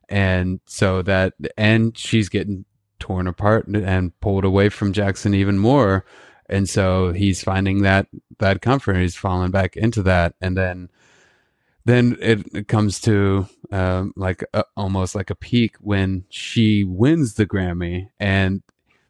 and 0.09 0.59
so 0.65 1.01
that 1.01 1.33
and 1.57 1.97
she's 1.97 2.29
getting 2.29 2.65
torn 2.99 3.27
apart 3.27 3.67
and 3.67 4.17
pulled 4.19 4.45
away 4.45 4.69
from 4.69 4.93
Jackson 4.93 5.33
even 5.33 5.57
more, 5.57 6.05
and 6.49 6.69
so 6.69 7.11
he's 7.13 7.43
finding 7.43 7.81
that 7.81 8.07
that 8.39 8.61
comfort. 8.61 8.97
He's 8.97 9.15
falling 9.15 9.51
back 9.51 9.75
into 9.77 10.03
that, 10.03 10.35
and 10.41 10.55
then 10.57 10.89
then 11.85 12.17
it, 12.19 12.45
it 12.53 12.67
comes 12.67 12.99
to 13.01 13.47
um, 13.71 14.13
like 14.15 14.43
a, 14.53 14.63
almost 14.75 15.15
like 15.15 15.29
a 15.29 15.35
peak 15.35 15.75
when 15.79 16.25
she 16.29 16.83
wins 16.83 17.35
the 17.35 17.45
Grammy, 17.45 18.09
and 18.19 18.61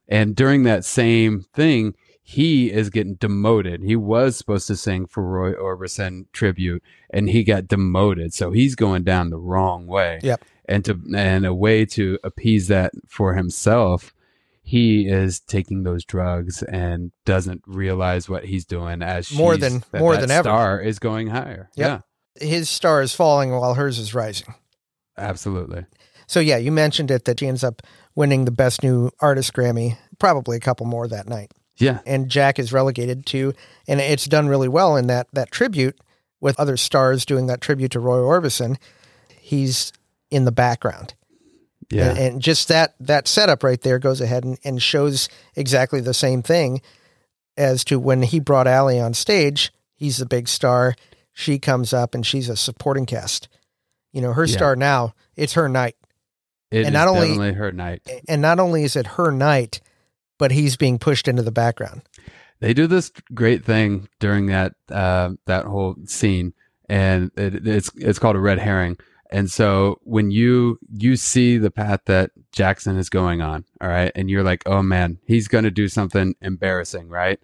and 0.08 0.36
during 0.36 0.64
that 0.64 0.86
same 0.86 1.46
thing, 1.54 1.96
he 2.22 2.72
is 2.72 2.90
getting 2.90 3.16
demoted. 3.16 3.82
He 3.82 3.96
was 3.96 4.36
supposed 4.38 4.68
to 4.68 4.76
sing 4.76 5.06
for 5.08 5.24
Roy 5.24 5.54
Orbison 5.54 6.26
tribute, 6.34 6.84
and 7.10 7.30
he 7.30 7.44
got 7.44 7.68
demoted. 7.68 8.34
So 8.34 8.52
he's 8.52 8.76
going 8.76 9.04
down 9.04 9.30
the 9.30 9.40
wrong 9.40 9.88
way. 9.88 10.20
Yep. 10.22 10.44
And 10.68 10.84
to 10.86 11.00
and 11.16 11.46
a 11.46 11.54
way 11.54 11.86
to 11.86 12.18
appease 12.24 12.68
that 12.70 12.92
for 13.08 13.36
himself, 13.36 14.14
he 14.64 15.08
is 15.08 15.40
taking 15.40 15.84
those 15.84 16.04
drugs 16.04 16.64
and 16.64 17.12
doesn't 17.24 17.62
realize 17.68 18.28
what 18.28 18.46
he's 18.46 18.66
doing 18.66 19.04
as 19.04 19.32
More 19.32 19.54
she's- 19.56 19.72
than- 19.72 19.84
that- 19.92 20.00
more 20.00 20.16
that 20.16 20.22
than 20.22 20.32
ever. 20.32 20.44
Star 20.44 20.82
is 20.82 20.98
going 21.00 21.28
higher. 21.28 21.70
Yep. 21.76 22.04
His 22.40 22.70
star 22.70 23.02
is 23.02 23.14
falling 23.14 23.52
while 23.52 23.74
hers 23.74 23.99
is 23.99 24.14
rising. 24.14 24.53
Absolutely. 25.18 25.86
So 26.28 26.40
yeah, 26.40 26.57
you 26.57 26.72
mentioned 26.72 27.12
it 27.12 27.26
that 27.26 27.40
she 27.40 27.48
ends 27.48 27.64
up 27.64 27.82
winning 28.16 28.45
the 28.45 28.52
best 28.52 28.84
new 28.84 29.12
artist 29.20 29.53
Grammy, 29.53 29.98
probably 30.20 30.57
a 30.57 30.62
couple 30.62 30.86
more 30.86 31.07
that 31.07 31.28
night. 31.28 31.52
Yeah. 31.78 31.99
And 32.06 32.30
Jack 32.30 32.57
is 32.57 32.74
relegated 32.74 33.26
to 33.28 33.53
and 33.88 33.99
it's 33.99 34.26
done 34.26 34.48
really 34.48 34.68
well 34.68 34.95
in 34.95 35.07
that 35.07 35.28
that 35.34 35.52
tribute 35.52 35.99
with 36.40 36.60
other 36.60 36.78
stars 36.78 37.26
doing 37.26 37.48
that 37.48 37.62
tribute 37.62 37.91
to 37.91 37.99
Roy 37.99 38.18
Orbison. 38.18 38.78
He's 39.40 39.91
in 40.32 40.45
the 40.45 40.52
background. 40.52 41.14
Yeah. 41.90 42.10
And, 42.10 42.18
and 42.18 42.41
just 42.41 42.68
that 42.70 42.95
that 42.99 43.28
setup 43.28 43.64
right 43.64 43.82
there 43.82 43.99
goes 43.99 44.22
ahead 44.22 44.44
and, 44.44 44.57
and 44.64 44.82
shows 44.82 45.30
exactly 45.56 46.02
the 46.02 46.14
same 46.14 46.41
thing 46.41 46.82
as 47.57 47.84
to 47.86 47.99
when 47.99 48.22
he 48.22 48.40
brought 48.40 48.68
Ally 48.68 48.99
on 48.99 49.14
stage. 49.14 49.72
He's 49.95 50.18
the 50.18 50.26
big 50.26 50.48
star. 50.48 50.95
She 51.38 51.60
comes 51.60 51.94
up 51.94 52.16
and 52.16 52.26
she's 52.26 52.48
a 52.48 52.56
supporting 52.56 53.06
cast. 53.06 53.49
You 54.14 54.22
know, 54.22 54.32
her 54.34 54.45
Yeah. 54.45 54.56
star 54.56 54.76
now, 54.78 55.14
it's 55.36 55.53
her 55.53 55.68
night. 55.68 55.95
It 56.72 56.80
and 56.80 56.88
is 56.88 56.94
not 56.94 57.07
only- 57.10 57.28
definitely 57.28 57.53
her 57.53 57.72
night. 57.74 58.02
And 58.30 58.41
not 58.41 58.60
only 58.60 58.84
is 58.86 58.95
it 58.95 59.06
her 59.06 59.32
night, 59.32 59.82
but 60.40 60.52
he's 60.52 60.78
being 60.78 60.98
pushed 60.98 61.28
into 61.28 61.44
the 61.44 61.52
background. 61.52 62.02
they 62.62 62.74
do 62.74 62.88
this 62.88 63.12
great 63.34 63.66
thing 63.66 64.07
during 64.22 64.45
that 64.45 64.74
uh, 64.90 65.32
that 65.45 65.66
whole 65.66 65.95
scene, 66.06 66.53
and 66.88 67.30
it, 67.36 67.68
it's 67.68 67.91
it's 67.98 68.18
called 68.18 68.38
a 68.38 68.40
red 68.40 68.60
herring. 68.60 68.98
And 69.30 69.52
so 69.52 69.99
when 70.03 70.32
you 70.32 70.80
you 70.90 71.18
see 71.18 71.57
the 71.57 71.70
path 71.70 71.99
that 72.06 72.32
Jackson 72.53 72.95
is 72.98 73.10
going 73.10 73.41
on, 73.41 73.66
all 73.82 73.90
right, 73.90 74.10
and 74.16 74.30
you're 74.30 74.41
like, 74.44 74.64
oh 74.66 74.82
man, 74.82 75.20
he's 75.28 75.49
going 75.49 75.66
to 75.66 75.72
do 75.72 75.90
something 75.90 76.34
embarrassing, 76.41 77.10
right? 77.10 77.40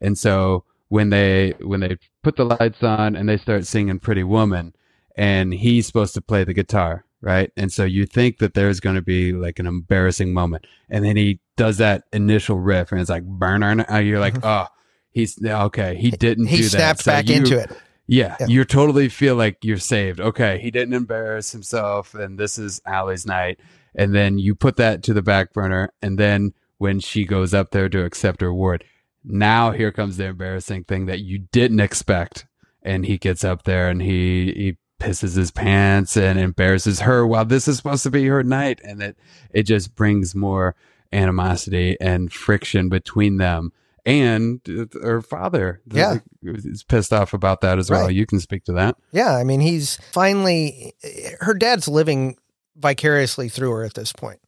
And 0.00 0.16
so 0.16 0.64
when 0.92 1.08
they 1.08 1.54
when 1.62 1.80
they 1.80 1.96
put 2.22 2.36
the 2.36 2.44
lights 2.44 2.82
on 2.82 3.16
and 3.16 3.26
they 3.26 3.38
start 3.38 3.64
singing 3.66 3.98
Pretty 3.98 4.22
Woman, 4.24 4.74
and 5.16 5.54
he's 5.54 5.86
supposed 5.86 6.12
to 6.12 6.20
play 6.20 6.44
the 6.44 6.52
guitar, 6.52 7.06
right? 7.22 7.50
And 7.56 7.72
so 7.72 7.84
you 7.84 8.04
think 8.04 8.36
that 8.40 8.52
there's 8.52 8.78
going 8.78 8.96
to 8.96 9.00
be 9.02 9.32
like 9.32 9.58
an 9.58 9.66
embarrassing 9.66 10.34
moment, 10.34 10.66
and 10.90 11.02
then 11.02 11.16
he 11.16 11.40
does 11.56 11.78
that 11.78 12.04
initial 12.12 12.58
riff, 12.58 12.92
and 12.92 13.00
it's 13.00 13.08
like 13.08 13.24
burn, 13.24 13.60
burn. 13.62 13.86
uh, 13.90 13.98
You're 14.04 14.20
like, 14.20 14.44
oh, 14.44 14.66
he's 15.10 15.42
okay. 15.42 15.96
He 15.96 16.10
didn't. 16.10 16.48
He 16.48 16.58
do 16.58 16.62
that. 16.64 16.70
snapped 16.70 17.00
So 17.04 17.12
back 17.12 17.26
you- 17.28 17.36
into 17.36 17.58
it. 17.58 17.70
Yeah, 18.06 18.36
Yeah. 18.40 18.48
you 18.48 18.64
totally 18.66 19.08
feel 19.08 19.36
like 19.36 19.64
you're 19.64 19.78
saved. 19.78 20.20
Okay, 20.20 20.58
he 20.58 20.70
didn't 20.70 20.92
embarrass 20.92 21.52
himself, 21.52 22.14
and 22.14 22.38
this 22.38 22.58
is 22.58 22.82
Ally's 22.84 23.24
night. 23.24 23.58
And 23.94 24.14
then 24.14 24.38
you 24.38 24.54
put 24.54 24.76
that 24.76 25.02
to 25.04 25.14
the 25.14 25.22
back 25.22 25.54
burner, 25.54 25.90
and 26.02 26.18
then 26.18 26.52
when 26.76 27.00
she 27.00 27.24
goes 27.24 27.54
up 27.54 27.70
there 27.70 27.88
to 27.88 28.04
accept 28.04 28.42
her 28.42 28.48
award, 28.48 28.84
now 29.24 29.70
here 29.72 29.92
comes 29.92 30.16
the 30.16 30.26
embarrassing 30.26 30.84
thing 30.84 31.06
that 31.06 31.20
you 31.20 31.38
didn't 31.52 31.80
expect, 31.80 32.46
and 32.82 33.06
he 33.06 33.18
gets 33.18 33.44
up 33.44 33.64
there 33.64 33.88
and 33.88 34.02
he 34.02 34.52
he 34.56 34.76
pisses 35.00 35.36
his 35.36 35.50
pants 35.50 36.16
and 36.16 36.38
embarrasses 36.38 37.00
her 37.00 37.26
while 37.26 37.44
this 37.44 37.66
is 37.66 37.76
supposed 37.76 38.04
to 38.04 38.10
be 38.10 38.24
her 38.26 38.44
night 38.44 38.80
and 38.84 39.02
it 39.02 39.16
it 39.52 39.64
just 39.64 39.96
brings 39.96 40.32
more 40.32 40.76
animosity 41.12 41.96
and 42.00 42.32
friction 42.32 42.88
between 42.88 43.36
them 43.36 43.72
and 44.06 44.60
her 45.02 45.20
father 45.20 45.80
Yeah. 45.92 46.18
is 46.42 46.84
pissed 46.84 47.12
off 47.12 47.32
about 47.34 47.60
that 47.62 47.78
as 47.80 47.90
well 47.90 48.06
Right. 48.06 48.14
you 48.14 48.26
can 48.26 48.38
speak 48.40 48.62
to 48.64 48.72
that 48.74 48.96
Yeah, 49.12 49.34
I 49.36 49.42
mean, 49.44 49.60
he's 49.60 49.96
finally 50.12 50.94
her 51.40 51.54
dad's 51.54 51.88
living 51.88 52.36
vicariously 52.76 53.48
through 53.48 53.70
her 53.72 53.84
at 53.84 53.94
this 53.94 54.12
point. 54.12 54.38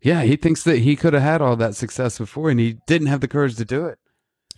Yeah 0.00 0.22
he 0.22 0.36
thinks 0.36 0.62
that 0.64 0.78
he 0.78 0.96
could 0.96 1.12
have 1.14 1.22
had 1.22 1.40
all 1.42 1.56
that 1.56 1.74
success 1.74 2.18
before 2.18 2.50
and 2.50 2.60
he 2.60 2.78
didn't 2.86 3.08
have 3.08 3.20
the 3.20 3.28
courage 3.28 3.56
to 3.56 3.64
do 3.64 3.86
it 3.86 3.98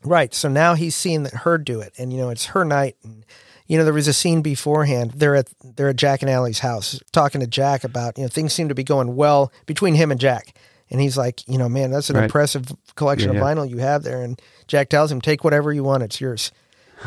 Right. 0.04 0.32
So 0.32 0.48
now 0.48 0.74
he's 0.74 0.94
seeing 0.94 1.24
that 1.24 1.34
her 1.38 1.58
do 1.58 1.80
it, 1.80 1.92
and 1.98 2.12
you 2.12 2.20
know 2.20 2.28
it's 2.30 2.46
her 2.46 2.64
night. 2.64 2.94
And 3.02 3.26
you 3.66 3.76
know 3.76 3.82
there 3.84 3.92
was 3.92 4.06
a 4.06 4.12
scene 4.12 4.42
beforehand. 4.42 5.14
They're 5.16 5.34
at 5.34 5.48
they're 5.74 5.88
at 5.88 5.96
Jack 5.96 6.22
and 6.22 6.30
Ally's 6.30 6.60
house 6.60 7.00
talking 7.10 7.40
to 7.40 7.48
Jack 7.48 7.82
about 7.82 8.16
you 8.16 8.22
know 8.22 8.28
things 8.28 8.52
seem 8.52 8.68
to 8.68 8.76
be 8.76 8.84
going 8.84 9.16
well 9.16 9.50
between 9.66 9.96
him 9.96 10.12
and 10.12 10.20
Jack. 10.20 10.56
And 10.88 11.00
he's 11.00 11.18
like, 11.18 11.42
you 11.48 11.58
know, 11.58 11.68
man, 11.68 11.90
that's 11.90 12.10
an 12.10 12.14
Right. 12.16 12.24
impressive 12.26 12.66
collection 12.94 13.32
Yeah, 13.32 13.40
of 13.40 13.44
yeah. 13.44 13.54
vinyl 13.54 13.68
you 13.68 13.78
have 13.78 14.04
there. 14.04 14.22
And 14.22 14.40
Jack 14.68 14.88
tells 14.88 15.10
him, 15.10 15.20
take 15.20 15.42
whatever 15.42 15.72
you 15.72 15.82
want, 15.82 16.04
it's 16.04 16.20
yours. 16.20 16.52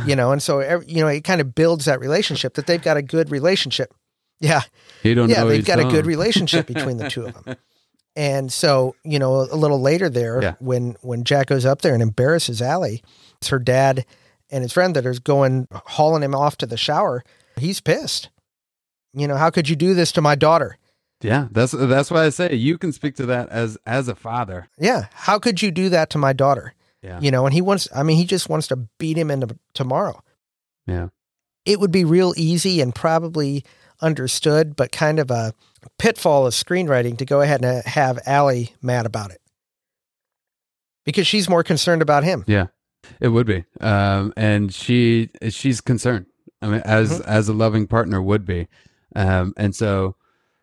You 0.06 0.18
know, 0.18 0.34
and 0.34 0.44
so 0.44 0.82
you 0.86 1.02
know 1.02 1.08
it 1.08 1.24
kind 1.24 1.40
of 1.40 1.56
builds 1.56 1.86
that 1.86 2.02
relationship 2.02 2.56
that 2.56 2.68
they've 2.68 2.82
got 2.84 2.98
a 2.98 3.02
good 3.02 3.32
relationship. 3.32 3.94
Yeah, 4.41 4.64
you 5.03 5.16
don't 5.16 5.30
know. 5.30 5.36
yeah, 5.36 5.44
they've 5.45 5.66
got 5.66 5.80
a 5.80 5.86
good 5.86 6.06
relationship 6.06 6.68
between 6.68 6.98
the 6.98 7.10
two 7.10 7.28
of 7.28 7.34
them. 7.45 7.56
And 8.15 8.51
so, 8.51 8.95
you 9.03 9.19
know, 9.19 9.35
a, 9.41 9.55
little 9.55 9.79
later 9.81 10.09
there, 10.09 10.41
Yeah. 10.41 10.53
when 10.59 10.97
when 11.01 11.23
Jack 11.23 11.47
goes 11.47 11.65
up 11.65 11.81
there 11.81 11.93
and 11.93 12.03
embarrasses 12.03 12.61
Ally, 12.61 12.97
it's 13.38 13.47
her 13.49 13.59
dad 13.59 14.05
and 14.49 14.63
his 14.63 14.73
friend 14.73 14.95
that 14.95 15.05
is 15.05 15.19
going 15.19 15.67
hauling 15.71 16.23
him 16.23 16.35
off 16.35 16.57
to 16.57 16.65
the 16.65 16.75
shower. 16.77 17.23
He's 17.55 17.79
pissed. 17.79 18.29
You 19.13 19.27
know, 19.27 19.35
how 19.38 19.49
could 19.49 19.69
you 19.69 19.75
do 19.75 19.93
this 19.93 20.11
to 20.13 20.21
my 20.21 20.35
daughter? 20.35 20.77
Yeah, 21.21 21.47
that's 21.51 21.71
that's 21.71 22.09
why 22.11 22.25
I 22.25 22.29
say 22.29 22.53
you 22.55 22.77
can 22.77 22.91
speak 22.91 23.15
to 23.15 23.25
that 23.27 23.47
as 23.49 23.77
as 23.85 24.07
a 24.07 24.15
father. 24.15 24.67
Yeah, 24.77 25.05
how 25.13 25.39
could 25.39 25.61
you 25.61 25.71
do 25.71 25.88
that 25.89 26.09
to 26.11 26.17
my 26.17 26.33
daughter? 26.33 26.73
Yeah, 27.03 27.19
You 27.21 27.31
know, 27.31 27.45
and 27.45 27.53
he 27.53 27.61
wants. 27.61 27.88
I 27.95 28.03
mean, 28.03 28.17
he 28.17 28.25
just 28.25 28.49
wants 28.49 28.67
to 28.67 28.75
beat 28.99 29.17
him 29.17 29.31
into 29.31 29.55
tomorrow. 29.73 30.21
yeah, 30.85 31.07
it 31.65 31.79
would 31.79 31.91
be 31.91 32.03
real 32.05 32.33
easy 32.38 32.81
and 32.81 32.93
probably 32.93 33.63
understood, 34.01 34.75
but 34.75 34.91
kind 34.91 35.19
of 35.19 35.29
a 35.31 35.53
pitfall 35.98 36.45
of 36.48 36.53
screenwriting 36.53 37.18
to 37.18 37.26
go 37.26 37.41
ahead 37.41 37.64
and 37.64 37.84
have 37.86 38.20
Ally 38.26 38.66
mad 38.82 39.06
about 39.06 39.32
it 39.32 39.41
because 41.06 41.26
she's 41.28 41.49
more 41.49 41.64
concerned 41.64 42.02
about 42.02 42.24
him. 42.24 42.44
yeah. 42.48 42.68
It 43.20 43.30
would 43.30 43.48
be, 43.48 43.66
um, 43.82 44.32
and 44.38 44.72
she 44.74 45.30
she's 45.49 45.82
concerned. 45.82 46.28
I 46.62 46.68
mean, 46.68 46.82
as 46.86 47.20
Mhm. 47.20 47.26
as 47.26 47.49
a 47.49 47.53
loving 47.53 47.88
partner 47.88 48.22
would 48.22 48.45
be, 48.45 48.68
um, 49.16 49.53
and 49.58 49.76
so 49.76 50.16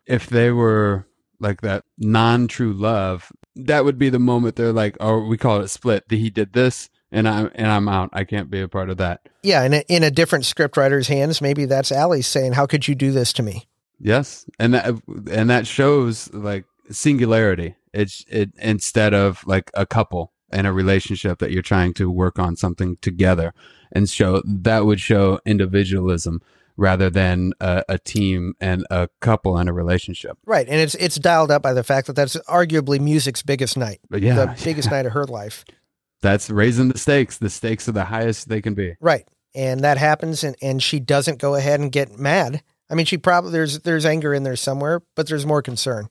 if 0.07 0.27
they 0.27 0.49
were 0.49 1.05
like 1.41 1.59
that 1.61 1.83
non 1.97 2.47
true 2.47 2.71
love, 2.71 3.29
that 3.57 3.83
would 3.83 3.97
be 3.99 4.09
the 4.09 4.19
moment 4.19 4.55
they're 4.55 4.71
like, 4.71 4.95
oh, 5.01 5.19
we 5.25 5.37
call 5.37 5.59
it 5.59 5.67
split. 5.67 6.05
He 6.09 6.29
did 6.29 6.53
this, 6.53 6.89
and 7.11 7.27
I'm 7.27 7.51
and 7.55 7.67
I'm 7.67 7.89
out. 7.89 8.09
I 8.13 8.23
can't 8.23 8.49
be 8.49 8.61
a 8.61 8.69
part 8.69 8.89
of 8.89 8.97
that. 8.97 9.27
Yeah, 9.43 9.63
and 9.63 9.83
in 9.89 10.03
a 10.03 10.09
different 10.11 10.45
scriptwriter's 10.45 11.09
hands, 11.09 11.41
maybe 11.41 11.65
that's 11.65 11.91
Ally 11.91 12.21
saying, 12.21 12.53
"How 12.53 12.65
could 12.65 12.87
you 12.87 12.95
do 12.95 13.11
this 13.11 13.33
to 13.33 13.43
me?" 13.43 13.67
Yes, 13.99 14.45
and 14.59 14.73
that 14.73 15.01
and 15.31 15.49
that 15.49 15.67
shows 15.67 16.33
like 16.33 16.65
singularity. 16.89 17.75
It's 17.93 18.25
it 18.27 18.51
instead 18.59 19.13
of 19.13 19.45
like 19.45 19.71
a 19.73 19.85
couple 19.85 20.31
and 20.51 20.65
a 20.65 20.73
relationship 20.73 21.39
that 21.39 21.51
you're 21.51 21.61
trying 21.61 21.93
to 21.95 22.09
work 22.09 22.39
on 22.39 22.55
something 22.55 22.97
together, 23.01 23.53
and 23.91 24.09
show 24.09 24.41
that 24.45 24.85
would 24.85 24.99
show 24.99 25.39
individualism 25.45 26.41
rather 26.77 27.09
than 27.09 27.51
a, 27.59 27.83
a 27.89 27.97
team 27.99 28.53
and 28.61 28.85
a 28.89 29.09
couple 29.19 29.57
and 29.57 29.69
a 29.69 29.73
relationship. 29.73 30.37
Right, 30.45 30.67
and 30.67 30.79
it's 30.79 30.95
it's 30.95 31.17
dialed 31.17 31.51
up 31.51 31.61
by 31.61 31.73
the 31.73 31.83
fact 31.83 32.07
that 32.07 32.15
that's 32.15 32.35
arguably 32.47 32.99
music's 32.99 33.43
biggest 33.43 33.77
night, 33.77 33.99
But 34.09 34.21
yeah, 34.21 34.35
the 34.35 34.61
biggest 34.63 34.89
night 34.89 35.05
of 35.05 35.11
her 35.13 35.25
life. 35.25 35.65
that's 36.21 36.49
raising 36.49 36.89
the 36.89 36.97
stakes. 36.97 37.37
The 37.37 37.49
stakes 37.49 37.87
are 37.87 37.93
the 37.93 38.05
highest 38.05 38.49
they 38.49 38.61
can 38.61 38.73
be. 38.73 38.95
Right. 38.99 39.27
And 39.55 39.81
that 39.81 39.97
happens 39.97 40.43
and, 40.43 40.55
and 40.61 40.81
she 40.81 40.99
doesn't 40.99 41.39
go 41.39 41.55
ahead 41.55 41.79
and 41.79 41.91
get 41.91 42.17
mad. 42.17 42.61
I 42.89 42.95
mean, 42.95 43.05
she 43.05 43.17
probably 43.17 43.51
there's 43.51 43.79
there's 43.79 44.05
anger 44.05 44.33
in 44.33 44.43
there 44.43 44.55
somewhere, 44.55 45.01
but 45.15 45.27
there's 45.27 45.45
more 45.45 45.61
concern. 45.61 46.09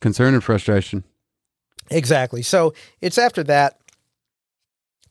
Concern 0.00 0.34
and 0.34 0.44
frustration. 0.44 1.04
Exactly. 1.90 2.42
So 2.42 2.74
it's 3.00 3.18
after 3.18 3.42
that 3.44 3.78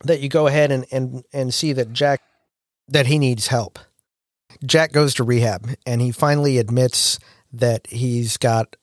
that 0.03 0.19
you 0.19 0.29
go 0.29 0.47
ahead 0.47 0.71
and, 0.71 0.85
and, 0.91 1.23
and 1.31 1.53
see 1.53 1.73
that 1.73 1.93
Jack 1.93 2.21
that 2.87 3.07
he 3.07 3.17
needs 3.17 3.47
help. 3.47 3.79
Jack 4.65 4.91
goes 4.91 5.13
to 5.15 5.23
rehab 5.23 5.69
and 5.85 6.01
he 6.01 6.11
finally 6.11 6.57
admits 6.57 7.19
that 7.51 7.87
he's 7.87 8.37
got 8.37 8.75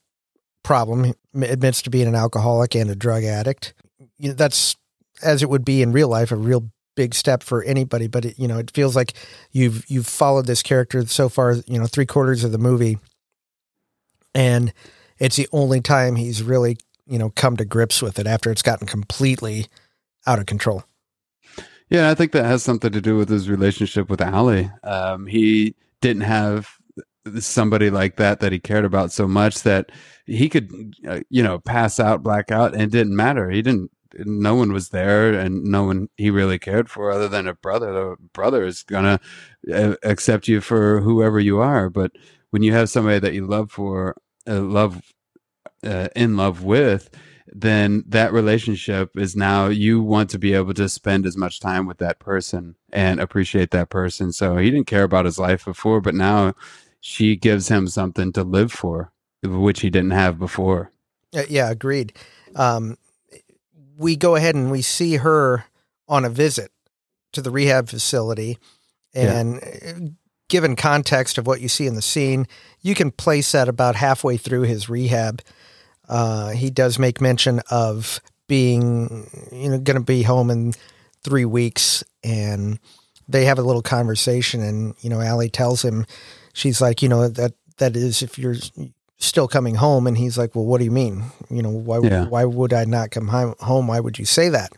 problem, 0.63 1.05
He 1.05 1.15
admits 1.45 1.83
to 1.83 1.91
being 1.91 2.09
an 2.09 2.15
alcoholic 2.15 2.75
and 2.75 2.91
a 2.91 2.97
drug 2.97 3.25
addict. 3.25 3.75
You 4.19 4.29
know, 4.29 4.35
that's 4.35 4.77
as 5.23 5.43
it 5.43 5.51
would 5.51 5.65
be 5.65 5.83
in 5.83 5.93
real 5.93 6.09
life, 6.09 6.33
a 6.33 6.37
real 6.37 6.71
big 6.97 7.15
step 7.15 7.43
for 7.43 7.63
anybody. 7.65 8.07
But 8.07 8.25
it, 8.25 8.39
you 8.39 8.49
know, 8.49 8.59
it 8.59 8.71
feels 8.71 8.97
like 8.97 9.15
you've 9.53 9.85
you've 9.89 10.07
followed 10.07 10.47
this 10.47 10.63
character 10.63 11.07
so 11.07 11.29
far. 11.29 11.57
You 11.67 11.79
know, 11.79 11.87
three 11.87 12.07
quarters 12.07 12.45
of 12.45 12.53
the 12.53 12.59
movie, 12.59 12.99
and 14.35 14.73
it's 15.19 15.37
the 15.37 15.49
only 15.53 15.81
time 15.81 16.17
he's 16.17 16.43
really 16.43 16.79
you 17.07 17.19
know 17.19 17.31
come 17.31 17.57
to 17.57 17.65
grips 17.65 18.01
with 18.01 18.19
it 18.19 18.27
after 18.27 18.51
it's 18.51 18.63
gotten 18.63 18.87
completely 18.87 19.67
out 20.27 20.39
of 20.39 20.47
control. 20.47 20.85
Yeah, 21.91 22.09
I 22.09 22.15
think 22.15 22.33
that 22.33 22.45
has 22.45 22.63
something 22.63 22.93
to 22.93 23.01
do 23.01 23.17
with 23.17 23.29
his 23.29 23.51
relationship 23.51 24.09
with 24.09 24.21
Ally. 24.21 24.69
Um, 24.85 25.27
he 25.27 25.75
didn't 26.01 26.23
have 26.23 26.69
somebody 27.41 27.91
like 27.91 28.17
that 28.17 28.41
that 28.41 28.53
he 28.53 28.59
cared 28.59 28.85
about 28.85 29.13
so 29.13 29.29
much 29.29 29.63
that 29.63 29.91
he 30.27 30.49
could, 30.49 30.95
uh, 31.07 31.21
you 31.29 31.43
know, 31.43 31.59
pass 31.59 32.01
out, 32.01 32.23
black 32.23 32.51
out, 32.51 32.73
and 32.73 32.83
it 32.83 32.91
didn't 32.91 33.17
matter. 33.17 33.51
He 33.51 33.61
didn't. 33.61 33.91
No 34.19 34.55
one 34.55 34.73
was 34.73 34.91
there, 34.91 35.33
and 35.33 35.65
no 35.65 35.85
one 35.85 36.09
he 36.17 36.31
really 36.31 36.59
cared 36.59 36.91
for 36.91 37.11
other 37.11 37.29
than 37.29 37.47
a 37.47 37.55
brother. 37.55 37.93
The 37.93 38.17
brother 38.33 38.65
is 38.65 38.83
gonna 38.83 39.21
uh, 39.73 39.95
accept 40.03 40.49
you 40.49 40.61
for 40.61 41.01
whoever 41.01 41.39
you 41.41 41.61
are, 41.61 41.91
but 41.91 42.13
when 42.51 42.63
you 42.63 42.73
have 42.73 42.91
somebody 42.91 43.19
that 43.21 43.35
you 43.35 43.47
love 43.47 43.71
for, 43.71 44.17
uh, 44.47 44.61
love, 44.61 45.03
uh, 45.85 46.09
in 46.17 46.37
love 46.37 46.63
with, 46.65 47.11
then 47.53 48.05
that 48.07 48.33
relationship 48.33 49.17
is 49.17 49.35
now 49.35 49.67
you 49.67 50.01
want 50.01 50.31
to 50.31 50.39
be 50.39 50.55
able 50.55 50.75
to 50.75 50.89
spend 50.89 51.27
as 51.27 51.37
much 51.37 51.61
time 51.61 51.87
with 51.87 51.99
that 51.99 52.19
person 52.19 52.77
and 52.93 53.21
appreciate 53.21 53.71
that 53.71 53.91
person. 53.91 54.33
So 54.33 54.57
he 54.57 54.71
didn't 54.71 54.87
care 54.87 55.03
about 55.03 55.25
his 55.25 55.39
life 55.39 55.65
before, 55.65 56.01
but 56.01 56.15
now 56.15 56.55
she 57.01 57.37
gives 57.37 57.69
him 57.69 57.89
something 57.89 58.33
to 58.33 58.45
live 58.45 58.73
for, 58.73 59.13
which 59.43 59.81
he 59.81 59.91
didn't 59.91 60.13
have 60.13 60.39
before. 60.39 60.93
Yeah, 61.33 61.71
agreed. 61.71 62.13
Um, 62.57 62.99
we 64.01 64.17
go 64.17 64.35
ahead 64.35 64.55
and 64.55 64.71
we 64.71 64.81
see 64.81 65.17
her 65.17 65.67
on 66.09 66.25
a 66.25 66.31
visit 66.31 66.73
to 67.33 67.43
the 67.43 67.51
rehab 67.51 67.89
facility, 67.89 68.59
and 69.15 69.63
uh, 69.63 70.11
given 70.49 70.75
context 70.75 71.37
of 71.37 71.47
what 71.47 71.61
you 71.61 71.69
see 71.69 71.87
in 71.87 71.95
the 71.95 72.03
scene, 72.03 72.47
you 72.81 72.95
can 72.95 73.11
place 73.11 73.53
that 73.53 73.69
about 73.69 73.95
halfway 73.95 74.39
through 74.39 74.63
his 74.63 74.89
rehab. 74.89 75.43
Uh, 76.09 76.49
he 76.49 76.71
does 76.71 76.99
make 76.99 77.21
mention 77.21 77.61
of 77.71 78.21
being, 78.49 79.29
you 79.53 79.69
know, 79.69 79.79
going 79.79 79.99
to 79.99 80.03
be 80.03 80.23
home 80.23 80.51
in 80.51 80.73
three 81.23 81.45
weeks, 81.45 82.03
and 82.25 82.81
they 83.29 83.45
have 83.45 83.59
a 83.59 83.63
little 83.63 83.83
conversation. 83.83 84.63
And 84.63 84.95
you 85.03 85.11
know, 85.11 85.21
Ally 85.21 85.49
tells 85.49 85.85
him, 85.85 86.07
she's 86.55 86.81
like, 86.81 87.03
you 87.03 87.09
know, 87.11 87.29
that 87.29 87.53
that 87.77 87.97
is 87.97 88.23
if 88.23 88.39
you're 88.39 88.57
still 89.21 89.47
coming 89.47 89.77
home, 89.77 90.07
and 90.09 90.19
he's 90.19 90.37
like, 90.37 90.55
well, 90.57 90.65
what 90.65 90.79
do 90.79 90.85
you 90.85 90.91
mean? 90.91 91.23
You 91.49 91.63
know, 91.63 91.71
why 91.71 92.01
Yeah. 92.03 92.25
why 92.27 92.45
would 92.45 92.73
I 92.73 92.85
not 92.85 93.11
come 93.13 93.29
home? 93.29 93.87
Why 93.87 94.01
would 94.01 94.19
you 94.19 94.25
say 94.25 94.49
that? 94.49 94.73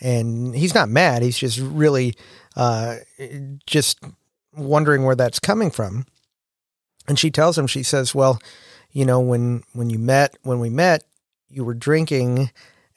And 0.00 0.54
he's 0.54 0.74
not 0.74 0.88
mad. 0.90 1.22
He's 1.22 1.38
just 1.38 1.58
really 1.58 2.14
uh, 2.56 2.96
just 3.66 3.98
wondering 4.56 5.04
where 5.04 5.16
that's 5.16 5.38
coming 5.40 5.70
from. 5.70 6.06
And 7.08 7.18
she 7.18 7.30
tells 7.30 7.56
him, 7.56 7.66
she 7.66 7.82
says, 7.82 8.14
well, 8.14 8.38
you 8.92 9.04
know, 9.06 9.20
when 9.20 9.62
when 9.72 9.88
you 9.90 9.98
met, 9.98 10.36
when 10.42 10.58
we 10.60 10.68
met, 10.70 11.04
you 11.48 11.64
were 11.64 11.74
drinking, 11.74 12.50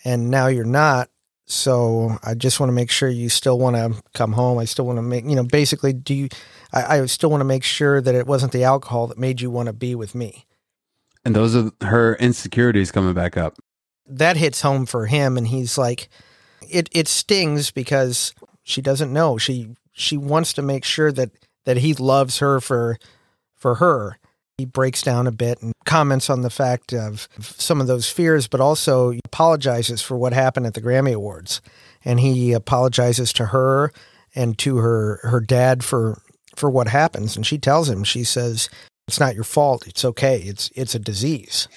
and 0.04 0.30
now 0.30 0.48
you're 0.48 0.66
not. 0.66 1.10
So 1.46 2.18
I 2.24 2.34
just 2.34 2.60
want 2.60 2.70
to 2.70 2.74
make 2.74 2.90
sure 2.92 3.10
you 3.10 3.30
still 3.30 3.60
want 3.60 3.76
to 3.76 4.02
come 4.14 4.34
home. 4.34 4.58
I 4.58 4.66
still 4.66 4.86
want 4.86 4.98
to 4.98 5.02
make, 5.04 5.26
you 5.26 5.36
know, 5.36 5.44
basically, 5.44 5.94
do 5.94 6.14
you? 6.14 6.30
I, 6.74 7.00
I 7.00 7.06
still 7.08 7.30
want 7.30 7.42
to 7.42 7.46
make 7.46 7.64
sure 7.64 8.00
that 8.02 8.16
it 8.16 8.26
wasn't 8.26 8.52
the 8.54 8.64
alcohol 8.64 9.08
that 9.08 9.18
made 9.18 9.42
you 9.42 9.52
want 9.52 9.68
to 9.68 9.74
be 9.74 9.94
with 9.96 10.16
me. 10.16 10.46
And 11.24 11.36
those 11.36 11.56
are 11.56 11.72
her 11.82 12.16
insecurities 12.16 12.92
coming 12.92 13.14
back 13.14 13.38
up. 13.38 13.58
that 14.08 14.38
hits 14.38 14.62
home 14.62 14.86
for 14.86 15.06
him 15.06 15.38
and 15.38 15.48
he's 15.48 15.78
like 15.78 16.10
it 16.70 16.90
it 16.92 17.08
stings 17.08 17.72
because 17.72 18.34
she 18.64 18.82
doesn't 18.82 19.14
know 19.14 19.38
she 19.38 19.76
she 19.94 20.18
wants 20.18 20.52
to 20.54 20.62
make 20.62 20.84
sure 20.84 21.12
that 21.12 21.30
that 21.66 21.78
he 21.78 21.94
loves 21.94 22.40
her 22.40 22.60
for 22.60 22.98
for 23.56 23.76
her 23.76 24.18
he 24.58 24.66
breaks 24.66 25.02
down 25.02 25.28
a 25.28 25.32
bit 25.32 25.62
and 25.62 25.72
comments 25.86 26.30
on 26.30 26.42
the 26.42 26.50
fact 26.50 26.94
of 26.94 27.30
some 27.40 27.80
of 27.80 27.88
those 27.88 28.10
fears 28.10 28.48
but 28.48 28.60
also 28.60 29.14
apologizes 29.26 30.02
for 30.02 30.18
what 30.18 30.34
happened 30.34 30.66
at 30.66 30.74
the 30.74 30.82
Grammy 30.82 31.14
Awards 31.14 31.62
and 32.04 32.20
he 32.20 32.52
apologizes 32.52 33.32
to 33.34 33.46
her 33.48 33.94
and 34.36 34.58
to 34.58 34.78
her 34.78 35.20
her 35.24 35.40
dad 35.40 35.84
for 35.84 36.22
for 36.56 36.70
what 36.70 36.90
happens. 36.90 37.38
And 37.38 37.46
she 37.46 37.58
tells 37.58 37.90
him, 37.90 38.04
she 38.04 38.26
says, 38.26 38.70
"It's 39.12 39.20
not 39.20 39.36
your 39.36 39.44
fault. 39.44 39.88
It's 39.88 40.06
okay. 40.06 40.38
It's 40.40 40.72
it's 40.74 40.96
a 40.96 41.00
disease." 41.00 41.68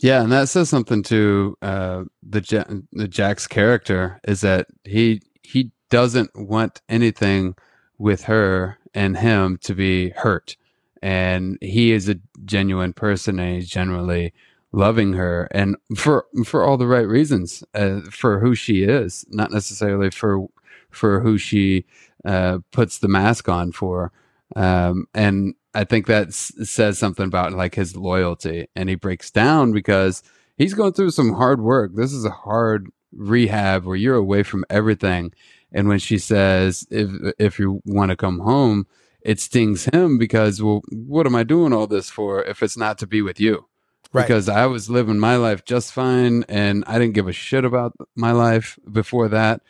Yeah, 0.00 0.22
and 0.22 0.30
that 0.32 0.50
says 0.50 0.68
something 0.68 1.02
to 1.04 1.56
uh, 1.62 2.04
the 2.22 2.84
the 2.92 3.08
Jack's 3.08 3.46
character 3.46 4.20
is 4.28 4.42
that 4.42 4.66
he 4.84 5.22
he 5.42 5.72
doesn't 5.88 6.30
want 6.34 6.82
anything 6.90 7.54
with 7.96 8.24
her 8.24 8.76
and 8.94 9.16
him 9.16 9.58
to 9.62 9.74
be 9.74 10.10
hurt, 10.10 10.56
and 11.00 11.56
he 11.62 11.92
is 11.92 12.08
a 12.08 12.16
genuine 12.44 12.92
person, 12.92 13.38
and 13.38 13.56
he's 13.56 13.68
generally 13.68 14.34
loving 14.72 15.14
her, 15.14 15.48
and 15.52 15.76
for 15.96 16.26
for 16.44 16.64
all 16.64 16.76
the 16.76 16.86
right 16.86 17.08
reasons, 17.08 17.64
uh, 17.74 18.00
for 18.10 18.40
who 18.40 18.54
she 18.54 18.82
is, 18.82 19.24
not 19.30 19.50
necessarily 19.50 20.10
for 20.10 20.46
for 20.90 21.20
who 21.20 21.38
she 21.38 21.86
uh, 22.26 22.58
puts 22.72 22.98
the 22.98 23.08
mask 23.08 23.48
on 23.48 23.72
for. 23.72 24.12
Um, 24.56 25.06
and 25.14 25.54
I 25.74 25.84
think 25.84 26.06
that 26.06 26.32
says 26.32 26.98
something 26.98 27.26
about 27.26 27.52
like 27.52 27.74
his 27.74 27.96
loyalty. 27.96 28.68
And 28.74 28.88
he 28.88 28.94
breaks 28.94 29.30
down 29.30 29.72
because 29.72 30.22
he's 30.56 30.74
going 30.74 30.92
through 30.92 31.10
some 31.10 31.34
hard 31.34 31.60
work. 31.60 31.92
This 31.94 32.12
is 32.12 32.24
a 32.24 32.30
hard 32.30 32.90
rehab 33.12 33.84
where 33.84 33.96
you're 33.96 34.16
away 34.16 34.42
from 34.42 34.64
everything. 34.68 35.32
And 35.72 35.88
when 35.88 35.98
she 35.98 36.18
says, 36.18 36.86
if, 36.90 37.10
if 37.38 37.58
you 37.58 37.80
want 37.84 38.10
to 38.10 38.16
come 38.16 38.40
home, 38.40 38.86
it 39.22 39.38
stings 39.38 39.84
him 39.84 40.18
because, 40.18 40.62
well, 40.62 40.82
what 40.90 41.26
am 41.26 41.36
I 41.36 41.44
doing 41.44 41.72
all 41.72 41.86
this 41.86 42.10
for 42.10 42.42
if 42.44 42.62
it's 42.62 42.76
not 42.76 42.98
to 42.98 43.06
be 43.06 43.22
with 43.22 43.38
you? 43.38 43.66
Right. 44.12 44.26
Because 44.26 44.48
I 44.48 44.66
was 44.66 44.90
living 44.90 45.18
my 45.18 45.36
life 45.36 45.64
just 45.64 45.92
fine 45.92 46.44
and 46.48 46.82
I 46.88 46.98
didn't 46.98 47.14
give 47.14 47.28
a 47.28 47.32
shit 47.32 47.64
about 47.64 47.92
my 48.16 48.32
life 48.32 48.76
before 48.90 49.28
that 49.28 49.60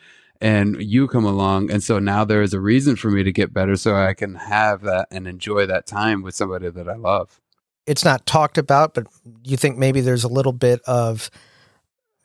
and 0.41 0.81
you 0.81 1.07
come 1.07 1.23
along 1.23 1.71
and 1.71 1.83
so 1.83 1.99
now 1.99 2.25
there 2.25 2.41
is 2.41 2.53
a 2.53 2.59
reason 2.59 2.95
for 2.95 3.09
me 3.09 3.23
to 3.23 3.31
get 3.31 3.53
better 3.53 3.75
so 3.75 3.95
i 3.95 4.13
can 4.13 4.35
have 4.35 4.81
that 4.81 5.07
and 5.11 5.27
enjoy 5.27 5.65
that 5.65 5.85
time 5.85 6.21
with 6.21 6.35
somebody 6.35 6.69
that 6.69 6.89
i 6.89 6.95
love. 6.95 7.39
It's 7.87 8.05
not 8.05 8.25
talked 8.25 8.57
about 8.57 8.93
but 8.93 9.07
you 9.43 9.57
think 9.57 9.77
maybe 9.77 10.01
there's 10.01 10.23
a 10.23 10.29
little 10.29 10.53
bit 10.53 10.81
of 10.87 11.29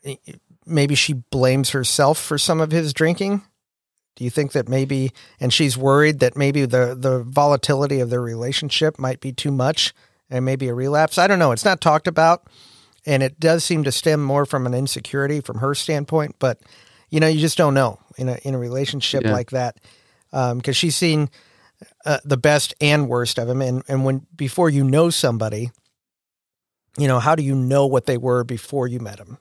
eh, 0.03 0.15
maybe 0.67 0.95
she 0.95 1.13
blames 1.13 1.71
herself 1.71 2.19
for 2.19 2.37
some 2.37 2.59
of 2.59 2.71
his 2.71 2.93
drinking? 2.93 3.41
Do 4.15 4.23
you 4.23 4.29
think 4.29 4.51
that 4.51 4.67
maybe 4.67 5.11
and 5.39 5.53
she's 5.53 5.77
worried 5.77 6.19
that 6.19 6.35
maybe 6.35 6.65
the 6.65 6.95
the 6.99 7.23
volatility 7.23 7.99
of 7.99 8.09
their 8.09 8.21
relationship 8.21 8.99
might 8.99 9.21
be 9.21 9.31
too 9.31 9.51
much 9.51 9.93
and 10.29 10.43
maybe 10.43 10.67
a 10.67 10.73
relapse? 10.73 11.17
I 11.17 11.27
don't 11.27 11.39
know. 11.39 11.51
It's 11.51 11.65
not 11.65 11.81
talked 11.81 12.07
about 12.07 12.47
and 13.05 13.23
it 13.23 13.39
does 13.39 13.63
seem 13.63 13.83
to 13.85 13.91
stem 13.91 14.21
more 14.21 14.45
from 14.45 14.65
an 14.65 14.73
insecurity 14.73 15.39
from 15.39 15.59
her 15.59 15.73
standpoint 15.73 16.35
but 16.39 16.59
you 17.09 17.21
know, 17.21 17.27
you 17.27 17.39
just 17.39 17.57
don't 17.57 17.73
know 17.73 17.99
in 18.17 18.29
a 18.29 18.37
in 18.43 18.55
a 18.55 18.59
relationship 18.59 19.23
yeah. 19.23 19.31
like 19.31 19.51
that 19.51 19.77
because 20.31 20.51
um, 20.51 20.73
she's 20.73 20.95
seen 20.95 21.29
uh, 22.05 22.19
the 22.25 22.37
best 22.37 22.73
and 22.81 23.07
worst 23.07 23.37
of 23.37 23.49
him, 23.49 23.61
and 23.61 23.83
and 23.87 24.03
when 24.05 24.25
before 24.35 24.69
you 24.69 24.83
know 24.83 25.09
somebody, 25.09 25.71
you 26.97 27.07
know, 27.07 27.19
how 27.19 27.35
do 27.35 27.43
you 27.43 27.55
know 27.55 27.85
what 27.85 28.05
they 28.05 28.17
were 28.17 28.43
before 28.43 28.87
you 28.87 28.99
met 28.99 29.17
them? 29.17 29.37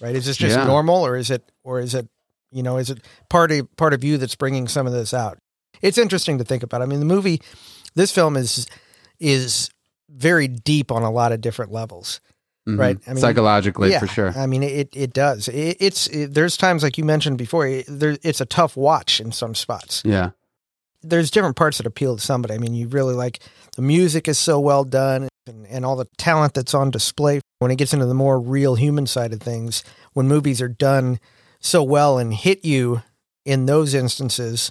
Right? 0.00 0.14
Is 0.14 0.26
this 0.26 0.36
just 0.36 0.56
yeah. 0.56 0.64
normal, 0.64 1.04
or 1.04 1.16
is 1.16 1.30
it, 1.30 1.42
or 1.62 1.80
is 1.80 1.94
it, 1.94 2.08
you 2.50 2.62
know, 2.62 2.78
is 2.78 2.90
it 2.90 3.04
part 3.28 3.52
of 3.52 3.76
part 3.76 3.92
of 3.92 4.02
you 4.04 4.16
that's 4.16 4.36
bringing 4.36 4.68
some 4.68 4.86
of 4.86 4.92
this 4.92 5.12
out? 5.12 5.38
It's 5.82 5.98
interesting 5.98 6.38
to 6.38 6.44
think 6.44 6.62
about. 6.62 6.82
I 6.82 6.86
mean, 6.86 7.00
the 7.00 7.06
movie, 7.06 7.42
this 7.94 8.12
film 8.12 8.36
is 8.36 8.66
is 9.18 9.70
very 10.08 10.48
deep 10.48 10.90
on 10.90 11.02
a 11.02 11.10
lot 11.10 11.32
of 11.32 11.40
different 11.40 11.72
levels. 11.72 12.20
Mm-hmm. 12.68 12.80
Right. 12.80 12.98
I 13.06 13.10
mean, 13.10 13.20
Psychologically, 13.20 13.90
yeah, 13.90 14.00
for 14.00 14.06
sure. 14.06 14.32
I 14.36 14.46
mean, 14.46 14.62
it, 14.62 14.90
it 14.92 15.12
does. 15.12 15.48
It, 15.48 15.78
it's, 15.80 16.06
it, 16.08 16.34
there's 16.34 16.56
times 16.56 16.82
like 16.82 16.98
you 16.98 17.04
mentioned 17.04 17.38
before, 17.38 17.66
it, 17.66 17.86
there, 17.88 18.18
it's 18.22 18.40
a 18.40 18.46
tough 18.46 18.76
watch 18.76 19.20
in 19.20 19.32
some 19.32 19.54
spots. 19.54 20.02
Yeah. 20.04 20.30
There's 21.02 21.30
different 21.30 21.56
parts 21.56 21.78
that 21.78 21.86
appeal 21.86 22.16
to 22.16 22.22
somebody. 22.22 22.54
I 22.54 22.58
mean, 22.58 22.74
you 22.74 22.86
really 22.88 23.14
like 23.14 23.40
the 23.76 23.82
music 23.82 24.28
is 24.28 24.38
so 24.38 24.60
well 24.60 24.84
done 24.84 25.28
and, 25.46 25.66
and 25.68 25.86
all 25.86 25.96
the 25.96 26.06
talent 26.18 26.52
that's 26.52 26.74
on 26.74 26.90
display. 26.90 27.40
When 27.60 27.70
it 27.70 27.76
gets 27.76 27.94
into 27.94 28.06
the 28.06 28.14
more 28.14 28.38
real 28.38 28.74
human 28.74 29.06
side 29.06 29.32
of 29.32 29.40
things, 29.40 29.82
when 30.12 30.28
movies 30.28 30.60
are 30.60 30.68
done 30.68 31.18
so 31.60 31.82
well 31.82 32.18
and 32.18 32.34
hit 32.34 32.64
you 32.64 33.02
in 33.46 33.66
those 33.66 33.94
instances, 33.94 34.70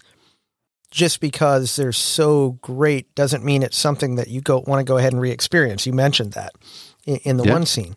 just 0.91 1.19
because 1.19 1.75
they're 1.75 1.91
so 1.91 2.51
great 2.61 3.13
doesn't 3.15 3.43
mean 3.43 3.63
it's 3.63 3.77
something 3.77 4.15
that 4.15 4.27
you 4.27 4.41
go 4.41 4.63
want 4.65 4.79
to 4.79 4.83
go 4.83 4.97
ahead 4.97 5.13
and 5.13 5.21
re-experience. 5.21 5.85
You 5.85 5.93
mentioned 5.93 6.33
that 6.33 6.53
in, 7.09 7.17
in 7.23 7.37
the 7.37 7.43
yep. 7.43 7.53
one 7.53 7.65
scene. 7.65 7.95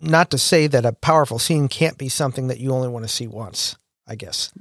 Not 0.00 0.30
to 0.30 0.38
say 0.38 0.66
that 0.66 0.84
a 0.84 0.92
powerful 0.92 1.38
scene 1.38 1.68
can't 1.68 1.98
be 1.98 2.08
something 2.08 2.48
that 2.48 2.60
you 2.60 2.72
only 2.72 2.88
want 2.88 3.04
to 3.04 3.08
see 3.12 3.26
once. 3.26 3.76
I 4.06 4.16
guess. 4.16 4.52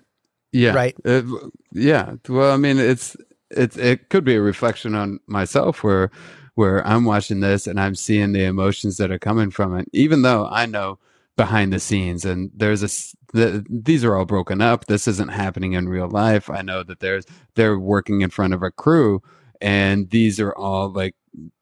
Yeah. 0.52 0.74
Right. 0.74 0.96
Uh, 1.04 1.24
yeah. 1.72 2.14
Well, 2.30 2.54
I 2.54 2.58
mean, 2.58 2.80
it's 2.80 3.18
it 3.50 3.78
it 3.78 4.10
could 4.10 4.24
be 4.24 4.36
a 4.36 4.42
reflection 4.42 4.96
on 4.96 5.20
myself 5.28 5.84
where 5.84 6.12
where 6.56 6.86
I'm 6.88 7.06
watching 7.06 7.40
this 7.40 7.68
and 7.68 7.80
I'm 7.80 7.96
seeing 7.96 8.32
the 8.32 8.46
emotions 8.46 8.98
that 8.98 9.12
are 9.12 9.20
coming 9.20 9.52
from 9.52 9.78
it, 9.78 9.90
even 9.92 10.22
though 10.22 10.48
I 10.50 10.66
know 10.66 11.00
behind 11.36 11.74
the 11.74 11.80
scenes 11.80 12.26
and 12.26 12.52
there's 12.54 12.84
a 12.84 12.90
the, 13.34 13.66
these 13.68 14.04
are 14.04 14.16
all 14.16 14.26
broken 14.26 14.62
up. 14.62 14.86
This 14.86 15.08
isn't 15.08 15.32
happening 15.32 15.74
in 15.74 15.90
real 15.90 16.08
life. 16.08 16.50
I 16.50 16.62
know 16.62 16.84
that 16.84 17.00
there's 17.00 17.26
they're 17.56 17.80
working 17.80 18.22
in 18.22 18.30
front 18.30 18.54
of 18.54 18.62
a 18.62 18.72
crew 18.72 19.22
and 19.64 20.12
these 20.12 20.40
are 20.40 20.54
all 20.54 20.90
like 20.90 21.16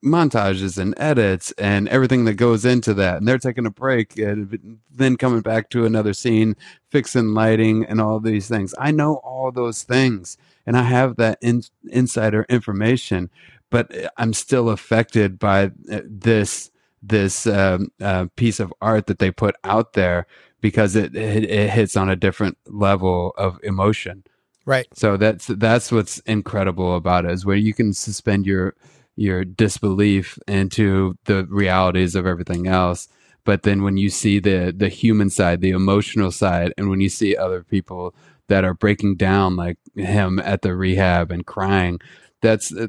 montages 0.03 0.77
and 0.77 0.93
edits 0.97 1.53
and 1.53 1.87
everything 1.87 2.25
that 2.25 2.33
goes 2.33 2.65
into 2.65 2.93
that 2.93 3.15
and 3.17 3.27
they're 3.27 3.37
taking 3.37 3.65
a 3.65 3.71
break 3.71 4.17
and 4.17 4.79
then 4.91 5.15
coming 5.15 5.39
back 5.39 5.69
to 5.69 5.85
another 5.85 6.11
scene 6.11 6.57
fixing 6.89 7.33
lighting 7.33 7.85
and 7.85 8.01
all 8.01 8.19
these 8.19 8.49
things. 8.49 8.75
I 8.77 8.91
know 8.91 9.15
all 9.23 9.51
those 9.53 9.83
things 9.83 10.37
and 10.65 10.77
i 10.77 10.83
have 10.83 11.15
that 11.17 11.37
in, 11.41 11.61
insider 11.89 12.45
information 12.49 13.29
but 13.69 13.91
i'm 14.17 14.33
still 14.33 14.69
affected 14.69 15.39
by 15.39 15.65
uh, 15.91 16.01
this 16.05 16.71
this 17.03 17.47
um, 17.47 17.91
uh, 17.99 18.27
piece 18.35 18.59
of 18.59 18.71
art 18.79 19.07
that 19.07 19.17
they 19.17 19.31
put 19.31 19.55
out 19.63 19.93
there 19.93 20.27
because 20.59 20.95
it, 20.95 21.15
it, 21.15 21.43
it 21.49 21.71
hits 21.71 21.97
on 21.97 22.09
a 22.09 22.15
different 22.15 22.59
level 22.67 23.33
of 23.37 23.59
emotion 23.63 24.23
right. 24.71 24.87
So 24.93 25.17
that's 25.17 25.47
that's 25.47 25.91
what's 25.91 26.19
incredible 26.19 26.95
about 26.95 27.25
it 27.25 27.31
is 27.31 27.45
where 27.45 27.57
you 27.57 27.73
can 27.73 27.93
suspend 27.93 28.45
your 28.45 28.73
your 29.15 29.43
disbelief 29.43 30.39
into 30.47 31.15
the 31.25 31.45
realities 31.49 32.15
of 32.15 32.25
everything 32.25 32.67
else. 32.67 33.07
But 33.43 33.63
then 33.63 33.83
when 33.83 33.97
you 33.97 34.09
see 34.09 34.39
the 34.39 34.73
the 34.75 34.89
human 34.89 35.29
side 35.29 35.61
the 35.61 35.71
emotional 35.71 36.31
side 36.31 36.73
and 36.77 36.89
when 36.89 37.01
you 37.01 37.09
see 37.09 37.35
other 37.35 37.63
people 37.63 38.15
that 38.47 38.63
are 38.63 38.73
breaking 38.73 39.15
down 39.17 39.55
like 39.55 39.77
him 39.95 40.39
at 40.39 40.61
the 40.61 40.75
rehab 40.75 41.31
and 41.31 41.45
crying 41.45 41.99
that's 42.41 42.73
uh, 42.73 42.87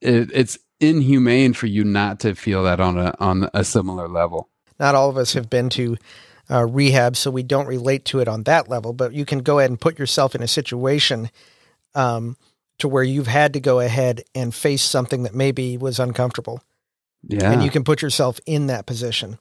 it, 0.00 0.30
it's 0.32 0.58
inhumane 0.80 1.52
for 1.52 1.66
you 1.66 1.84
not 1.84 2.20
to 2.20 2.34
feel 2.34 2.64
that 2.64 2.80
on 2.80 2.98
a 2.98 3.14
on 3.18 3.48
a 3.54 3.64
similar 3.64 4.08
level. 4.08 4.48
Not 4.78 4.94
all 4.94 5.08
of 5.08 5.16
us 5.16 5.34
have 5.34 5.48
been 5.48 5.70
to 5.70 5.96
uh, 6.52 6.66
rehab 6.66 7.16
so 7.16 7.30
we 7.30 7.42
don't 7.42 7.66
relate 7.66 8.04
to 8.04 8.20
it 8.20 8.28
on 8.28 8.42
that 8.42 8.68
level 8.68 8.92
but 8.92 9.12
you 9.12 9.24
can 9.24 9.38
go 9.38 9.58
ahead 9.58 9.70
and 9.70 9.80
put 9.80 9.98
yourself 9.98 10.34
in 10.34 10.42
a 10.42 10.48
situation 10.48 11.30
um, 11.94 12.36
to 12.78 12.88
where 12.88 13.04
you've 13.04 13.28
had 13.28 13.52
to 13.52 13.60
go 13.60 13.78
ahead 13.80 14.24
and 14.34 14.54
face 14.54 14.82
something 14.82 15.22
that 15.22 15.34
maybe 15.34 15.76
was 15.76 16.00
uncomfortable. 16.00 16.62
Yeah. 17.28 17.52
And 17.52 17.62
you 17.62 17.70
can 17.70 17.84
put 17.84 18.02
yourself 18.02 18.40
in 18.44 18.66
that 18.66 18.86
position. 18.86 19.38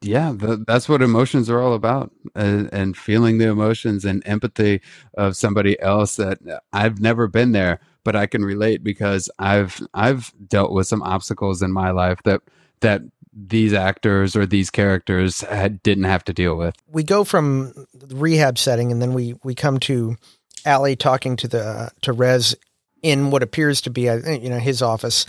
Yeah, 0.00 0.32
the, 0.34 0.64
that's 0.66 0.88
what 0.88 1.02
emotions 1.02 1.48
are 1.48 1.60
all 1.60 1.74
about, 1.74 2.10
uh, 2.34 2.64
and 2.72 2.96
feeling 2.96 3.38
the 3.38 3.46
emotions 3.46 4.04
and 4.04 4.20
empathy 4.26 4.80
of 5.16 5.36
somebody 5.36 5.80
else 5.80 6.16
that 6.16 6.38
I've 6.72 7.00
never 7.00 7.28
been 7.28 7.52
there, 7.52 7.78
but 8.02 8.16
I 8.16 8.26
can 8.26 8.44
relate 8.44 8.82
because 8.82 9.30
I've 9.38 9.80
I've 9.94 10.32
dealt 10.48 10.72
with 10.72 10.88
some 10.88 11.02
obstacles 11.02 11.62
in 11.62 11.70
my 11.70 11.92
life 11.92 12.20
that 12.24 12.42
that 12.80 13.02
these 13.32 13.72
actors 13.72 14.36
or 14.36 14.46
these 14.46 14.70
characters 14.70 15.40
had, 15.42 15.82
didn't 15.82 16.04
have 16.04 16.24
to 16.24 16.32
deal 16.32 16.56
with. 16.56 16.76
We 16.90 17.02
go 17.02 17.24
from 17.24 17.86
rehab 18.08 18.58
setting, 18.58 18.92
and 18.92 19.00
then 19.00 19.14
we 19.14 19.34
we 19.42 19.54
come 19.54 19.78
to 19.80 20.16
Ally 20.64 20.94
talking 20.94 21.36
to 21.36 21.48
the 21.48 21.90
to 22.02 22.12
Rez 22.12 22.54
in 23.02 23.30
what 23.30 23.42
appears 23.42 23.80
to 23.82 23.90
be 23.90 24.08
uh, 24.08 24.16
you 24.30 24.50
know 24.50 24.58
his 24.58 24.82
office, 24.82 25.26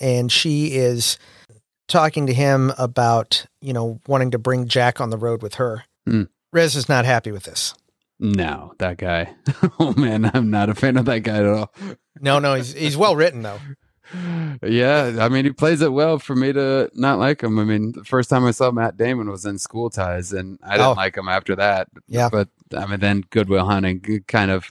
and 0.00 0.30
she 0.30 0.74
is 0.74 1.18
talking 1.86 2.26
to 2.26 2.34
him 2.34 2.72
about 2.78 3.46
you 3.60 3.72
know 3.72 4.00
wanting 4.06 4.30
to 4.32 4.38
bring 4.38 4.68
Jack 4.68 5.00
on 5.00 5.10
the 5.10 5.18
road 5.18 5.42
with 5.42 5.54
her. 5.54 5.84
Mm. 6.08 6.28
Rez 6.52 6.76
is 6.76 6.88
not 6.88 7.04
happy 7.04 7.32
with 7.32 7.44
this. 7.44 7.74
No, 8.20 8.74
that 8.78 8.98
guy. 8.98 9.34
oh 9.78 9.92
man, 9.96 10.30
I'm 10.32 10.50
not 10.50 10.70
a 10.70 10.74
fan 10.74 10.96
of 10.96 11.04
that 11.06 11.20
guy 11.20 11.38
at 11.38 11.46
all. 11.46 11.74
no, 12.20 12.38
no, 12.38 12.54
he's 12.54 12.72
he's 12.72 12.96
well 12.96 13.16
written 13.16 13.42
though. 13.42 13.58
Yeah, 14.62 15.16
I 15.20 15.28
mean, 15.28 15.44
he 15.44 15.52
plays 15.52 15.80
it 15.80 15.92
well 15.92 16.18
for 16.18 16.34
me 16.36 16.52
to 16.52 16.90
not 16.94 17.18
like 17.18 17.42
him. 17.42 17.58
I 17.58 17.64
mean, 17.64 17.92
the 17.92 18.04
first 18.04 18.30
time 18.30 18.44
I 18.44 18.50
saw 18.50 18.70
Matt 18.70 18.96
Damon 18.96 19.30
was 19.30 19.44
in 19.44 19.58
School 19.58 19.90
Ties, 19.90 20.32
and 20.32 20.58
I 20.62 20.72
didn't 20.72 20.86
oh. 20.86 20.92
like 20.92 21.16
him 21.16 21.28
after 21.28 21.56
that. 21.56 21.88
Yeah, 22.06 22.28
but 22.30 22.48
I 22.76 22.86
mean, 22.86 23.00
then 23.00 23.24
Good 23.30 23.48
Will 23.48 23.66
Hunting 23.66 24.22
kind 24.26 24.50
of 24.50 24.70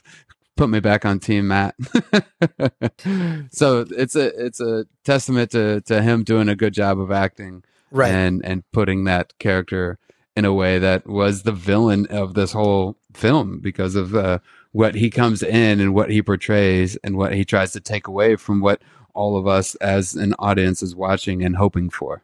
put 0.56 0.68
me 0.68 0.80
back 0.80 1.04
on 1.04 1.18
Team 1.18 1.48
Matt. 1.48 1.74
so 3.50 3.86
it's 3.90 4.16
a 4.16 4.46
it's 4.46 4.60
a 4.60 4.86
testament 5.04 5.50
to 5.52 5.80
to 5.82 6.02
him 6.02 6.24
doing 6.24 6.48
a 6.48 6.56
good 6.56 6.74
job 6.74 7.00
of 7.00 7.10
acting, 7.10 7.64
right, 7.90 8.10
and 8.10 8.44
and 8.44 8.70
putting 8.72 9.04
that 9.04 9.38
character 9.38 9.98
in 10.36 10.44
a 10.44 10.52
way 10.52 10.78
that 10.78 11.06
was 11.06 11.42
the 11.42 11.52
villain 11.52 12.06
of 12.06 12.34
this 12.34 12.52
whole 12.52 12.96
film 13.12 13.60
because 13.60 13.94
of 13.94 14.14
uh, 14.14 14.38
what 14.72 14.96
he 14.96 15.08
comes 15.08 15.42
in 15.42 15.80
and 15.80 15.94
what 15.94 16.10
he 16.10 16.20
portrays 16.20 16.96
and 16.96 17.16
what 17.16 17.32
he 17.32 17.44
tries 17.44 17.72
to 17.72 17.80
take 17.80 18.08
away 18.08 18.34
from 18.34 18.60
what 18.60 18.82
all 19.14 19.36
of 19.36 19.46
us 19.46 19.74
as 19.76 20.14
an 20.14 20.34
audience 20.38 20.82
is 20.82 20.94
watching 20.94 21.42
and 21.42 21.56
hoping 21.56 21.90
for. 21.90 22.22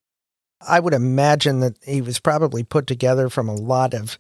I 0.67 0.81
would 0.81 0.95
imagine 0.95 1.61
that 1.61 1.79
he 1.85 2.03
was 2.03 2.21
probably 2.21 2.63
put 2.63 2.87
together 2.87 3.29
from 3.29 3.49
a 3.49 3.55
lot 3.55 3.95
of 3.95 4.19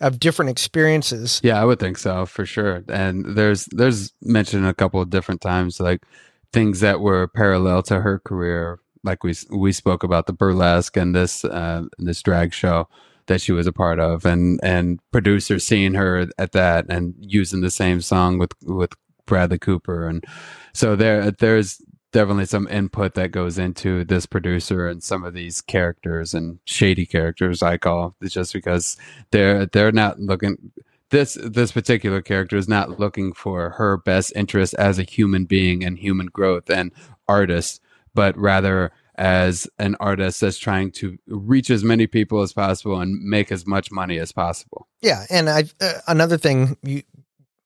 of 0.00 0.18
different 0.18 0.50
experiences. 0.50 1.40
Yeah, 1.44 1.60
I 1.60 1.64
would 1.64 1.78
think 1.78 1.98
so 1.98 2.26
for 2.26 2.46
sure. 2.46 2.82
And 2.88 3.36
there's 3.36 3.66
there's 3.66 4.12
mentioned 4.22 4.66
a 4.66 4.74
couple 4.74 5.00
of 5.00 5.10
different 5.10 5.40
times 5.40 5.80
like 5.80 6.04
things 6.52 6.80
that 6.80 7.00
were 7.00 7.28
parallel 7.28 7.82
to 7.84 8.00
her 8.00 8.18
career, 8.18 8.78
like 9.04 9.22
we 9.22 9.34
we 9.50 9.72
spoke 9.72 10.02
about 10.02 10.26
the 10.26 10.32
burlesque 10.32 10.96
and 10.96 11.14
this 11.14 11.44
uh, 11.44 11.84
this 11.98 12.22
drag 12.22 12.52
show 12.52 12.88
that 13.26 13.40
she 13.40 13.52
was 13.52 13.66
a 13.66 13.72
part 13.72 14.00
of, 14.00 14.24
and 14.24 14.60
and 14.62 15.00
producers 15.12 15.64
seeing 15.64 15.94
her 15.94 16.28
at 16.38 16.52
that 16.52 16.86
and 16.88 17.14
using 17.20 17.60
the 17.60 17.70
same 17.70 18.00
song 18.00 18.38
with 18.38 18.52
with 18.62 18.92
Bradley 19.26 19.58
Cooper, 19.58 20.08
and 20.08 20.24
so 20.72 20.96
there 20.96 21.30
there's 21.30 21.80
definitely 22.12 22.46
some 22.46 22.68
input 22.68 23.14
that 23.14 23.32
goes 23.32 23.58
into 23.58 24.04
this 24.04 24.26
producer 24.26 24.86
and 24.86 25.02
some 25.02 25.24
of 25.24 25.34
these 25.34 25.60
characters 25.60 26.34
and 26.34 26.58
shady 26.64 27.06
characters 27.06 27.62
I 27.62 27.78
call 27.78 28.14
it 28.20 28.28
just 28.28 28.52
because 28.52 28.96
they're 29.30 29.66
they're 29.66 29.92
not 29.92 30.20
looking 30.20 30.72
this 31.12 31.38
this 31.40 31.70
particular 31.70 32.20
character 32.20 32.56
is 32.56 32.68
not 32.68 32.98
looking 32.98 33.32
for 33.32 33.70
her 33.70 33.96
best 33.96 34.32
interest 34.34 34.74
as 34.74 34.98
a 34.98 35.04
human 35.04 35.44
being 35.44 35.84
and 35.84 35.98
human 35.98 36.26
growth 36.26 36.68
and 36.68 36.90
artist, 37.28 37.80
but 38.14 38.36
rather 38.36 38.90
as 39.14 39.68
an 39.78 39.94
artist 40.00 40.40
that's 40.40 40.58
trying 40.58 40.90
to 40.90 41.18
reach 41.26 41.70
as 41.70 41.84
many 41.84 42.06
people 42.06 42.40
as 42.40 42.54
possible 42.54 42.98
and 42.98 43.22
make 43.22 43.52
as 43.52 43.66
much 43.66 43.92
money 43.92 44.18
as 44.18 44.32
possible. 44.32 44.88
Yeah, 45.02 45.26
and 45.30 45.48
I 45.48 45.64
uh, 45.80 46.00
another 46.08 46.38
thing 46.38 46.76
you 46.82 47.02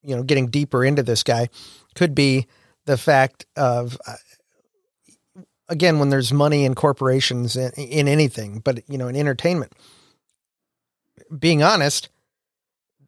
you 0.02 0.16
know 0.16 0.24
getting 0.24 0.48
deeper 0.48 0.84
into 0.84 1.04
this 1.04 1.22
guy 1.22 1.48
could 1.94 2.14
be 2.14 2.48
the 2.84 2.98
fact 2.98 3.46
of 3.56 3.96
uh, 4.06 4.14
again 5.68 5.98
when 5.98 6.10
there's 6.10 6.32
money 6.32 6.64
in 6.64 6.74
corporations 6.74 7.56
in, 7.56 7.70
in 7.72 8.08
anything, 8.08 8.60
but 8.60 8.88
you 8.88 8.98
know 8.98 9.08
in 9.08 9.16
entertainment. 9.16 9.72
Being 11.36 11.62
honest, 11.62 12.08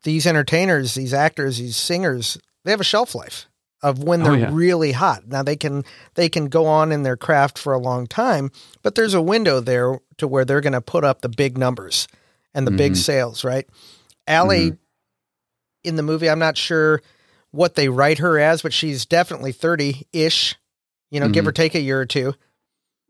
these 0.03 0.27
entertainers, 0.27 0.95
these 0.95 1.15
actors, 1.15 1.59
these 1.59 1.77
singers, 1.77 2.39
they 2.65 2.71
have 2.71 2.81
a 2.81 2.85
shelf 2.85 3.15
life 3.15 3.47
of 3.83 4.03
when 4.03 4.23
they're 4.23 4.33
oh, 4.33 4.37
yeah. 4.37 4.51
really 4.51 4.93
hot. 4.93 5.27
Now 5.29 5.43
they 5.43 5.57
can 5.57 5.85
they 6.15 6.29
can 6.29 6.49
go 6.49 6.67
on 6.67 6.91
in 6.91 7.03
their 7.03 7.17
craft 7.17 7.59
for 7.59 7.73
a 7.73 7.79
long 7.79 8.07
time, 8.07 8.51
but 8.83 8.95
there's 8.95 9.15
a 9.15 9.23
window 9.23 9.61
there 9.61 10.01
to 10.19 10.27
where 10.27 10.45
they're 10.45 10.61
going 10.61 10.73
to 10.73 10.81
put 10.81 11.05
up 11.05 11.21
the 11.21 11.29
big 11.29 11.57
numbers 11.57 12.09
and 12.55 12.67
the 12.67 12.71
mm-hmm. 12.71 12.79
big 12.79 12.97
sales, 12.97 13.45
right? 13.45 13.69
Ally 14.27 14.71
mm-hmm. 14.71 14.75
in 15.85 15.97
the 15.97 16.03
movie, 16.03 16.29
I'm 16.29 16.39
not 16.39 16.57
sure 16.57 17.01
what 17.51 17.77
they 17.77 17.89
write 17.89 18.19
her 18.19 18.39
as, 18.39 18.63
but 18.63 18.73
she's 18.73 19.07
definitely 19.07 19.53
30-ish, 19.55 20.57
you 21.11 21.21
know, 21.21 21.27
mm-hmm. 21.27 21.33
give 21.33 21.47
or 21.47 21.53
take 21.53 21.75
a 21.75 21.81
year 21.81 22.01
or 22.01 22.07
2 22.07 22.35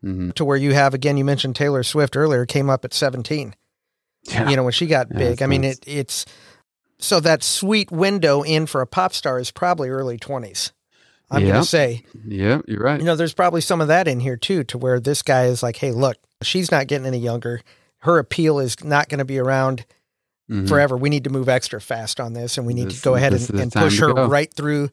mm-hmm. 0.05 0.31
To 0.31 0.45
where 0.45 0.57
you 0.57 0.75
have 0.75 0.95
again 0.95 1.16
you 1.16 1.25
mentioned 1.25 1.57
Taylor 1.57 1.83
Swift 1.83 2.16
earlier 2.16 2.47
came 2.47 2.70
up 2.70 2.85
at 2.85 2.95
17. 2.95 3.55
Yeah. 4.25 4.49
You 4.49 4.57
know, 4.57 4.65
when 4.65 4.73
she 4.73 4.87
got 4.87 5.09
yeah, 5.11 5.19
big. 5.19 5.43
I 5.43 5.47
mean, 5.47 5.65
it, 5.65 5.79
it's 5.87 6.27
so 6.99 7.20
that 7.20 7.43
sweet 7.43 7.91
window 7.91 8.43
in 8.43 8.66
for 8.66 8.81
a 8.81 8.87
pop 8.87 9.12
star 9.12 9.39
is 9.39 9.51
probably 9.51 9.89
early 9.89 10.19
20s. 10.19 10.73
I'm 11.31 11.43
going 11.43 11.55
to 11.55 11.65
say. 11.65 12.05
Yeah, 12.27 12.61
you're 12.66 12.83
right. 12.83 12.99
You 12.99 13.05
know, 13.05 13.16
there's 13.16 13.35
probably 13.35 13.61
some 13.61 13.81
of 13.81 13.89
that 13.89 14.09
in 14.09 14.19
here 14.19 14.37
too, 14.37 14.65
to 14.65 14.79
where 14.79 14.99
this 14.99 15.23
guy 15.23 15.45
is 15.45 15.62
like, 15.62 15.77
hey, 15.77 15.93
look, 15.93 16.16
she's 16.43 16.70
not 16.70 16.87
getting 16.87 17.07
any 17.07 17.19
younger. 17.19 17.61
Her 17.99 18.19
appeal 18.19 18.59
is 18.59 18.83
not 18.83 19.09
going 19.09 19.19
to 19.19 19.25
be 19.25 19.39
around 19.39 19.85
mm-hmm. 20.51 20.66
forever. 20.66 20.97
We 20.97 21.11
need 21.11 21.25
to 21.25 21.31
move 21.31 21.49
extra 21.49 21.81
fast 21.81 22.19
on 22.19 22.33
this, 22.33 22.57
and 22.57 22.66
we 22.66 22.73
need 22.73 22.89
this, 22.89 23.01
to 23.01 23.05
go 23.05 23.15
ahead 23.15 23.35
and, 23.35 23.51
and 23.61 23.73
push 23.73 24.01
her 24.01 24.12
right 24.15 24.53
through, 24.53 24.89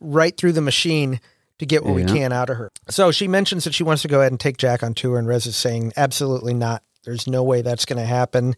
right 0.00 0.36
through 0.36 0.52
the 0.52 0.60
machine 0.60 1.20
to 1.60 1.66
get 1.66 1.84
what 1.84 1.90
yeah. 1.90 2.06
we 2.06 2.12
can 2.12 2.32
out 2.32 2.48
of 2.48 2.56
her. 2.56 2.70
So 2.88 3.12
she 3.12 3.28
mentions 3.28 3.64
that 3.64 3.74
she 3.74 3.84
wants 3.84 4.00
to 4.00 4.08
go 4.08 4.20
ahead 4.20 4.32
and 4.32 4.40
take 4.40 4.56
Jack 4.56 4.82
on 4.82 4.94
tour, 4.94 5.18
and 5.18 5.28
Rez 5.28 5.44
is 5.44 5.56
saying, 5.56 5.92
absolutely 5.94 6.54
not. 6.54 6.82
There's 7.04 7.26
no 7.26 7.42
way 7.42 7.60
that's 7.60 7.84
going 7.84 7.98
to 7.98 8.06
happen. 8.06 8.54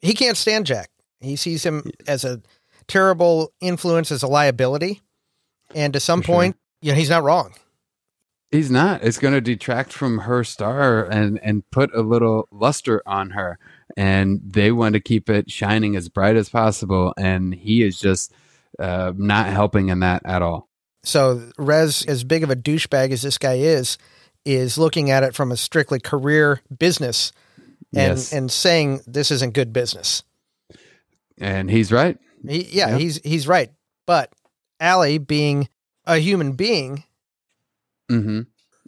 He 0.00 0.12
can't 0.12 0.36
stand 0.36 0.66
Jack. 0.66 0.90
He 1.20 1.36
sees 1.36 1.64
him 1.64 1.88
as 2.08 2.24
a 2.24 2.42
terrible 2.88 3.52
influence, 3.60 4.10
as 4.10 4.24
a 4.24 4.26
liability. 4.26 5.02
And 5.72 5.92
to 5.92 6.00
some 6.00 6.20
For 6.20 6.32
point, 6.32 6.56
sure. 6.56 6.60
you 6.82 6.92
know, 6.92 6.98
he's 6.98 7.10
not 7.10 7.22
wrong. 7.22 7.54
He's 8.50 8.72
not. 8.72 9.04
It's 9.04 9.18
going 9.18 9.34
to 9.34 9.40
detract 9.40 9.92
from 9.92 10.18
her 10.18 10.42
star 10.42 11.04
and 11.04 11.38
and 11.42 11.68
put 11.70 11.94
a 11.94 12.02
little 12.02 12.48
luster 12.50 13.02
on 13.06 13.30
her. 13.30 13.58
And 13.96 14.40
they 14.44 14.72
want 14.72 14.94
to 14.94 15.00
keep 15.00 15.30
it 15.30 15.50
shining 15.50 15.94
as 15.94 16.08
bright 16.08 16.36
as 16.36 16.48
possible. 16.48 17.14
And 17.16 17.54
he 17.54 17.82
is 17.82 18.00
just 18.00 18.32
uh, 18.78 19.12
not 19.16 19.46
helping 19.46 19.88
in 19.88 20.00
that 20.00 20.22
at 20.24 20.42
all. 20.42 20.65
So 21.06 21.50
Rez, 21.56 22.04
as 22.06 22.24
big 22.24 22.42
of 22.42 22.50
a 22.50 22.56
douchebag 22.56 23.12
as 23.12 23.22
this 23.22 23.38
guy 23.38 23.54
is, 23.54 23.96
is 24.44 24.76
looking 24.76 25.10
at 25.10 25.22
it 25.22 25.36
from 25.36 25.52
a 25.52 25.56
strictly 25.56 26.00
career 26.00 26.60
business 26.76 27.32
and 27.94 28.18
yes. 28.18 28.32
and 28.32 28.50
saying 28.50 29.00
this 29.06 29.30
isn't 29.30 29.54
good 29.54 29.72
business. 29.72 30.24
And 31.38 31.70
he's 31.70 31.92
right. 31.92 32.18
He, 32.46 32.62
yeah, 32.64 32.90
yep. 32.90 33.00
he's 33.00 33.20
he's 33.22 33.46
right. 33.46 33.70
But 34.04 34.32
Ally, 34.80 35.18
being 35.18 35.68
a 36.06 36.18
human 36.18 36.52
being, 36.52 37.04
mm-hmm. 38.10 38.40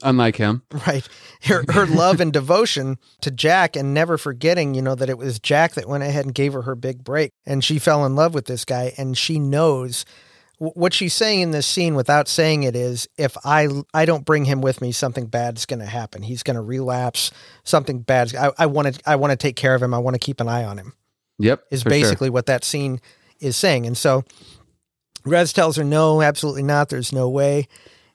unlike 0.03 0.36
him, 0.36 0.62
right? 0.86 1.09
Her 1.45 1.65
her 1.70 1.86
love 1.89 2.20
and 2.20 2.32
devotion 2.32 2.99
to 3.20 3.31
Jack, 3.31 3.77
and 3.77 3.95
never 3.95 4.19
forgetting, 4.19 4.74
you 4.74 4.82
know, 4.82 4.97
that 4.97 5.09
it 5.09 5.19
was 5.19 5.39
Jack 5.39 5.74
that 5.74 5.89
went 5.89 6.03
ahead 6.03 6.24
and 6.24 6.35
gave 6.35 6.53
her 6.53 6.62
her 6.62 6.74
big 6.74 7.05
break, 7.05 7.31
and 7.47 7.62
she 7.62 7.78
fell 7.78 8.05
in 8.05 8.16
love 8.16 8.35
with 8.35 8.47
this 8.47 8.65
guy, 8.65 8.93
and 8.99 9.16
she 9.16 9.39
knows 9.39 10.05
what 10.59 10.93
she's 10.93 11.14
saying 11.14 11.40
in 11.40 11.51
this 11.52 11.66
scene 11.66 11.94
without 11.94 12.26
saying 12.26 12.64
it 12.64 12.74
is 12.74 13.09
if 13.16 13.36
i 13.44 13.68
i 13.94 14.05
don't 14.05 14.24
bring 14.24 14.44
him 14.44 14.60
with 14.60 14.80
me 14.80 14.90
something 14.90 15.26
bad's 15.26 15.66
going 15.66 15.78
to 15.78 15.86
happen 15.86 16.20
he's 16.20 16.43
going 16.43 16.56
to 16.56 16.60
relapse 16.60 17.30
something 17.62 18.01
bad 18.01 18.35
i 18.59 18.66
want 18.66 18.93
to 18.93 19.01
i 19.09 19.14
want 19.14 19.30
to 19.30 19.36
take 19.36 19.55
care 19.55 19.74
of 19.74 19.82
him 19.82 19.94
i 19.94 19.98
want 19.98 20.14
to 20.14 20.18
keep 20.18 20.40
an 20.40 20.48
eye 20.48 20.64
on 20.64 20.78
him 20.78 20.93
Yep. 21.39 21.64
Is 21.70 21.85
basically 21.85 22.28
sure. 22.28 22.32
what 22.32 22.47
that 22.47 22.64
scene 22.64 23.01
is 23.40 23.56
saying. 23.56 23.86
And 23.86 23.97
so 23.97 24.24
Rez 25.24 25.52
tells 25.52 25.76
her, 25.76 25.85
no, 25.85 26.20
absolutely 26.20 26.64
not. 26.64 26.89
There's 26.89 27.12
no 27.12 27.28
way. 27.28 27.68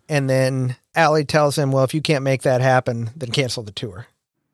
And 0.09 0.29
then 0.29 0.75
Ally 0.95 1.23
tells 1.23 1.57
him, 1.57 1.71
well, 1.71 1.85
if 1.85 1.93
you 1.93 2.01
can't 2.01 2.23
make 2.23 2.41
that 2.43 2.61
happen, 2.61 3.11
then 3.15 3.31
cancel 3.31 3.63
the 3.63 3.71
tour. 3.71 4.07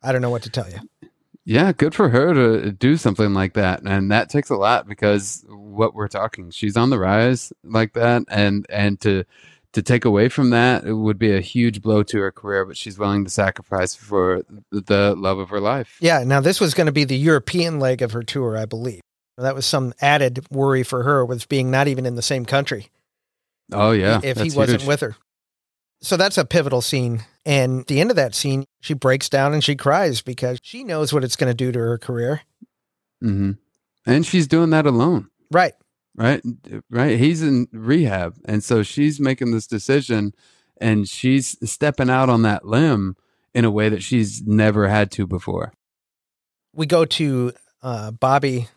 I 0.03 0.11
don't 0.11 0.21
know 0.21 0.29
what 0.29 0.43
to 0.43 0.49
tell 0.49 0.69
you. 0.69 1.08
Yeah, 1.49 1.71
good 1.71 1.95
for 1.95 2.09
her 2.09 2.31
to 2.35 2.71
do 2.71 2.95
something 2.95 3.33
like 3.33 3.53
that. 3.53 3.81
And 3.81 4.11
that 4.11 4.29
takes 4.29 4.51
a 4.51 4.55
lot 4.55 4.87
because 4.87 5.43
what 5.49 5.95
we're 5.95 6.07
talking, 6.07 6.51
she's 6.51 6.77
on 6.77 6.91
the 6.91 6.99
rise 6.99 7.51
like 7.63 7.93
that. 7.93 8.21
And, 8.29 8.67
and 8.69 9.01
to, 9.01 9.23
to 9.73 9.81
take 9.81 10.05
away 10.05 10.29
from 10.29 10.51
that 10.51 10.83
it 10.83 10.93
would 10.93 11.17
be 11.17 11.35
a 11.35 11.41
huge 11.41 11.81
blow 11.81 12.01
to 12.01 12.19
her 12.19 12.31
career 12.31 12.65
but 12.65 12.75
she's 12.75 12.97
willing 12.97 13.23
to 13.23 13.29
sacrifice 13.29 13.93
for 13.93 14.41
the 14.71 15.13
love 15.15 15.37
of 15.37 15.49
her 15.49 15.59
life 15.59 15.95
yeah 16.01 16.23
now 16.23 16.41
this 16.41 16.59
was 16.59 16.73
going 16.73 16.87
to 16.87 16.91
be 16.91 17.03
the 17.03 17.15
european 17.15 17.79
leg 17.79 18.01
of 18.01 18.11
her 18.11 18.23
tour 18.23 18.57
i 18.57 18.65
believe 18.65 18.99
that 19.37 19.53
was 19.53 19.67
some 19.67 19.93
added 20.01 20.43
worry 20.49 20.81
for 20.81 21.03
her 21.03 21.23
with 21.23 21.47
being 21.49 21.69
not 21.69 21.87
even 21.87 22.07
in 22.07 22.15
the 22.15 22.23
same 22.23 22.45
country 22.45 22.87
oh 23.71 23.91
yeah 23.91 24.19
if 24.23 24.37
he 24.37 24.49
wasn't 24.49 24.81
huge. 24.81 24.87
with 24.87 25.01
her 25.01 25.15
so 26.01 26.17
that's 26.17 26.37
a 26.37 26.45
pivotal 26.45 26.81
scene. 26.81 27.25
And 27.45 27.81
at 27.81 27.87
the 27.87 27.99
end 27.99 28.09
of 28.09 28.15
that 28.15 28.35
scene 28.35 28.65
she 28.81 28.93
breaks 28.93 29.29
down 29.29 29.53
and 29.53 29.63
she 29.63 29.75
cries 29.75 30.21
because 30.21 30.59
she 30.61 30.83
knows 30.83 31.13
what 31.13 31.23
it's 31.23 31.35
going 31.35 31.49
to 31.49 31.53
do 31.55 31.71
to 31.71 31.79
her 31.79 31.97
career. 31.97 32.41
Mm-hmm. 33.23 33.51
and 34.05 34.25
she's 34.25 34.47
doing 34.47 34.69
that 34.69 34.85
alone. 34.85 35.29
Right. 35.51 35.73
Right? 36.15 36.41
Right? 36.89 37.19
He's 37.19 37.41
in 37.41 37.67
rehab. 37.73 38.37
And 38.45 38.63
so 38.63 38.81
she's 38.81 39.19
making 39.19 39.51
this 39.51 39.67
decision 39.67 40.33
and 40.79 41.07
she's 41.07 41.57
stepping 41.69 42.09
out 42.09 42.29
on 42.29 42.43
that 42.43 42.65
limb 42.65 43.17
in 43.53 43.65
a 43.65 43.71
way 43.71 43.89
that 43.89 44.03
she's 44.03 44.41
never 44.43 44.87
had 44.87 45.11
to 45.11 45.27
before. 45.27 45.73
We 46.73 46.85
go 46.85 47.03
to 47.03 47.51
uh, 47.81 48.11
bobby 48.11 48.69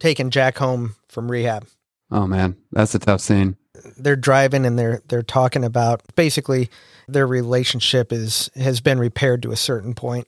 taking 0.00 0.30
jack 0.30 0.58
home 0.58 0.96
from 1.08 1.30
rehab. 1.30 1.66
Oh 2.10 2.26
man. 2.26 2.56
That's 2.72 2.94
a 2.96 2.98
tough 2.98 3.20
scene 3.20 3.56
they're 3.96 4.16
driving 4.16 4.66
and 4.66 4.78
they're 4.78 5.02
they're 5.08 5.22
talking 5.22 5.64
about 5.64 6.02
basically 6.14 6.70
their 7.08 7.26
relationship 7.26 8.12
is 8.12 8.50
has 8.56 8.80
been 8.80 8.98
repaired 8.98 9.42
to 9.42 9.52
a 9.52 9.56
certain 9.56 9.94
point 9.94 10.26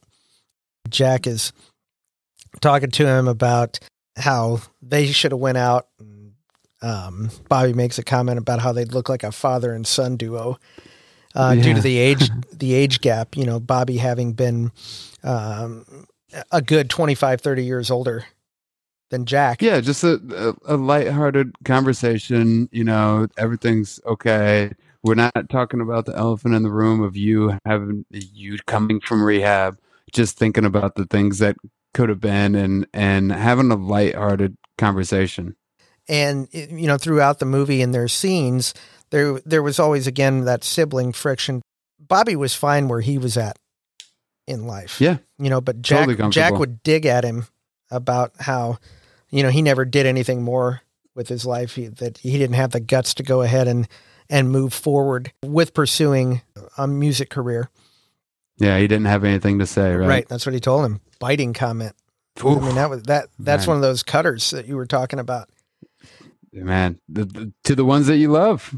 jack 0.89 1.27
is 1.27 1.53
talking 2.61 2.91
to 2.91 3.07
him 3.07 3.29
about 3.29 3.79
how 4.17 4.61
they 4.83 5.07
should 5.07 5.33
have 5.33 5.41
went 5.41 5.59
out 5.59 5.89
um, 6.83 7.31
Bobby 7.49 7.73
makes 7.73 7.99
a 7.99 8.03
comment 8.05 8.39
about 8.39 8.61
how 8.61 8.73
they'd 8.73 8.93
look 8.93 9.09
like 9.09 9.23
a 9.23 9.33
father 9.33 9.73
and 9.73 9.87
son 9.87 10.17
duo 10.17 10.59
uh, 11.35 11.55
yeah. 11.57 11.63
due 11.63 11.75
to 11.75 11.81
the 11.81 11.99
age 11.99 12.31
the 12.53 12.75
age 12.75 13.01
gap. 13.01 13.37
You 13.37 13.45
know, 13.47 13.59
Bobby 13.59 13.97
having 13.97 14.33
been 14.33 14.71
um, 15.23 15.87
a 16.51 16.61
good 16.61 16.91
25, 16.91 17.41
30 17.41 17.65
years 17.65 17.91
older 17.91 18.25
than 19.11 19.27
Jack. 19.27 19.63
Yeah, 19.63 19.81
just 19.81 20.05
a, 20.05 20.55
a, 20.67 20.75
a 20.75 20.77
lighthearted 20.77 21.55
conversation. 21.65 22.69
You 22.73 22.85
know, 22.85 23.27
everything's 23.37 24.01
okay. 24.07 24.73
We're 25.03 25.15
not 25.15 25.49
talking 25.51 25.81
about 25.81 26.07
the 26.07 26.17
elephant 26.17 26.55
in 26.55 26.63
the 26.63 26.71
room 26.71 27.03
of 27.03 27.17
you 27.17 27.59
having 27.67 28.07
you 28.11 28.59
coming 28.67 29.01
from 29.01 29.23
rehab, 29.23 29.79
just 30.13 30.39
thinking 30.39 30.65
about 30.65 30.95
the 30.95 31.05
things 31.05 31.39
that 31.39 31.57
could 31.93 32.09
have 32.09 32.21
been 32.21 32.55
and 32.55 32.87
and 32.93 33.31
having 33.33 33.71
a 33.71 33.77
lighthearted 33.77 34.57
conversation. 34.79 35.57
And 36.09 36.49
you 36.53 36.87
know, 36.87 36.99
throughout 36.99 37.39
the 37.39 37.47
movie 37.47 37.83
and 37.83 37.95
their 37.95 38.09
scenes, 38.09 38.75
there 39.11 39.41
there 39.45 39.63
was 39.63 39.79
always 39.79 40.07
again 40.07 40.45
that 40.45 40.65
sibling 40.65 41.13
friction. 41.13 41.63
Bobby 41.99 42.37
was 42.37 42.55
fine 42.55 42.89
where 42.89 43.01
he 43.01 43.17
was 43.17 43.37
at 43.37 43.57
in 44.47 44.67
life. 44.67 45.01
Yeah. 45.01 45.19
You 45.39 45.51
know, 45.51 45.61
but 45.61 45.81
Jack 45.81 46.09
Totally. 46.09 46.31
Jack 46.31 46.55
would 46.55 46.83
dig 46.83 47.07
at 47.07 47.25
him 47.25 47.47
about 47.91 48.33
how, 48.41 48.79
you 49.31 49.43
know, 49.43 49.51
he 49.51 49.63
never 49.63 49.85
did 49.85 50.07
anything 50.07 50.43
more 50.43 50.83
with 51.15 51.29
his 51.29 51.45
life. 51.47 51.75
He, 51.75 51.87
that 51.89 52.19
he 52.19 52.39
didn't 52.39 52.57
have 52.57 52.71
the 52.73 52.81
guts 52.81 53.15
to 53.15 53.23
go 53.23 53.43
ahead 53.43 53.69
and 53.69 53.89
and 54.31 54.51
move 54.51 54.73
forward 54.73 55.33
with 55.45 55.75
pursuing 55.75 56.41
a 56.79 56.87
music 56.89 57.29
career. 57.31 57.69
Yeah, 58.57 58.79
he 58.79 58.87
didn't 58.87 59.07
have 59.07 59.25
anything 59.25 59.59
to 59.59 59.67
say, 59.67 59.95
right? 59.95 60.09
Right. 60.09 60.29
That's 60.29 60.47
what 60.47 60.55
he 60.55 60.61
told 60.61 60.85
him. 60.85 61.01
Biting 61.19 61.53
comment. 61.53 61.95
I 62.41 62.45
mean, 62.55 62.75
that 62.77 62.89
was 62.91 63.03
that. 63.05 63.29
That's 63.39 63.67
Man. 63.67 63.69
one 63.69 63.77
of 63.79 63.83
those 63.83 64.03
cutters 64.03 64.51
that 64.51 64.67
you 64.67 64.77
were 64.77 64.87
talking 64.87 65.19
about. 65.19 65.49
man 66.53 67.01
the, 67.09 67.25
the- 67.25 67.53
to 67.65 67.75
the 67.75 67.85
ones 67.85 68.07
that 68.07 68.17
you 68.17 68.31
love 68.31 68.75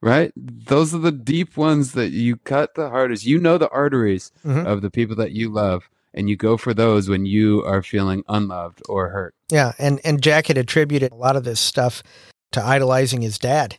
right 0.00 0.32
those 0.36 0.94
are 0.94 0.98
the 0.98 1.12
deep 1.12 1.56
ones 1.58 1.92
that 1.92 2.08
you 2.10 2.36
cut 2.36 2.74
the 2.74 2.88
hardest 2.88 3.26
you 3.26 3.38
know 3.38 3.58
the 3.58 3.68
arteries 3.68 4.32
Mhm. 4.44 4.64
of 4.64 4.80
the 4.80 4.90
people 4.90 5.14
that 5.16 5.32
you 5.32 5.50
love 5.50 5.90
and 6.18 6.28
you 6.28 6.36
go 6.36 6.56
for 6.58 6.74
those 6.74 7.08
when 7.08 7.24
you 7.24 7.64
are 7.64 7.82
feeling 7.82 8.22
unloved 8.28 8.82
or 8.88 9.08
hurt 9.08 9.34
Yeah, 9.50 9.72
and 9.78 10.00
and 10.04 10.20
Jack 10.22 10.48
had 10.48 10.58
attributed 10.58 11.12
a 11.12 11.16
lot 11.16 11.36
of 11.36 11.44
this 11.44 11.60
stuff 11.60 12.02
to 12.52 12.62
idolizing 12.62 13.22
his 13.22 13.38
dad, 13.38 13.78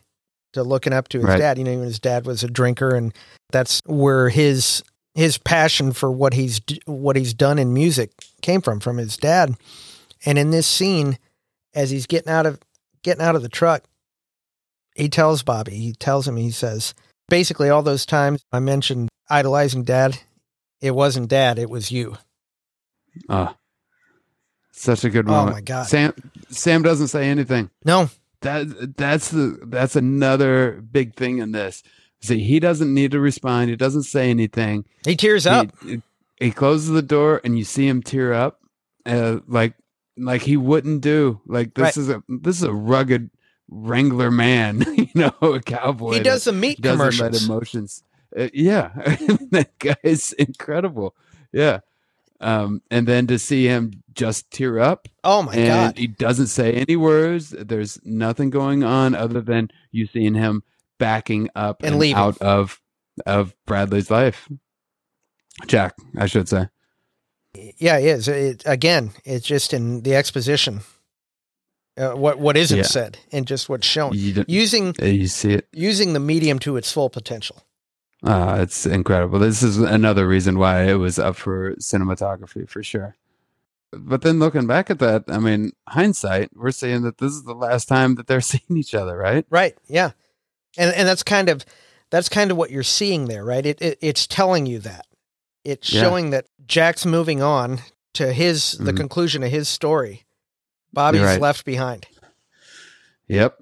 to 0.54 0.62
looking 0.62 0.92
up 0.92 1.08
to 1.08 1.18
his 1.18 1.26
Right. 1.26 1.38
dad. 1.38 1.58
You 1.58 1.64
know, 1.64 1.76
when 1.76 1.84
his 1.84 2.00
dad 2.00 2.26
was 2.26 2.42
a 2.42 2.48
drinker, 2.48 2.94
and 2.94 3.12
that's 3.52 3.80
where 3.86 4.28
his 4.30 4.82
his 5.14 5.38
passion 5.38 5.92
for 5.92 6.10
what 6.10 6.34
he's 6.34 6.60
what 6.86 7.16
he's 7.16 7.34
done 7.34 7.58
in 7.58 7.74
music 7.74 8.10
came 8.42 8.60
from 8.60 8.80
from 8.80 8.96
his 8.96 9.16
dad. 9.16 9.54
And 10.24 10.38
in 10.38 10.50
this 10.50 10.66
scene, 10.66 11.18
as 11.74 11.90
he's 11.90 12.06
getting 12.06 12.32
out 12.32 12.46
of 12.46 12.58
getting 13.02 13.22
out 13.22 13.36
of 13.36 13.42
the 13.42 13.48
truck, 13.48 13.84
he 14.94 15.08
tells 15.08 15.42
Bobby, 15.42 15.74
he 15.76 15.92
tells 15.92 16.26
him, 16.28 16.36
he 16.36 16.50
says, 16.50 16.94
basically 17.28 17.70
all 17.70 17.82
those 17.82 18.06
times 18.06 18.42
I 18.52 18.60
mentioned 18.60 19.08
idolizing 19.28 19.84
dad, 19.84 20.18
it 20.80 20.92
wasn't 20.92 21.28
dad, 21.28 21.58
it 21.58 21.70
was 21.70 21.90
you. 21.90 22.16
Oh 23.28 23.54
such 24.72 25.04
a 25.04 25.10
good 25.10 25.26
Oh 25.28 25.32
moment 25.32 25.56
my 25.56 25.60
God. 25.60 25.86
sam 25.86 26.14
sam 26.48 26.82
doesn't 26.82 27.08
say 27.08 27.28
anything 27.28 27.70
No, 27.84 28.08
that 28.40 28.96
that's 28.96 29.30
the 29.30 29.58
that's 29.64 29.96
another 29.96 30.80
big 30.80 31.14
thing 31.14 31.38
in 31.38 31.52
this 31.52 31.82
see 32.20 32.42
he 32.42 32.60
doesn't 32.60 32.92
need 32.92 33.10
to 33.12 33.20
respond 33.20 33.70
he 33.70 33.76
doesn't 33.76 34.04
say 34.04 34.30
anything 34.30 34.84
he 35.04 35.16
tears 35.16 35.46
up. 35.46 35.70
He, 35.84 36.02
he 36.38 36.50
closes 36.50 36.88
the 36.88 37.02
door 37.02 37.40
and 37.44 37.58
you 37.58 37.64
see 37.64 37.86
him 37.86 38.02
tear 38.02 38.32
up, 38.32 38.60
uh, 39.04 39.40
like 39.46 39.74
like 40.16 40.40
he 40.42 40.56
wouldn't 40.56 41.02
do. 41.02 41.40
Like 41.46 41.74
this 41.74 41.82
Right. 41.82 41.96
is 41.98 42.08
a 42.08 42.22
this 42.28 42.56
is 42.56 42.62
a 42.62 42.72
rugged 42.72 43.28
Wrangler 43.68 44.30
man, 44.30 44.82
you 44.96 45.08
know, 45.14 45.34
a 45.42 45.60
cowboy. 45.60 46.14
he 46.14 46.20
does 46.20 46.44
the 46.44 46.52
meat 46.52 46.82
let 46.82 46.92
commercials. 46.92 47.44
emotions. 47.44 48.02
Uh, 48.34 48.48
yeah, 48.54 48.88
that 49.50 49.70
guy 49.78 49.96
is 50.02 50.32
incredible. 50.32 51.14
Yeah, 51.52 51.80
um, 52.40 52.82
and 52.90 53.06
then 53.06 53.26
to 53.28 53.38
see 53.38 53.66
him 53.66 53.92
just 54.14 54.50
tear 54.50 54.78
up 54.78 55.08
Oh 55.24 55.42
my 55.42 55.54
and 55.54 55.66
god. 55.68 55.98
he 55.98 56.06
doesn't 56.06 56.48
say 56.48 56.72
any 56.72 56.96
words. 56.96 57.50
There's 57.50 57.98
nothing 58.04 58.50
going 58.50 58.82
on 58.82 59.14
other 59.14 59.40
than 59.40 59.70
you 59.92 60.06
seeing 60.06 60.34
him 60.34 60.62
backing 60.98 61.48
up 61.54 61.82
And 61.82 61.92
and, 61.92 61.98
leaving. 62.00 62.16
out 62.16 62.38
of 62.38 62.80
of 63.26 63.54
Bradley's 63.66 64.10
life. 64.10 64.48
Jack, 65.66 65.94
I 66.18 66.26
should 66.26 66.48
say. 66.48 66.68
Yeah, 67.78 67.98
it 67.98 68.04
is. 68.04 68.28
It, 68.28 68.62
again, 68.64 69.10
it's 69.24 69.46
just 69.46 69.72
in 69.74 70.02
the 70.02 70.14
exposition. 70.14 70.80
Uh, 71.96 72.12
what 72.12 72.38
what 72.38 72.56
isn't 72.56 72.78
Yeah. 72.78 72.82
said 72.84 73.18
and 73.32 73.46
just 73.46 73.68
what's 73.68 73.86
shown. 73.86 74.12
Using 74.14 74.94
you 75.02 75.26
see 75.26 75.52
it. 75.54 75.68
using 75.72 76.12
the 76.14 76.20
medium 76.20 76.58
to 76.60 76.76
its 76.76 76.90
full 76.92 77.10
potential. 77.10 77.62
Uh, 78.22 78.58
it's 78.60 78.84
incredible. 78.86 79.38
This 79.38 79.62
is 79.62 79.78
another 79.78 80.26
reason 80.28 80.58
why 80.58 80.84
it 80.84 80.94
was 80.94 81.18
up 81.18 81.36
for 81.36 81.74
cinematography 81.76 82.68
for 82.68 82.82
sure. 82.82 83.16
But 83.92 84.22
then 84.22 84.38
looking 84.38 84.66
back 84.66 84.90
at 84.90 84.98
that, 85.00 85.24
I 85.28 85.38
mean, 85.38 85.72
hindsight, 85.88 86.50
we're 86.54 86.70
saying 86.70 87.02
that 87.02 87.18
this 87.18 87.32
is 87.32 87.44
the 87.44 87.54
last 87.54 87.86
time 87.88 88.14
that 88.16 88.26
they're 88.26 88.40
seeing 88.42 88.76
each 88.76 88.94
other, 88.94 89.16
right? 89.16 89.44
Right. 89.50 89.76
Yeah. 89.88 90.10
And 90.78 90.94
and 90.94 91.08
that's 91.08 91.22
kind 91.24 91.48
of 91.48 91.64
that's 92.10 92.28
kind 92.28 92.50
of 92.50 92.56
what 92.56 92.70
you're 92.70 92.82
seeing 92.82 93.24
there, 93.26 93.44
right? 93.44 93.64
It, 93.64 93.80
it 93.82 93.98
it's 94.00 94.26
telling 94.26 94.66
you 94.66 94.78
that. 94.80 95.06
It's 95.64 95.92
Yeah. 95.92 96.02
showing 96.02 96.30
that 96.30 96.46
Jack's 96.66 97.04
moving 97.06 97.42
on 97.42 97.80
to 98.14 98.32
his 98.32 98.72
the 98.72 98.92
Mhm. 98.92 98.96
conclusion 98.98 99.42
of 99.42 99.50
his 99.50 99.68
story. 99.68 100.24
Bobby's 100.92 101.22
right. 101.22 101.40
left 101.40 101.64
behind. 101.64 102.06
Yep. 103.28 103.58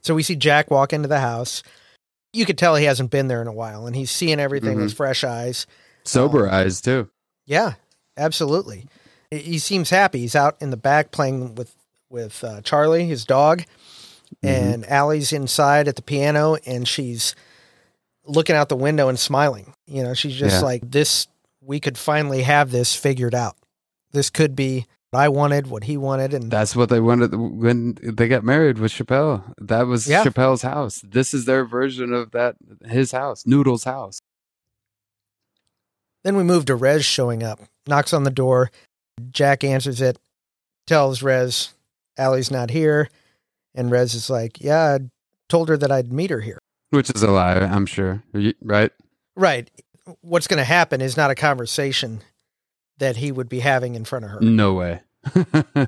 So 0.00 0.14
we 0.14 0.22
see 0.22 0.36
Jack 0.36 0.70
walk 0.70 0.92
into 0.92 1.08
the 1.08 1.20
house. 1.20 1.62
You 2.34 2.44
could 2.46 2.58
tell 2.58 2.74
he 2.76 2.84
hasn't 2.84 3.10
been 3.10 3.28
there 3.28 3.40
in 3.40 3.46
a 3.48 3.52
while 3.52 3.86
and 3.86 3.94
he's 3.94 4.10
seeing 4.10 4.40
everything 4.40 4.76
with 4.80 4.94
fresh 4.94 5.22
eyes. 5.24 5.66
Sober 6.04 6.48
eyes 6.50 6.80
too. 6.80 7.08
Yeah, 7.46 7.74
absolutely. 8.16 8.86
He- 9.30 9.58
seems 9.58 9.90
happy. 9.90 10.20
He's 10.20 10.36
out 10.36 10.56
in 10.60 10.70
the 10.70 10.76
back 10.76 11.10
playing 11.10 11.54
with 11.54 11.74
with 12.10 12.44
uh, 12.44 12.60
Charlie, 12.62 13.06
his 13.06 13.24
dog, 13.24 13.62
Mhm. 14.42 14.48
and 14.48 14.88
Ally's 14.90 15.32
inside 15.32 15.88
at 15.88 15.96
the 15.96 16.02
piano, 16.02 16.56
and 16.66 16.86
she's 16.86 17.34
looking 18.24 18.54
out 18.56 18.68
the 18.68 18.76
window 18.76 19.08
and 19.08 19.18
smiling. 19.18 19.74
You 19.86 20.02
know, 20.04 20.14
she's 20.14 20.34
just 20.36 20.56
Yeah. 20.56 20.62
like 20.62 20.90
this. 20.90 21.26
We 21.60 21.80
could 21.80 21.98
finally 21.98 22.42
have 22.42 22.70
this 22.70 22.94
figured 22.94 23.34
out. 23.34 23.56
This 24.12 24.30
could 24.30 24.54
be 24.54 24.86
I 25.16 25.28
wanted, 25.28 25.66
what 25.66 25.84
he 25.84 25.96
wanted, 25.96 26.32
and 26.34 26.50
That's 26.50 26.74
what 26.74 26.88
they 26.88 27.00
wanted 27.00 27.34
when 27.34 27.98
they 28.02 28.28
got 28.28 28.44
married 28.44 28.78
with 28.78 28.92
Chappelle. 28.92 29.52
That 29.58 29.86
was 29.86 30.06
Yeah. 30.06 30.24
Chappelle's 30.24 30.62
house. 30.62 31.02
This 31.06 31.34
is 31.34 31.44
their 31.44 31.64
version 31.64 32.12
of 32.12 32.30
that 32.32 32.56
his 32.86 33.12
house, 33.12 33.44
Noodle's 33.46 33.84
house. 33.84 34.20
Then 36.22 36.36
we 36.36 36.42
move 36.42 36.64
to 36.66 36.74
Rez 36.74 37.04
showing 37.04 37.42
up, 37.42 37.60
knocks 37.86 38.12
on 38.12 38.24
the 38.24 38.30
door. 38.30 38.70
Jack 39.30 39.62
answers 39.62 40.00
it, 40.00 40.18
tells 40.86 41.22
Rez 41.22 41.74
Ally's 42.16 42.50
not 42.50 42.70
here, 42.70 43.08
and 43.74 43.90
Rez 43.90 44.14
is 44.14 44.30
like, 44.30 44.60
"Yeah, 44.60 44.98
I 44.98 45.10
told 45.48 45.68
her 45.68 45.76
that 45.76 45.92
I'd 45.92 46.12
meet 46.12 46.30
her 46.30 46.40
here." 46.40 46.58
Which 46.90 47.10
is 47.10 47.22
a 47.22 47.30
lie, 47.30 47.58
I'm 47.58 47.86
sure. 47.86 48.22
Right? 48.62 48.92
Right. 49.36 49.70
What's 50.20 50.46
going 50.46 50.58
to 50.58 50.64
happen 50.64 51.00
is 51.00 51.16
not 51.16 51.30
a 51.30 51.34
conversation 51.34 52.22
that 52.98 53.16
he 53.16 53.32
would 53.32 53.48
be 53.48 53.60
having 53.60 53.94
in 53.94 54.04
front 54.04 54.24
of 54.24 54.30
her. 54.30 54.40
No 54.40 54.74
way. 54.74 55.00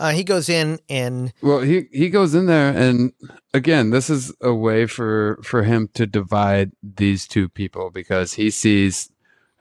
Uh, 0.00 0.12
he 0.12 0.22
goes 0.22 0.48
in 0.48 0.78
and 0.88 1.32
well, 1.42 1.60
he 1.60 1.88
he 1.90 2.08
goes 2.08 2.34
in 2.34 2.46
there 2.46 2.70
and 2.76 3.12
again, 3.52 3.90
this 3.90 4.08
is 4.08 4.32
a 4.40 4.54
way 4.54 4.86
for 4.86 5.40
for 5.42 5.64
him 5.64 5.88
to 5.94 6.06
divide 6.06 6.70
these 6.82 7.26
two 7.26 7.48
people 7.48 7.90
because 7.90 8.34
he 8.34 8.50
sees 8.50 9.10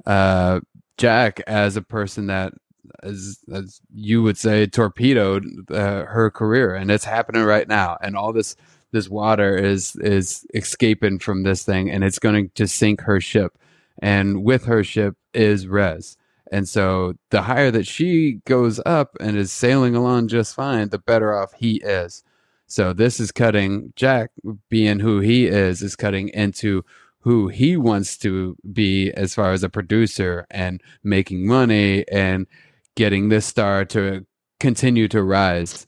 uh 0.05 0.59
Jack 0.97 1.41
as 1.47 1.75
a 1.75 1.81
person 1.81 2.27
that 2.27 2.53
as 3.01 3.39
as 3.51 3.81
you 3.93 4.21
would 4.21 4.37
say 4.37 4.67
torpedoed 4.67 5.43
uh, 5.71 6.05
her 6.05 6.29
career. 6.29 6.75
And 6.75 6.91
it's 6.91 7.05
happening 7.05 7.43
right 7.43 7.67
now. 7.67 7.97
And 8.01 8.15
all 8.15 8.31
this 8.31 8.55
this 8.91 9.09
water 9.09 9.55
is 9.57 9.95
is 9.97 10.45
escaping 10.53 11.17
from 11.17 11.43
this 11.43 11.63
thing 11.63 11.89
and 11.89 12.03
it's 12.03 12.19
going 12.19 12.51
to 12.53 12.67
sink 12.67 13.01
her 13.01 13.19
ship. 13.19 13.57
And 14.03 14.43
with 14.43 14.65
her 14.65 14.83
ship 14.83 15.15
is 15.33 15.67
Rez 15.67 16.15
and 16.51 16.67
so 16.69 17.13
the 17.31 17.41
higher 17.43 17.71
that 17.71 17.85
she 17.87 18.39
goes 18.45 18.79
up 18.85 19.15
and 19.19 19.37
is 19.37 19.51
sailing 19.51 19.95
along 19.95 20.27
just 20.27 20.55
fine 20.55 20.89
the 20.89 20.97
better 20.99 21.35
off 21.37 21.53
he 21.53 21.77
is 21.77 22.23
so 22.67 22.91
this 22.93 23.19
is 23.19 23.31
cutting 23.31 23.93
Jack 23.95 24.31
being 24.69 24.99
who 24.99 25.19
he 25.19 25.45
is 25.47 25.81
is 25.81 25.95
cutting 25.95 26.29
into 26.29 26.83
who 27.21 27.47
he 27.47 27.75
wants 27.77 28.17
to 28.17 28.55
be 28.73 29.11
as 29.11 29.33
far 29.35 29.51
as 29.51 29.63
a 29.63 29.69
producer 29.69 30.45
and 30.49 30.81
making 31.03 31.45
money 31.47 32.05
and 32.09 32.45
getting 32.95 33.29
this 33.29 33.45
star 33.45 33.85
to 33.85 34.25
continue 34.59 35.07
to 35.09 35.21
rise. 35.21 35.85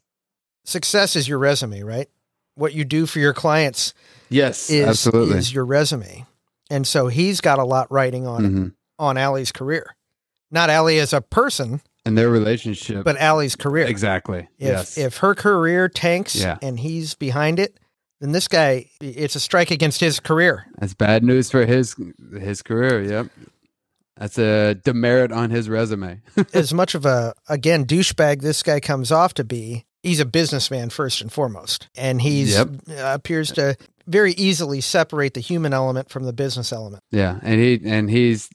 success 0.66 1.16
is 1.16 1.28
your 1.28 1.40
resume, 1.40 1.82
right? 1.82 2.08
What 2.56 2.74
you 2.74 2.84
do 2.86 3.06
for 3.06 3.20
your 3.20 3.34
clients 3.34 3.94
Yes, 4.30 4.70
is, 4.70 4.86
absolutely. 4.88 5.38
is 5.38 5.54
your 5.54 5.66
resume. 5.66 6.26
And 6.70 6.86
so 6.86 7.08
he's 7.08 7.42
got 7.42 7.58
a 7.58 7.64
lot 7.64 7.92
writing 7.92 8.28
on 8.28 8.44
Mhm. 8.44 8.74
on 9.00 9.18
Ally's 9.18 9.52
career. 9.52 9.96
Not 10.52 10.70
Ally 10.70 10.96
as 10.96 11.14
a 11.14 11.22
person, 11.22 11.82
And 12.06 12.18
their 12.18 12.30
relationship. 12.30 13.04
but 13.04 13.18
Ally's 13.18 13.56
career. 13.56 13.86
exactly. 13.86 14.48
If 14.58 14.68
yes. 14.70 14.98
if 14.98 15.18
her 15.18 15.36
career 15.36 15.88
tanks 15.90 16.36
Yeah. 16.36 16.58
and 16.62 16.80
he's 16.80 17.14
behind 17.16 17.60
it, 17.60 17.78
then 18.20 18.32
this 18.32 18.48
guy 18.48 18.86
it's 19.02 19.36
a 19.36 19.40
strike 19.40 19.72
against 19.72 20.00
his 20.00 20.20
career. 20.20 20.66
That's 20.80 20.94
bad 20.94 21.24
news 21.24 21.52
for 21.52 21.66
his 21.66 21.96
his 22.40 22.62
career. 22.62 23.02
Yep. 23.04 23.28
That's 24.18 24.38
a 24.38 24.76
demerit 24.76 25.32
on 25.32 25.50
his 25.50 25.70
resume. 25.70 26.22
as 26.54 26.74
much 26.74 26.94
of 26.96 27.06
a 27.06 27.34
again 27.48 27.86
douchebag 27.86 28.42
this 28.42 28.64
guy 28.64 28.80
comes 28.80 29.12
off 29.12 29.34
to 29.36 29.44
be, 29.44 29.86
he's 30.04 30.20
a 30.20 30.26
businessman 30.26 30.90
first 30.90 31.22
and 31.22 31.32
foremost, 31.32 31.88
and 31.96 32.22
he's 32.22 32.56
Yep. 32.56 32.70
uh, 32.90 33.14
appears 33.14 33.52
to 33.54 33.76
very 34.08 34.32
easily 34.34 34.82
separate 34.82 35.34
the 35.36 35.40
human 35.40 35.74
element 35.74 36.10
from 36.10 36.24
the 36.24 36.34
business 36.34 36.74
element. 36.74 37.04
Yeah, 37.12 37.40
and 37.44 37.60
he 37.60 37.80
and 37.86 38.10
he's 38.10 38.50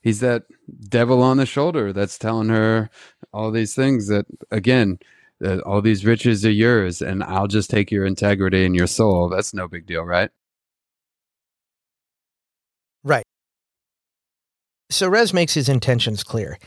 he's 0.00 0.20
that 0.20 0.44
devil 0.88 1.22
on 1.22 1.38
the 1.38 1.46
shoulder 1.46 1.92
that's 1.92 2.18
telling 2.18 2.48
her 2.50 2.88
all 3.32 3.50
these 3.50 3.74
things 3.74 4.08
that 4.08 4.26
again, 4.50 4.98
that 5.40 5.60
all 5.62 5.80
these 5.82 6.04
riches 6.04 6.44
are 6.46 6.50
yours, 6.50 7.02
and 7.02 7.22
I'll 7.24 7.48
just 7.48 7.70
take 7.70 7.90
your 7.90 8.06
integrity 8.06 8.64
and 8.64 8.76
your 8.76 8.86
soul. 8.86 9.28
That's 9.28 9.52
no 9.52 9.66
big 9.68 9.86
deal, 9.86 10.02
right? 10.02 10.30
Right. 13.04 13.24
So 14.90 15.08
Rez 15.08 15.32
makes 15.32 15.54
his 15.54 15.68
intentions 15.68 16.22
clear. 16.22 16.58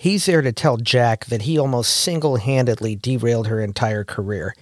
He's 0.00 0.24
there 0.24 0.40
to 0.40 0.50
tell 0.50 0.78
Jack 0.78 1.26
that 1.26 1.42
he 1.42 1.58
almost 1.58 1.94
single 1.94 2.36
handedly 2.36 2.96
derailed 2.96 3.48
her 3.48 3.60
entire 3.60 4.02
career. 4.02 4.54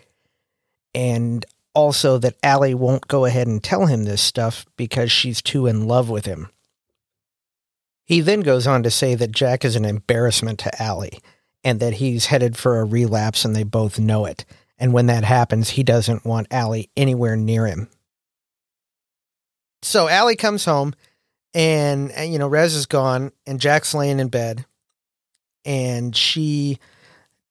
And 0.97 1.47
also 1.75 2.19
that 2.19 2.35
Ally 2.43 2.73
won't 2.73 3.07
go 3.07 3.25
ahead 3.25 3.47
and 3.47 3.63
tell 3.63 3.87
him 3.87 4.03
this 4.03 4.21
stuff 4.21 4.67
because 4.77 5.13
she's 5.13 5.41
too 5.41 5.69
in 5.69 5.87
love 5.87 6.11
with 6.11 6.27
him. 6.27 6.49
He 8.05 8.21
then 8.21 8.41
goes 8.41 8.67
on 8.67 8.83
to 8.83 8.91
say 8.91 9.15
that 9.15 9.31
Jack 9.31 9.65
is 9.65 9.77
an 9.77 9.85
embarrassment 9.85 10.59
to 10.59 10.83
Ally 10.83 11.11
and 11.63 11.79
that 11.79 11.95
he's 11.95 12.27
headed 12.27 12.57
for 12.57 12.81
a 12.81 12.85
relapse 12.85 13.45
and 13.45 13.55
they 13.55 13.63
both 13.63 13.97
know 13.97 14.25
it. 14.25 14.45
And 14.77 14.93
when 14.93 15.07
that 15.07 15.23
happens, 15.23 15.71
he 15.71 15.85
doesn't 15.85 16.25
want 16.25 16.49
Ally 16.51 16.87
anywhere 16.97 17.37
near 17.37 17.69
him. 17.69 17.89
So 19.83 20.09
Ally 20.09 20.35
comes 20.35 20.65
home 20.65 20.97
and, 21.55 22.13
you 22.29 22.41
know 22.41 22.49
Rez 22.49 22.75
is 22.75 22.87
gone 22.87 23.31
and 23.47 23.61
Jack's 23.61 23.95
laying 23.95 24.19
in 24.19 24.31
bed 24.31 24.65
and 25.65 26.15
she 26.15 26.79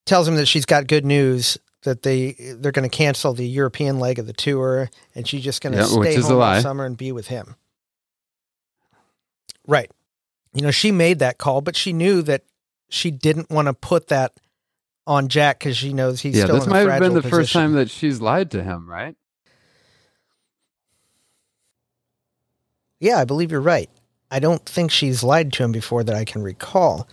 tells 0.05 0.27
him 0.27 0.35
that 0.35 0.47
she's 0.47 0.65
got 0.65 0.87
good 0.87 1.05
news 1.05 1.57
that 1.83 2.03
they 2.03 2.35
they're 2.57 2.71
going 2.71 2.89
to 2.89 2.95
cancel 2.95 3.33
the 3.33 3.47
European 3.47 3.99
leg 3.99 4.19
of 4.19 4.27
the 4.27 4.33
tour 4.33 4.89
and 5.15 5.27
she's 5.27 5.43
just 5.43 5.61
going 5.61 5.73
to 5.73 5.79
Yeah, 5.79 5.85
stay 5.85 6.15
home 6.15 6.41
all 6.41 6.61
summer 6.61 6.85
and 6.85 6.97
be 6.97 7.11
with 7.11 7.27
him. 7.27 7.55
Right. 9.67 9.91
You 10.53 10.61
know, 10.61 10.71
she 10.71 10.91
made 10.91 11.19
that 11.19 11.37
call, 11.37 11.61
but 11.61 11.75
she 11.75 11.93
knew 11.93 12.21
that 12.23 12.43
she 12.89 13.11
didn't 13.11 13.49
want 13.49 13.67
to 13.67 13.73
put 13.73 14.07
that 14.07 14.33
on 15.05 15.27
Jack 15.27 15.59
because 15.59 15.77
she 15.77 15.93
knows 15.93 16.21
he's 16.21 16.37
yeah, 16.37 16.45
still 16.45 16.55
this 16.55 16.65
in 16.65 16.71
a 16.71 16.73
might 16.73 16.89
have 16.89 16.99
been 16.99 17.13
the 17.13 17.21
first 17.21 17.53
time 17.53 17.73
that 17.73 17.89
she's 17.89 18.19
lied 18.21 18.51
to 18.51 18.63
him, 18.63 18.89
right? 18.89 19.15
Yeah, 22.99 23.19
I 23.19 23.25
believe 23.25 23.51
you're 23.51 23.61
right. 23.61 23.89
I 24.31 24.39
don't 24.39 24.65
think 24.65 24.91
she's 24.91 25.23
lied 25.23 25.53
to 25.53 25.63
him 25.63 25.71
before 25.71 26.03
that 26.03 26.15
I 26.15 26.25
can 26.25 26.41
recall. 26.41 27.07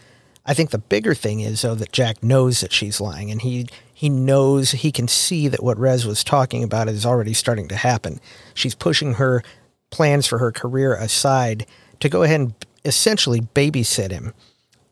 I 0.46 0.54
think 0.54 0.70
the 0.70 0.78
bigger 0.78 1.14
thing 1.14 1.40
is 1.40 1.62
though 1.62 1.74
that 1.74 1.92
Jack 1.92 2.22
knows 2.22 2.60
that 2.60 2.72
she's 2.72 3.00
lying 3.00 3.30
and 3.30 3.40
he 3.42 3.66
he 3.92 4.08
knows 4.08 4.72
he 4.72 4.92
can 4.92 5.08
see 5.08 5.48
that 5.48 5.62
what 5.62 5.78
Rez 5.78 6.04
was 6.04 6.24
talking 6.24 6.62
about 6.62 6.88
is 6.88 7.06
already 7.06 7.32
starting 7.32 7.68
to 7.68 7.76
happen. 7.76 8.20
She's 8.52 8.74
pushing 8.74 9.14
her 9.14 9.42
plans 9.90 10.26
for 10.26 10.38
her 10.38 10.52
career 10.52 10.94
aside 10.94 11.66
to 12.00 12.08
go 12.08 12.22
ahead 12.22 12.40
and 12.40 12.54
essentially 12.84 13.40
babysit 13.40 14.10
him. 14.10 14.34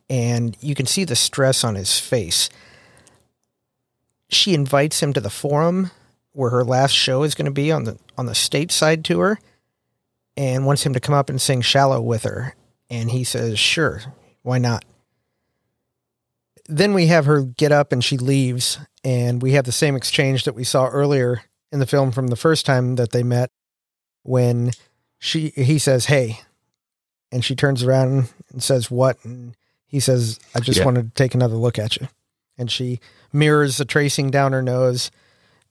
And 0.08 0.56
you 0.60 0.74
can 0.74 0.86
see 0.86 1.04
the 1.04 1.16
stress 1.16 1.64
on 1.64 1.74
his 1.74 1.98
face. 1.98 2.48
She 4.28 4.54
invites 4.54 5.02
him 5.02 5.12
to 5.12 5.20
the 5.20 5.30
forum 5.30 5.90
where 6.32 6.50
her 6.50 6.64
last 6.64 6.92
show 6.92 7.22
is 7.22 7.34
going 7.34 7.46
to 7.46 7.50
be 7.50 7.70
on 7.70 7.84
the 7.84 7.98
on 8.16 8.26
the 8.26 8.32
stateside 8.32 9.04
tour 9.04 9.38
and 10.36 10.64
wants 10.64 10.86
him 10.86 10.94
to 10.94 11.00
come 11.00 11.14
up 11.14 11.28
and 11.28 11.40
sing 11.40 11.60
Shallow 11.60 12.00
with 12.00 12.22
her. 12.22 12.54
And 12.88 13.10
he 13.10 13.24
says, 13.24 13.58
Sure, 13.58 14.00
why 14.42 14.58
not? 14.58 14.84
Then 16.68 16.94
we 16.94 17.06
have 17.06 17.26
her 17.26 17.42
get 17.42 17.72
up 17.72 17.92
and 17.92 18.04
she 18.04 18.16
leaves, 18.16 18.78
and 19.04 19.42
we 19.42 19.52
have 19.52 19.64
the 19.64 19.72
same 19.72 19.96
exchange 19.96 20.44
that 20.44 20.54
we 20.54 20.64
saw 20.64 20.86
earlier 20.86 21.42
in 21.72 21.80
the 21.80 21.86
film 21.86 22.12
from 22.12 22.28
the 22.28 22.36
first 22.36 22.64
time 22.66 22.96
that 22.96 23.10
they 23.12 23.22
met 23.22 23.50
when 24.22 24.70
she 25.18 25.48
he 25.50 25.78
says, 25.78 26.06
Hey, 26.06 26.40
and 27.32 27.44
she 27.44 27.56
turns 27.56 27.82
around 27.82 28.28
and 28.52 28.62
says, 28.62 28.90
What? 28.90 29.18
And 29.24 29.56
he 29.86 29.98
says, 30.00 30.38
I 30.54 30.60
just 30.60 30.78
Yeah. 30.78 30.84
wanted 30.84 31.02
to 31.08 31.14
take 31.14 31.34
another 31.34 31.56
look 31.56 31.78
at 31.78 31.96
you. 31.96 32.08
And 32.56 32.70
she 32.70 33.00
mirrors 33.32 33.78
the 33.78 33.84
tracing 33.84 34.30
down 34.30 34.52
her 34.52 34.62
nose, 34.62 35.10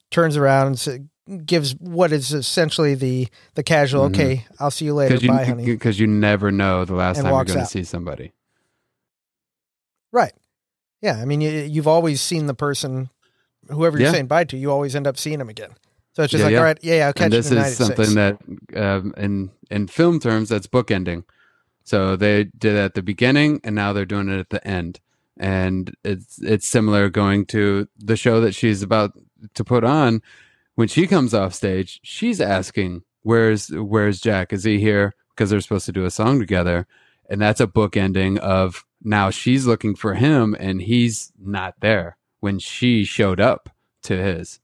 turns 0.09 0.35
around 0.35 0.85
and 1.27 1.45
gives 1.45 1.73
what 1.75 2.11
is 2.11 2.33
essentially 2.33 2.95
the 2.95 3.29
the 3.53 3.63
casual, 3.63 4.09
Mhm. 4.09 4.13
okay, 4.13 4.45
I'll 4.59 4.71
see 4.71 4.85
you 4.85 4.93
later, 4.93 5.15
you, 5.15 5.27
bye, 5.29 5.45
honey. 5.45 5.65
because 5.65 5.99
you 5.99 6.07
never 6.07 6.51
know 6.51 6.83
the 6.83 6.95
last 6.95 7.21
time 7.21 7.33
you're 7.33 7.45
going 7.45 7.59
to 7.59 7.65
see 7.65 7.83
somebody. 7.85 8.33
Right. 10.11 10.33
Yeah. 11.01 11.17
I 11.21 11.25
mean, 11.25 11.41
you, 11.41 11.49
you've 11.49 11.87
always 11.87 12.21
seen 12.21 12.45
the 12.47 12.53
person, 12.53 13.09
whoever 13.69 13.97
you're 13.97 14.07
Yeah. 14.07 14.11
saying 14.13 14.27
bye 14.27 14.43
to, 14.45 14.57
you 14.57 14.71
always 14.71 14.95
end 14.95 15.07
up 15.07 15.17
seeing 15.17 15.39
them 15.39 15.49
again. 15.49 15.71
So 16.13 16.23
it's 16.23 16.31
just 16.31 16.39
Yeah, 16.41 16.45
like, 16.45 16.51
yeah. 16.53 16.57
all 16.59 16.63
right, 16.65 16.79
yeah, 16.81 16.95
yeah, 16.95 17.07
I'll 17.07 17.13
catch 17.13 17.23
and 17.25 17.33
you 17.33 17.41
this 17.41 17.51
is 17.51 17.77
something 17.77 18.05
six. 18.05 18.13
that 18.15 18.37
um, 18.75 19.13
in 19.17 19.51
in 19.69 19.87
film 19.87 20.19
terms 20.19 20.49
that's 20.49 20.67
bookending 20.67 21.23
so 21.85 22.15
they 22.17 22.43
did 22.43 22.73
it 22.75 22.79
at 22.79 22.93
the 22.95 23.01
beginning 23.01 23.61
and 23.63 23.73
now 23.73 23.93
they're 23.93 24.05
doing 24.05 24.27
it 24.29 24.37
at 24.37 24.49
the 24.49 24.65
end 24.67 24.99
and 25.37 25.95
it's 26.03 26.37
it's 26.41 26.67
similar 26.67 27.09
going 27.09 27.45
to 27.45 27.87
the 27.97 28.17
show 28.17 28.41
that 28.41 28.53
she's 28.53 28.81
about 28.83 29.13
to 29.53 29.63
put 29.63 29.85
on 29.85 30.21
when 30.75 30.89
she 30.89 31.07
comes 31.07 31.33
off 31.33 31.53
stage 31.53 32.01
she's 32.03 32.41
asking 32.41 33.03
where's 33.23 33.69
where's 33.69 34.19
jack 34.19 34.51
is 34.51 34.65
he 34.65 34.79
here 34.81 35.15
because 35.33 35.49
they're 35.49 35.61
supposed 35.61 35.85
to 35.85 35.93
do 35.93 36.03
a 36.05 36.11
song 36.11 36.39
together 36.39 36.85
and 37.29 37.39
that's 37.41 37.61
a 37.61 37.67
bookending 37.67 38.37
of 38.39 38.85
now 39.03 39.29
she's 39.29 39.65
looking 39.65 39.95
for 39.95 40.13
him 40.15 40.55
and 40.59 40.81
he's 40.81 41.31
not 41.39 41.75
there 41.81 42.17
when 42.39 42.59
she 42.59 43.03
showed 43.03 43.39
up 43.39 43.69
to 44.03 44.17
his 44.21 44.59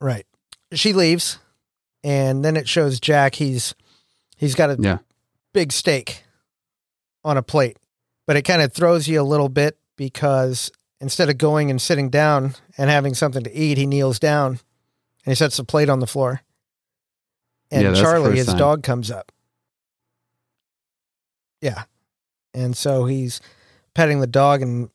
Right. 0.00 0.26
She 0.74 0.92
leaves, 0.92 1.38
and 2.04 2.44
then 2.44 2.56
it 2.56 2.68
shows 2.68 3.00
Jack. 3.00 3.34
He's 3.36 3.74
he's 4.36 4.54
got 4.54 4.70
a 4.70 4.76
Yeah. 4.80 4.98
big 5.52 5.72
steak 5.72 6.22
on 7.24 7.36
a 7.36 7.42
plate, 7.42 7.78
but 8.26 8.36
it 8.36 8.42
kind 8.42 8.62
of 8.62 8.72
throws 8.72 9.08
you 9.08 9.20
a 9.20 9.24
little 9.24 9.48
bit 9.48 9.76
because 9.96 10.70
instead 11.00 11.28
of 11.30 11.38
going 11.38 11.70
and 11.70 11.82
sitting 11.82 12.10
down 12.10 12.54
and 12.76 12.90
having 12.90 13.14
something 13.14 13.42
to 13.42 13.52
eat, 13.52 13.78
he 13.78 13.86
kneels 13.86 14.18
down 14.20 14.50
and 15.24 15.32
he 15.32 15.34
sets 15.34 15.56
the 15.56 15.64
plate 15.64 15.88
on 15.88 15.98
the 16.00 16.06
floor. 16.06 16.42
And 17.70 17.82
Yeah, 17.82 17.94
Charlie, 18.00 18.36
his 18.36 18.46
time. 18.46 18.56
dog, 18.58 18.82
comes 18.84 19.10
up. 19.10 19.32
Yeah, 21.60 21.84
and 22.54 22.76
so 22.76 23.06
he's 23.06 23.40
petting 23.94 24.20
the 24.20 24.26
dog, 24.26 24.62
and 24.62 24.90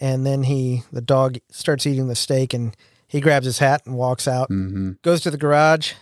and 0.00 0.24
then 0.26 0.44
he 0.44 0.82
the 0.92 1.00
dog 1.00 1.38
starts 1.50 1.86
eating 1.86 2.08
the 2.08 2.14
steak, 2.14 2.54
and 2.54 2.76
he 3.08 3.20
grabs 3.20 3.46
his 3.46 3.58
hat 3.58 3.82
and 3.86 3.96
walks 3.96 4.26
out 4.28 4.48
hmm 4.48 4.92
goes 5.02 5.20
to 5.22 5.30
the 5.30 5.36
garage, 5.38 5.92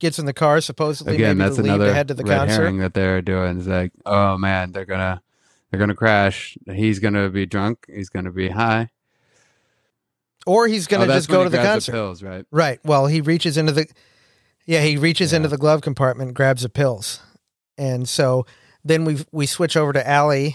gets 0.00 0.18
in 0.18 0.26
the 0.26 0.32
car, 0.32 0.60
supposedly 0.60 1.14
again 1.14 1.36
maybe 1.38 1.48
that's 1.48 1.56
to 1.56 1.64
another 1.64 1.86
to 1.86 1.94
head 1.94 2.08
to 2.08 2.14
the 2.14 2.24
red 2.24 2.38
concert. 2.38 2.52
herring 2.54 2.78
that 2.78 2.94
they're 2.94 3.22
doing 3.22 3.58
it's 3.58 3.66
like 3.66 3.92
oh 4.06 4.36
man 4.38 4.72
they're 4.72 4.84
gonna 4.84 5.20
they're 5.70 5.80
gonna 5.80 5.94
crash 5.94 6.56
he's 6.72 6.98
gonna 6.98 7.28
be 7.28 7.44
drunk 7.46 7.84
he's 7.92 8.08
gonna 8.08 8.30
be 8.32 8.48
high 8.48 8.88
Or 10.46 10.66
he's 10.66 10.86
going 10.86 11.02
Oh, 11.02 11.04
to 11.06 11.12
that's 11.12 11.26
just 11.26 11.30
go 11.30 11.44
to 11.44 11.50
the 11.50 11.58
concert. 11.58 11.92
pills 11.92 12.22
right 12.22 12.46
right. 12.50 12.80
Well, 12.84 13.06
he 13.06 13.20
reaches 13.20 13.56
into 13.58 13.72
the 13.72 13.86
Yeah, 14.66 14.80
he 14.82 14.96
reaches 14.96 15.32
into 15.32 15.48
the 15.48 15.58
glove 15.58 15.82
compartment 15.82 16.32
grabs 16.34 16.62
the 16.62 16.68
pills. 16.70 17.20
And 17.76 18.08
so 18.08 18.46
then 18.88 19.04
we 19.04 19.24
we 19.32 19.46
switch 19.46 19.76
over 19.76 19.92
to 19.92 20.06
Ally 20.08 20.50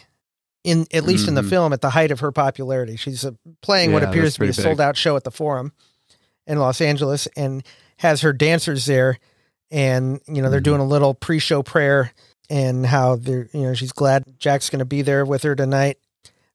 in 0.64 0.86
at 0.94 1.04
least 1.04 1.28
in 1.28 1.36
the 1.36 1.42
Mhm. 1.42 1.50
film 1.50 1.74
at 1.74 1.82
the 1.82 1.90
height 1.92 2.12
of 2.12 2.22
her 2.22 2.32
popularity. 2.32 2.96
She's 2.96 3.26
uh, 3.26 3.32
playing 3.62 3.92
what 3.92 4.04
appears 4.04 4.36
to 4.36 4.40
be 4.42 4.48
a 4.50 4.54
sold 4.54 4.80
out 4.80 4.96
show 4.98 5.16
at 5.16 5.24
the 5.24 5.32
Forum 5.32 5.74
in 6.48 6.58
Los 6.60 6.80
Angeles 6.82 7.28
and 7.36 7.64
has 7.98 8.22
her 8.22 8.34
dancers 8.34 8.86
there 8.86 9.20
and 9.72 10.20
you 10.28 10.42
know 10.42 10.50
they're 10.50 10.60
Mhm. 10.60 10.64
doing 10.64 10.82
a 10.82 10.86
little 10.86 11.14
pre-show 11.14 11.64
prayer 11.64 12.12
and 12.50 12.86
how 12.86 13.16
they're 13.16 13.50
you 13.54 13.62
know 13.62 13.74
she's 13.74 13.92
glad 13.92 14.24
Jack's 14.40 14.70
going 14.70 14.80
to 14.80 14.86
be 14.86 15.02
there 15.02 15.26
with 15.26 15.44
her 15.44 15.56
tonight. 15.56 15.98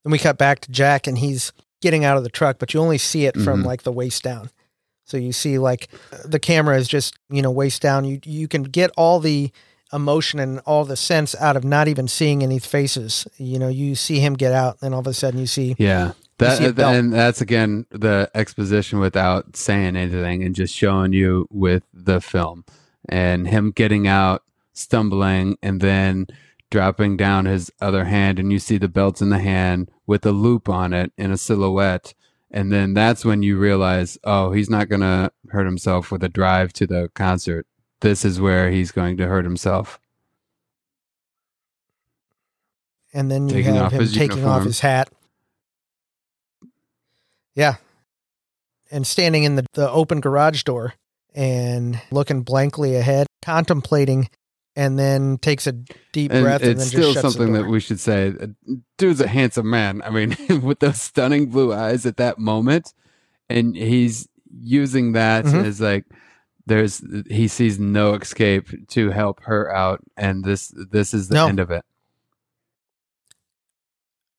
Then 0.04 0.10
we 0.12 0.18
cut 0.18 0.38
back 0.38 0.60
to 0.60 0.70
Jack 0.70 1.06
and 1.06 1.18
he's 1.18 1.52
getting 1.82 2.04
out 2.04 2.16
of 2.16 2.22
the 2.24 2.30
truck, 2.30 2.58
but 2.58 2.72
you 2.74 2.80
only 2.80 2.98
see 2.98 3.26
it 3.26 3.34
from 3.40 3.62
Mhm. 3.62 3.66
like 3.66 3.82
the 3.82 3.92
waist 3.92 4.22
down. 4.22 4.50
So 5.04 5.16
you 5.16 5.32
see 5.32 5.58
like 5.58 5.88
the 6.24 6.38
camera 6.38 6.76
is 6.78 6.86
just, 6.88 7.14
you 7.30 7.40
know, 7.42 7.50
waist 7.50 7.80
down. 7.82 8.04
You 8.04 8.20
you 8.24 8.48
can 8.48 8.62
get 8.64 8.90
all 8.96 9.20
the 9.20 9.50
emotion 9.92 10.38
and 10.38 10.60
all 10.60 10.84
the 10.84 10.96
sense 10.96 11.34
out 11.36 11.56
of 11.56 11.64
not 11.64 11.88
even 11.88 12.08
seeing 12.08 12.42
any 12.42 12.58
faces. 12.58 13.26
You 13.36 13.58
know, 13.58 13.68
you 13.68 13.94
see 13.94 14.20
him 14.20 14.34
get 14.34 14.52
out, 14.52 14.78
and 14.82 14.94
all 14.94 15.00
of 15.00 15.06
a 15.06 15.14
sudden 15.14 15.40
you 15.40 15.46
see 15.46 15.74
yeah 15.78 16.12
see 16.38 16.46
that 16.46 16.68
uh, 16.68 16.72
belt. 16.72 16.94
and 16.94 17.12
that's 17.12 17.40
again 17.40 17.86
the 17.90 18.30
exposition 18.34 19.00
without 19.00 19.56
saying 19.56 19.96
anything 19.96 20.42
and 20.44 20.54
just 20.54 20.74
showing 20.74 21.12
you 21.12 21.46
with 21.50 21.82
the 21.92 22.20
film 22.20 22.64
and 23.08 23.48
him 23.48 23.70
getting 23.70 24.06
out 24.06 24.42
stumbling 24.72 25.58
and 25.62 25.80
then 25.80 26.26
dropping 26.70 27.16
down 27.16 27.46
his 27.46 27.72
other 27.80 28.04
hand 28.04 28.38
and 28.38 28.52
you 28.52 28.58
see 28.58 28.78
the 28.78 28.88
belt 28.88 29.20
in 29.20 29.30
the 29.30 29.38
hand 29.38 29.90
with 30.06 30.24
a 30.26 30.32
loop 30.32 30.68
on 30.68 30.92
it 30.92 31.12
in 31.16 31.30
a 31.30 31.36
silhouette 31.36 32.14
and 32.50 32.70
then 32.72 32.94
that's 32.94 33.24
when 33.24 33.42
you 33.42 33.58
realize 33.58 34.18
oh 34.24 34.52
he's 34.52 34.70
not 34.70 34.88
going 34.88 35.00
to 35.00 35.30
hurt 35.48 35.64
himself 35.64 36.12
with 36.12 36.22
a 36.22 36.28
drive 36.28 36.72
to 36.72 36.86
the 36.86 37.10
concert 37.14 37.66
this 38.00 38.24
is 38.24 38.40
where 38.40 38.70
he's 38.70 38.90
going 38.92 39.16
to 39.16 39.26
hurt 39.26 39.44
himself 39.44 39.98
and 43.14 43.30
then 43.30 43.48
you 43.48 43.54
Taking 43.54 43.74
have 43.74 43.92
him 43.92 44.06
taking 44.06 44.44
off 44.44 44.64
his 44.64 44.80
hat. 44.80 45.08
Yeah. 47.54 47.76
And 48.90 49.06
standing 49.06 49.44
in 49.44 49.56
the, 49.56 49.66
the 49.74 49.90
open 49.90 50.20
garage 50.20 50.62
door 50.62 50.94
and 51.34 52.00
looking 52.10 52.42
blankly 52.42 52.96
ahead, 52.96 53.26
contemplating, 53.42 54.28
and 54.76 54.98
then 54.98 55.38
takes 55.38 55.66
a 55.66 55.72
deep 56.12 56.30
And 56.32 56.44
breath 56.44 56.62
and 56.62 56.72
it's 56.72 56.90
then 56.92 57.02
still 57.02 57.14
something 57.14 57.52
that 57.54 57.66
we 57.66 57.80
should 57.80 58.00
say. 58.00 58.34
uh, 58.40 58.46
Dude's 58.96 59.20
a 59.20 59.26
handsome 59.26 59.68
man. 59.68 60.02
I 60.02 60.10
mean, 60.10 60.36
with 60.62 60.78
those 60.80 61.00
stunning 61.00 61.46
blue 61.46 61.72
eyes 61.72 62.06
at 62.06 62.16
that 62.18 62.38
moment, 62.38 62.92
and 63.48 63.74
he's 63.76 64.28
using 64.60 65.12
that 65.12 65.44
Mhm. 65.44 65.64
as 65.64 65.80
like 65.80 66.04
there's 66.68 67.02
he 67.28 67.48
sees 67.48 67.78
no 67.78 68.14
escape 68.14 68.88
to 68.88 69.10
help 69.10 69.42
her 69.44 69.74
out, 69.74 70.00
and 70.16 70.44
this 70.44 70.72
this 70.90 71.12
is 71.14 71.28
the 71.28 71.34
No. 71.34 71.46
end 71.48 71.60
of 71.60 71.70
it. 71.70 71.84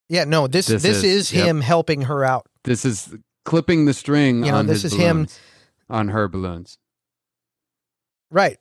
yeah, 0.08 0.24
no, 0.24 0.48
this 0.48 0.68
This 0.68 0.82
this, 0.84 0.98
is- 0.98 1.04
is, 1.04 1.34
yep. 1.34 1.48
him 1.48 1.62
helping 1.62 2.04
her 2.04 2.24
out. 2.26 2.48
This 2.64 2.84
is 2.86 3.14
clipping 3.46 3.86
the 3.86 3.94
string 3.94 4.44
You 4.44 4.52
know, 4.52 4.58
on 4.58 4.68
this 4.68 4.82
his 4.84 4.94
is 4.94 5.00
him- 5.00 5.16
balloons, 5.18 5.40
on 5.90 6.08
her 6.10 6.28
balloons. 6.28 6.78
Right. 8.32 8.58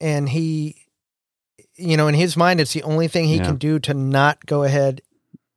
And 0.00 0.28
he 0.28 0.76
you 1.76 1.96
know, 1.96 2.06
in 2.06 2.14
his 2.14 2.36
mind 2.36 2.60
it's 2.60 2.74
the 2.74 2.82
only 2.82 3.08
thing 3.08 3.24
he 3.26 3.36
Yeah. 3.36 3.44
can 3.46 3.56
do 3.56 3.78
to 3.80 3.94
not 3.94 4.44
go 4.46 4.62
ahead 4.62 5.00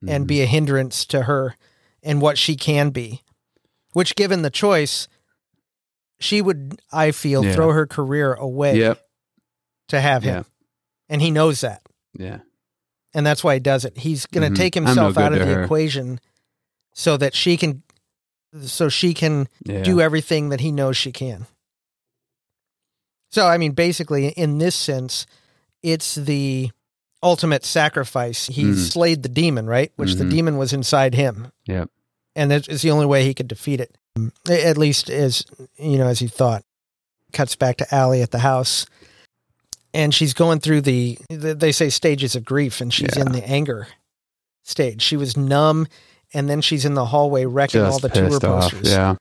and 0.07 0.23
Mhm. 0.23 0.27
be 0.27 0.41
a 0.41 0.45
hindrance 0.45 1.05
to 1.07 1.23
her 1.23 1.55
and 2.01 2.21
what 2.21 2.37
she 2.37 2.55
can 2.55 2.89
be. 2.91 3.21
Which 3.91 4.15
given 4.15 4.41
the 4.41 4.49
choice, 4.49 5.07
she 6.19 6.41
would 6.41 6.79
I 6.91 7.11
feel 7.11 7.43
Yeah. 7.45 7.53
throw 7.53 7.71
her 7.71 7.85
career 7.87 8.33
away 8.33 8.77
Yep. 8.79 9.01
to 9.89 9.99
have 10.01 10.23
him. 10.23 10.35
Yeah. 10.37 10.43
And 11.09 11.21
he 11.21 11.31
knows 11.31 11.61
that. 11.61 11.81
Yeah. 12.17 12.39
And 13.13 13.25
that's 13.25 13.43
why 13.43 13.53
he 13.55 13.59
does 13.59 13.85
it. 13.85 13.97
He's 13.97 14.25
going 14.25 14.47
to 14.47 14.53
Mhm. 14.53 14.57
take 14.61 14.75
I'm 14.75 14.83
no 14.83 14.89
himself 14.89 15.17
out 15.17 15.33
of 15.33 15.39
the 15.39 15.45
her. 15.45 15.63
equation 15.63 16.19
so 16.93 17.17
that 17.17 17.33
she 17.35 17.57
can 17.57 17.83
so 18.65 18.87
she 18.87 19.13
can 19.13 19.49
Yeah. 19.65 19.83
do 19.83 19.99
everything 19.99 20.47
that 20.49 20.61
he 20.61 20.71
knows 20.71 20.95
she 20.95 21.11
can. 21.11 21.45
So, 23.31 23.45
I 23.47 23.57
mean, 23.57 23.73
basically, 23.73 24.29
in 24.29 24.59
this 24.59 24.75
sense, 24.75 25.25
it's 25.83 26.15
the 26.15 26.71
ultimate 27.21 27.65
sacrifice. 27.65 28.47
He 28.47 28.63
Mm. 28.65 28.75
slayed 28.77 29.23
the 29.23 29.29
demon, 29.29 29.65
right? 29.65 29.91
Which 29.97 30.13
the 30.13 30.23
Mhm. 30.23 30.29
demon 30.29 30.57
was 30.57 30.71
inside 30.71 31.15
him. 31.15 31.51
Yep. 31.65 31.89
And 32.35 32.53
it's 32.53 32.81
the 32.81 32.91
only 32.91 33.05
way 33.05 33.23
he 33.25 33.33
could 33.33 33.47
defeat 33.47 33.81
it, 33.81 33.97
at 34.49 34.77
least 34.77 35.09
as 35.09 35.45
you 35.77 35.97
know, 35.97 36.07
as 36.07 36.19
he 36.19 36.27
thought. 36.27 36.63
Cuts 37.33 37.55
back 37.55 37.77
to 37.77 37.93
Ally 37.93 38.19
at 38.19 38.31
the 38.31 38.39
house, 38.39 38.85
and 39.93 40.13
she's 40.13 40.33
going 40.33 40.59
through 40.59 40.81
the 40.81 41.17
they 41.29 41.71
say 41.73 41.89
stages 41.89 42.35
of 42.35 42.45
grief, 42.45 42.79
and 42.79 42.93
she's 42.93 43.17
in 43.17 43.33
the 43.33 43.45
anger 43.45 43.87
stage. 44.63 45.01
She 45.01 45.17
was 45.17 45.35
numb, 45.35 45.87
and 46.33 46.49
then 46.49 46.61
she's 46.61 46.85
in 46.85 46.93
the 46.93 47.05
hallway 47.07 47.43
wrecking 47.45 47.81
all 47.81 47.99
the 47.99 48.09
tour 48.09 48.35
off. 48.35 48.71
posters 48.71 48.89
Yeah. 48.89 49.15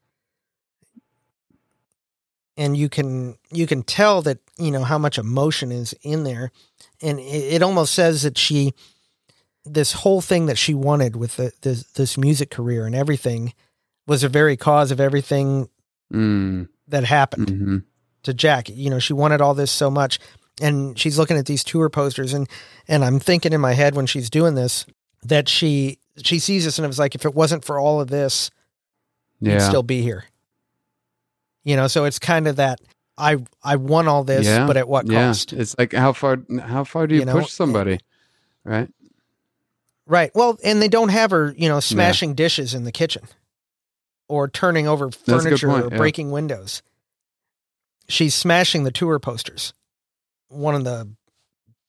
and 2.57 2.77
you 2.77 2.89
can 2.89 3.37
you 3.51 3.67
can 3.67 3.83
tell 3.83 4.23
that 4.23 4.39
you 4.59 4.71
know 4.71 4.85
how 4.85 4.99
much 4.99 5.19
emotion 5.19 5.73
is 5.73 5.95
in 6.03 6.25
there 6.25 6.51
and 7.03 7.19
it, 7.19 7.55
it 7.55 7.63
almost 7.63 7.95
says 7.95 8.23
that 8.23 8.39
she 8.39 8.73
this 9.65 9.93
whole 9.93 10.21
thing 10.21 10.47
that 10.47 10.59
she 10.59 10.75
wanted 10.75 11.17
with 11.17 11.37
the, 11.37 11.53
this 11.63 11.83
this 11.93 12.17
music 12.17 12.51
career 12.51 12.87
and 12.87 12.95
everything 12.95 13.53
was 14.07 14.23
the 14.23 14.29
very 14.29 14.57
cause 14.57 14.91
of 14.91 15.01
everything 15.01 15.69
Mm. 16.13 16.69
that 16.89 17.05
happened 17.05 17.49
hmm 17.49 17.79
to 18.23 18.33
Jack. 18.33 18.69
You 18.71 18.89
know, 18.91 18.99
she 18.99 19.13
wanted 19.13 19.41
all 19.43 19.55
this 19.55 19.71
so 19.71 19.91
much 19.91 20.19
and 20.61 20.99
she's 20.99 21.19
looking 21.19 21.37
at 21.37 21.47
these 21.47 21.63
tour 21.65 21.89
posters 21.91 22.33
and 22.33 22.49
and 22.89 23.05
I'm 23.05 23.19
thinking 23.21 23.53
in 23.53 23.61
my 23.61 23.73
head 23.73 23.95
when 23.95 24.07
she's 24.07 24.31
doing 24.31 24.55
this 24.55 24.87
that 25.25 25.49
she 25.49 25.99
she 26.23 26.39
sees 26.39 26.65
this 26.65 26.79
and 26.79 26.85
it 26.85 26.89
was 26.89 26.99
like 26.99 27.15
if 27.15 27.25
it 27.25 27.35
wasn't 27.35 27.65
for 27.65 27.79
all 27.79 28.01
of 28.01 28.09
this 28.09 28.51
you'd 29.41 29.53
Yeah. 29.55 29.59
still 29.69 29.83
be 29.83 30.01
here. 30.03 30.25
You 31.65 31.77
know, 31.77 31.87
so 31.87 32.05
it's 32.05 32.19
kind 32.19 32.47
of 32.47 32.57
that 32.57 32.79
I 33.19 33.39
I 33.63 33.77
won 33.77 34.07
all 34.09 34.25
this, 34.25 34.47
Yeah, 34.47 34.67
but 34.67 34.77
at 34.77 34.89
what 34.89 35.07
yeah. 35.11 35.27
cost? 35.29 35.53
It's 35.53 35.75
like 35.79 35.93
how 35.93 36.13
far 36.13 36.39
how 36.63 36.85
far 36.85 37.07
do 37.07 37.15
you, 37.15 37.21
You 37.21 37.27
know, 37.27 37.41
push 37.41 37.51
somebody? 37.53 37.99
Right? 38.65 38.89
Right. 40.07 40.31
Well, 40.35 40.59
and 40.65 40.81
they 40.83 40.89
don't 40.89 41.09
have 41.11 41.31
her, 41.31 41.55
you 41.57 41.69
know, 41.69 41.81
smashing 41.81 42.35
dishes 42.35 42.75
in 42.75 42.85
the 42.85 42.93
kitchen 42.93 43.23
or 44.29 44.49
turning 44.49 44.87
over 44.89 45.11
furniture 45.11 45.69
point, 45.69 45.87
or 45.87 45.89
yeah. 45.91 45.97
breaking 45.97 46.31
windows. 46.31 46.83
She's 48.09 48.35
smashing 48.35 48.85
the 48.85 48.91
tour 48.91 49.19
posters. 49.19 49.73
One 50.49 50.75
of 50.75 50.85
the 50.85 51.11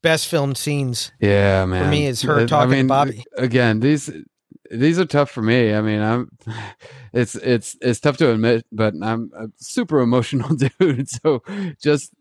best 0.01 0.27
filmed 0.27 0.57
scenes. 0.57 1.11
Yeah, 1.19 1.65
man. 1.65 1.83
For 1.85 1.89
me, 1.89 2.05
is 2.05 2.21
her 2.23 2.41
Uh, 2.41 2.47
talking 2.47 2.77
to 2.83 2.87
Bobby. 2.87 3.23
Again, 3.37 3.79
these 3.79 4.09
these 4.71 4.97
are 4.99 5.05
tough 5.05 5.29
for 5.29 5.41
me. 5.41 5.73
I 5.73 5.81
mean, 5.81 6.01
I'm 6.01 6.29
it's 7.13 7.35
it's 7.35 7.75
it's 7.81 7.99
tough 7.99 8.17
to 8.17 8.31
admit, 8.31 8.65
but 8.71 8.93
I'm 9.01 9.31
a 9.37 9.47
super 9.57 9.99
emotional 9.99 10.55
dude. 10.79 11.07
So 11.23 11.43
just 11.81 12.13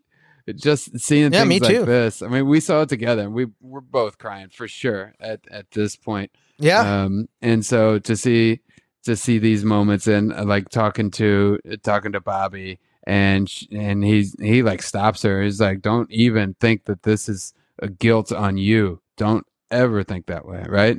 just 0.55 0.99
seeing 0.99 1.33
Yeah, 1.33 1.39
things 1.39 1.49
me 1.49 1.59
like 1.59 1.71
too. 1.75 1.85
this. 1.85 2.21
I 2.21 2.27
mean, 2.27 2.47
we 2.47 2.59
saw 2.59 2.81
it 2.81 2.89
together 2.89 3.23
and 3.23 3.33
we 3.33 3.47
we're 3.61 3.81
both 3.81 4.17
crying 4.17 4.49
for 4.49 4.67
sure 4.67 5.13
at 5.19 5.39
at 5.49 5.71
this 5.71 5.95
point. 5.95 6.31
Yeah. 6.59 7.03
Um, 7.03 7.27
and 7.41 7.65
so 7.65 7.99
to 7.99 8.15
see 8.15 8.61
to 9.05 9.15
see 9.15 9.39
these 9.39 9.63
moments 9.63 10.07
and 10.07 10.33
uh, 10.33 10.43
like 10.43 10.69
talking 10.69 11.11
to 11.11 11.59
talking 11.83 12.11
to 12.11 12.19
Bobby 12.19 12.79
and 13.05 13.51
and 13.71 14.03
he's 14.03 14.35
he 14.39 14.63
like 14.63 14.81
stops 14.81 15.21
her. 15.23 15.41
He's 15.43 15.61
like, 15.61 15.81
"Don't 15.81 16.11
even 16.11 16.55
think 16.59 16.85
that 16.85 17.03
this 17.03 17.29
is 17.29 17.53
a 17.79 17.87
guilt 17.87 18.31
on 18.31 18.57
you. 18.57 19.01
Don't 19.17 19.45
ever 19.71 20.03
think 20.03 20.25
that 20.25 20.45
way." 20.45 20.65
Right? 20.67 20.97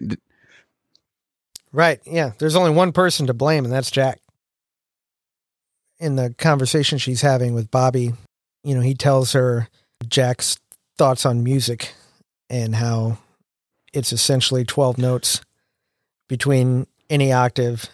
Right. 1.72 2.00
Yeah. 2.04 2.32
There's 2.38 2.56
only 2.56 2.70
one 2.70 2.92
person 2.92 3.26
to 3.26 3.34
blame, 3.34 3.64
and 3.64 3.72
that's 3.72 3.90
Jack. 3.90 4.20
In 5.98 6.16
the 6.16 6.34
conversation 6.38 6.98
she's 6.98 7.22
having 7.22 7.54
with 7.54 7.70
Bobby, 7.70 8.12
you 8.62 8.74
know, 8.74 8.82
he 8.82 8.94
tells 8.94 9.32
her 9.32 9.68
Jack's 10.06 10.58
thoughts 10.98 11.26
on 11.26 11.42
music 11.42 11.94
and 12.48 12.74
how 12.74 13.18
it's 13.92 14.12
essentially 14.12 14.64
12 14.64 14.98
notes 14.98 15.40
between 16.28 16.86
any 17.08 17.32
octave. 17.32 17.86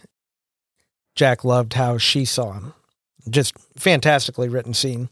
Jack 1.15 1.45
loved 1.45 1.75
how 1.75 1.99
she 1.99 2.25
saw 2.25 2.53
him. 2.53 2.75
Just 3.29 3.55
fantastically 3.77 4.49
written 4.49 4.75
scene. 4.75 5.09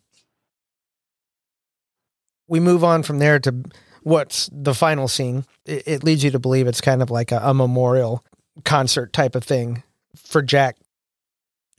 We 2.49 2.59
move 2.59 2.83
on 2.83 3.03
from 3.03 3.19
there 3.19 3.39
to 3.41 3.63
what's 4.03 4.51
the 4.53 4.75
final 4.75 5.07
scene. 5.07 5.45
It, 5.67 5.83
it 5.87 6.05
leads 6.05 6.25
you 6.25 6.31
to 6.33 6.39
believe 6.39 6.67
it's 6.67 6.81
kind 6.81 7.03
of 7.03 7.11
like 7.11 7.31
a, 7.31 7.41
a 7.43 7.55
memorial 7.55 8.25
concert 8.65 9.13
type 9.13 9.35
of 9.35 9.45
thing 9.45 9.83
for 10.17 10.43
Jack. 10.43 10.77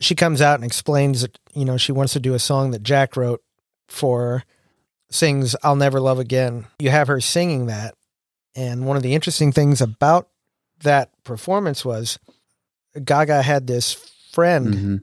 She 0.00 0.14
comes 0.14 0.40
out 0.40 0.54
and 0.56 0.64
explains 0.64 1.22
that, 1.22 1.38
you 1.54 1.64
know, 1.64 1.76
she 1.76 1.92
wants 1.92 2.14
to 2.14 2.20
do 2.20 2.34
a 2.34 2.38
song 2.38 2.70
that 2.70 2.82
Jack 2.82 3.16
wrote 3.16 3.42
for 3.88 4.44
sings 5.10 5.54
I'll 5.62 5.76
Never 5.76 6.00
Love 6.00 6.18
Again. 6.18 6.66
You 6.78 6.90
have 6.90 7.08
her 7.08 7.20
singing 7.20 7.66
that. 7.66 7.94
And 8.54 8.86
one 8.86 8.96
of 8.96 9.02
the 9.02 9.14
interesting 9.14 9.52
things 9.52 9.80
about 9.80 10.28
that 10.80 11.10
performance 11.24 11.84
was 11.84 12.18
Gaga 13.04 13.42
had 13.42 13.66
this 13.66 13.94
friend, 14.32 14.74
Mhm. 14.74 15.02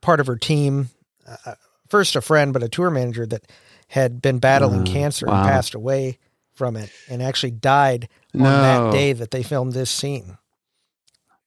part 0.00 0.20
of 0.20 0.26
her 0.26 0.36
team, 0.36 0.90
uh, 1.26 1.54
first 1.88 2.16
a 2.16 2.20
friend, 2.20 2.52
but 2.52 2.62
a 2.62 2.68
tour 2.68 2.90
manager 2.90 3.26
that 3.26 3.50
had 3.88 4.22
been 4.22 4.38
battling 4.38 4.82
Uh, 4.82 4.92
cancer 4.92 5.26
wow. 5.26 5.40
and 5.42 5.48
passed 5.48 5.74
away 5.74 6.18
from 6.52 6.76
it 6.76 6.90
and 7.08 7.22
actually 7.22 7.50
died 7.50 8.08
on 8.34 8.40
No. 8.42 8.50
that 8.62 8.92
day 8.92 9.12
that 9.12 9.30
they 9.30 9.42
filmed 9.42 9.72
this 9.72 9.90
scene. 9.90 10.36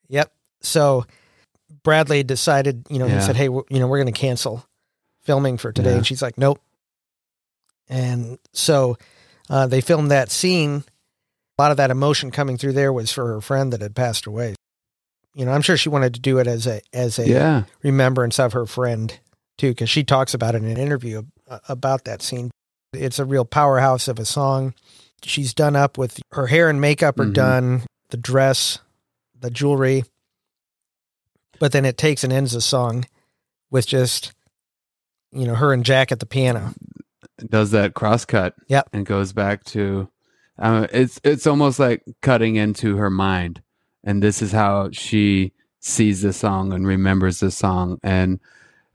Yep. 0.10 0.32
So 0.62 1.06
Bradley 1.84 2.24
decided, 2.24 2.86
you 2.90 3.00
know, 3.00 3.06
Yeah. 3.08 3.20
he 3.20 3.26
said, 3.26 3.36
"Hey, 3.36 3.46
you 3.46 3.66
know, 3.70 3.88
we're 3.88 4.02
going 4.02 4.14
to 4.14 4.20
cancel 4.20 4.66
filming 5.22 5.58
for 5.58 5.72
today," 5.72 5.92
Yeah. 5.92 5.98
and 5.98 6.08
she's 6.08 6.22
like, 6.22 6.38
"Nope." 6.38 6.60
And 7.90 8.40
so 8.54 8.98
uh, 9.50 9.68
they 9.68 9.82
filmed 9.82 10.10
that 10.12 10.32
scene. 10.32 10.84
A 11.58 11.62
lot 11.62 11.72
of 11.72 11.78
that 11.78 11.92
emotion 11.92 12.32
coming 12.32 12.58
through 12.58 12.74
there 12.74 12.92
was 12.94 13.12
for 13.12 13.28
her 13.28 13.42
friend 13.42 13.72
that 13.74 13.82
had 13.82 13.96
passed 13.96 14.26
away. 14.26 14.56
You 15.36 15.46
know, 15.46 15.52
I'm 15.52 15.62
sure 15.62 15.78
she 15.78 15.90
wanted 15.90 16.14
to 16.14 16.20
do 16.20 16.38
it 16.38 16.48
as 16.48 16.68
a 16.68 16.82
as 16.94 17.18
a 17.20 17.28
Yeah. 17.28 17.64
remembrance 17.82 18.40
of 18.40 18.54
her 18.54 18.66
friend 18.66 19.18
too, 19.58 19.70
because 19.72 19.90
she 19.90 20.04
talks 20.04 20.34
about 20.34 20.56
it 20.56 20.64
in 20.64 20.70
an 20.70 20.78
interview 20.78 21.24
about 21.68 22.06
that 22.06 22.22
scene. 22.22 22.52
It's 22.94 23.20
a 23.20 23.26
real 23.26 23.46
powerhouse 23.46 24.08
of 24.08 24.20
a 24.20 24.26
song. 24.26 24.74
She's 25.24 25.54
done 25.54 25.76
up 25.76 25.98
with 25.98 26.20
her 26.34 26.48
hair 26.48 26.70
and 26.70 26.80
makeup 26.82 27.20
are 27.20 27.26
Mhm. 27.26 27.34
done, 27.34 27.84
the 28.10 28.18
dress, 28.18 28.80
the 29.40 29.50
jewelry, 29.50 30.04
but 31.60 31.72
then 31.72 31.86
it 31.86 31.98
takes 31.98 32.24
and 32.24 32.32
ends 32.34 32.52
the 32.52 32.62
song 32.62 33.06
with 33.72 33.88
just 33.88 34.34
you 35.32 35.46
know 35.46 35.56
her 35.56 35.74
and 35.74 35.84
Jack 35.86 36.12
at 36.12 36.20
the 36.20 36.26
piano. 36.26 36.74
Does 37.50 37.72
that 37.72 37.94
cross 37.96 38.26
cut? 38.26 38.54
Yep. 38.68 38.90
And 38.94 39.06
goes 39.06 39.34
back 39.34 39.64
to, 39.66 40.10
uh, 40.60 40.86
it's 40.94 41.20
it's 41.24 41.48
almost 41.48 41.80
like 41.80 42.04
cutting 42.22 42.56
into 42.56 42.98
her 42.98 43.10
mind, 43.10 43.62
and 44.04 44.22
this 44.22 44.42
is 44.42 44.52
how 44.52 44.90
she 44.92 45.54
sees 45.80 46.22
the 46.22 46.34
song 46.34 46.74
and 46.74 46.88
remembers 46.88 47.40
the 47.40 47.52
song, 47.52 48.00
and 48.04 48.40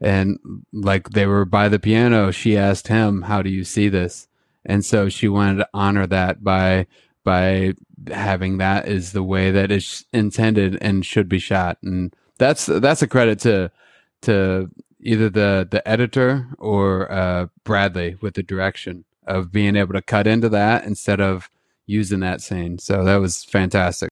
and 0.01 0.39
like 0.73 1.11
they 1.11 1.27
were 1.27 1.45
by 1.45 1.69
the 1.69 1.79
piano, 1.79 2.31
she 2.31 2.57
asked 2.57 2.89
him, 2.89 3.23
"How 3.23 3.43
do 3.43 3.51
you 3.51 3.65
see 3.65 3.89
this?" 3.89 4.29
And 4.65 4.85
so 4.85 5.09
she 5.09 5.29
wanted 5.29 5.59
to 5.59 5.69
honor 5.75 6.07
that 6.07 6.45
by 6.45 6.87
by 7.25 7.75
having 8.13 8.59
that 8.59 8.89
is 8.89 9.13
the 9.13 9.23
way 9.23 9.51
that 9.51 9.71
it's 9.73 10.05
intended 10.13 10.79
and 10.81 11.05
should 11.05 11.29
be 11.29 11.39
shot, 11.39 11.79
and 11.83 12.15
that's 12.39 12.67
that's 12.67 13.03
a 13.03 13.09
credit 13.09 13.39
to 13.41 13.71
to 14.23 14.71
either 15.01 15.29
the 15.31 15.69
the 15.71 15.87
editor 15.87 16.49
or 16.59 17.11
uh, 17.11 17.47
Bradley 17.65 18.17
with 18.21 18.35
the 18.35 18.43
direction 18.43 19.05
of 19.27 19.53
being 19.53 19.77
able 19.77 19.93
to 19.95 20.03
cut 20.03 20.27
into 20.27 20.49
that 20.49 20.85
instead 20.85 21.21
of 21.21 21.51
using 21.87 22.21
that 22.21 22.41
scene. 22.41 22.79
So 22.79 23.05
that 23.05 23.17
was 23.17 23.45
fantastic. 23.45 24.11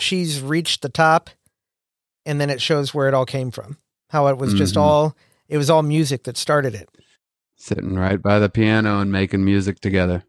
She's 0.00 0.40
reached 0.40 0.82
the 0.82 0.88
top, 0.88 1.30
and 2.26 2.40
then 2.40 2.50
it 2.50 2.60
shows 2.60 2.94
where 2.94 3.08
it 3.08 3.14
all 3.14 3.26
came 3.26 3.50
from. 3.50 3.76
How 4.10 4.26
it 4.28 4.38
was 4.38 4.54
just 4.54 4.74
Mhm. 4.74 4.80
all 4.80 5.16
it 5.48 5.56
was 5.58 5.68
all 5.70 5.82
music 5.82 6.24
that 6.24 6.36
started 6.36 6.74
it. 6.74 6.88
Sitting 7.56 7.94
right 7.96 8.20
by 8.22 8.38
the 8.38 8.48
piano 8.48 9.00
and 9.00 9.10
making 9.10 9.44
music 9.44 9.80
together. 9.80 10.24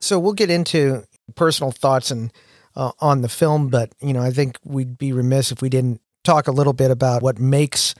So 0.00 0.18
we'll 0.18 0.32
get 0.32 0.50
into 0.50 1.04
personal 1.34 1.70
thoughts 1.72 2.10
and 2.10 2.32
uh, 2.76 2.92
on 3.00 3.22
the 3.22 3.28
film, 3.28 3.68
but 3.68 3.92
you 4.00 4.12
know, 4.12 4.22
I 4.22 4.30
think 4.30 4.58
we'd 4.64 4.96
be 4.96 5.12
remiss 5.12 5.50
if 5.50 5.60
we 5.60 5.68
didn't 5.68 6.00
talk 6.24 6.46
a 6.46 6.52
little 6.52 6.72
bit 6.72 6.90
about 6.90 7.22
what 7.22 7.38
makes 7.38 7.94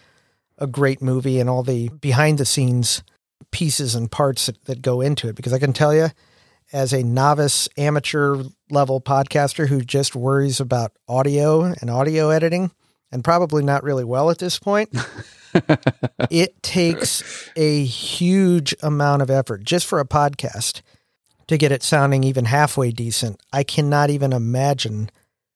a 0.58 0.66
great 0.66 1.02
movie 1.02 1.40
and 1.40 1.50
all 1.50 1.62
the 1.62 1.88
behind 1.88 2.38
the 2.38 2.44
scenes 2.44 3.02
pieces 3.50 3.94
and 3.94 4.10
parts 4.12 4.46
that, 4.46 4.64
that 4.66 4.82
go 4.82 5.00
into 5.00 5.28
it. 5.28 5.34
Because 5.34 5.52
I 5.52 5.58
can 5.58 5.72
tell 5.72 5.92
you, 5.94 6.08
as 6.72 6.92
a 6.92 7.02
novice 7.02 7.68
amateur 7.76 8.42
level 8.70 9.00
podcaster 9.00 9.68
who 9.68 9.80
just 9.80 10.14
worries 10.14 10.60
about 10.60 10.92
audio 11.08 11.62
and 11.64 11.90
audio 11.90 12.30
editing, 12.30 12.70
and 13.12 13.24
probably 13.24 13.62
not 13.62 13.82
really 13.82 14.04
well 14.04 14.30
at 14.30 14.38
this 14.38 14.58
point, 14.58 14.88
it 16.30 16.62
takes 16.62 17.50
a 17.56 17.84
huge 17.84 18.74
amount 18.82 19.22
of 19.22 19.30
effort 19.30 19.64
just 19.64 19.86
for 19.86 19.98
a 20.00 20.04
podcast 20.06 20.82
to 21.48 21.58
get 21.58 21.72
it 21.72 21.82
sounding 21.82 22.22
even 22.22 22.44
halfway 22.44 22.90
decent. 22.92 23.40
I 23.52 23.64
cannot 23.64 24.10
even 24.10 24.32
imagine 24.32 25.10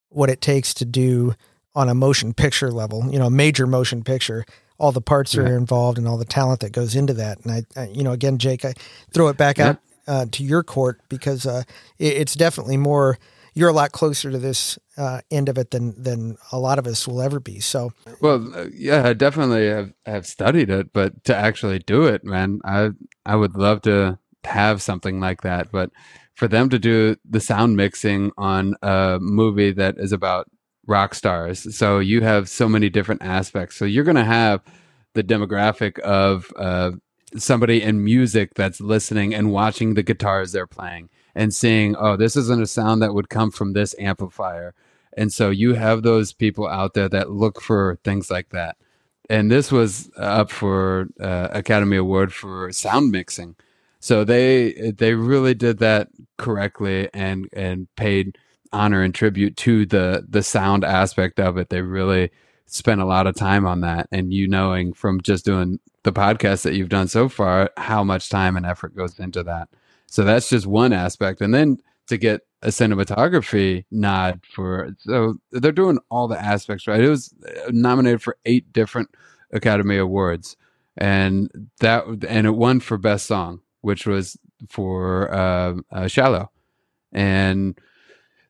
what 0.08 0.30
it 0.30 0.40
takes 0.40 0.74
to 0.74 0.84
do 0.84 1.34
on 1.76 1.88
a 1.88 1.94
motion 1.94 2.34
picture 2.34 2.70
level, 2.72 3.08
you 3.12 3.18
know, 3.18 3.26
a 3.26 3.30
major 3.30 3.66
motion 3.66 4.02
picture, 4.02 4.44
all 4.78 4.92
the 4.92 5.00
parts 5.00 5.32
that 5.32 5.42
Yeah. 5.42 5.50
are 5.50 5.56
involved 5.56 5.98
and 5.98 6.06
all 6.08 6.16
the 6.16 6.24
talent 6.24 6.60
that 6.60 6.72
goes 6.72 6.96
into 6.96 7.14
that. 7.14 7.38
And 7.44 7.52
I, 7.76 7.80
I 7.80 7.86
you 7.88 8.02
know, 8.02 8.12
again, 8.12 8.38
Jake, 8.38 8.64
I 8.64 8.74
throw 9.12 9.28
it 9.28 9.36
back 9.36 9.58
Yeah. 9.58 9.70
out 9.70 9.78
uh, 10.06 10.26
to 10.32 10.42
your 10.44 10.62
court 10.62 11.00
because 11.08 11.46
uh, 11.46 11.62
it, 11.98 12.14
it's 12.14 12.34
definitely 12.34 12.76
more. 12.76 13.18
You're 13.56 13.68
a 13.68 13.74
lot 13.74 13.92
closer 13.92 14.32
to 14.32 14.38
this 14.38 14.78
uh, 14.96 15.20
end 15.30 15.48
of 15.48 15.58
it 15.58 15.70
than 15.70 16.02
than 16.02 16.36
a 16.50 16.58
lot 16.58 16.78
of 16.78 16.86
us 16.86 17.06
will 17.06 17.22
ever 17.22 17.38
be. 17.38 17.60
So 17.60 17.92
Well, 18.20 18.52
uh, 18.54 18.66
yeah, 18.72 19.06
I 19.06 19.12
definitely 19.12 19.68
have, 19.68 19.92
have 20.06 20.26
studied 20.26 20.70
it, 20.70 20.92
but 20.92 21.24
to 21.24 21.36
actually 21.36 21.78
do 21.78 22.04
it, 22.04 22.24
man, 22.24 22.60
I 22.64 22.90
I 23.24 23.36
would 23.36 23.56
love 23.56 23.82
to 23.82 24.18
have 24.44 24.82
something 24.82 25.20
like 25.20 25.42
that. 25.42 25.70
But 25.70 25.90
for 26.34 26.48
them 26.48 26.68
to 26.68 26.78
do 26.78 27.16
the 27.28 27.40
sound 27.40 27.76
mixing 27.76 28.32
on 28.36 28.74
a 28.82 29.18
movie 29.20 29.72
that 29.72 29.96
is 29.98 30.12
about 30.12 30.50
rock 30.86 31.14
stars, 31.14 31.76
so 31.76 32.00
you 32.00 32.22
have 32.22 32.48
so 32.48 32.68
many 32.68 32.90
different 32.90 33.22
aspects. 33.22 33.76
So 33.76 33.84
you're 33.84 34.04
going 34.04 34.16
to 34.16 34.24
have 34.24 34.62
the 35.14 35.22
demographic 35.22 35.98
of 36.00 36.52
uh, 36.56 36.90
somebody 37.36 37.82
in 37.82 38.04
music 38.04 38.54
that's 38.54 38.80
listening 38.80 39.34
and 39.34 39.52
watching 39.52 39.94
the 39.94 40.02
guitars 40.02 40.52
they're 40.52 40.66
playing 40.66 41.08
and 41.34 41.54
seeing, 41.54 41.96
oh, 41.96 42.16
this 42.16 42.36
isn't 42.36 42.62
a 42.62 42.66
sound 42.66 43.02
that 43.02 43.14
would 43.14 43.28
come 43.28 43.50
from 43.50 43.72
this 43.72 43.94
amplifier. 43.98 44.74
And 45.16 45.32
so 45.32 45.50
you 45.50 45.74
have 45.74 46.02
those 46.02 46.32
people 46.32 46.66
out 46.68 46.94
there 46.94 47.08
that 47.08 47.30
look 47.30 47.60
for 47.60 47.98
things 48.04 48.30
like 48.30 48.50
that. 48.50 48.76
And 49.30 49.50
this 49.50 49.72
was 49.72 50.10
up 50.16 50.50
for 50.50 51.08
uh, 51.20 51.48
Academy 51.50 51.96
Award 51.96 52.32
for 52.32 52.70
sound 52.72 53.10
mixing. 53.10 53.56
So 54.00 54.22
they 54.22 54.92
they 54.94 55.14
really 55.14 55.54
did 55.54 55.78
that 55.78 56.08
correctly 56.36 57.08
and 57.14 57.48
and 57.54 57.88
paid 57.96 58.36
honor 58.70 59.02
and 59.02 59.14
tribute 59.14 59.56
to 59.58 59.86
the 59.86 60.26
the 60.28 60.42
sound 60.42 60.84
aspect 60.84 61.40
of 61.40 61.56
it. 61.56 61.70
They 61.70 61.80
really 61.80 62.30
spent 62.66 63.00
a 63.00 63.06
lot 63.06 63.26
of 63.26 63.34
time 63.34 63.64
on 63.66 63.80
that. 63.80 64.08
And 64.12 64.34
you 64.34 64.46
knowing 64.46 64.92
from 64.92 65.22
just 65.22 65.46
doing 65.46 65.80
the 66.04 66.12
podcast 66.12 66.62
that 66.62 66.74
you've 66.74 66.88
done 66.88 67.08
so 67.08 67.28
far 67.28 67.70
how 67.76 68.04
much 68.04 68.28
time 68.28 68.56
and 68.56 68.64
effort 68.64 68.96
goes 68.96 69.18
into 69.18 69.42
that. 69.42 69.68
So 70.06 70.22
that's 70.22 70.48
just 70.48 70.66
one 70.66 70.92
aspect. 70.92 71.40
And 71.40 71.52
then 71.52 71.78
to 72.06 72.16
get 72.16 72.42
a 72.62 72.68
cinematography 72.68 73.84
nod 73.90 74.40
for 74.50 74.94
so 74.98 75.36
they're 75.52 75.72
doing 75.72 75.98
all 76.10 76.28
the 76.28 76.40
aspects 76.40 76.86
right. 76.86 77.00
It 77.00 77.10
was 77.10 77.34
nominated 77.70 78.22
for 78.22 78.38
eight 78.46 78.72
different 78.72 79.10
Academy 79.52 79.98
Awards, 79.98 80.56
and 80.96 81.50
that 81.80 82.04
and 82.28 82.46
it 82.46 82.54
won 82.54 82.80
for 82.80 82.96
best 82.96 83.26
song, 83.26 83.60
which 83.82 84.06
was 84.06 84.38
for 84.70 85.32
uh, 85.32 85.74
uh, 85.92 86.06
"Shallow," 86.08 86.50
and 87.12 87.78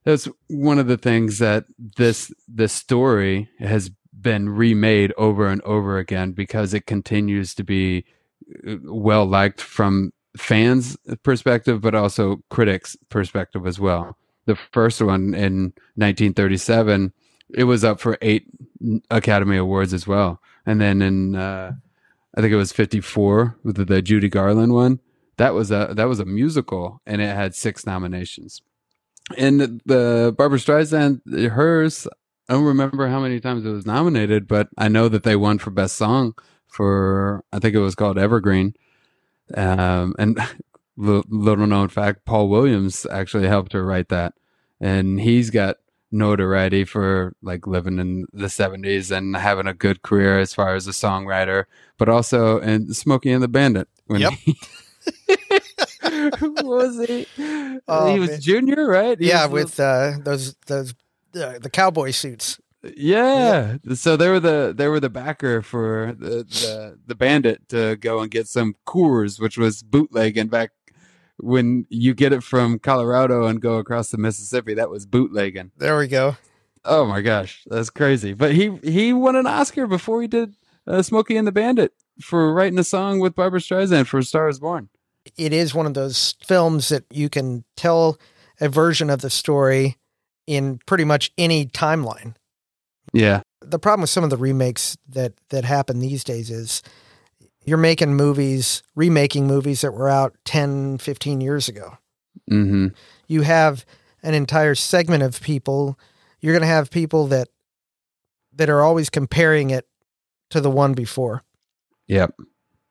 that's 0.05 0.28
one 0.48 0.78
of 0.78 0.86
the 0.86 0.97
things 0.97 1.39
that 1.39 1.64
this 1.97 2.32
this 2.47 2.72
story 2.72 3.48
has 3.59 3.90
been 4.20 4.49
remade 4.49 5.12
over 5.16 5.49
and 5.49 5.61
over 5.62 5.99
again 5.99 6.32
because 6.32 6.74
it 6.74 6.86
continues 6.86 7.55
to 7.55 7.65
be 7.65 8.05
uh, 8.66 8.77
well 8.85 9.27
liked 9.27 9.61
from 9.61 10.12
fans 10.36 10.97
perspective 11.23 11.81
but 11.81 11.95
also 11.95 12.41
critics 12.51 12.97
perspective 13.09 13.66
as 13.66 13.78
well. 13.78 14.16
The 14.47 14.57
first 14.73 15.01
one 15.01 15.35
in 15.35 15.73
1937 15.97 17.12
it 17.55 17.65
was 17.65 17.85
up 17.85 18.01
for 18.01 18.19
eight 18.20 18.47
academy 19.11 19.57
awards 19.57 19.93
as 19.93 20.07
well. 20.07 20.41
And 20.66 20.81
then 20.81 21.03
in 21.03 21.36
uh, 21.36 21.73
i 22.36 22.41
think 22.41 22.53
it 22.53 22.57
was 22.57 22.73
54 22.73 23.59
with 23.62 23.77
the, 23.77 23.85
the 23.85 24.03
judy 24.03 24.28
garland 24.28 24.73
one 24.73 25.01
that 25.36 25.55
was 25.55 25.70
a 25.70 25.93
that 25.97 26.05
was 26.05 26.20
a 26.20 26.24
musical 26.24 27.01
and 27.07 27.20
it 27.20 27.35
had 27.35 27.55
six 27.55 27.86
nominations. 27.86 28.62
And 29.39 29.81
the 29.86 30.35
barbra 30.36 30.59
streisand 30.59 31.20
hers 31.51 32.07
i 32.49 32.53
don't 32.55 32.65
remember 32.65 33.09
how 33.09 33.21
many 33.21 33.41
times 33.41 33.65
it 33.65 33.71
was 33.71 33.87
nominated 33.87 34.47
but 34.49 34.69
i 34.79 34.89
know 34.89 35.09
that 35.09 35.23
they 35.25 35.37
won 35.37 35.59
for 35.59 35.71
best 35.71 35.97
song 35.97 36.35
for 36.66 37.45
i 37.53 37.59
think 37.59 37.75
it 37.75 37.81
was 37.81 37.95
called 37.95 38.19
evergreen 38.19 38.75
um, 39.57 40.15
and 40.19 40.39
little 40.97 41.66
known 41.66 41.89
fact, 41.89 42.25
Paul 42.25 42.49
Williams 42.49 43.07
actually 43.11 43.49
helped 43.49 43.73
her 43.73 43.85
write 43.85 44.09
that, 44.09 44.35
and 44.81 45.21
he's 45.21 45.51
got 45.51 45.77
notoriety 46.11 46.85
for 46.85 47.35
like 47.43 47.66
living 47.66 47.99
in 47.99 48.27
the 48.33 48.47
70s 48.47 49.11
and 49.11 49.37
having 49.37 49.66
a 49.66 49.75
good 49.75 50.03
career 50.03 50.39
as 50.39 50.55
far 50.55 50.75
as 50.77 50.87
a 50.87 50.93
songwriter, 50.93 51.65
but 51.99 52.09
also 52.09 52.59
in 52.61 52.95
Smokey 52.95 53.33
and 53.33 53.43
the 53.43 53.49
Bandit. 53.49 53.89
When 54.07 54.21
Yep. 54.21 54.33
he- 54.33 54.59
was 56.41 57.07
he? 57.07 57.27
Oh, 57.89 58.15
he 58.15 58.19
was 58.21 58.31
man. 58.31 58.41
junior, 58.41 58.87
right? 58.89 59.19
He 59.19 59.27
yeah, 59.29 59.47
was 59.47 59.51
with 59.53 59.81
uh, 59.81 60.12
those 60.23 60.55
those 60.66 60.95
uh, 61.36 61.59
the 61.59 61.70
cowboy 61.70 62.11
suits. 62.11 62.61
yeah. 62.97 63.77
So 63.94 64.16
they 64.16 64.28
were 64.28 64.40
the 64.40 64.74
they 64.77 64.89
were 64.89 65.01
the 65.01 65.11
backer 65.11 65.62
for 65.62 66.15
the, 66.19 66.44
the 66.44 66.98
the 67.06 67.15
bandit 67.15 67.69
to 67.70 67.97
go 67.97 68.20
and 68.20 68.31
get 68.31 68.47
some 68.47 68.74
Coors, 68.86 69.40
which 69.40 69.56
was 69.56 69.82
bootlegging 69.82 70.48
back 70.48 70.70
when 71.39 71.86
you 71.89 72.15
get 72.15 72.32
it 72.32 72.43
from 72.43 72.78
Colorado 72.78 73.47
and 73.47 73.61
go 73.61 73.77
across 73.78 74.11
the 74.11 74.19
Mississippi. 74.19 74.74
That 74.74 74.90
was 74.90 75.06
bootlegging. 75.06 75.70
There 75.77 75.98
we 75.98 76.09
go. 76.09 76.36
Oh 76.85 77.06
my 77.06 77.23
gosh, 77.23 77.65
that's 77.66 77.90
crazy. 77.90 78.35
But 78.35 78.52
he 78.52 78.78
he 78.82 79.12
won 79.12 79.36
an 79.36 79.47
Oscar 79.47 79.86
before 79.86 80.20
he 80.20 80.28
did 80.28 80.55
uh, 80.86 81.02
Smokey 81.02 81.36
and 81.36 81.47
the 81.47 81.52
Bandit 81.52 81.94
for 82.20 82.52
writing 82.52 82.78
a 82.78 82.85
song 82.85 83.19
with 83.19 83.35
Barbra 83.35 83.61
Streisand 83.61 84.06
for 84.06 84.20
Star 84.23 84.48
Is 84.48 84.61
Born. 84.61 84.90
It 85.39 85.55
is 85.55 85.74
one 85.74 85.86
of 85.86 85.94
those 85.94 86.35
films 86.44 86.90
that 86.90 87.05
you 87.11 87.31
can 87.31 87.65
tell 87.77 88.19
a 88.61 88.69
version 88.69 89.09
of 89.09 89.23
the 89.23 89.31
story 89.31 89.97
in 90.47 90.79
pretty 90.87 91.05
much 91.05 91.33
any 91.39 91.66
timeline. 91.66 92.35
Yeah, 93.12 93.43
The 93.61 93.79
problem 93.79 94.01
with 94.03 94.11
some 94.11 94.25
of 94.25 94.31
the 94.31 94.37
remakes 94.37 94.97
that 95.09 95.35
that 95.51 95.65
happen 95.65 96.01
these 96.01 96.25
days 96.25 96.51
is 96.51 96.83
you're 97.65 97.79
making 97.79 98.15
movies, 98.15 98.83
remaking 98.95 99.47
movies 99.47 99.81
that 99.83 99.93
were 99.95 100.09
out 100.09 100.35
10, 100.45 100.99
15 100.99 101.41
years 101.41 101.69
ago. 101.69 101.99
hmm 102.49 102.89
You 103.29 103.43
have 103.43 103.85
an 104.23 104.35
entire 104.35 104.75
segment 104.75 105.23
of 105.23 105.41
people. 105.41 105.99
You're 106.41 106.53
going 106.53 106.62
to 106.62 106.66
have 106.66 106.91
people 106.91 107.27
that 107.29 107.49
that 108.53 108.69
are 108.69 108.83
always 108.83 109.11
comparing 109.11 109.71
it 109.71 109.87
to 110.51 110.61
the 110.61 110.71
one 110.71 110.93
before. 110.95 111.43
Yep. 112.09 112.35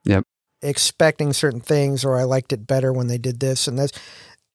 Yep. 0.05 0.23
expecting 0.61 1.33
certain 1.33 1.61
things 1.61 2.03
or 2.03 2.17
I 2.17 2.23
liked 2.23 2.51
it 2.53 2.65
better 2.67 2.91
when 2.91 3.07
they 3.07 3.17
did 3.17 3.39
this 3.39 3.67
and 3.67 3.77
this. 3.77 3.91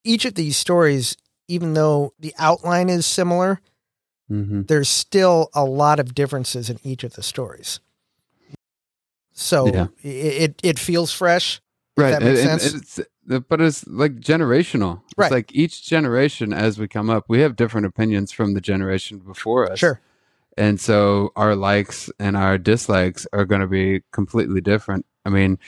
Each 0.04 0.24
of 0.24 0.34
these 0.34 0.56
stories, 0.56 1.16
even 1.48 1.74
though 1.74 2.12
the 2.20 2.34
outline 2.38 2.88
is 2.88 3.06
similar, 3.06 3.60
hmm 4.28 4.62
there's 4.62 4.88
still 4.88 5.48
a 5.54 5.64
lot 5.64 5.98
of 5.98 6.14
differences 6.14 6.68
in 6.70 6.78
each 6.84 7.02
of 7.04 7.14
the 7.14 7.22
stories. 7.22 7.80
So 9.32 9.66
Yeah. 9.72 9.86
it 10.02 10.60
it 10.62 10.78
feels 10.78 11.12
fresh. 11.12 11.60
right 11.96 12.10
that 12.12 12.22
makes 12.22 12.40
and- 12.42 12.50
and 12.50 12.60
sense? 12.60 12.98
it's- 12.98 13.06
uh, 13.30 13.40
but 13.40 13.60
it's 13.60 13.84
like 13.88 14.14
generational 14.20 15.02
Right. 15.16 15.26
it's 15.26 15.32
like 15.32 15.52
each 15.52 15.84
generation 15.84 16.52
as 16.52 16.78
we 16.78 16.86
come 16.86 17.10
up 17.10 17.24
we 17.28 17.40
have 17.40 17.56
different 17.56 17.86
opinions 17.86 18.30
from 18.30 18.54
the 18.54 18.60
generation 18.60 19.18
before 19.18 19.68
us 19.72 19.80
Sure. 19.80 20.00
and 20.56 20.80
so 20.80 21.32
our 21.34 21.56
likes 21.56 22.08
and 22.20 22.36
our 22.36 22.56
dislikes 22.56 23.26
are 23.32 23.44
going 23.44 23.62
to 23.62 23.66
be 23.66 24.02
completely 24.12 24.60
different 24.60 25.06
i 25.26 25.28
mean 25.28 25.58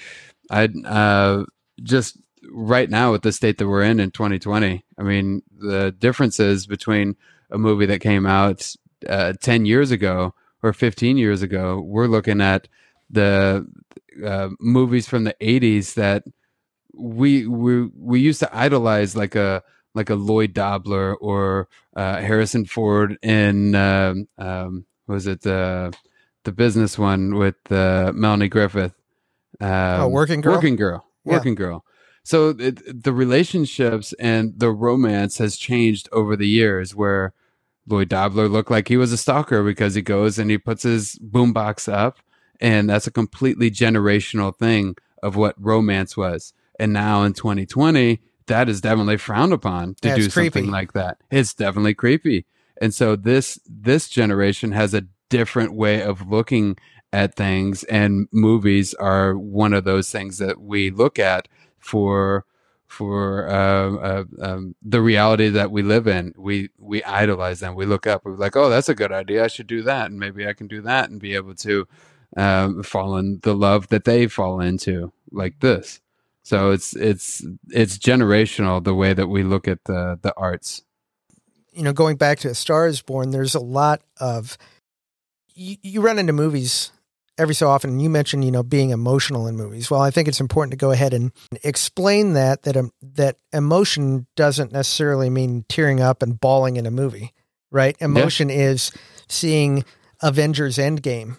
i 0.53 0.67
uh 0.87 1.45
just 1.83 2.17
right 2.51 2.91
now 2.91 3.13
with 3.13 3.23
the 3.23 3.33
state 3.33 3.59
that 3.59 3.69
we're 3.69 3.83
in 3.83 4.01
in 4.01 4.11
2020 4.11 4.85
i 4.99 5.03
mean 5.03 5.43
the 5.59 5.93
differences 5.99 6.67
between 6.67 7.17
a 7.51 7.59
movie 7.59 7.87
that 7.87 8.01
came 8.01 8.27
out 8.27 8.75
uh, 9.09 9.33
10 9.41 9.67
years 9.67 9.91
ago 9.91 10.35
or 10.63 10.73
15 10.73 11.17
years 11.17 11.43
ago. 11.43 11.81
We're 11.81 12.07
looking 12.07 12.41
at 12.41 12.69
the 13.09 13.67
uh, 14.25 14.49
movies 14.61 15.09
from 15.09 15.25
the 15.25 15.35
80s 15.41 15.95
that 15.95 16.25
we 16.93 17.47
we 17.47 17.87
we 17.87 18.21
used 18.21 18.41
to 18.41 18.57
idolize 18.57 19.17
like 19.17 19.35
a 19.35 19.63
like 19.95 20.11
a 20.11 20.15
Lloyd 20.15 20.53
Dobler 20.53 21.15
or 21.17 21.69
uh, 21.97 22.17
Harrison 22.17 22.67
Ford 22.67 23.17
in 23.23 23.75
um, 23.75 24.29
um, 24.39 24.85
was 25.07 25.27
it 25.27 25.43
the 25.43 25.97
the 26.45 26.53
business 26.53 26.99
one 26.99 27.37
with 27.37 27.57
uh, 27.71 28.13
Melanie 28.15 28.49
Griffith? 28.49 28.95
Um, 29.61 29.69
oh, 29.71 30.09
working 30.09 30.41
girl. 30.41 30.55
Working 30.55 30.77
girl. 30.77 31.07
Yeah. 31.25 31.35
Working 31.35 31.55
girl. 31.55 31.85
So 32.31 32.51
it, 32.51 33.03
the 33.03 33.13
relationships 33.13 34.13
and 34.21 34.57
the 34.57 34.71
romance 34.71 35.39
has 35.39 35.57
changed 35.57 36.09
over 36.13 36.37
the 36.37 36.47
years. 36.47 36.95
Where 36.95 37.33
Lloyd 37.89 38.09
Dobler 38.09 38.47
looked 38.49 38.71
like 38.71 38.87
he 38.87 38.97
was 38.97 39.13
a 39.13 39.17
stalker 39.17 39.65
because 39.65 39.97
he 39.97 40.03
goes 40.03 40.39
and 40.39 40.49
he 40.49 40.57
puts 40.57 40.85
his 40.85 41.19
boombox 41.19 41.93
up, 41.93 42.19
and 42.61 42.89
that's 42.89 43.09
a 43.09 43.11
completely 43.11 43.69
generational 43.69 44.57
thing 44.57 44.95
of 45.25 45.35
what 45.35 45.57
romance 45.59 46.17
was. 46.17 46.53
And 46.79 46.93
now 46.93 47.25
in 47.25 47.33
2020, 47.33 48.21
that 48.47 48.69
is 48.69 48.81
definitely 48.81 49.17
frowned 49.17 49.53
upon 49.53 49.97
to 50.03 50.09
Yeah, 50.11 50.15
do 50.15 50.31
creepy. 50.31 50.61
something 50.61 50.71
like 50.71 50.93
that. 50.93 51.19
It's 51.33 51.53
definitely 51.53 51.95
creepy. 51.95 52.47
And 52.81 52.95
so 52.95 53.17
this 53.17 53.59
this 53.67 54.09
generation 54.09 54.71
has 54.71 54.95
a 54.95 55.07
different 55.31 55.75
way 55.75 56.01
of 56.01 56.29
looking 56.31 56.77
at 57.13 57.35
things 57.35 57.83
and 57.85 58.29
movies 58.31 58.95
are 58.95 59.37
one 59.37 59.75
of 59.75 59.83
those 59.83 60.11
things 60.13 60.39
that 60.39 60.61
we 60.61 60.91
look 60.91 61.19
at 61.19 61.49
for 61.81 62.45
for 62.87 63.49
uh, 63.49 63.97
uh, 63.97 64.25
um, 64.43 64.75
the 64.83 65.01
reality 65.01 65.49
that 65.49 65.71
we 65.71 65.83
live 65.83 66.07
in. 66.07 66.35
We 66.37 66.71
we 66.79 67.03
idolize 67.05 67.61
them. 67.61 67.75
We 67.75 67.87
look 67.87 68.07
up. 68.07 68.25
We're 68.25 68.37
like, 68.37 68.57
oh, 68.57 68.69
that's 68.69 68.89
a 68.89 68.95
good 68.95 69.13
idea. 69.13 69.45
I 69.45 69.49
should 69.49 69.69
do 69.69 69.83
that, 69.83 70.11
and 70.11 70.19
maybe 70.19 70.47
I 70.47 70.53
can 70.53 70.67
do 70.67 70.83
that, 70.83 71.09
and 71.09 71.21
be 71.21 71.35
able 71.35 71.55
to 71.57 71.87
um, 72.37 72.83
fall 72.83 73.17
in 73.17 73.41
the 73.43 73.55
love 73.55 73.89
that 73.89 74.05
they 74.05 74.27
fall 74.27 74.61
into, 74.61 75.13
like 75.31 75.61
this. 75.61 76.01
So 76.43 76.73
it's 76.73 76.97
it's 76.97 77.45
it's 77.69 77.97
generational 77.97 78.83
the 78.83 78.95
way 78.95 79.13
that 79.15 79.29
we 79.29 79.43
look 79.43 79.69
at 79.69 79.85
the 79.85 80.19
the 80.21 80.35
arts. 80.37 80.83
you 81.73 81.83
know, 81.83 81.93
going 81.93 82.17
back 82.17 82.39
to 82.41 82.49
A 82.49 82.55
Star 82.55 82.87
is 82.87 83.01
Born, 83.03 83.31
there's 83.31 83.55
a 83.55 83.61
lot 83.61 84.03
of 84.19 84.59
you, 85.55 85.77
you 85.83 86.01
run 86.01 86.19
into 86.19 86.33
movies 86.33 86.91
every 87.41 87.55
so 87.55 87.69
often. 87.69 87.99
You 88.01 88.11
mentioned, 88.11 88.45
you 88.45 88.51
know, 88.51 88.63
being 88.63 88.91
emotional 88.91 89.47
in 89.47 89.57
movies. 89.57 89.91
Well, 89.91 90.01
I 90.01 90.11
think 90.11 90.29
it's 90.29 90.41
important 90.41 90.73
to 90.73 90.77
go 90.77 90.91
ahead 90.91 91.13
and 91.15 91.33
explain 91.65 92.35
that 92.35 92.63
that 92.65 92.77
um, 92.77 92.93
that 93.03 93.37
emotion 93.53 94.27
doesn't 94.37 94.73
necessarily 94.73 95.31
mean 95.31 95.65
tearing 95.69 96.01
up 96.01 96.23
and 96.23 96.39
bawling 96.39 96.77
in 96.77 96.87
a 96.87 96.91
movie, 96.91 97.33
right? 97.71 97.97
Emotion 98.01 98.51
is 98.51 98.93
seeing 99.29 99.85
Avengers 100.23 100.77
Endgame 100.79 101.37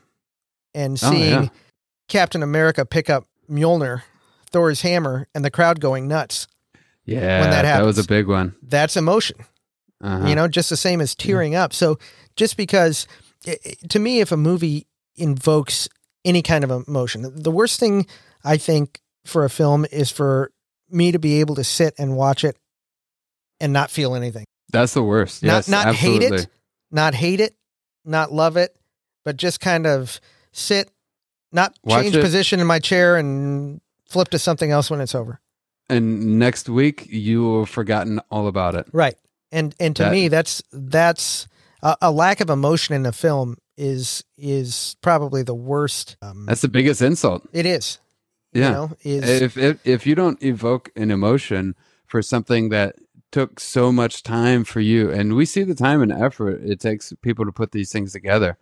and 0.74 0.94
Oh, 1.04 1.12
seeing 1.12 1.44
yeah. 1.44 1.50
Captain 2.08 2.44
America 2.44 2.86
pick 2.86 3.10
up 3.10 3.26
Mjolnir, 3.50 4.04
Thor's 4.50 4.82
hammer, 4.82 5.28
and 5.36 5.46
the 5.46 5.52
crowd 5.52 5.80
going 5.80 6.08
nuts. 6.08 6.48
Yeah, 7.06 7.42
when 7.42 7.50
that 7.52 7.84
was 7.84 7.98
a 7.98 8.04
big 8.06 8.28
one. 8.28 8.56
That's 8.62 8.96
emotion. 8.98 9.38
Uh-huh. 10.04 10.28
you 10.28 10.34
know 10.34 10.48
just 10.48 10.72
the 10.72 10.78
same 10.78 11.00
as 11.00 11.14
tearing 11.14 11.54
up 11.54 11.74
so 11.74 12.00
just 12.36 12.58
because 12.58 13.06
i 13.48 13.56
i- 13.64 13.76
to 13.90 14.00
me 14.00 14.20
if 14.20 14.32
a 14.32 14.36
movie 14.38 14.88
invokes 15.16 15.88
any 16.26 16.42
kind 16.42 16.64
of 16.64 16.72
emotion 16.88 17.22
the 17.36 17.52
worst 17.52 17.80
thing 17.80 18.06
i 18.44 18.58
think 18.58 19.00
for 19.26 19.44
a 19.46 19.50
film 19.50 19.86
is 19.92 20.10
for 20.12 20.52
me 20.90 21.12
to 21.12 21.20
be 21.20 21.40
able 21.40 21.56
to 21.56 21.64
sit 21.64 21.94
and 21.98 22.16
watch 22.16 22.44
it 22.44 22.56
and 23.60 23.72
not 23.74 23.90
feel 23.92 24.16
anything 24.16 24.46
that's 24.72 24.94
the 24.94 25.04
worst. 25.04 25.44
Not- 25.44 25.50
Yes, 25.54 25.68
not 25.68 25.94
hate 25.96 26.22
it. 26.24 26.48
not 26.92 27.14
hate 27.14 27.40
it 27.42 27.56
not 28.06 28.32
love 28.32 28.58
it 28.58 28.76
but 29.26 29.38
just 29.38 29.60
kind 29.60 29.86
of 29.86 30.20
sit 30.54 30.90
not 31.52 31.78
Watch 31.84 32.04
change 32.04 32.16
it. 32.16 32.22
position 32.22 32.60
in 32.60 32.68
my 32.68 32.80
chair 32.80 33.18
and 33.18 33.82
flip 34.08 34.30
to 34.30 34.40
something 34.40 34.72
else 34.72 34.90
when 34.90 35.02
it's 35.02 35.14
over 35.16 35.40
And 35.90 36.40
next 36.40 36.70
week 36.70 37.06
you 37.10 37.42
will 37.44 37.60
have 37.62 37.70
forgotten 37.70 38.20
all 38.30 38.48
about 38.48 38.76
it. 38.76 38.88
Right. 38.94 39.16
And 39.52 39.76
and 39.80 39.94
to 39.98 40.04
That- 40.04 40.12
me 40.14 40.28
that's 40.30 40.64
that's 40.72 41.48
a, 41.84 41.96
a 42.04 42.12
lack 42.12 42.40
of 42.40 42.50
emotion 42.50 42.96
in 42.96 43.06
a 43.06 43.12
film 43.12 43.58
is 43.78 44.24
is 44.38 44.96
probably 45.02 45.44
the 45.44 45.56
worst. 45.56 46.18
Um, 46.22 46.46
That's 46.46 46.62
the 46.62 46.68
biggest 46.68 47.02
insult. 47.02 47.48
it 47.54 47.66
is. 47.66 48.00
Yeah. 48.54 48.68
You 48.68 48.74
know, 48.74 48.92
is 49.04 49.42
if, 49.42 49.58
if 49.58 49.88
if 49.88 50.06
you 50.06 50.16
don't 50.16 50.42
evoke 50.44 50.92
an 50.96 51.12
emotion 51.12 51.76
for 52.06 52.22
something 52.22 52.70
that 52.70 52.96
took 53.32 53.60
so 53.60 53.92
much 53.92 54.24
time 54.24 54.64
for 54.66 54.82
you 54.82 55.10
and 55.10 55.36
we 55.36 55.46
see 55.46 55.64
the 55.64 55.74
time 55.74 56.02
and 56.02 56.12
effort 56.12 56.62
it 56.64 56.82
takes 56.82 57.14
people 57.22 57.46
to 57.46 57.52
put 57.52 57.72
these 57.72 57.90
things 57.92 58.12
together 58.12 58.58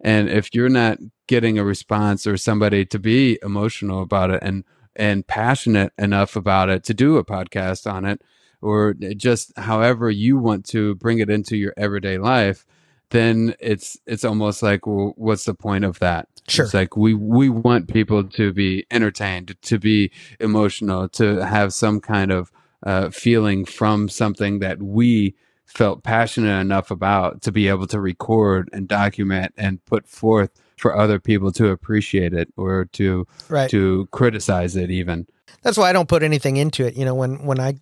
and 0.00 0.30
if 0.30 0.54
you're 0.54 0.70
not 0.70 0.98
getting 1.26 1.58
a 1.58 1.64
response 1.64 2.26
or 2.26 2.38
somebody 2.38 2.86
to 2.86 2.98
be 2.98 3.38
emotional 3.42 4.00
about 4.00 4.30
it 4.30 4.42
and 4.42 4.64
and 4.94 5.26
passionate 5.26 5.92
enough 5.98 6.34
about 6.34 6.70
it 6.70 6.82
to 6.82 6.94
do 6.94 7.18
a 7.18 7.24
podcast 7.24 7.90
on 7.90 8.06
it 8.06 8.22
or 8.62 8.94
just 8.94 9.52
however 9.58 10.10
you 10.10 10.38
want 10.38 10.64
to 10.64 10.94
bring 10.94 11.18
it 11.18 11.28
into 11.28 11.54
your 11.56 11.74
everyday 11.76 12.16
life 12.16 12.64
then 13.10 13.54
it's 13.60 13.96
it's 14.06 14.24
almost 14.24 14.62
like 14.62 14.86
well 14.86 15.14
what's 15.16 15.44
the 15.44 15.54
point 15.54 15.84
of 15.84 15.98
that 16.00 16.28
Sure. 16.48 16.64
it's 16.64 16.74
like 16.74 16.96
we 16.96 17.14
we 17.14 17.48
want 17.48 17.92
people 17.92 18.22
to 18.22 18.52
be 18.52 18.86
entertained 18.90 19.56
to 19.62 19.78
be 19.78 20.12
emotional 20.38 21.08
to 21.10 21.44
have 21.44 21.72
some 21.74 22.00
kind 22.00 22.30
of 22.30 22.52
uh, 22.84 23.10
feeling 23.10 23.64
from 23.64 24.08
something 24.08 24.60
that 24.60 24.80
we 24.80 25.34
felt 25.64 26.04
passionate 26.04 26.60
enough 26.60 26.90
about 26.90 27.42
to 27.42 27.50
be 27.50 27.66
able 27.66 27.86
to 27.88 28.00
record 28.00 28.70
and 28.72 28.86
document 28.86 29.52
and 29.56 29.84
put 29.86 30.06
forth 30.06 30.50
for 30.78 30.96
other 30.96 31.18
people 31.18 31.50
to 31.50 31.68
appreciate 31.68 32.32
it 32.32 32.52
or 32.56 32.84
to 32.92 33.26
right. 33.48 33.68
to 33.70 34.06
criticize 34.12 34.76
it 34.76 34.90
even 34.90 35.26
That's 35.62 35.76
why 35.78 35.90
I 35.90 35.92
don't 35.92 36.08
put 36.08 36.22
anything 36.22 36.56
into 36.56 36.86
it. 36.86 36.96
You 36.96 37.04
know, 37.04 37.14
when 37.14 37.44
when 37.44 37.58
I 37.58 37.74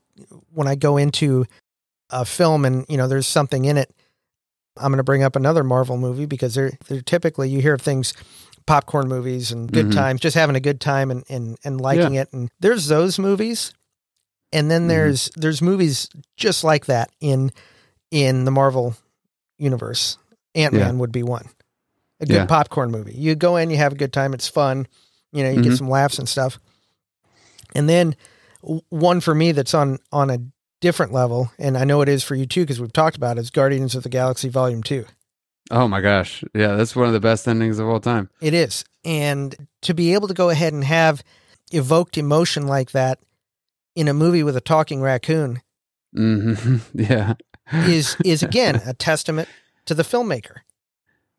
when 0.53 0.69
I 0.69 0.75
go 0.75 0.97
into 0.97 1.45
a 2.11 2.25
film 2.25 2.65
and 2.65 2.87
you 2.89 2.97
know 2.97 3.09
there's 3.09 3.27
something 3.27 3.65
in 3.67 3.77
it, 3.77 3.95
I'm 4.77 4.91
going 4.91 4.99
to 4.99 5.05
bring 5.05 5.23
up 5.23 5.37
another 5.37 5.63
Marvel 5.65 5.97
movie 5.97 6.27
because 6.27 6.55
they're 6.55 6.73
they're 6.89 7.01
typically 7.03 7.49
you 7.49 7.61
hear 7.61 7.75
of 7.75 7.81
things 7.83 8.13
popcorn 8.67 9.09
movies 9.09 9.53
and 9.53 9.71
good 9.71 9.87
Mhm. 9.87 9.95
times, 9.95 10.21
just 10.21 10.35
having 10.37 10.57
a 10.57 10.61
good 10.61 10.81
time 10.81 11.11
and 11.11 11.25
and 11.29 11.57
and 11.65 11.81
liking 11.81 12.15
it. 12.15 12.33
And 12.33 12.51
there's 12.61 12.89
those 12.89 13.19
movies, 13.19 13.73
and 14.53 14.71
then 14.71 14.85
Mhm. 14.85 14.89
there's 14.89 15.31
there's 15.37 15.63
movies 15.63 16.09
just 16.37 16.65
like 16.65 16.87
that 16.87 17.11
in 17.21 17.51
in 18.11 18.45
the 18.45 18.51
Marvel 18.51 18.97
universe. 19.59 20.19
Ant 20.55 20.75
Man 20.75 20.99
would 20.99 21.13
be 21.13 21.23
one, 21.23 21.49
a 22.21 22.27
good 22.27 22.35
Yeah. 22.35 22.47
popcorn 22.47 22.91
movie. 22.91 23.15
You 23.15 23.35
go 23.35 23.57
in, 23.57 23.71
you 23.71 23.77
have 23.77 23.93
a 23.93 23.97
good 23.97 24.13
time, 24.13 24.33
it's 24.35 24.49
fun. 24.49 24.87
You 25.33 25.43
know, 25.43 25.51
you 25.51 25.61
get 25.63 25.73
Mhm. 25.73 25.79
some 25.79 25.89
laughs 25.91 26.19
and 26.19 26.29
stuff. 26.29 26.59
And 27.75 27.89
then 27.89 28.15
one 28.89 29.21
for 29.21 29.35
me 29.35 29.53
that's 29.53 29.75
on 29.75 29.99
on 30.13 30.31
a 30.31 30.39
different 30.81 31.13
level, 31.13 31.51
and 31.59 31.77
I 31.79 31.85
know 31.85 32.01
it 32.03 32.09
is 32.09 32.23
for 32.25 32.35
you 32.35 32.47
too 32.47 32.63
because 32.63 32.81
we've 32.81 32.93
talked 32.93 33.17
about 33.17 33.39
it, 33.39 33.41
is 33.41 33.51
Guardians 33.51 33.95
of 33.95 34.03
the 34.03 34.09
Galaxy 34.09 34.49
Volume 34.49 34.83
Two. 34.83 35.07
oh 35.71 35.89
my 35.89 36.01
gosh 36.03 36.45
yeah 36.55 36.75
that's 36.77 36.95
one 36.95 37.07
of 37.07 37.15
the 37.15 37.21
best 37.21 37.49
endings 37.49 37.79
of 37.79 37.89
all 37.89 37.99
time 38.01 38.29
It 38.43 38.53
is, 38.55 38.85
and 39.05 39.55
to 39.83 39.95
be 39.95 40.13
able 40.15 40.29
to 40.29 40.35
go 40.35 40.51
ahead 40.51 40.73
and 40.75 40.85
have 40.85 41.23
evoked 41.73 42.19
emotion 42.19 42.67
like 42.67 42.91
that 42.93 43.19
in 43.97 44.07
a 44.09 44.13
movie 44.15 44.43
with 44.43 44.57
a 44.57 44.61
talking 44.61 45.01
raccoon 45.01 45.63
hmm 46.15 46.77
yeah 46.95 47.35
is 47.87 48.17
is 48.25 48.43
again 48.51 48.83
a 48.87 48.93
testament 48.93 49.49
to 49.87 49.95
the 49.95 50.03
filmmaker 50.03 50.57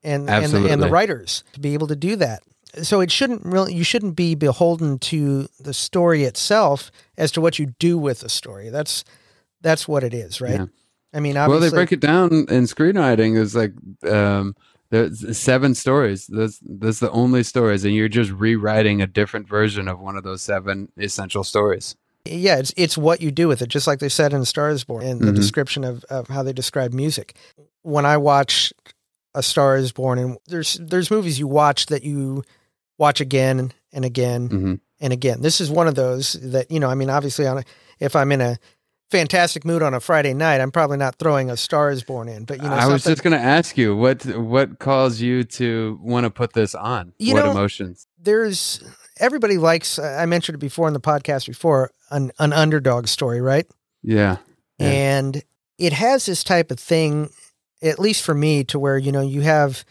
and 0.03 0.27
and 0.29 0.51
the, 0.51 0.69
and 0.71 0.81
the 0.81 0.89
writers 0.89 1.43
to 1.53 1.59
be 1.59 1.73
able 1.73 1.87
to 1.87 1.95
do 1.95 2.15
that. 2.15 2.41
So 2.83 2.99
it 3.01 3.09
shouldn't 3.11 3.43
really 3.45 3.73
you 3.73 3.83
shouldn't 3.83 4.15
be 4.15 4.35
beholden 4.35 4.99
to 4.99 5.47
the 5.59 5.73
story 5.73 6.23
itself 6.25 6.91
as 7.17 7.31
to 7.33 7.41
what 7.41 7.57
you 7.57 7.67
do 7.79 7.97
with 7.97 8.19
the 8.19 8.29
story. 8.29 8.69
That's 8.69 9.03
that's 9.65 9.87
what 9.87 10.03
it 10.03 10.13
is, 10.13 10.39
right? 10.39 10.59
Yeah. 10.61 10.65
I 11.13 11.19
mean, 11.19 11.35
well 11.35 11.59
they 11.59 11.69
break 11.69 11.91
it 11.91 11.99
down 11.99 12.29
in 12.31 12.63
screenwriting 12.65 13.37
is 13.37 13.55
like 13.55 13.73
um 14.09 14.55
there's 14.91 15.37
seven 15.37 15.73
stories 15.73 16.27
that's 16.27 16.59
that's 16.61 16.99
the 16.99 17.09
only 17.11 17.41
stories 17.41 17.83
and 17.83 17.95
you're 17.95 18.07
just 18.07 18.31
rewriting 18.31 19.01
a 19.01 19.07
different 19.07 19.47
version 19.47 19.87
of 19.87 19.99
one 19.99 20.15
of 20.15 20.23
those 20.23 20.41
seven 20.41 20.91
essential 20.97 21.43
stories 21.43 21.95
yeah, 22.27 22.57
it's 22.57 22.73
it's 22.75 22.97
what 22.97 23.21
you 23.21 23.29
do 23.29 23.47
with 23.47 23.61
it, 23.61 23.69
just 23.69 23.85
like 23.85 23.99
they 23.99 24.09
said 24.09 24.33
in 24.33 24.45
Star 24.45 24.69
is 24.69 24.83
Born 24.83 25.05
in 25.05 25.19
the 25.19 25.31
Mhm. 25.31 25.35
description 25.35 25.83
of, 25.83 26.03
of 26.05 26.27
how 26.27 26.41
they 26.41 26.53
describe 26.53 26.91
music. 26.91 27.37
When 27.83 28.03
I 28.03 28.17
watch 28.17 28.73
A 29.35 29.43
Star 29.43 29.77
is 29.77 29.91
Born, 29.91 30.17
and 30.17 30.37
there's 30.47 30.73
there's 30.81 31.11
movies 31.11 31.37
you 31.37 31.45
watch 31.47 31.85
that 31.85 32.01
you 32.03 32.43
watch 32.97 33.21
again 33.21 33.71
and 33.93 34.03
again 34.03 34.47
hmm 34.47 34.73
and 34.99 35.13
again. 35.13 35.41
This 35.41 35.61
is 35.61 35.69
one 35.69 35.87
of 35.87 35.93
those 35.93 36.33
that 36.41 36.71
you 36.71 36.79
know. 36.79 36.89
I 36.89 36.95
mean, 36.95 37.11
obviously, 37.11 37.45
on 37.45 37.59
a, 37.59 37.63
if 37.99 38.15
I'm 38.15 38.31
in 38.31 38.41
a 38.41 38.57
fantastic 39.11 39.65
mood 39.65 39.81
on 39.81 39.93
a 39.93 39.99
Friday 39.99 40.33
night, 40.33 40.61
I'm 40.61 40.71
probably 40.71 40.97
not 40.97 41.15
throwing 41.17 41.49
A 41.49 41.57
Star 41.57 41.89
is 41.91 42.03
Born 42.03 42.27
in. 42.27 42.45
But 42.45 42.57
you 42.57 42.63
know, 42.69 42.73
i 42.75 42.87
was 42.87 43.03
just 43.03 43.23
going 43.23 43.33
to 43.37 43.43
ask 43.43 43.77
you 43.77 43.95
what 43.95 44.25
what 44.37 44.79
caused 44.79 45.19
you 45.21 45.43
to 45.43 45.99
want 46.01 46.23
to 46.25 46.29
put 46.29 46.53
this 46.53 46.75
on 46.75 47.13
You 47.19 47.33
what 47.35 47.45
know- 47.45 47.51
emotions 47.51 48.07
there's 48.19 48.83
everybody 49.19 49.57
likes. 49.57 49.99
I 49.99 50.25
mentioned 50.25 50.55
it 50.55 50.59
before 50.59 50.87
in 50.87 50.93
the 50.93 50.99
podcast 50.99 51.45
before 51.47 51.91
an 52.11 52.31
an 52.39 52.53
underdog 52.53 53.07
story, 53.07 53.41
right? 53.41 53.67
yeah 54.01 54.37
Yeah. 54.79 54.87
And 54.89 55.43
it 55.77 55.93
has 55.93 56.25
this 56.25 56.43
type 56.43 56.71
of 56.71 56.79
thing 56.79 57.29
at 57.81 57.99
least 57.99 58.23
for 58.23 58.33
me, 58.33 58.63
to 58.63 58.79
where 58.79 58.97
you 58.97 59.11
know 59.11 59.21
you 59.21 59.41
have 59.41 59.85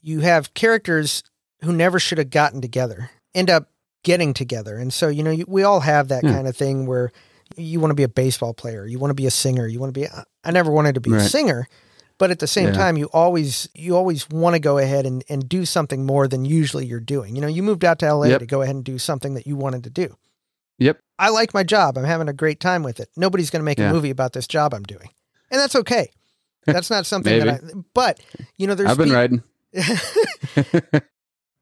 you 0.00 0.20
have 0.20 0.54
characters 0.54 1.22
who 1.62 1.72
never 1.72 1.98
should 1.98 2.18
have 2.18 2.30
gotten 2.30 2.60
together 2.62 3.10
end 3.34 3.50
up 3.50 3.68
getting 4.04 4.32
together, 4.32 4.78
and 4.78 4.92
so 4.94 5.08
you 5.08 5.22
know 5.22 5.30
you, 5.32 5.44
we 5.46 5.62
all 5.62 5.80
have 5.80 6.08
that 6.08 6.24
Yeah. 6.24 6.32
kind 6.32 6.48
of 6.48 6.56
thing 6.56 6.86
where 6.86 7.12
you 7.56 7.80
want 7.80 7.90
to 7.90 7.94
be 7.94 8.02
a 8.02 8.08
baseball 8.08 8.54
player, 8.54 8.86
you 8.86 8.98
want 8.98 9.10
to 9.10 9.14
be 9.14 9.26
a 9.26 9.30
singer, 9.30 9.66
you 9.66 9.78
want 9.80 9.94
to 9.94 10.00
be. 10.00 10.06
I 10.44 10.50
never 10.50 10.70
wanted 10.70 10.94
to 10.96 11.00
be 11.00 11.14
a 11.14 11.20
singer, 11.20 11.66
but 12.18 12.30
at 12.30 12.38
the 12.38 12.46
same 12.46 12.66
Yeah. 12.68 12.72
time, 12.72 12.96
you 12.96 13.06
always 13.12 13.68
you 13.74 13.96
always 13.96 14.28
want 14.28 14.54
to 14.54 14.60
go 14.60 14.78
ahead 14.78 15.06
and, 15.06 15.22
and 15.28 15.48
do 15.48 15.64
something 15.64 16.04
more 16.06 16.28
than 16.28 16.44
usually 16.44 16.86
you're 16.86 17.00
doing. 17.00 17.34
You 17.36 17.42
know, 17.42 17.48
you 17.48 17.62
moved 17.62 17.84
out 17.84 17.98
to 18.00 18.06
LA 18.12 18.26
Yep. 18.26 18.40
to 18.40 18.46
go 18.46 18.62
ahead 18.62 18.74
and 18.74 18.84
do 18.84 18.98
something 18.98 19.34
that 19.34 19.46
you 19.46 19.56
wanted 19.56 19.84
to 19.84 19.90
do. 19.90 20.16
Yep. 20.78 20.98
I 21.18 21.30
like 21.30 21.54
my 21.54 21.62
job. 21.62 21.96
I'm 21.96 22.04
having 22.04 22.28
a 22.28 22.32
great 22.34 22.60
time 22.60 22.82
with 22.82 23.00
it. 23.00 23.08
Nobody's 23.16 23.48
going 23.50 23.60
to 23.60 23.64
make 23.64 23.78
Yeah. 23.78 23.90
a 23.90 23.92
movie 23.92 24.10
about 24.10 24.32
this 24.34 24.46
job 24.46 24.74
I'm 24.74 24.82
doing, 24.82 25.08
and 25.50 25.58
that's 25.60 25.74
okay. 25.76 26.10
That's 26.66 26.90
not 26.90 27.06
something 27.06 27.38
that 27.38 27.48
I. 27.48 27.60
But 27.94 28.18
you 28.58 28.66
know, 28.66 28.74
there's 28.74 28.90
I've 28.90 28.98
been 28.98 29.12
writing. 29.12 29.42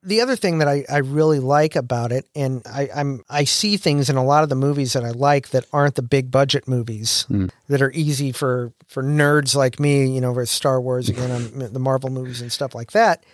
the 0.05 0.21
other 0.21 0.37
thing 0.37 0.59
that 0.59 0.69
I, 0.69 0.85
I 0.91 0.99
really 0.99 1.41
like 1.41 1.77
about 1.77 2.13
it, 2.13 2.27
and 2.35 2.63
I, 2.67 2.89
I'm 2.95 3.25
I 3.29 3.45
see 3.45 3.77
things 3.77 4.11
in 4.11 4.17
a 4.17 4.25
lot 4.25 4.43
of 4.43 4.49
the 4.51 4.55
movies 4.55 4.93
that 4.93 5.05
I 5.05 5.11
like 5.11 5.49
that 5.51 5.65
aren't 5.73 5.95
the 5.95 6.03
big 6.03 6.31
budget 6.31 6.69
movies 6.69 7.23
Hmm. 7.29 7.47
that 7.69 7.81
are 7.83 7.91
easy 7.93 8.31
for 8.33 8.73
for 8.87 9.03
nerds 9.03 9.55
like 9.55 9.81
me, 9.81 10.07
you 10.07 10.21
know, 10.21 10.33
with 10.33 10.49
Star 10.49 10.81
Wars 10.81 11.09
again, 11.09 11.31
on 11.31 11.73
the 11.73 11.79
Marvel 11.81 12.11
movies 12.11 12.41
and 12.41 12.53
stuff 12.53 12.75
like 12.75 12.93
that, 12.93 13.25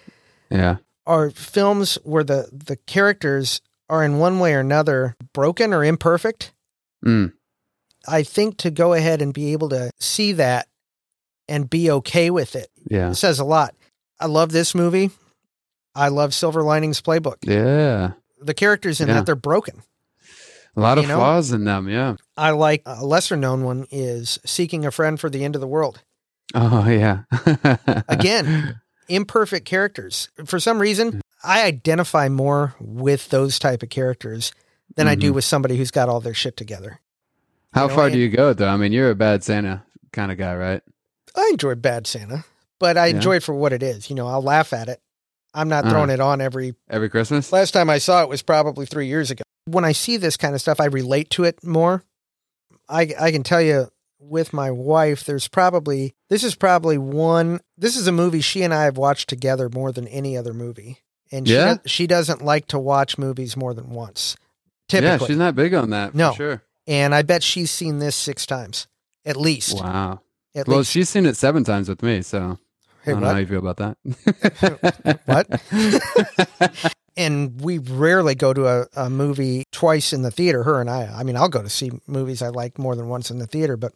Yeah. 0.50 0.76
are 1.06 1.30
films 1.30 1.98
where 2.04 2.24
the 2.24 2.48
the 2.52 2.76
characters 2.86 3.60
are 3.88 4.04
in 4.04 4.18
one 4.18 4.38
way 4.38 4.54
or 4.54 4.60
another 4.60 5.16
broken 5.34 5.72
or 5.74 5.84
imperfect. 5.84 6.52
Mm. 7.04 7.32
I 8.06 8.22
think 8.22 8.56
to 8.58 8.70
go 8.70 8.92
ahead 8.94 9.20
and 9.20 9.34
be 9.34 9.52
able 9.52 9.68
to 9.70 9.90
see 9.98 10.32
that 10.32 10.68
and 11.48 11.68
be 11.68 11.90
okay 11.90 12.30
with 12.30 12.54
it 12.54 12.68
Yeah. 12.88 13.12
says 13.12 13.40
a 13.40 13.44
lot. 13.44 13.74
I 14.20 14.26
love 14.26 14.52
this 14.52 14.74
movie. 14.74 15.10
I 15.94 16.08
love 16.08 16.34
Silver 16.34 16.62
Linings 16.62 17.00
Playbook. 17.00 17.36
Yeah. 17.42 18.12
The 18.40 18.54
characters 18.54 19.00
in 19.00 19.08
Yeah. 19.08 19.14
that 19.14 19.26
they're 19.26 19.34
broken. 19.34 19.82
A 20.76 20.80
lot 20.80 20.98
of 20.98 21.08
know? 21.08 21.16
flaws 21.16 21.52
in 21.52 21.64
them. 21.64 21.88
Yeah. 21.88 22.16
I 22.36 22.50
like 22.50 22.82
a 22.86 23.04
lesser 23.04 23.36
known 23.36 23.64
one 23.64 23.86
is 23.90 24.38
Seeking 24.46 24.86
a 24.86 24.90
Friend 24.92 25.18
for 25.18 25.28
the 25.28 25.44
End 25.44 25.54
of 25.56 25.60
the 25.60 25.66
World. 25.66 26.02
Oh, 26.54 26.88
yeah. 26.88 27.22
Again, 28.08 28.80
imperfect 29.08 29.66
characters. 29.66 30.28
For 30.46 30.58
some 30.60 30.78
reason, 30.78 31.20
I 31.42 31.64
identify 31.64 32.28
more 32.28 32.74
with 32.80 33.30
those 33.30 33.58
type 33.58 33.82
of 33.82 33.88
characters 33.90 34.52
than 34.96 35.08
I 35.08 35.14
do 35.16 35.32
Mhm. 35.32 35.34
with 35.36 35.44
somebody 35.44 35.76
who's 35.76 35.90
got 35.90 36.08
all 36.08 36.20
their 36.20 36.34
shit 36.34 36.56
together. 36.56 37.00
How 37.72 37.84
you 37.84 37.88
know, 37.88 37.94
far 37.94 38.04
and- 38.06 38.12
do 38.14 38.18
you 38.20 38.28
go, 38.28 38.52
though? 38.52 38.68
I 38.68 38.76
mean, 38.76 38.92
you're 38.92 39.10
a 39.10 39.14
bad 39.14 39.42
Santa 39.44 39.82
kind 40.12 40.32
of 40.32 40.38
guy, 40.38 40.54
right? 40.54 40.82
I 41.36 41.48
enjoy 41.52 41.74
Bad 41.76 42.06
Santa, 42.08 42.44
but 42.80 42.96
I 42.96 43.06
Yeah. 43.06 43.16
enjoy 43.16 43.36
it 43.36 43.42
for 43.44 43.54
what 43.54 43.72
it 43.72 43.82
is. 43.82 44.10
You 44.10 44.16
know, 44.16 44.26
I'll 44.26 44.42
laugh 44.42 44.72
at 44.72 44.88
it. 44.88 45.00
I'm 45.54 45.68
not 45.68 45.84
Uh-huh. 45.84 45.92
throwing 45.94 46.10
it 46.10 46.20
on 46.20 46.40
every 46.40 46.74
Every 46.88 47.08
Christmas? 47.08 47.52
Last 47.52 47.72
time 47.72 47.90
I 47.90 47.98
saw 47.98 48.22
it 48.22 48.28
was 48.28 48.42
probably 48.42 48.86
three 48.86 49.06
years 49.08 49.30
ago. 49.30 49.42
When 49.66 49.84
I 49.84 49.92
see 49.92 50.16
this 50.16 50.36
kind 50.36 50.54
of 50.54 50.60
stuff, 50.60 50.80
I 50.80 50.86
relate 50.86 51.30
to 51.30 51.44
it 51.44 51.62
more. 51.64 52.04
I, 52.88 53.12
I 53.18 53.30
can 53.30 53.42
tell 53.42 53.60
you 53.62 53.88
with 54.18 54.52
my 54.52 54.70
wife, 54.70 55.24
there's 55.24 55.48
probably, 55.48 56.14
this 56.28 56.44
is 56.44 56.54
probably 56.54 56.98
one, 56.98 57.60
this 57.78 57.96
is 57.96 58.06
a 58.06 58.12
movie 58.12 58.40
she 58.40 58.62
and 58.62 58.74
I 58.74 58.84
have 58.84 58.96
watched 58.96 59.28
together 59.28 59.68
more 59.68 59.92
than 59.92 60.06
any 60.08 60.36
other 60.36 60.52
movie. 60.52 60.98
And 61.32 61.46
she, 61.46 61.54
Yeah? 61.54 61.74
do- 61.74 61.80
she 61.88 62.06
doesn't 62.06 62.42
like 62.44 62.66
to 62.68 62.78
watch 62.78 63.16
movies 63.18 63.56
more 63.56 63.72
than 63.74 63.90
once, 63.90 64.36
Yeah, 64.92 65.00
typically. 65.00 65.26
she's 65.28 65.36
not 65.36 65.54
big 65.54 65.72
on 65.74 65.90
that. 65.90 66.12
For 66.12 66.16
No. 66.16 66.32
sure. 66.34 66.62
and 66.86 67.14
I 67.14 67.22
bet 67.22 67.42
she's 67.42 67.70
seen 67.70 67.98
this 68.00 68.16
six 68.16 68.44
times, 68.46 68.88
at 69.24 69.36
least. 69.36 69.80
Wow. 69.80 70.20
At 70.54 70.66
Well, 70.66 70.78
least. 70.78 70.90
she's 70.90 71.08
seen 71.08 71.24
it 71.26 71.36
seven 71.36 71.62
times 71.62 71.88
with 71.88 72.02
me, 72.02 72.20
so 72.22 72.58
Hey, 73.04 73.12
I 73.12 73.14
don't 73.14 73.22
know 73.22 73.30
how 73.30 73.36
you 73.38 73.46
feel 73.46 73.66
about 73.66 73.78
that. 73.78 73.96
What? 75.24 76.94
and 77.16 77.60
we 77.60 77.78
rarely 77.78 78.34
go 78.34 78.52
to 78.52 78.66
a, 78.66 78.86
a 78.96 79.10
movie 79.10 79.64
twice 79.72 80.12
in 80.12 80.22
the 80.22 80.30
theater, 80.30 80.62
her 80.62 80.80
and 80.80 80.90
I. 80.90 81.06
I 81.06 81.22
mean, 81.22 81.36
I'll 81.36 81.48
go 81.48 81.62
to 81.62 81.68
see 81.68 81.90
movies 82.06 82.42
I 82.42 82.48
like 82.48 82.78
more 82.78 82.96
than 82.96 83.08
once 83.08 83.30
in 83.30 83.38
the 83.38 83.46
theater, 83.46 83.76
but 83.76 83.92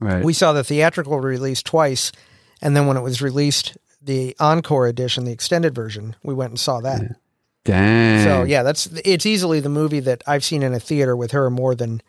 right. 0.00 0.24
we 0.24 0.32
saw 0.32 0.52
the 0.52 0.64
theatrical 0.64 1.20
release 1.20 1.62
twice. 1.62 2.12
And 2.60 2.76
then 2.76 2.86
when 2.86 2.96
it 2.96 3.02
was 3.02 3.22
released, 3.22 3.76
the 4.02 4.36
encore 4.38 4.86
edition, 4.86 5.24
the 5.24 5.32
extended 5.32 5.74
version, 5.74 6.16
we 6.22 6.34
went 6.34 6.50
and 6.50 6.60
saw 6.60 6.80
that. 6.80 7.16
Dang. 7.64 8.24
So 8.24 8.44
yeah, 8.44 8.62
that's 8.62 8.86
it's 9.04 9.26
easily 9.26 9.60
the 9.60 9.68
movie 9.68 10.00
that 10.00 10.22
I've 10.26 10.44
seen 10.44 10.62
in 10.62 10.72
a 10.72 10.80
theater 10.80 11.16
with 11.16 11.32
her 11.32 11.50
more 11.50 11.74
than 11.74 12.00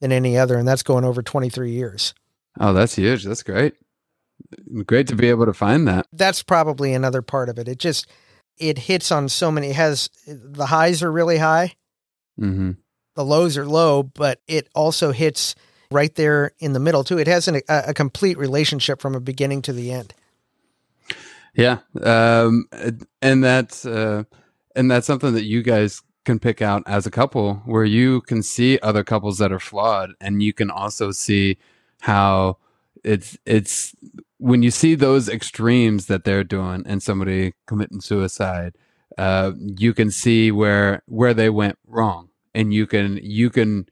than 0.00 0.12
any 0.12 0.36
other, 0.36 0.56
and 0.56 0.68
that's 0.68 0.82
going 0.82 1.04
over 1.04 1.22
twenty 1.22 1.48
three 1.48 1.70
years. 1.70 2.12
Oh, 2.60 2.72
that's 2.72 2.96
huge. 2.96 3.24
That's 3.24 3.42
great. 3.42 3.74
Great 4.84 5.08
to 5.08 5.16
be 5.16 5.28
able 5.28 5.46
to 5.46 5.54
find 5.54 5.86
that. 5.88 6.06
That's 6.12 6.42
probably 6.42 6.94
another 6.94 7.22
part 7.22 7.48
of 7.48 7.58
it. 7.58 7.68
It 7.68 7.78
just 7.78 8.06
it 8.58 8.78
hits 8.78 9.10
on 9.12 9.28
so 9.28 9.50
many. 9.50 9.70
It 9.70 9.76
has 9.76 10.10
the 10.26 10.66
highs 10.66 11.02
are 11.02 11.12
really 11.12 11.38
high, 11.38 11.74
hmm 12.38 12.72
the 13.16 13.24
lows 13.24 13.58
are 13.58 13.66
low, 13.66 14.04
but 14.04 14.40
it 14.46 14.68
also 14.74 15.10
hits 15.10 15.56
right 15.90 16.14
there 16.14 16.52
in 16.60 16.74
the 16.74 16.78
middle 16.78 17.02
too. 17.02 17.18
It 17.18 17.26
has 17.26 17.48
an, 17.48 17.56
a, 17.68 17.84
a 17.88 17.94
complete 17.94 18.38
relationship 18.38 19.00
from 19.00 19.14
a 19.14 19.20
beginning 19.20 19.62
to 19.62 19.72
the 19.72 19.90
end. 19.90 20.14
Yeah. 21.54 21.78
Um, 22.02 22.68
and 23.22 23.42
that's, 23.42 23.86
uh, 23.86 24.24
and 24.76 24.90
that's 24.90 25.06
something 25.06 25.32
that 25.32 25.44
you 25.44 25.62
guys 25.62 26.02
can 26.26 26.38
pick 26.38 26.60
out 26.60 26.82
as 26.86 27.06
a 27.06 27.10
couple 27.10 27.54
where 27.64 27.84
you 27.84 28.20
can 28.22 28.42
see 28.42 28.78
other 28.80 29.02
couples 29.02 29.38
that 29.38 29.52
are 29.52 29.60
flawed 29.60 30.10
and 30.20 30.42
you 30.42 30.52
can 30.52 30.70
also 30.70 31.10
see 31.10 31.56
how 32.02 32.58
it's, 33.02 33.38
it's 33.46 33.94
when 34.38 34.62
you 34.62 34.70
see 34.70 34.94
those 34.94 35.28
extremes 35.28 36.06
that 36.06 36.24
they're 36.24 36.44
doing 36.44 36.82
and 36.86 37.02
somebody 37.02 37.54
committing 37.66 38.00
suicide, 38.00 38.76
uh, 39.18 39.52
you 39.58 39.94
can 39.94 40.10
see 40.10 40.50
where, 40.50 41.02
where 41.06 41.34
they 41.34 41.50
went 41.50 41.78
wrong 41.86 42.28
and 42.54 42.72
you 42.72 42.86
can, 42.86 43.18
you 43.22 43.50
can, 43.50 43.88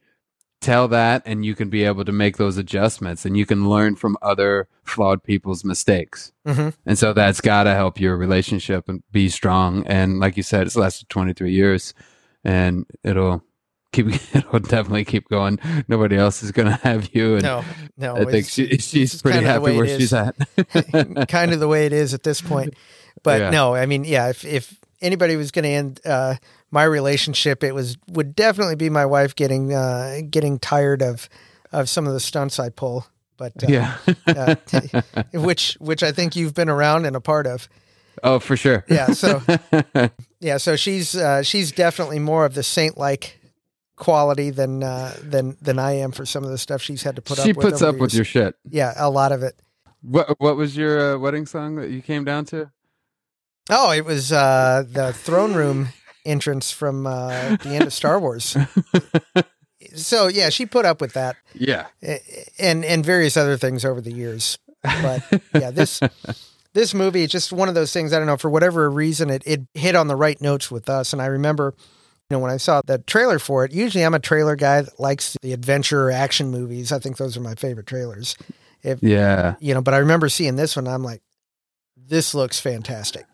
tell 0.64 0.88
that 0.88 1.22
and 1.26 1.44
you 1.44 1.54
can 1.54 1.68
be 1.68 1.84
able 1.84 2.06
to 2.06 2.10
make 2.10 2.38
those 2.38 2.56
adjustments 2.56 3.26
and 3.26 3.36
you 3.36 3.44
can 3.44 3.68
learn 3.68 3.94
from 3.94 4.16
other 4.22 4.66
flawed 4.82 5.22
people's 5.22 5.62
mistakes. 5.62 6.32
hmm 6.46 6.70
And 6.86 6.98
so 6.98 7.12
that's 7.12 7.42
got 7.42 7.64
to 7.64 7.74
help 7.74 8.00
your 8.00 8.16
relationship 8.16 8.88
and 8.88 9.02
be 9.12 9.28
strong. 9.28 9.86
And 9.86 10.20
like 10.20 10.38
you 10.38 10.42
said, 10.42 10.66
it's 10.66 10.76
lasted 10.76 11.10
23 11.10 11.52
years 11.52 11.92
and 12.42 12.86
it'll 13.02 13.42
keep, 13.94 14.06
it'll 14.34 14.58
definitely 14.60 15.04
keep 15.04 15.28
going. 15.28 15.58
Nobody 15.88 16.16
else 16.16 16.42
is 16.42 16.52
going 16.52 16.68
to 16.68 16.74
have 16.82 17.14
you. 17.14 17.34
And 17.34 17.42
No, 17.42 17.64
no, 17.96 18.16
I 18.16 18.24
think 18.24 18.48
she, 18.48 18.76
she's 18.78 19.22
pretty 19.22 19.44
happy 19.44 19.76
where 19.76 19.86
she's 19.86 20.12
at. 20.12 20.34
kind 21.28 21.52
of 21.52 21.60
the 21.60 21.68
way 21.68 21.86
it 21.86 21.92
is 21.92 22.12
at 22.14 22.22
this 22.22 22.40
point. 22.40 22.74
But 23.22 23.40
Yeah. 23.40 23.50
no, 23.50 23.74
I 23.74 23.86
mean, 23.86 24.04
yeah, 24.04 24.28
if 24.28 24.44
if 24.44 24.78
anybody 25.00 25.36
was 25.36 25.50
going 25.50 25.62
to 25.62 25.68
end 25.70 26.00
uh, 26.04 26.34
my 26.70 26.84
relationship, 26.84 27.62
it 27.64 27.72
was 27.74 27.96
would 28.08 28.34
definitely 28.36 28.76
be 28.76 28.90
my 28.90 29.06
wife 29.06 29.34
getting 29.34 29.72
uh, 29.72 30.18
getting 30.28 30.58
tired 30.58 31.00
of 31.02 31.28
of 31.72 31.88
some 31.88 32.06
of 32.06 32.12
the 32.12 32.20
stunts 32.20 32.58
I 32.58 32.68
pull. 32.68 33.06
But 33.36 33.52
uh, 33.64 33.66
yeah. 33.68 33.96
uh, 34.26 34.54
which 35.32 35.76
which 35.80 36.02
I 36.02 36.12
think 36.12 36.36
you've 36.36 36.54
been 36.54 36.68
around 36.68 37.06
and 37.06 37.16
a 37.16 37.20
part 37.20 37.46
of. 37.46 37.68
oh, 38.22 38.38
for 38.38 38.56
sure. 38.56 38.84
Yeah, 38.88 39.06
so- 39.12 39.42
Yeah, 40.40 40.58
so 40.58 40.76
she's 40.76 41.16
uh, 41.16 41.42
she's 41.42 41.72
definitely 41.72 42.18
more 42.18 42.44
of 42.44 42.54
the 42.54 42.62
saint 42.62 42.98
like 42.98 43.38
quality 44.04 44.50
than 44.50 44.82
uh, 44.82 45.16
than 45.22 45.56
than 45.60 45.78
I 45.78 45.92
am 45.92 46.12
for 46.12 46.26
some 46.26 46.44
of 46.44 46.50
the 46.50 46.58
stuff 46.58 46.82
she's 46.82 47.02
had 47.02 47.16
to 47.16 47.22
put 47.22 47.38
she 47.38 47.50
up 47.50 47.56
with. 47.56 47.66
puts 47.70 47.82
up 47.82 47.96
with 47.96 48.14
your 48.14 48.24
shit. 48.24 48.54
yeah, 48.68 48.92
a 48.96 49.08
lot 49.10 49.32
of 49.32 49.42
it. 49.42 49.54
What, 50.02 50.38
what 50.38 50.56
was 50.56 50.76
your 50.76 51.14
uh, 51.14 51.18
wedding 51.18 51.46
song 51.46 51.76
that 51.76 51.88
you 51.90 52.02
came 52.02 52.24
down 52.24 52.44
to? 52.46 52.70
Oh, 53.70 53.90
it 53.92 54.04
was 54.04 54.30
uh, 54.32 54.84
the 54.86 55.14
throne 55.14 55.54
room 55.54 55.88
entrance 56.26 56.70
from 56.70 57.06
uh, 57.06 57.56
the 57.62 57.70
end 57.70 57.84
of 57.84 57.92
Star 57.92 58.20
Wars. 58.20 58.56
So 59.96 60.28
yeah, 60.28 60.48
she 60.48 60.66
put 60.66 60.86
up 60.86 61.00
with 61.00 61.12
that 61.12 61.36
Yeah. 61.52 61.86
and 62.58 62.84
and 62.84 63.04
various 63.04 63.36
other 63.36 63.56
things 63.56 63.84
over 63.84 64.00
the 64.00 64.12
years. 64.12 64.58
But 64.82 65.22
yeah, 65.54 65.70
this 65.70 66.00
this 66.72 66.94
movie 66.94 67.22
is 67.22 67.30
just 67.30 67.52
one 67.52 67.68
of 67.68 67.74
those 67.74 67.92
things. 67.92 68.12
I 68.12 68.18
don't 68.18 68.26
know 68.26 68.36
for 68.38 68.48
whatever 68.50 68.90
reason 68.90 69.30
it 69.30 69.42
it 69.46 69.60
hit 69.74 69.94
on 69.94 70.08
the 70.08 70.16
right 70.16 70.40
notes 70.40 70.70
with 70.70 70.88
us. 70.88 71.12
And 71.12 71.20
I 71.20 71.26
remember, 71.26 71.74
you 72.30 72.36
know, 72.36 72.40
when 72.40 72.50
I 72.50 72.56
saw 72.56 72.80
the 72.86 72.98
trailer 72.98 73.38
for 73.38 73.64
it. 73.64 73.72
Usually, 73.72 74.04
I'm 74.04 74.14
a 74.14 74.18
trailer 74.18 74.56
guy 74.56 74.82
that 74.82 74.98
likes 74.98 75.36
the 75.42 75.52
adventure 75.52 76.10
action 76.10 76.50
movies. 76.50 76.90
I 76.90 76.98
think 76.98 77.16
those 77.18 77.36
are 77.36 77.40
my 77.40 77.54
favorite 77.54 77.86
trailers. 77.86 78.34
Yeah. 79.00 79.56
You 79.60 79.74
know, 79.74 79.82
but 79.82 79.94
I 79.94 79.98
remember 79.98 80.28
seeing 80.28 80.56
this 80.56 80.76
one. 80.76 80.88
I'm 80.88 81.02
like, 81.02 81.22
this 81.96 82.34
looks 82.34 82.60
fantastic. 82.60 83.26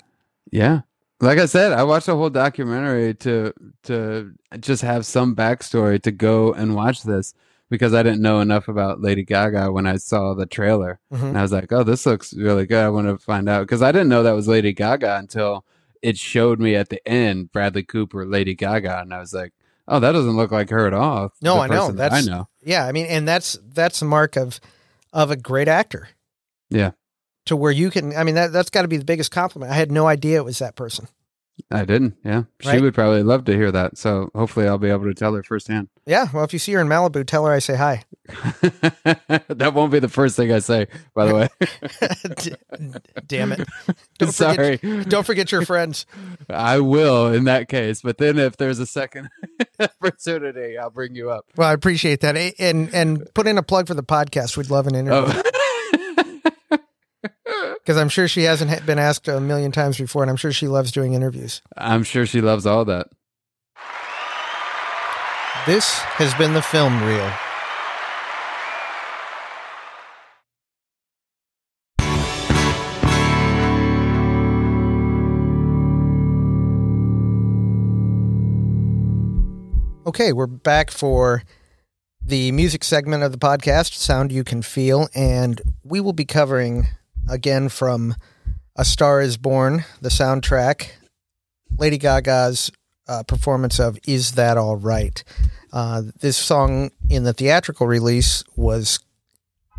Yeah. 0.50 0.80
Like 1.20 1.38
I 1.38 1.46
said, 1.46 1.72
I 1.72 1.82
watched 1.82 2.08
a 2.08 2.14
whole 2.16 2.30
documentary 2.30 3.14
to 3.14 3.52
to 3.84 4.32
just 4.58 4.82
have 4.82 5.04
some 5.04 5.36
backstory 5.36 6.00
to 6.02 6.10
go 6.10 6.52
and 6.52 6.74
watch 6.74 7.02
this 7.02 7.34
because 7.68 7.94
I 7.94 8.02
didn't 8.02 8.22
know 8.22 8.40
enough 8.40 8.68
about 8.68 9.00
Lady 9.00 9.22
Gaga 9.22 9.70
when 9.70 9.86
I 9.86 9.96
saw 9.96 10.34
the 10.34 10.46
trailer. 10.46 10.98
Mhm. 11.12 11.28
And 11.28 11.38
I 11.38 11.42
was 11.42 11.52
like, 11.52 11.72
"Oh, 11.72 11.82
this 11.84 12.06
looks 12.06 12.32
really 12.32 12.64
good. 12.66 12.82
I 12.82 12.88
want 12.88 13.06
to 13.06 13.18
find 13.18 13.48
out." 13.48 13.68
Cuz 13.68 13.82
I 13.82 13.92
didn't 13.92 14.08
know 14.08 14.22
that 14.22 14.32
was 14.32 14.48
Lady 14.48 14.72
Gaga 14.72 15.16
until 15.18 15.64
it 16.02 16.16
showed 16.18 16.60
me 16.60 16.74
at 16.76 16.88
the 16.88 17.06
end 17.08 17.52
Bradley 17.52 17.82
Cooper, 17.82 18.24
Lady 18.26 18.54
Gaga, 18.54 19.00
and 19.00 19.12
I 19.14 19.20
was 19.20 19.32
like, 19.34 19.52
"Oh, 19.88 20.00
that 20.00 20.12
doesn't 20.12 20.36
look 20.36 20.50
like 20.50 20.70
her 20.70 20.86
at 20.86 20.94
all." 20.94 21.32
No, 21.42 21.58
I 21.60 21.66
know. 21.66 21.90
That's- 21.92 22.26
I 22.26 22.30
know. 22.30 22.48
Yeah, 22.62 22.86
I 22.86 22.92
mean, 22.92 23.06
and 23.06 23.26
that's 23.26 23.58
that's 23.64 24.02
a 24.02 24.04
mark 24.04 24.36
of 24.36 24.60
of 25.12 25.30
a 25.30 25.36
great 25.36 25.68
actor. 25.68 26.08
Yeah. 26.70 26.92
to 27.46 27.56
where 27.56 27.72
you 27.72 27.90
can. 27.90 28.14
I 28.14 28.22
mean, 28.22 28.34
that 28.36 28.52
that's 28.52 28.70
got 28.70 28.82
to 28.82 28.88
be 28.88 28.96
the 28.98 29.04
biggest 29.04 29.30
compliment. 29.32 29.72
I 29.72 29.74
had 29.74 29.90
no 29.90 30.06
idea 30.06 30.36
it 30.36 30.44
was 30.44 30.58
that 30.58 30.76
person. 30.76 31.08
I 31.70 31.84
didn't. 31.84 32.16
Yeah, 32.24 32.44
she 32.60 32.80
would 32.80 32.94
probably 32.94 33.22
love 33.22 33.44
to 33.46 33.52
hear 33.54 33.70
that. 33.72 33.98
So 33.98 34.30
hopefully, 34.34 34.66
I'll 34.68 34.78
be 34.78 34.88
able 34.90 35.04
to 35.06 35.14
tell 35.14 35.34
her 35.34 35.42
firsthand. 35.42 35.88
Yeah. 36.06 36.28
Well, 36.32 36.44
if 36.44 36.52
you 36.52 36.58
see 36.58 36.72
her 36.72 36.80
in 36.80 36.86
Malibu, 36.88 37.26
tell 37.26 37.44
her 37.46 37.52
I 37.52 37.58
say 37.58 37.76
hi. 37.76 38.04
that 39.48 39.72
won't 39.74 39.90
be 39.90 39.98
the 39.98 40.08
first 40.08 40.36
thing 40.36 40.52
I 40.52 40.58
say. 40.60 40.86
By 41.14 41.26
the 41.26 41.34
way, 41.34 41.48
Damn 43.26 43.52
it! 43.52 43.66
Don't 44.18 44.32
sorry. 44.32 44.76
Forget, 44.76 45.08
don't 45.08 45.26
forget 45.26 45.50
your 45.52 45.62
friends. 45.64 46.06
I 46.48 46.78
will 46.80 47.32
in 47.32 47.44
that 47.44 47.68
case. 47.68 48.02
But 48.02 48.18
then, 48.18 48.38
if 48.38 48.56
there's 48.56 48.78
a 48.78 48.86
second 48.86 49.28
opportunity, 49.80 50.78
I'll 50.78 50.90
bring 50.90 51.14
you 51.14 51.30
up. 51.30 51.46
Well, 51.56 51.68
I 51.68 51.72
appreciate 51.72 52.20
that, 52.20 52.36
and 52.58 52.94
and 52.94 53.26
put 53.34 53.46
in 53.46 53.58
a 53.58 53.62
plug 53.62 53.86
for 53.88 53.94
the 53.94 54.02
podcast. 54.04 54.56
We'd 54.56 54.70
love 54.70 54.86
an 54.86 54.94
interview 54.94 55.32
Oh. 55.34 56.78
because 57.78 57.96
I'm 57.96 58.08
sure 58.10 58.28
she 58.28 58.42
hasn't 58.44 58.86
been 58.86 58.98
asked 58.98 59.26
a 59.28 59.40
million 59.40 59.72
times 59.72 59.98
before, 59.98 60.22
and 60.22 60.30
I'm 60.30 60.36
sure 60.36 60.52
she 60.52 60.68
loves 60.68 60.92
doing 60.92 61.14
interviews. 61.14 61.62
I'm 61.76 62.04
sure 62.04 62.26
she 62.26 62.40
loves 62.40 62.64
all 62.66 62.84
that. 62.84 63.08
This 65.66 65.98
has 65.98 66.32
been 66.34 66.54
the 66.54 66.62
film 66.62 67.02
reel. 67.04 67.30
Okay, 80.10 80.32
we're 80.32 80.48
back 80.48 80.90
for 80.90 81.44
the 82.20 82.50
music 82.50 82.82
segment 82.82 83.22
of 83.22 83.30
the 83.30 83.38
podcast, 83.38 83.92
Sound 83.92 84.32
You 84.32 84.42
Can 84.42 84.60
Feel, 84.60 85.06
and 85.14 85.62
we 85.84 86.00
will 86.00 86.12
be 86.12 86.24
covering 86.24 86.88
again 87.28 87.68
from 87.68 88.16
A 88.74 88.84
Star 88.84 89.20
is 89.20 89.36
Born, 89.36 89.84
the 90.00 90.08
soundtrack, 90.08 90.88
Lady 91.78 91.96
Gaga's 91.96 92.72
uh, 93.06 93.22
performance 93.22 93.78
of 93.78 94.00
Is 94.04 94.32
That 94.32 94.58
All 94.58 94.74
Right? 94.74 95.22
Uh, 95.72 96.02
this 96.18 96.36
song 96.36 96.90
in 97.08 97.22
the 97.22 97.32
theatrical 97.32 97.86
release 97.86 98.42
was 98.56 98.98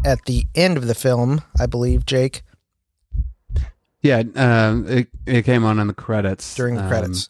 at 0.06 0.24
the 0.28 0.46
end 0.56 0.78
of 0.78 0.88
the 0.88 0.96
film, 0.96 1.42
I 1.60 1.66
believe, 1.66 2.06
Jake, 2.06 2.44
Yeah, 4.02 4.24
um, 4.36 4.88
it 4.88 5.10
it 5.26 5.42
came 5.44 5.66
on 5.66 5.78
in 5.78 5.88
the 5.88 5.94
credits 5.94 6.56
during 6.56 6.76
the 6.76 6.84
Um, 6.84 6.88
credits. 6.88 7.30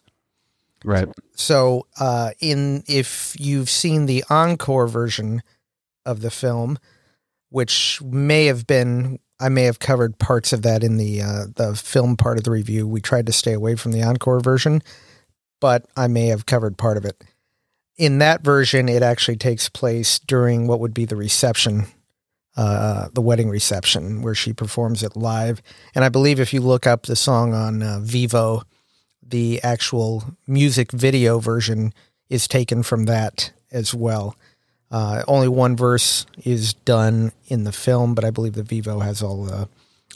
Right? 0.84 1.08
So, 1.34 1.86
uh, 1.98 2.30
in 2.40 2.82
if 2.86 3.34
you've 3.38 3.70
seen 3.70 4.06
the 4.06 4.24
encore 4.30 4.86
version 4.86 5.42
of 6.04 6.20
the 6.20 6.30
film, 6.30 6.78
which 7.50 8.00
may 8.02 8.46
have 8.46 8.66
been, 8.66 9.18
I 9.38 9.48
may 9.48 9.64
have 9.64 9.78
covered 9.78 10.18
parts 10.18 10.52
of 10.52 10.62
that 10.62 10.82
in 10.82 10.96
the 10.96 11.22
uh, 11.22 11.44
the 11.54 11.74
film 11.74 12.16
part 12.16 12.38
of 12.38 12.44
the 12.44 12.50
review. 12.50 12.86
We 12.86 13.00
tried 13.00 13.26
to 13.26 13.32
stay 13.32 13.52
away 13.52 13.76
from 13.76 13.92
the 13.92 14.02
encore 14.02 14.40
version, 14.40 14.82
but 15.60 15.86
I 15.96 16.08
may 16.08 16.26
have 16.26 16.46
covered 16.46 16.78
part 16.78 16.96
of 16.96 17.04
it. 17.04 17.22
In 17.96 18.18
that 18.18 18.42
version, 18.42 18.88
it 18.88 19.02
actually 19.02 19.36
takes 19.36 19.68
place 19.68 20.18
during 20.18 20.66
what 20.66 20.80
would 20.80 20.94
be 20.94 21.04
the 21.04 21.14
reception, 21.14 21.86
uh, 22.56 23.08
the 23.12 23.20
wedding 23.20 23.50
reception, 23.50 24.22
where 24.22 24.34
she 24.34 24.52
performs 24.52 25.02
it 25.02 25.14
live. 25.14 25.62
And 25.94 26.04
I 26.04 26.08
believe 26.08 26.40
if 26.40 26.54
you 26.54 26.60
look 26.62 26.86
up 26.86 27.04
the 27.04 27.16
song 27.16 27.52
on 27.52 27.82
uh, 27.82 28.00
Vevo, 28.02 28.62
the 29.32 29.60
actual 29.64 30.36
music 30.46 30.92
video 30.92 31.40
version 31.40 31.92
is 32.28 32.46
taken 32.46 32.82
from 32.84 33.06
that 33.06 33.50
as 33.72 33.92
well. 33.92 34.36
Uh, 34.90 35.22
only 35.26 35.48
one 35.48 35.74
verse 35.74 36.26
is 36.44 36.74
done 36.74 37.32
in 37.48 37.64
the 37.64 37.72
film, 37.72 38.14
but 38.14 38.24
I 38.24 38.30
believe 38.30 38.52
the 38.52 38.62
Vevo 38.62 39.02
has 39.02 39.22
all 39.22 39.44
the 39.44 39.68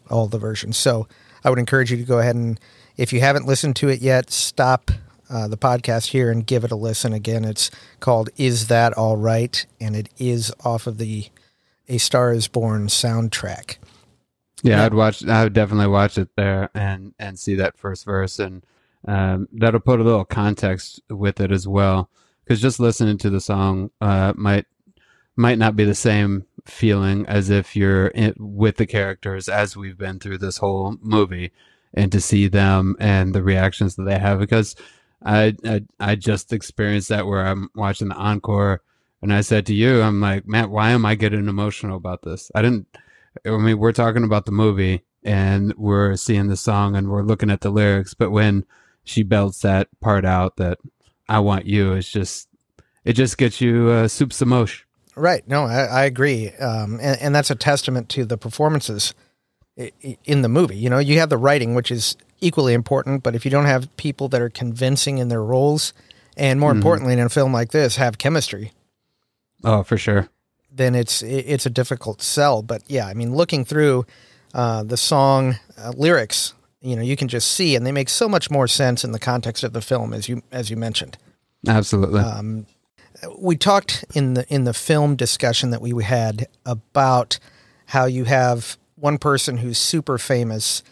all 0.08 0.28
the 0.28 0.38
versions. 0.38 0.76
So 0.76 1.08
I 1.42 1.50
would 1.50 1.58
encourage 1.58 1.90
you 1.90 1.96
to 1.96 2.04
go 2.04 2.18
ahead 2.20 2.36
and, 2.36 2.60
if 2.96 3.12
you 3.12 3.20
haven't 3.20 3.46
listened 3.46 3.74
to 3.76 3.88
it 3.88 4.00
yet, 4.00 4.30
stop 4.30 4.90
uh, 5.28 5.48
the 5.48 5.56
podcast 5.56 6.08
here 6.08 6.30
and 6.30 6.46
give 6.46 6.62
it 6.64 6.70
a 6.70 6.76
listen. 6.76 7.12
Again, 7.12 7.44
it's 7.44 7.70
called 8.00 8.28
"Is 8.36 8.68
That 8.68 8.92
All 8.92 9.16
Right," 9.16 9.66
and 9.80 9.96
it 9.96 10.08
is 10.18 10.52
off 10.64 10.86
of 10.86 10.98
the 10.98 11.28
"A 11.88 11.98
Star 11.98 12.32
Is 12.32 12.46
Born" 12.48 12.86
soundtrack. 12.88 13.78
Yeah, 14.62 14.76
Yeah. 14.76 14.84
I'd 14.86 14.94
watch. 14.94 15.24
I 15.26 15.44
would 15.44 15.52
definitely 15.54 15.88
watch 15.88 16.18
it 16.18 16.28
there 16.36 16.68
and 16.74 17.14
and 17.18 17.38
see 17.38 17.54
that 17.56 17.76
first 17.78 18.04
verse, 18.04 18.38
and 18.38 18.62
um, 19.06 19.48
that'll 19.52 19.80
put 19.80 20.00
a 20.00 20.04
little 20.04 20.24
context 20.24 21.00
with 21.10 21.40
it 21.40 21.52
as 21.52 21.66
well. 21.66 22.10
Because 22.44 22.60
just 22.60 22.80
listening 22.80 23.18
to 23.18 23.30
the 23.30 23.40
song 23.40 23.90
uh, 24.00 24.32
might 24.36 24.66
might 25.36 25.58
not 25.58 25.76
be 25.76 25.84
the 25.84 25.94
same 25.94 26.46
feeling 26.64 27.26
as 27.26 27.50
if 27.50 27.76
you're 27.76 28.06
in, 28.08 28.34
with 28.38 28.76
the 28.76 28.86
characters 28.86 29.48
as 29.48 29.76
we've 29.76 29.98
been 29.98 30.18
through 30.18 30.38
this 30.38 30.58
whole 30.58 30.96
movie, 31.00 31.52
and 31.94 32.10
to 32.12 32.20
see 32.20 32.48
them 32.48 32.96
and 32.98 33.34
the 33.34 33.42
reactions 33.42 33.96
that 33.96 34.04
they 34.04 34.18
have. 34.18 34.38
Because 34.38 34.76
I 35.24 35.56
I, 35.64 35.82
I 35.98 36.14
just 36.14 36.52
experienced 36.52 37.08
that 37.08 37.26
where 37.26 37.44
I'm 37.44 37.68
watching 37.74 38.08
the 38.08 38.14
encore, 38.16 38.82
and 39.22 39.32
I 39.32 39.40
said 39.40 39.66
to 39.66 39.74
you, 39.74 40.02
I'm 40.02 40.20
like, 40.20 40.46
Matt, 40.46 40.70
why 40.70 40.90
am 40.90 41.04
I 41.04 41.16
getting 41.16 41.48
emotional 41.48 41.96
about 41.96 42.22
this? 42.22 42.50
I 42.54 42.62
didn't. 42.62 42.86
I 43.44 43.56
mean, 43.56 43.78
we're 43.78 43.92
talking 43.92 44.24
about 44.24 44.46
the 44.46 44.52
movie 44.52 45.04
and 45.22 45.74
we're 45.76 46.16
seeing 46.16 46.46
the 46.46 46.56
song 46.56 46.96
and 46.96 47.08
we're 47.08 47.22
looking 47.22 47.50
at 47.50 47.60
the 47.60 47.70
lyrics, 47.70 48.14
but 48.14 48.30
when 48.30 48.64
she 49.06 49.22
belts 49.22 49.60
that 49.60 49.88
part 50.00 50.24
out 50.26 50.56
that 50.56 50.78
I 51.28 51.38
want 51.38 51.64
you, 51.64 51.92
it's 51.94 52.10
just, 52.10 52.48
it 53.04 53.14
just 53.14 53.38
gets 53.38 53.60
you 53.60 53.88
uh, 53.88 54.08
soups 54.08 54.42
of 54.42 54.48
mosh. 54.48 54.82
Right. 55.14 55.46
No, 55.48 55.64
I, 55.64 55.84
I 55.84 56.04
agree. 56.04 56.50
Um, 56.56 56.98
and, 57.00 57.18
and 57.22 57.34
that's 57.34 57.50
a 57.50 57.54
testament 57.54 58.08
to 58.10 58.24
the 58.26 58.36
performances 58.36 59.14
in 60.24 60.42
the 60.42 60.48
movie. 60.48 60.76
You 60.76 60.90
know, 60.90 60.98
you 60.98 61.18
have 61.20 61.30
the 61.30 61.38
writing, 61.38 61.74
which 61.74 61.90
is 61.90 62.16
equally 62.40 62.74
important, 62.74 63.22
but 63.22 63.34
if 63.34 63.44
you 63.44 63.50
don't 63.50 63.64
have 63.64 63.94
people 63.96 64.28
that 64.28 64.42
are 64.42 64.50
convincing 64.50 65.18
in 65.18 65.28
their 65.28 65.42
roles, 65.42 65.92
and 66.36 66.60
more 66.60 66.72
Mhm. 66.72 66.76
importantly, 66.76 67.12
in 67.14 67.20
a 67.20 67.28
film 67.30 67.52
like 67.52 67.70
this, 67.70 67.96
have 67.96 68.18
chemistry, 68.18 68.72
Oh, 69.64 69.82
for 69.82 69.96
sure. 69.96 70.28
then 70.70 70.94
it's 70.94 71.22
it's 71.22 71.64
a 71.64 71.70
difficult 71.70 72.20
sell. 72.20 72.60
But 72.62 72.82
yeah, 72.88 73.06
I 73.06 73.14
mean, 73.14 73.34
looking 73.34 73.64
through 73.64 74.04
uh, 74.52 74.82
the 74.82 74.96
song 74.98 75.56
uh, 75.78 75.92
lyrics, 75.96 76.52
you 76.80 76.96
know, 76.96 77.02
you 77.02 77.16
can 77.16 77.28
just 77.28 77.52
see, 77.52 77.74
and 77.74 77.86
they 77.86 77.92
make 77.92 78.08
so 78.08 78.28
much 78.28 78.50
more 78.50 78.68
sense 78.68 79.04
in 79.04 79.12
the 79.12 79.18
context 79.18 79.64
of 79.64 79.72
the 79.72 79.80
film, 79.80 80.12
as 80.12 80.28
you 80.28 80.42
as 80.52 80.70
you 80.70 80.76
mentioned. 80.76 81.18
Absolutely. 81.66 82.20
Um, 82.20 82.66
we 83.38 83.56
talked 83.56 84.04
in 84.14 84.34
the 84.34 84.46
in 84.48 84.64
the 84.64 84.74
film 84.74 85.16
discussion 85.16 85.70
that 85.70 85.80
we 85.80 86.02
had 86.04 86.46
about 86.64 87.38
how 87.86 88.04
you 88.04 88.24
have 88.24 88.76
one 88.96 89.18
person 89.18 89.56
who's 89.58 89.78
super 89.78 90.18
famous, 90.18 90.82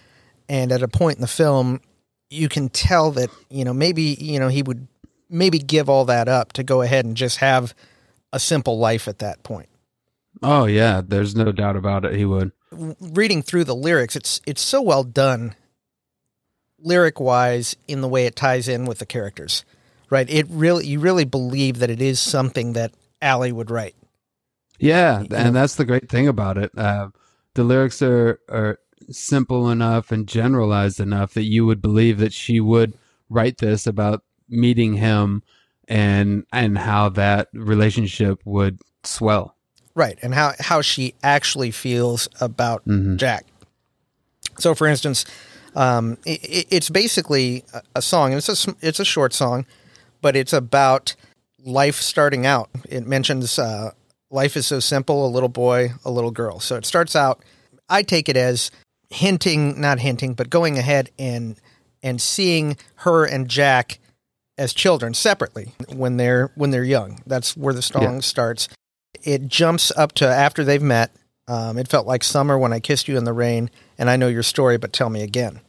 and 0.49 0.73
at 0.73 0.83
a 0.83 0.89
point 0.89 1.17
in 1.17 1.21
the 1.21 1.27
film, 1.27 1.81
you 2.31 2.49
can 2.49 2.69
tell 2.69 3.11
that 3.13 3.31
you 3.51 3.65
know 3.65 3.75
maybe 3.75 4.17
you 4.21 4.41
know 4.41 4.49
he 4.49 4.63
would 4.63 4.89
maybe 5.29 5.59
give 5.59 5.89
all 5.89 6.05
that 6.07 6.29
up 6.29 6.53
to 6.55 6.63
go 6.63 6.83
ahead 6.83 7.05
and 7.05 7.17
just 7.17 7.39
have 7.39 7.75
a 8.33 8.39
simple 8.39 8.79
life 8.79 9.09
at 9.09 9.19
that 9.19 9.43
point. 9.43 9.69
oh, 10.43 10.67
yeah. 10.67 11.03
There's 11.07 11.37
no 11.37 11.53
doubt 11.53 11.77
about 11.77 12.05
it. 12.05 12.15
He 12.15 12.25
would. 12.25 12.53
Reading 12.73 13.43
through 13.43 13.65
the 13.65 13.75
lyrics, 13.75 14.17
it's 14.17 14.41
it's 14.47 14.61
so 14.61 14.83
well 14.83 15.05
done, 15.05 15.55
lyric 16.85 17.19
wise, 17.19 17.77
in 17.89 18.01
the 18.01 18.09
way 18.09 18.27
it 18.27 18.37
ties 18.37 18.69
in 18.69 18.85
with 18.85 18.99
the 18.99 19.07
characters. 19.07 19.65
Right? 20.11 20.29
It 20.31 20.47
really 20.49 20.87
you 20.87 21.01
really 21.01 21.25
believe 21.25 21.79
that 21.81 21.91
it 21.91 22.01
is 22.01 22.21
something 22.21 22.75
that 22.75 22.93
Ally 23.21 23.51
would 23.51 23.71
write. 23.71 23.97
Yeah. 24.79 25.23
You 25.23 25.29
know? 25.29 25.37
And 25.37 25.57
that's 25.57 25.77
the 25.77 25.85
great 25.85 26.09
thing 26.09 26.29
about 26.29 26.59
it. 26.59 26.77
Uh, 26.77 27.09
the 27.55 27.65
lyrics 27.65 28.03
are, 28.03 28.41
are 28.49 28.79
simple 29.11 29.71
enough 29.71 30.13
and 30.13 30.27
generalized 30.27 31.01
enough 31.01 31.35
that 31.35 31.45
you 31.45 31.67
would 31.67 31.81
believe 31.81 32.19
that 32.19 32.33
she 32.33 32.61
would 32.61 32.95
write 33.29 33.59
this 33.59 33.87
about 33.87 34.23
meeting 34.49 34.95
him 34.95 35.43
and 35.89 36.47
and 36.53 36.79
how 36.79 37.09
that 37.11 37.49
relationship 37.53 38.41
would 38.45 38.79
swell. 39.03 39.57
Right, 39.95 40.19
and 40.23 40.35
how 40.35 40.53
how 40.59 40.81
she 40.81 41.15
actually 41.23 41.71
feels 41.71 42.29
about 42.41 42.83
hmm 42.85 43.17
Jack. 43.17 43.47
So, 44.59 44.75
for 44.75 44.87
instance, 44.87 45.25
um, 45.75 46.19
i 46.27 46.31
i 46.31 46.65
it's 46.71 46.91
basically 46.91 47.65
a, 47.95 48.03
song. 48.03 48.33
and 48.33 48.39
It's 48.39 48.67
a 48.69 48.75
it's 48.81 49.01
a 49.01 49.05
short 49.05 49.33
song, 49.33 49.67
but 50.21 50.37
it's 50.37 50.53
about 50.53 51.15
life 51.65 51.97
starting 51.97 52.47
out. 52.47 52.71
It 52.89 53.07
mentions 53.07 53.59
uh, 53.59 53.91
life 54.31 54.57
is 54.57 54.67
so 54.67 54.81
simple: 54.81 55.27
a 55.27 55.29
little 55.29 55.49
boy, 55.49 55.91
a 56.05 56.11
little 56.11 56.31
girl. 56.31 56.61
So 56.61 56.77
it 56.77 56.87
starts 56.87 57.17
out. 57.17 57.43
I 57.89 58.03
take 58.03 58.29
it 58.29 58.37
as 58.37 58.71
hinting, 59.11 59.81
not 59.81 60.01
hinting, 60.01 60.35
but 60.35 60.51
going 60.51 60.79
ahead 60.79 61.11
and 61.19 61.61
and 62.03 62.21
seeing 62.21 62.77
her 62.97 63.25
and 63.25 63.49
Jack 63.49 63.99
as 64.57 64.73
children 64.73 65.15
separately 65.15 65.73
when 65.93 66.17
they're 66.17 66.51
when 66.55 66.71
they're 66.71 66.85
young. 66.85 67.21
That's 67.27 67.57
where 67.57 67.75
the 67.75 67.83
song 67.83 68.21
starts. 68.23 68.69
It 69.23 69.49
jumps 69.49 69.91
up 69.97 70.13
to 70.13 70.29
after 70.29 70.65
they've 70.65 70.83
met. 70.83 71.11
Um, 71.49 71.79
it 71.79 71.89
felt 71.89 72.07
like 72.07 72.23
summer 72.25 72.59
when 72.59 72.73
I 72.73 72.81
kissed 72.81 73.09
you 73.09 73.17
in 73.17 73.25
the 73.25 73.33
rain, 73.33 73.71
and 73.99 74.11
I 74.11 74.17
know 74.17 74.29
your 74.29 74.43
story, 74.43 74.77
but 74.79 74.93
tell 74.93 75.11
me 75.11 75.23
again. 75.23 75.61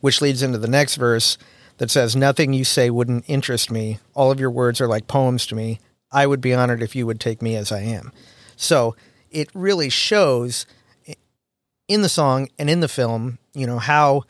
Which 0.00 0.20
leads 0.20 0.42
into 0.42 0.58
the 0.58 0.68
next 0.68 0.96
verse 0.96 1.38
that 1.78 1.90
says, 1.90 2.16
Nothing 2.16 2.52
you 2.52 2.64
say 2.64 2.90
wouldn't 2.90 3.24
interest 3.28 3.70
me. 3.70 3.98
All 4.14 4.30
of 4.30 4.40
your 4.40 4.50
words 4.50 4.80
are 4.80 4.88
like 4.88 5.06
poems 5.06 5.46
to 5.46 5.54
me. 5.54 5.80
I 6.10 6.26
would 6.26 6.40
be 6.40 6.52
honored 6.54 6.82
if 6.82 6.94
you 6.96 7.06
would 7.06 7.20
take 7.20 7.40
me 7.40 7.54
as 7.56 7.70
I 7.72 7.80
am. 7.80 8.12
So 8.56 8.96
it 9.30 9.48
really 9.54 9.88
shows 9.88 10.66
in 11.88 12.02
the 12.02 12.08
song 12.08 12.48
and 12.58 12.68
in 12.68 12.80
the 12.80 12.88
film, 12.88 13.38
you 13.54 13.66
know, 13.66 13.78
how 13.78 14.22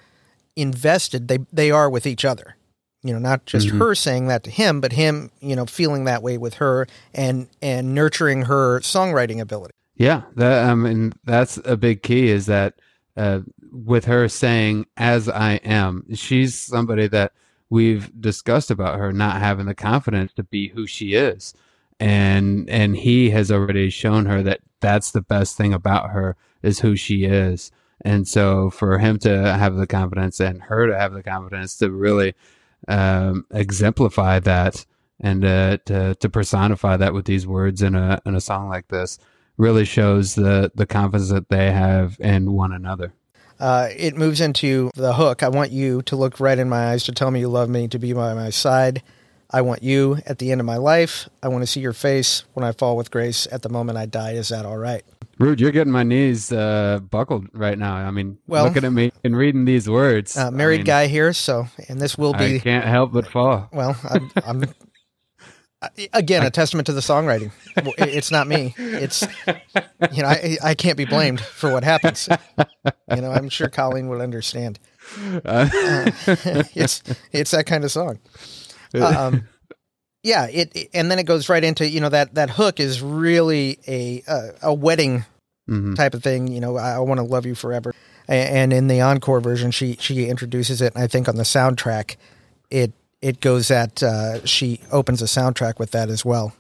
invested 0.57 1.29
they, 1.29 1.39
they 1.53 1.71
are 1.71 1.89
with 1.91 2.07
each 2.07 2.25
other. 2.25 2.57
You 3.03 3.13
know, 3.13 3.19
not 3.19 3.47
just 3.47 3.67
Mhm. 3.69 3.79
her 3.79 3.95
saying 3.97 4.29
that 4.29 4.45
to 4.45 4.51
him, 4.51 4.81
but 4.81 4.93
him, 4.93 5.31
you 5.41 5.57
know, 5.57 5.67
feeling 5.67 6.05
that 6.05 6.23
way 6.23 6.39
with 6.39 6.55
her 6.55 6.87
and 7.13 7.49
and 7.61 7.95
nurturing 7.97 8.43
her 8.43 8.79
songwriting 8.81 9.41
ability. 9.41 9.75
Yeah, 9.97 10.23
that 10.37 10.69
I 10.69 10.75
mean 10.77 11.13
that's 11.25 11.59
a 11.65 11.77
big 11.77 12.05
key 12.05 12.29
is 12.29 12.47
that 12.47 12.75
uh, 13.17 13.41
with 13.73 14.05
her 14.07 14.29
saying 14.29 14.87
"as 14.97 15.29
I 15.29 15.55
am," 15.65 16.05
she's 16.15 16.59
somebody 16.59 17.09
that 17.09 17.33
we've 17.71 18.11
discussed 18.21 18.71
about 18.71 18.99
her 18.99 19.13
not 19.13 19.41
having 19.41 19.67
the 19.67 19.75
confidence 19.75 20.33
to 20.35 20.43
be 20.43 20.69
who 20.69 20.87
she 20.87 21.15
is, 21.15 21.55
and 22.01 22.69
and 22.71 22.97
he 22.97 23.31
has 23.31 23.51
already 23.51 23.91
shown 23.91 24.27
her 24.27 24.43
that 24.43 24.61
that's 24.81 25.13
the 25.13 25.23
best 25.23 25.57
thing 25.57 25.73
about 25.73 26.11
her 26.11 26.37
is 26.63 26.81
who 26.81 26.97
she 26.97 27.25
is, 27.25 27.71
and 28.03 28.27
so 28.29 28.71
for 28.71 28.99
him 28.99 29.19
to 29.19 29.55
have 29.55 29.77
the 29.77 29.87
confidence 29.87 30.41
and 30.41 30.63
her 30.63 30.87
to 30.87 30.99
have 30.99 31.13
the 31.13 31.23
confidence 31.23 31.77
to 31.79 31.91
really 31.91 32.35
um, 32.89 33.47
exemplify 33.53 34.39
that 34.41 34.85
and 35.21 35.45
uh, 35.45 35.79
to 35.87 36.15
to 36.17 36.29
personify 36.29 36.97
that 36.97 37.15
with 37.15 37.25
these 37.25 37.47
words 37.47 37.83
in 37.83 37.95
a 37.95 38.21
in 38.27 38.35
a 38.35 38.41
song 38.41 38.69
like 38.69 38.89
this 38.89 39.19
really 39.57 39.85
shows 39.85 40.35
the 40.35 40.71
the 40.75 40.87
confidence 40.87 41.31
that 41.31 41.49
they 41.49 41.71
have 41.73 42.17
in 42.21 42.53
one 42.53 42.73
another. 42.73 43.13
Uh, 43.61 43.89
it 43.97 44.17
moves 44.17 44.41
into 44.41 44.91
the 44.97 45.15
hook. 45.15 45.43
I 45.43 45.49
want 45.49 45.71
you 45.71 46.03
to 46.03 46.17
look 46.17 46.41
right 46.41 46.59
in 46.59 46.69
my 46.69 46.91
eyes 46.91 47.05
to 47.05 47.13
tell 47.13 47.31
me 47.31 47.41
you 47.41 47.49
love 47.49 47.69
me, 47.69 47.87
to 47.89 47.99
be 47.99 48.13
by 48.13 48.35
my 48.35 48.51
side. 48.51 49.03
I 49.55 49.61
want 49.61 49.83
you 49.83 50.19
at 50.27 50.39
the 50.39 50.51
end 50.51 50.61
of 50.61 50.67
my 50.67 50.79
life. 50.79 51.29
I 51.43 51.49
want 51.49 51.63
to 51.63 51.67
see 51.67 51.79
your 51.81 51.93
face 51.93 52.45
when 52.55 52.65
I 52.65 52.73
fall 52.73 52.97
with 52.97 53.11
grace. 53.11 53.47
At 53.53 53.63
the 53.63 53.69
moment 53.69 53.99
I 53.99 54.07
die, 54.07 54.33
is 54.33 54.49
that 54.49 54.65
all 54.65 54.79
right? 54.79 55.05
Rude, 55.39 55.61
you're 55.61 55.71
getting 55.71 55.93
my 55.93 56.03
knees 56.03 56.51
uh, 56.53 57.01
buckled 57.11 57.49
right 57.53 57.79
now. 57.79 57.95
I 57.95 58.11
mean, 58.11 58.39
Well- 58.47 58.65
looking 58.65 58.85
at 58.85 58.93
me 58.93 59.13
and 59.23 59.37
reading 59.37 59.65
these 59.65 59.89
words. 59.89 60.37
Uh, 60.37 60.51
married 60.51 60.77
I 60.77 60.79
mean, 60.79 60.87
guy 60.87 61.07
here, 61.07 61.33
so 61.33 61.67
and 61.89 62.01
this 62.01 62.17
will 62.19 62.33
be. 62.33 62.57
I 62.57 62.59
can't 62.59 62.85
help 62.85 63.13
but 63.13 63.27
fall. 63.29 63.69
well. 63.73 63.97
I'm, 64.11 64.31
I'm 64.45 64.65
again 66.13 66.45
a 66.45 66.51
testament 66.51 66.87
to 66.87 66.93
the 66.93 67.01
songwriting. 67.01 67.51
It's 67.99 68.31
not 68.31 68.47
me. 68.47 68.75
It's 68.77 69.23
you 70.13 70.23
know 70.23 70.29
I 70.29 70.57
I 70.63 70.75
can't 70.75 70.97
be 70.97 71.05
blamed 71.05 71.41
for 71.41 71.73
what 71.73 71.85
happens. 71.85 72.29
You 73.15 73.21
know 73.21 73.31
I'm 73.31 73.49
sure 73.49 73.69
Colleen 73.69 74.09
would 74.09 74.21
understand. 74.21 74.79
Uh, 75.45 75.69
it's 76.75 77.03
it's 77.33 77.51
that 77.53 77.67
kind 77.67 77.85
of 77.85 77.91
song. 77.91 78.19
um, 78.95 79.49
yeah, 80.23 80.47
it, 80.47 80.89
and 80.95 81.11
then 81.11 81.19
it 81.19 81.25
goes 81.25 81.49
right 81.49 81.63
into 81.65 81.89
you 81.89 82.01
know 82.01 82.09
that 82.09 82.35
that 82.35 82.51
hook 82.51 82.79
is 82.81 83.03
really 83.03 83.79
a 83.89 84.23
a, 84.29 84.51
a 84.63 84.75
wedding 84.75 85.25
mhm. 85.69 85.97
type 85.97 86.15
of 86.15 86.23
thing. 86.23 86.47
You 86.49 86.61
know, 86.61 86.77
I, 86.77 86.93
I 86.93 86.99
want 87.01 87.19
to 87.19 87.25
love 87.25 87.45
you 87.47 87.55
forever. 87.55 87.93
A- 88.29 88.33
And 88.33 88.73
in 88.73 88.87
the 88.87 89.01
encore 89.01 89.41
version, 89.41 89.71
she 89.73 89.97
she 89.99 90.27
introduces 90.29 90.81
it. 90.81 90.95
And 90.95 91.03
I 91.03 91.09
think 91.09 91.29
on 91.29 91.37
the 91.37 91.43
soundtrack, 91.43 92.17
it 92.71 92.93
it 93.23 93.41
goes 93.41 93.71
at 93.71 94.03
uh, 94.03 94.45
she 94.45 94.81
opens 94.91 95.23
a 95.23 95.27
soundtrack 95.27 95.79
with 95.79 95.93
that 95.93 96.11
as 96.11 96.25
well. 96.25 96.53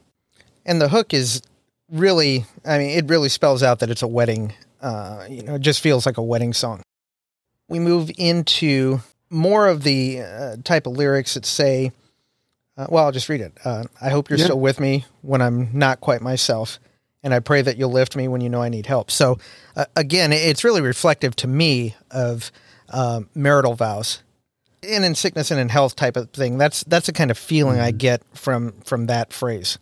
And 0.64 0.80
the 0.80 0.88
hook 0.88 1.12
is 1.12 1.42
really, 1.90 2.46
I 2.64 2.78
mean, 2.78 2.90
it 2.96 3.08
really 3.08 3.28
spells 3.28 3.62
out 3.62 3.80
that 3.80 3.90
it's 3.90 4.02
a 4.02 4.06
wedding. 4.08 4.54
Uh, 4.80 5.26
you 5.28 5.42
know, 5.42 5.56
it 5.56 5.60
just 5.60 5.80
feels 5.80 6.06
like 6.06 6.16
a 6.18 6.22
wedding 6.22 6.52
song. 6.52 6.82
We 7.68 7.78
move 7.78 8.10
into 8.16 9.00
more 9.28 9.66
of 9.66 9.82
the 9.82 10.20
uh, 10.22 10.56
type 10.64 10.86
of 10.86 10.92
lyrics 10.94 11.34
that 11.34 11.44
say, 11.46 11.92
uh, 12.76 12.86
well, 12.88 13.04
I'll 13.04 13.12
just 13.12 13.28
read 13.28 13.40
it. 13.40 13.52
Uh, 13.64 13.84
I 14.00 14.10
hope 14.10 14.30
you're 14.30 14.38
Yeah. 14.38 14.46
still 14.46 14.60
with 14.60 14.78
me 14.80 15.04
when 15.22 15.42
I'm 15.42 15.70
not 15.76 16.00
quite 16.00 16.22
myself 16.22 16.78
and 17.22 17.32
I 17.34 17.40
pray 17.40 17.62
that 17.62 17.76
you'll 17.76 17.92
lift 17.92 18.16
me 18.16 18.26
when 18.28 18.40
you 18.40 18.48
know 18.48 18.62
I 18.62 18.68
need 18.68 18.86
help. 18.86 19.10
So, 19.10 19.38
uh, 19.76 19.84
again, 19.94 20.32
it's 20.32 20.64
really 20.64 20.80
reflective 20.80 21.36
to 21.36 21.46
me 21.46 21.94
of 22.10 22.50
marital 23.34 23.74
vows, 23.74 24.22
and 24.82 25.04
in 25.04 25.14
sickness 25.14 25.50
and 25.50 25.60
in 25.60 25.68
health 25.68 25.96
type 25.96 26.16
of 26.16 26.30
thing. 26.30 26.58
That's 26.58 26.84
that's 26.84 27.06
the 27.06 27.12
kind 27.12 27.30
of 27.30 27.38
feeling 27.38 27.80
I 27.80 27.90
get 27.90 28.22
from 28.34 28.72
from 28.84 29.06
that 29.06 29.32
phrase. 29.32 29.78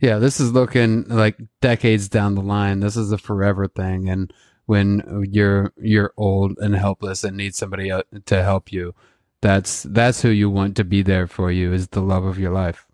Yeah, 0.00 0.18
this 0.18 0.40
is 0.40 0.52
looking 0.52 1.04
like 1.08 1.38
decades 1.60 2.08
down 2.08 2.34
the 2.34 2.42
line. 2.42 2.80
This 2.80 2.96
is 2.96 3.12
a 3.12 3.18
forever 3.18 3.66
thing, 3.66 4.08
and 4.08 4.32
when 4.66 5.26
you're 5.30 5.72
you're 5.78 6.12
old 6.16 6.56
and 6.58 6.74
helpless 6.74 7.24
and 7.24 7.36
need 7.36 7.54
somebody 7.54 7.90
uh, 7.90 8.02
to 8.26 8.42
help 8.42 8.72
you, 8.72 8.94
that's 9.40 9.84
that's 9.84 10.22
who 10.22 10.28
you 10.28 10.50
want 10.50 10.76
to 10.76 10.84
be 10.84 11.02
there 11.02 11.26
for 11.26 11.50
you 11.50 11.72
is 11.72 11.88
the 11.88 12.00
love 12.00 12.24
of 12.24 12.38
your 12.38 12.52
life. 12.52 12.86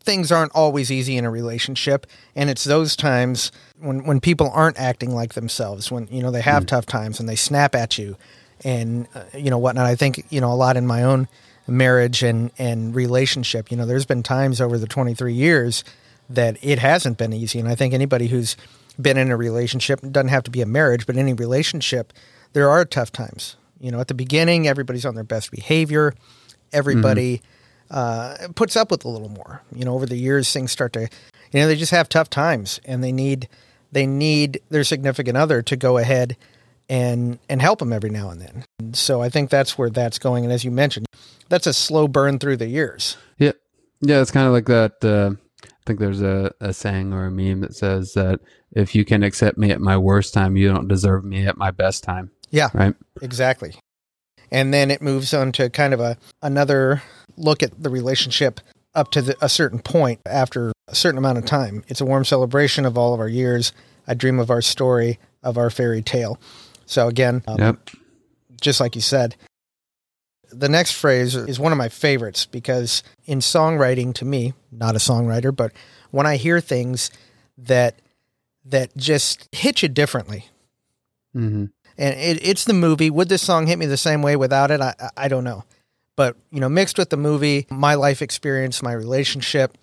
Things 0.00 0.32
aren't 0.32 0.52
always 0.54 0.90
easy 0.90 1.16
in 1.16 1.24
a 1.24 1.30
relationship, 1.30 2.06
and 2.34 2.50
it's 2.50 2.64
those 2.64 2.96
times 2.96 3.52
when 3.78 4.04
when 4.04 4.20
people 4.20 4.50
aren't 4.52 4.78
acting 4.78 5.14
like 5.14 5.34
themselves, 5.34 5.90
when 5.90 6.08
you 6.08 6.22
know 6.22 6.30
they 6.30 6.40
have 6.40 6.66
tough 6.66 6.86
times 6.86 7.20
and 7.20 7.28
they 7.28 7.36
snap 7.36 7.74
at 7.74 7.98
you, 7.98 8.16
and 8.64 9.06
uh, 9.14 9.24
you 9.34 9.50
know 9.50 9.58
whatnot. 9.58 9.86
I 9.86 9.94
think 9.94 10.24
you 10.30 10.40
know 10.40 10.52
a 10.52 10.54
lot 10.54 10.76
in 10.76 10.86
my 10.86 11.02
own 11.02 11.28
marriage 11.66 12.22
and 12.22 12.50
and 12.58 12.94
relationship. 12.94 13.70
You 13.70 13.76
know, 13.76 13.86
there's 13.86 14.06
been 14.06 14.22
times 14.22 14.60
over 14.60 14.78
the 14.78 14.86
23 14.86 15.32
years 15.32 15.84
that 16.30 16.56
it 16.62 16.78
hasn't 16.78 17.18
been 17.18 17.32
easy, 17.32 17.58
and 17.58 17.68
I 17.68 17.74
think 17.74 17.94
anybody 17.94 18.28
who's 18.28 18.56
been 19.00 19.16
in 19.16 19.30
a 19.30 19.36
relationship 19.36 20.00
doesn't 20.00 20.28
have 20.28 20.42
to 20.44 20.50
be 20.50 20.60
a 20.60 20.66
marriage, 20.66 21.06
but 21.06 21.16
any 21.16 21.32
relationship, 21.32 22.12
there 22.52 22.68
are 22.68 22.84
tough 22.84 23.12
times. 23.12 23.56
You 23.80 23.92
know, 23.92 24.00
at 24.00 24.08
the 24.08 24.14
beginning, 24.14 24.66
everybody's 24.66 25.06
on 25.06 25.14
their 25.14 25.24
best 25.24 25.52
behavior. 25.52 26.14
Everybody 26.72 27.42
uh, 27.90 28.36
puts 28.54 28.76
up 28.76 28.90
with 28.90 29.04
a 29.04 29.08
little 29.08 29.28
more. 29.28 29.62
You 29.74 29.84
know, 29.84 29.94
over 29.94 30.04
the 30.04 30.16
years, 30.16 30.52
things 30.52 30.72
start 30.72 30.92
to, 30.94 31.02
you 31.02 31.60
know, 31.60 31.68
they 31.68 31.76
just 31.76 31.92
have 31.92 32.08
tough 32.08 32.28
times, 32.28 32.80
and 32.84 33.02
they 33.02 33.12
need 33.12 33.48
they 33.92 34.06
need 34.06 34.60
their 34.68 34.84
significant 34.84 35.36
other 35.36 35.62
to 35.62 35.76
go 35.76 35.96
ahead 35.96 36.36
and 36.88 37.38
and 37.48 37.60
help 37.60 37.78
them 37.78 37.92
every 37.92 38.10
now 38.10 38.30
and 38.30 38.40
then. 38.40 38.64
So 38.94 39.20
I 39.22 39.28
think 39.28 39.50
that's 39.50 39.76
where 39.76 39.90
that's 39.90 40.18
going. 40.18 40.44
And 40.44 40.52
as 40.52 40.64
you 40.64 40.70
mentioned, 40.70 41.06
that's 41.48 41.66
a 41.66 41.72
slow 41.72 42.08
burn 42.08 42.38
through 42.38 42.56
the 42.58 42.66
years. 42.68 43.16
Yeah, 43.38 43.52
yeah, 44.00 44.20
it's 44.20 44.30
kind 44.30 44.46
of 44.46 44.52
like 44.52 44.66
that. 44.66 45.04
Uh, 45.04 45.36
I 45.64 45.68
think 45.86 46.00
there's 46.00 46.20
a, 46.22 46.52
a 46.60 46.72
saying 46.72 47.12
or 47.12 47.26
a 47.26 47.30
meme 47.30 47.60
that 47.60 47.74
says 47.74 48.12
that 48.12 48.40
if 48.72 48.94
you 48.94 49.04
can 49.04 49.22
accept 49.22 49.56
me 49.58 49.70
at 49.70 49.80
my 49.80 49.96
worst 49.96 50.34
time, 50.34 50.56
you 50.56 50.68
don't 50.68 50.88
deserve 50.88 51.24
me 51.24 51.46
at 51.46 51.56
my 51.56 51.70
best 51.70 52.04
time. 52.04 52.30
Yeah, 52.50 52.68
Right. 52.74 52.94
exactly. 53.22 53.74
And 54.50 54.72
then 54.72 54.90
it 54.90 55.02
moves 55.02 55.34
on 55.34 55.52
to 55.52 55.68
kind 55.70 55.92
of 55.94 56.00
a 56.00 56.16
another 56.42 57.02
look 57.36 57.62
at 57.62 57.82
the 57.82 57.90
relationship 57.90 58.60
up 58.94 59.10
to 59.12 59.22
the, 59.22 59.36
a 59.42 59.48
certain 59.48 59.78
point 59.78 60.20
after 60.26 60.72
a 60.88 60.94
certain 60.94 61.18
amount 61.18 61.38
of 61.38 61.44
time. 61.44 61.84
It's 61.88 62.00
a 62.00 62.06
warm 62.06 62.24
celebration 62.24 62.84
of 62.86 62.96
all 62.96 63.12
of 63.14 63.20
our 63.20 63.28
years. 63.28 63.72
I 64.06 64.14
dream 64.14 64.38
of 64.38 64.50
our 64.50 64.62
story, 64.62 65.18
of 65.42 65.58
our 65.58 65.68
fairy 65.70 66.02
tale. 66.02 66.38
So 66.88 67.06
again, 67.06 67.42
um, 67.46 67.58
Yep. 67.58 67.90
just 68.60 68.80
like 68.80 68.94
you 68.96 69.02
said, 69.02 69.36
the 70.50 70.68
next 70.68 70.92
phrase 70.92 71.34
is 71.36 71.60
one 71.60 71.72
of 71.72 71.78
my 71.78 71.88
favorites 71.90 72.46
because 72.46 73.02
in 73.26 73.40
songwriting, 73.40 74.14
to 74.14 74.24
me, 74.24 74.54
not 74.72 74.94
a 74.96 74.98
songwriter, 74.98 75.54
but 75.54 75.72
when 76.10 76.26
I 76.26 76.36
hear 76.36 76.60
things 76.60 77.10
that 77.58 77.96
that 78.64 78.96
just 78.96 79.48
hit 79.52 79.82
you 79.82 79.88
differently, 79.88 80.46
hmm 81.32 81.66
and 82.00 82.14
it, 82.20 82.46
it's 82.46 82.64
the 82.64 82.74
movie. 82.74 83.10
Would 83.10 83.28
this 83.28 83.42
song 83.42 83.66
hit 83.66 83.78
me 83.78 83.86
the 83.86 83.96
same 83.96 84.22
way 84.22 84.36
without 84.36 84.70
it? 84.70 84.80
I, 84.80 84.94
I- 85.00 85.10
I 85.24 85.28
don't 85.28 85.42
know. 85.44 85.64
But, 86.16 86.36
you 86.52 86.60
know, 86.60 86.68
mixed 86.68 86.96
with 86.98 87.10
the 87.10 87.16
movie, 87.16 87.66
my 87.70 87.94
life 87.94 88.22
experience, 88.22 88.82
my 88.82 88.92
relationship, 88.92 89.76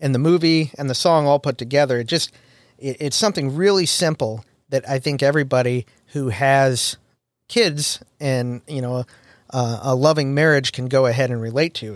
and 0.00 0.14
the 0.14 0.18
movie 0.18 0.70
and 0.78 0.88
the 0.90 0.94
song 0.94 1.26
all 1.26 1.38
put 1.38 1.56
together, 1.58 1.98
it 2.00 2.06
just, 2.06 2.32
it, 2.78 2.96
it's 3.00 3.16
something 3.16 3.54
really 3.56 3.86
simple 3.86 4.44
that 4.74 4.88
I 4.88 4.98
think 4.98 5.22
everybody 5.22 5.86
who 6.08 6.30
has 6.30 6.96
kids 7.46 8.02
and, 8.18 8.60
you 8.66 8.82
know, 8.82 9.04
a 9.50 9.94
loving 9.94 10.34
marriage 10.34 10.72
can 10.72 10.86
go 10.86 11.06
ahead 11.06 11.30
and 11.30 11.40
relate 11.40 11.74
to. 11.74 11.94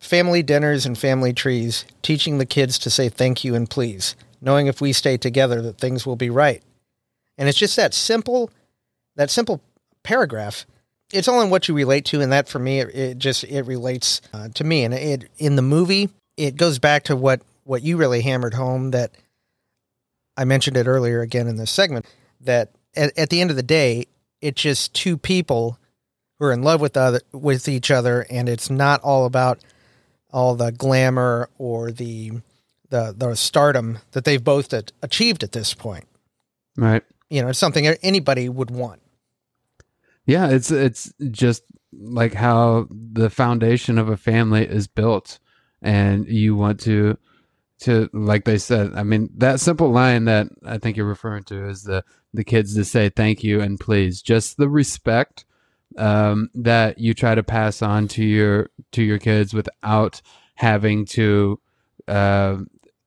Family 0.00 0.42
dinners 0.42 0.84
and 0.84 0.98
family 0.98 1.32
trees, 1.32 1.84
teaching 2.02 2.38
the 2.38 2.44
kids 2.44 2.76
to 2.80 2.90
say 2.90 3.08
thank 3.08 3.44
you 3.44 3.54
and 3.54 3.70
please, 3.70 4.16
knowing 4.40 4.66
if 4.66 4.80
we 4.80 4.92
stay 4.92 5.16
together 5.16 5.62
that 5.62 5.78
things 5.78 6.04
will 6.04 6.16
be 6.16 6.28
right. 6.28 6.60
And 7.36 7.48
it's 7.48 7.58
just 7.58 7.76
that 7.76 7.94
simple 7.94 8.50
that 9.14 9.30
simple 9.30 9.60
paragraph 10.02 10.64
it's 11.12 11.26
all 11.26 11.42
in 11.42 11.50
what 11.50 11.66
you 11.66 11.74
relate 11.74 12.04
to 12.04 12.20
and 12.20 12.30
that 12.30 12.48
for 12.48 12.60
me 12.60 12.78
it, 12.78 12.94
it 12.94 13.18
just 13.18 13.42
it 13.44 13.62
relates 13.62 14.20
uh, 14.32 14.48
to 14.54 14.62
me 14.62 14.84
and 14.84 14.94
it 14.94 15.28
in 15.38 15.56
the 15.56 15.62
movie 15.62 16.08
it 16.36 16.56
goes 16.56 16.78
back 16.78 17.02
to 17.02 17.16
what 17.16 17.40
what 17.64 17.82
you 17.82 17.96
really 17.96 18.20
hammered 18.20 18.54
home 18.54 18.92
that 18.92 19.10
i 20.38 20.44
mentioned 20.44 20.76
it 20.76 20.86
earlier 20.86 21.20
again 21.20 21.46
in 21.46 21.56
this 21.56 21.70
segment 21.70 22.06
that 22.40 22.70
at, 22.96 23.16
at 23.18 23.28
the 23.28 23.40
end 23.42 23.50
of 23.50 23.56
the 23.56 23.62
day 23.62 24.06
it's 24.40 24.62
just 24.62 24.94
two 24.94 25.16
people 25.18 25.78
who 26.38 26.46
are 26.46 26.52
in 26.52 26.62
love 26.62 26.80
with 26.80 26.96
other 26.96 27.20
with 27.32 27.68
each 27.68 27.90
other 27.90 28.24
and 28.30 28.48
it's 28.48 28.70
not 28.70 29.00
all 29.02 29.26
about 29.26 29.58
all 30.30 30.54
the 30.54 30.72
glamour 30.72 31.50
or 31.58 31.90
the 31.90 32.32
the 32.90 33.14
the 33.16 33.34
stardom 33.34 33.98
that 34.12 34.24
they've 34.24 34.44
both 34.44 34.72
a- 34.72 34.84
achieved 35.02 35.42
at 35.42 35.52
this 35.52 35.74
point 35.74 36.06
Right. 36.76 37.02
you 37.28 37.42
know 37.42 37.48
it's 37.48 37.58
something 37.58 37.86
anybody 37.86 38.48
would 38.48 38.70
want 38.70 39.02
Yeah, 40.26 40.48
it's 40.48 40.70
it's 40.70 41.12
just 41.30 41.62
like 41.92 42.34
how 42.34 42.86
the 42.90 43.30
foundation 43.30 43.98
of 43.98 44.08
a 44.10 44.16
family 44.18 44.64
is 44.68 44.86
built, 44.86 45.38
and 45.80 46.28
you 46.28 46.54
want 46.54 46.80
to 46.80 47.16
to 47.80 48.08
like 48.12 48.44
they 48.44 48.58
said. 48.58 48.92
I 48.94 49.02
mean, 49.02 49.30
that 49.36 49.60
simple 49.60 49.90
line 49.90 50.24
that 50.24 50.48
I 50.64 50.78
think 50.78 50.96
you're 50.96 51.06
referring 51.06 51.44
to 51.44 51.68
is 51.68 51.84
the 51.84 52.04
the 52.34 52.44
kids 52.44 52.74
to 52.74 52.84
say 52.84 53.08
thank 53.08 53.44
you 53.44 53.60
and 53.60 53.78
please. 53.78 54.20
Just 54.20 54.56
the 54.56 54.68
respect 54.68 55.44
um, 55.96 56.50
that 56.54 56.98
you 56.98 57.14
try 57.14 57.34
to 57.34 57.42
pass 57.42 57.82
on 57.82 58.08
to 58.08 58.24
your 58.24 58.70
to 58.92 59.02
your 59.02 59.18
kids 59.18 59.54
without 59.54 60.20
having 60.54 61.04
to 61.06 61.60
uh, 62.08 62.56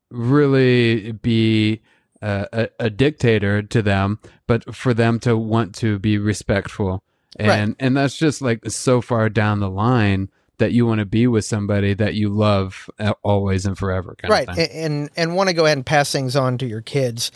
really 0.09 1.11
be 1.11 1.81
uh, 2.21 2.45
a, 2.53 2.69
a, 2.79 2.89
dictator 2.89 3.63
to 3.63 3.81
them, 3.81 4.19
but 4.47 4.75
for 4.75 4.93
them 4.93 5.19
to 5.19 5.35
want 5.35 5.73
to 5.75 5.99
be 5.99 6.17
respectful, 6.17 7.03
and 7.37 7.69
right. 7.69 7.75
and 7.79 7.97
that's 7.97 8.17
just 8.17 8.41
like 8.41 8.69
so 8.69 9.01
far 9.01 9.27
down 9.27 9.59
the 9.59 9.69
line 9.69 10.29
that 10.61 10.71
you 10.73 10.85
want 10.85 10.99
to 10.99 11.05
be 11.05 11.25
with 11.25 11.43
somebody 11.43 11.95
that 11.95 12.13
you 12.13 12.29
love 12.29 12.87
always 13.23 13.65
and 13.65 13.77
forever, 13.77 14.15
right? 14.29 14.47
and 14.47 15.09
and 15.17 15.35
want 15.35 15.49
to 15.49 15.53
go 15.53 15.65
ahead 15.65 15.77
and 15.77 15.85
pass 15.85 16.11
things 16.11 16.35
on 16.35 16.59
to 16.59 16.67
your 16.67 16.81
kids, 16.81 17.31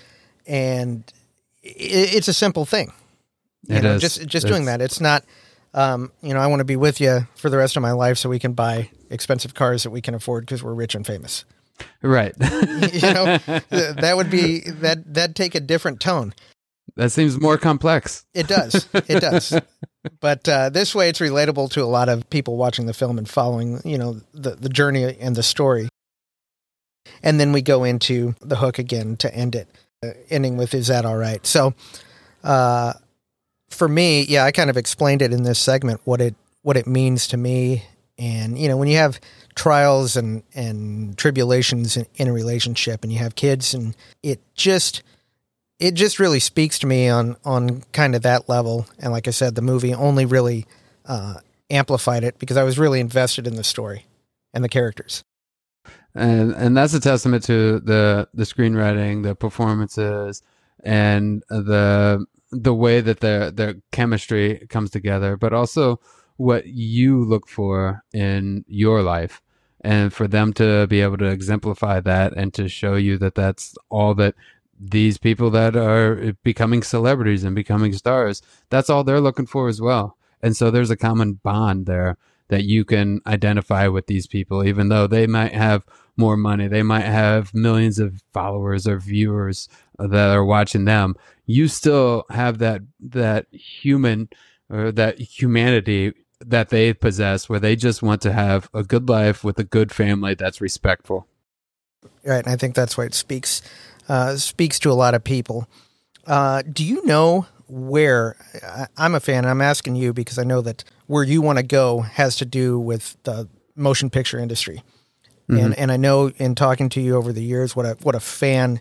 and 0.45 1.03
it's 1.63 2.27
a 2.27 2.33
simple 2.33 2.65
thing. 2.65 2.93
You 3.67 3.77
it 3.77 3.83
know, 3.83 3.95
is. 3.95 4.01
just 4.01 4.27
just 4.27 4.45
it's, 4.45 4.45
doing 4.45 4.65
that. 4.65 4.81
It's 4.81 5.01
not. 5.01 5.25
Um, 5.73 6.13
you 6.21 6.33
know, 6.33 6.39
I 6.39 6.47
want 6.47 6.61
to 6.61 6.65
be 6.65 6.77
with 6.77 7.01
you 7.01 7.27
for 7.35 7.49
the 7.49 7.57
rest 7.57 7.75
of 7.75 7.81
my 7.81 7.91
life 7.91 8.17
so 8.17 8.29
we 8.29 8.39
can 8.39 8.53
buy 8.53 8.91
expensive 9.09 9.55
cars 9.55 9.83
that 9.83 9.89
we 9.89 9.99
can 9.99 10.13
afford 10.13 10.45
because 10.45 10.63
we're 10.63 10.73
rich 10.73 10.95
and 10.95 11.05
famous. 11.05 11.43
Right. 12.01 12.33
you 12.39 13.01
know, 13.01 13.37
that 13.69 14.13
would 14.15 14.29
be 14.29 14.61
that 14.61 15.15
that 15.15 15.35
take 15.35 15.53
a 15.55 15.59
different 15.59 15.99
tone. 15.99 16.33
That 16.95 17.11
seems 17.11 17.41
more 17.41 17.57
complex. 17.57 18.25
It 18.33 18.47
does. 18.47 18.87
It 18.93 19.19
does. 19.19 19.59
but 20.19 20.47
uh, 20.47 20.69
this 20.69 20.93
way, 20.93 21.09
it's 21.09 21.19
relatable 21.19 21.71
to 21.71 21.83
a 21.83 21.85
lot 21.85 22.09
of 22.09 22.29
people 22.29 22.57
watching 22.57 22.85
the 22.85 22.93
film 22.93 23.17
and 23.17 23.27
following, 23.27 23.81
you 23.83 23.97
know, 23.97 24.21
the 24.33 24.51
the 24.51 24.69
journey 24.69 25.17
and 25.19 25.35
the 25.35 25.43
story. 25.43 25.89
And 27.23 27.39
then 27.39 27.51
we 27.51 27.61
go 27.61 27.83
into 27.83 28.35
the 28.41 28.57
hook 28.57 28.79
again 28.79 29.17
to 29.17 29.33
end 29.33 29.55
it, 29.55 29.67
uh, 30.03 30.09
ending 30.29 30.57
with 30.57 30.73
"Is 30.73 30.87
that 30.87 31.05
all 31.05 31.17
right?" 31.17 31.45
So, 31.45 31.73
uh, 32.43 32.93
for 33.69 33.87
me, 33.87 34.23
yeah, 34.23 34.43
I 34.43 34.51
kind 34.51 34.69
of 34.69 34.77
explained 34.77 35.21
it 35.21 35.33
in 35.33 35.43
this 35.43 35.59
segment 35.59 36.01
what 36.03 36.21
it 36.21 36.35
what 36.61 36.77
it 36.77 36.87
means 36.87 37.27
to 37.27 37.37
me, 37.37 37.83
and 38.17 38.57
you 38.57 38.67
know, 38.67 38.77
when 38.77 38.87
you 38.87 38.97
have 38.97 39.19
trials 39.55 40.15
and 40.15 40.43
and 40.53 41.17
tribulations 41.17 41.97
in, 41.97 42.05
in 42.15 42.27
a 42.27 42.33
relationship, 42.33 43.03
and 43.03 43.11
you 43.11 43.19
have 43.19 43.35
kids, 43.35 43.73
and 43.73 43.95
it 44.23 44.39
just 44.55 45.03
it 45.79 45.93
just 45.93 46.19
really 46.19 46.39
speaks 46.39 46.79
to 46.79 46.87
me 46.87 47.09
on 47.09 47.37
on 47.43 47.81
kind 47.91 48.15
of 48.15 48.21
that 48.23 48.47
level. 48.49 48.87
And 48.99 49.11
like 49.11 49.27
I 49.27 49.31
said, 49.31 49.55
the 49.55 49.61
movie 49.61 49.93
only 49.93 50.25
really 50.25 50.65
uh, 51.05 51.35
amplified 51.69 52.23
it 52.23 52.39
because 52.39 52.57
I 52.57 52.63
was 52.63 52.79
really 52.79 52.99
invested 52.99 53.47
in 53.47 53.55
the 53.55 53.63
story 53.63 54.05
and 54.53 54.63
the 54.63 54.69
characters. 54.69 55.23
And 56.13 56.53
and 56.53 56.75
that's 56.77 56.93
a 56.93 56.99
testament 56.99 57.43
to 57.45 57.79
the 57.79 58.29
the 58.33 58.43
screenwriting, 58.43 59.23
the 59.23 59.35
performances, 59.35 60.41
and 60.83 61.43
the 61.49 62.25
the 62.51 62.73
way 62.73 63.01
that 63.01 63.19
the 63.19 63.51
the 63.53 63.81
chemistry 63.91 64.65
comes 64.69 64.91
together, 64.91 65.35
but 65.35 65.51
also 65.51 65.99
what 66.37 66.67
you 66.67 67.23
look 67.23 67.47
for 67.47 68.03
in 68.13 68.63
your 68.67 69.01
life 69.01 69.41
and 69.81 70.11
for 70.11 70.27
them 70.27 70.51
to 70.51 70.87
be 70.87 71.01
able 71.01 71.17
to 71.17 71.25
exemplify 71.25 71.99
that 71.99 72.33
and 72.33 72.53
to 72.53 72.67
show 72.67 72.95
you 72.95 73.17
that 73.17 73.35
that's 73.35 73.75
all 73.89 74.13
that 74.15 74.35
these 74.79 75.17
people 75.17 75.49
that 75.51 75.75
are 75.75 76.33
becoming 76.43 76.83
celebrities 76.83 77.43
and 77.43 77.55
becoming 77.55 77.93
stars 77.93 78.41
that's 78.69 78.89
all 78.89 79.03
they're 79.03 79.21
looking 79.21 79.45
for 79.45 79.67
as 79.67 79.81
well. 79.81 80.17
And 80.41 80.55
so 80.55 80.69
there's 80.69 80.91
a 80.91 80.97
common 80.97 81.33
bond 81.33 81.85
there 81.85 82.17
that 82.49 82.65
you 82.65 82.85
can 82.85 83.21
identify 83.25 83.87
with 83.87 84.07
these 84.07 84.27
people 84.27 84.63
even 84.63 84.89
though 84.89 85.07
they 85.07 85.27
might 85.27 85.53
have 85.53 85.83
more 86.17 86.37
money 86.37 86.67
they 86.67 86.83
might 86.83 87.05
have 87.05 87.53
millions 87.53 87.99
of 87.99 88.21
followers 88.33 88.87
or 88.87 88.99
viewers 88.99 89.67
that 89.97 90.29
are 90.29 90.45
watching 90.45 90.85
them. 90.85 91.15
You 91.45 91.67
still 91.67 92.25
have 92.29 92.59
that 92.59 92.81
that 92.99 93.47
human 93.51 94.29
or 94.69 94.91
that 94.91 95.19
humanity 95.19 96.13
that 96.41 96.69
they 96.69 96.93
possess 96.93 97.47
where 97.47 97.59
they 97.59 97.75
just 97.75 98.03
want 98.03 98.21
to 98.21 98.33
have 98.33 98.69
a 98.73 98.83
good 98.83 99.09
life 99.09 99.43
with 99.43 99.57
a 99.57 99.63
good 99.63 99.91
family 99.91 100.35
that's 100.35 100.59
respectful. 100.59 101.27
Right 102.23 102.43
and 102.43 102.49
i 102.49 102.55
think 102.55 102.75
that's 102.75 102.97
why 102.97 103.05
it 103.05 103.13
speaks 103.13 103.61
uh, 104.09 104.35
speaks 104.35 104.79
to 104.79 104.91
a 104.91 104.93
lot 104.93 105.13
of 105.13 105.23
people 105.23 105.67
uh, 106.27 106.61
do 106.71 106.83
you 106.83 107.05
know 107.05 107.45
where 107.67 108.35
I, 108.63 108.87
i'm 108.97 109.15
a 109.15 109.19
fan 109.19 109.39
and 109.39 109.49
i'm 109.49 109.61
asking 109.61 109.95
you 109.95 110.13
because 110.13 110.37
i 110.37 110.43
know 110.43 110.61
that 110.61 110.83
where 111.07 111.23
you 111.23 111.41
want 111.41 111.57
to 111.57 111.63
go 111.63 112.01
has 112.01 112.35
to 112.37 112.45
do 112.45 112.79
with 112.79 113.17
the 113.23 113.47
motion 113.75 114.09
picture 114.09 114.37
industry 114.37 114.83
mm-hmm. 115.49 115.65
and 115.65 115.77
and 115.77 115.91
i 115.91 115.97
know 115.97 116.29
in 116.37 116.55
talking 116.55 116.89
to 116.89 117.01
you 117.01 117.15
over 117.15 117.33
the 117.33 117.43
years 117.43 117.75
what 117.75 117.85
a 117.85 117.97
what 118.01 118.15
a 118.15 118.19
fan 118.19 118.79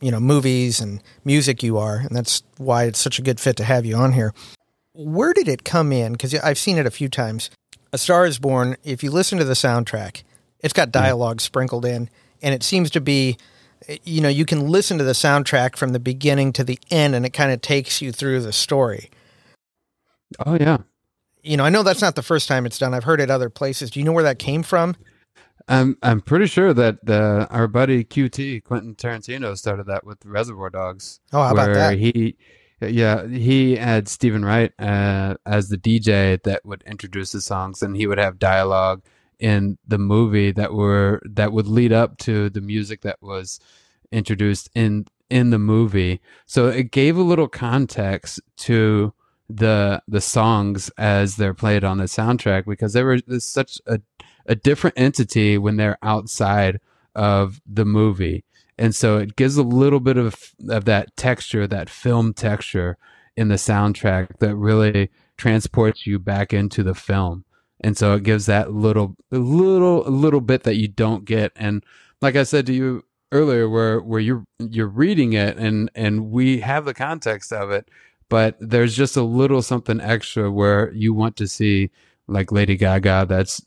you 0.00 0.10
know 0.10 0.20
movies 0.20 0.80
and 0.80 1.02
music 1.24 1.62
you 1.62 1.78
are, 1.78 1.96
and 1.96 2.14
that's 2.14 2.42
why 2.58 2.84
it's 2.84 2.98
such 2.98 3.18
a 3.18 3.22
good 3.22 3.40
fit 3.40 3.56
to 3.56 3.64
have 3.64 3.86
you 3.86 3.96
on 3.96 4.12
here. 4.12 4.32
Where 4.92 5.32
did 5.32 5.48
it 5.48 5.64
come 5.64 5.92
in? 5.92 6.12
Because 6.12 6.34
I've 6.34 6.58
seen 6.58 6.78
it 6.78 6.86
a 6.86 6.90
few 6.90 7.08
times. 7.08 7.50
A 7.92 7.98
Star 7.98 8.26
Is 8.26 8.38
Born. 8.38 8.76
If 8.84 9.02
you 9.02 9.10
listen 9.10 9.38
to 9.38 9.44
the 9.44 9.54
soundtrack, 9.54 10.22
it's 10.60 10.72
got 10.72 10.90
dialogue 10.90 11.40
sprinkled 11.40 11.84
in, 11.84 12.10
and 12.42 12.54
it 12.54 12.62
seems 12.62 12.90
to 12.92 13.00
be, 13.00 13.36
you 14.04 14.20
know, 14.20 14.28
you 14.28 14.44
can 14.44 14.68
listen 14.68 14.98
to 14.98 15.04
the 15.04 15.12
soundtrack 15.12 15.76
from 15.76 15.90
the 15.90 16.00
beginning 16.00 16.52
to 16.54 16.64
the 16.64 16.78
end, 16.90 17.14
and 17.14 17.24
it 17.24 17.30
kind 17.30 17.52
of 17.52 17.60
takes 17.60 18.02
you 18.02 18.12
through 18.12 18.40
the 18.40 18.52
story. 18.52 19.10
Oh 20.44 20.56
yeah. 20.58 20.78
You 21.42 21.56
know, 21.56 21.64
I 21.64 21.70
know 21.70 21.82
that's 21.82 22.02
not 22.02 22.16
the 22.16 22.22
first 22.22 22.48
time 22.48 22.66
it's 22.66 22.78
done. 22.78 22.92
I've 22.92 23.04
heard 23.04 23.20
it 23.20 23.30
other 23.30 23.48
places. 23.48 23.90
Do 23.90 24.00
you 24.00 24.04
know 24.04 24.12
where 24.12 24.24
that 24.24 24.38
came 24.38 24.62
from? 24.62 24.96
I'm 25.68 25.96
I'm 26.02 26.20
pretty 26.20 26.46
sure 26.46 26.72
that 26.74 26.98
uh, 27.08 27.46
our 27.50 27.68
buddy 27.68 28.04
QT 28.04 28.64
Quentin 28.64 28.94
Tarantino 28.94 29.56
started 29.56 29.86
that 29.86 30.04
with 30.04 30.24
Reservoir 30.24 30.70
Dogs. 30.70 31.20
Oh, 31.32 31.42
how 31.42 31.52
about 31.52 31.74
that? 31.74 31.98
He, 31.98 32.36
yeah, 32.80 33.26
he 33.26 33.76
had 33.76 34.08
Steven 34.08 34.44
Wright 34.44 34.72
uh, 34.78 35.34
as 35.44 35.68
the 35.68 35.78
DJ 35.78 36.40
that 36.42 36.64
would 36.64 36.82
introduce 36.86 37.32
the 37.32 37.40
songs, 37.40 37.82
and 37.82 37.96
he 37.96 38.06
would 38.06 38.18
have 38.18 38.38
dialogue 38.38 39.02
in 39.38 39.78
the 39.86 39.98
movie 39.98 40.52
that 40.52 40.72
were 40.72 41.20
that 41.24 41.52
would 41.52 41.66
lead 41.66 41.92
up 41.92 42.18
to 42.18 42.48
the 42.50 42.60
music 42.60 43.02
that 43.02 43.20
was 43.20 43.60
introduced 44.12 44.70
in 44.74 45.06
in 45.28 45.50
the 45.50 45.58
movie. 45.58 46.20
So 46.46 46.68
it 46.68 46.90
gave 46.90 47.16
a 47.16 47.22
little 47.22 47.48
context 47.48 48.40
to 48.58 49.12
the 49.48 50.02
the 50.08 50.20
songs 50.20 50.90
as 50.98 51.36
they're 51.36 51.54
played 51.54 51.84
on 51.84 51.98
the 51.98 52.04
soundtrack 52.04 52.64
because 52.66 52.92
they 52.92 53.02
were 53.02 53.18
such 53.38 53.80
a 53.86 54.00
a 54.46 54.54
different 54.54 54.98
entity 54.98 55.58
when 55.58 55.76
they're 55.76 55.98
outside 56.02 56.80
of 57.14 57.60
the 57.66 57.84
movie. 57.84 58.44
And 58.78 58.94
so 58.94 59.18
it 59.18 59.36
gives 59.36 59.56
a 59.56 59.62
little 59.62 60.00
bit 60.00 60.16
of 60.16 60.54
of 60.68 60.84
that 60.86 61.16
texture, 61.16 61.66
that 61.66 61.90
film 61.90 62.34
texture 62.34 62.96
in 63.36 63.48
the 63.48 63.56
soundtrack 63.56 64.38
that 64.38 64.56
really 64.56 65.10
transports 65.36 66.06
you 66.06 66.18
back 66.18 66.52
into 66.52 66.82
the 66.82 66.94
film. 66.94 67.44
And 67.80 67.96
so 67.96 68.14
it 68.14 68.22
gives 68.22 68.46
that 68.46 68.72
little 68.72 69.16
little 69.30 70.02
little 70.10 70.40
bit 70.40 70.62
that 70.64 70.76
you 70.76 70.88
don't 70.88 71.24
get. 71.24 71.52
And 71.56 71.84
like 72.20 72.36
I 72.36 72.42
said 72.42 72.66
to 72.66 72.72
you 72.72 73.04
earlier 73.32 73.68
where 73.68 74.00
where 74.00 74.20
you're 74.20 74.44
you're 74.58 74.88
reading 74.88 75.32
it 75.34 75.56
and 75.58 75.90
and 75.94 76.30
we 76.30 76.60
have 76.60 76.84
the 76.84 76.94
context 76.94 77.52
of 77.52 77.70
it, 77.70 77.88
but 78.28 78.56
there's 78.60 78.96
just 78.96 79.16
a 79.16 79.22
little 79.22 79.62
something 79.62 80.00
extra 80.00 80.50
where 80.50 80.92
you 80.92 81.12
want 81.12 81.36
to 81.36 81.46
see 81.46 81.90
like 82.28 82.52
Lady 82.52 82.76
Gaga 82.76 83.26
that's 83.28 83.62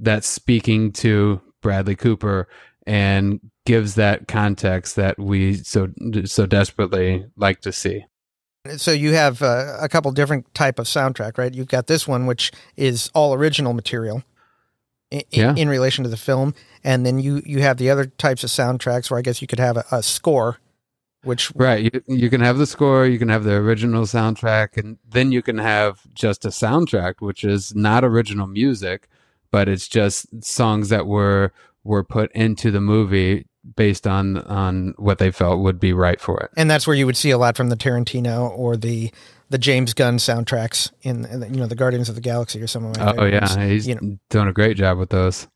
that's 0.00 0.26
speaking 0.26 0.92
to 0.92 1.40
Bradley 1.62 1.96
Cooper 1.96 2.48
and 2.86 3.40
gives 3.64 3.94
that 3.94 4.28
context 4.28 4.96
that 4.96 5.18
we 5.18 5.54
so 5.54 5.88
so 6.24 6.46
desperately 6.46 7.24
like 7.36 7.60
to 7.62 7.72
see. 7.72 8.04
So 8.76 8.92
you 8.92 9.12
have 9.12 9.42
uh, 9.42 9.76
a 9.80 9.88
couple 9.88 10.10
different 10.12 10.52
type 10.54 10.78
of 10.78 10.86
soundtrack, 10.86 11.36
right? 11.36 11.52
You've 11.52 11.68
got 11.68 11.86
this 11.86 12.08
one, 12.08 12.24
which 12.24 12.50
is 12.76 13.10
all 13.14 13.34
original 13.34 13.74
material 13.74 14.24
in, 15.10 15.22
yeah. 15.30 15.54
in 15.54 15.68
relation 15.68 16.02
to 16.04 16.10
the 16.10 16.16
film, 16.16 16.54
and 16.82 17.04
then 17.04 17.18
you 17.18 17.42
you 17.44 17.60
have 17.60 17.76
the 17.76 17.90
other 17.90 18.06
types 18.06 18.42
of 18.42 18.50
soundtracks 18.50 19.10
where 19.10 19.18
I 19.18 19.22
guess 19.22 19.42
you 19.42 19.46
could 19.46 19.58
have 19.60 19.76
a, 19.76 19.84
a 19.92 20.02
score, 20.02 20.58
which 21.22 21.52
right 21.54 21.92
you, 21.92 22.02
you 22.06 22.30
can 22.30 22.40
have 22.40 22.56
the 22.56 22.66
score, 22.66 23.06
you 23.06 23.18
can 23.18 23.28
have 23.28 23.44
the 23.44 23.54
original 23.54 24.04
soundtrack, 24.04 24.78
and 24.78 24.96
then 25.06 25.30
you 25.30 25.42
can 25.42 25.58
have 25.58 26.00
just 26.14 26.46
a 26.46 26.48
soundtrack, 26.48 27.16
which 27.18 27.44
is 27.44 27.74
not 27.74 28.02
original 28.02 28.46
music, 28.46 29.08
but 29.50 29.68
it's 29.68 29.88
just 29.88 30.42
songs 30.42 30.88
that 30.88 31.06
were 31.06 31.52
were 31.84 32.02
put 32.02 32.32
into 32.32 32.70
the 32.70 32.80
movie 32.80 33.46
based 33.76 34.06
on 34.06 34.38
on 34.38 34.94
what 34.96 35.18
they 35.18 35.30
felt 35.30 35.60
would 35.60 35.80
be 35.80 35.92
right 35.92 36.20
for 36.20 36.40
it. 36.40 36.50
And 36.56 36.70
that's 36.70 36.86
where 36.86 36.96
you 36.96 37.06
would 37.06 37.16
see 37.16 37.30
a 37.30 37.38
lot 37.38 37.56
from 37.56 37.68
the 37.68 37.76
Tarantino 37.76 38.50
or 38.50 38.76
the 38.76 39.12
the 39.50 39.58
James 39.58 39.94
Gunn 39.94 40.16
soundtracks 40.16 40.90
in, 41.02 41.24
in 41.26 41.54
you 41.54 41.60
know 41.60 41.66
the 41.66 41.74
Guardians 41.74 42.08
of 42.08 42.14
the 42.14 42.20
Galaxy 42.20 42.60
or 42.60 42.66
some 42.66 42.84
of 42.84 42.96
my. 42.96 43.14
Oh 43.16 43.24
yeah, 43.24 43.66
he's 43.66 43.86
you 43.86 43.94
know. 43.94 44.18
doing 44.30 44.48
a 44.48 44.52
great 44.52 44.76
job 44.76 44.98
with 44.98 45.10
those. 45.10 45.46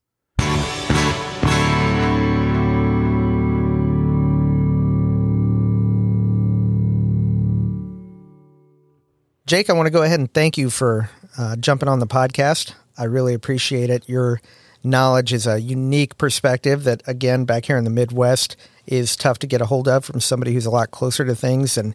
Jake, 9.46 9.70
I 9.70 9.72
want 9.72 9.86
to 9.86 9.90
go 9.90 10.02
ahead 10.02 10.20
and 10.20 10.32
thank 10.32 10.58
you 10.58 10.68
for 10.68 11.08
uh, 11.38 11.56
jumping 11.56 11.88
on 11.88 12.00
the 12.00 12.06
podcast. 12.06 12.74
I 12.98 13.04
really 13.04 13.32
appreciate 13.32 13.88
it. 13.88 14.06
You're 14.06 14.42
knowledge 14.82 15.32
is 15.32 15.46
a 15.46 15.60
unique 15.60 16.18
perspective 16.18 16.84
that, 16.84 17.02
again, 17.06 17.44
back 17.44 17.64
here 17.64 17.76
in 17.76 17.84
the 17.84 17.90
Midwest, 17.90 18.56
is 18.86 19.16
tough 19.16 19.38
to 19.40 19.46
get 19.46 19.60
a 19.60 19.66
hold 19.66 19.88
of 19.88 20.04
from 20.04 20.20
somebody 20.20 20.52
who's 20.52 20.66
a 20.66 20.70
lot 20.70 20.90
closer 20.90 21.24
to 21.24 21.34
things 21.34 21.74
than 21.74 21.94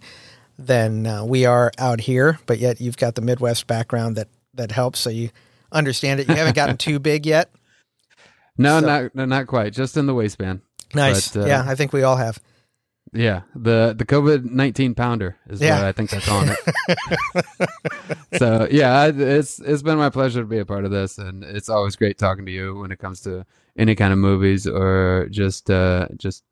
than 0.60 1.08
uh, 1.08 1.26
we 1.26 1.45
are 1.45 1.72
out 1.80 2.02
here. 2.02 2.40
But 2.45 2.60
yet, 2.60 2.80
you've 2.80 2.98
got 2.98 3.16
the 3.16 3.22
Midwest 3.22 3.68
background 3.68 4.16
that 4.18 4.28
that 4.53 4.72
helps, 4.72 5.00
so 5.00 5.10
you 5.10 5.30
understand 5.72 6.20
it. 6.20 6.30
You 6.30 6.36
haven't 6.36 6.56
gotten 6.56 6.78
too 6.78 7.00
big 7.00 7.26
yet. 7.26 7.50
No, 8.56 8.80
so. 8.80 8.86
not 8.86 9.16
no, 9.16 9.26
not 9.26 9.48
quite. 9.48 9.74
Just 9.74 9.98
in 9.98 10.06
the 10.06 10.14
waistband. 10.14 10.62
Nice. 10.94 11.32
But, 11.32 11.42
uh, 11.42 11.45
yeah, 11.48 11.64
I 11.66 11.74
think 11.74 11.92
we 11.92 12.03
all 12.03 12.18
have. 12.18 12.40
Yeah, 13.14 13.42
the 13.56 13.93
the 13.98 14.06
COVID 14.06 14.45
nineteen 14.45 14.95
pounder 14.95 15.38
is 15.48 15.61
yeah. 15.61 15.77
what 15.77 15.85
I 15.85 15.92
think 15.92 16.09
they're 16.09 16.22
calling 16.22 16.50
it. 16.50 17.69
so 18.40 18.67
yeah, 18.72 19.11
it's 19.14 19.59
it's 19.59 19.83
been 19.83 19.98
my 19.98 20.09
pleasure 20.09 20.42
to 20.42 20.48
be 20.48 20.59
a 20.59 20.66
part 20.66 20.85
of 20.85 20.92
this, 20.92 21.17
and 21.17 21.43
it's 21.43 21.69
always 21.69 21.95
great 21.95 22.17
talking 22.17 22.45
to 22.45 22.51
you 22.51 22.75
when 22.80 22.92
it 22.92 23.00
comes 23.00 23.22
to 23.22 23.45
any 23.77 23.95
kind 23.95 24.14
of 24.14 24.19
movies 24.19 24.67
or 24.67 25.27
just 25.30 25.69
uh, 25.69 26.08
just 26.17 26.43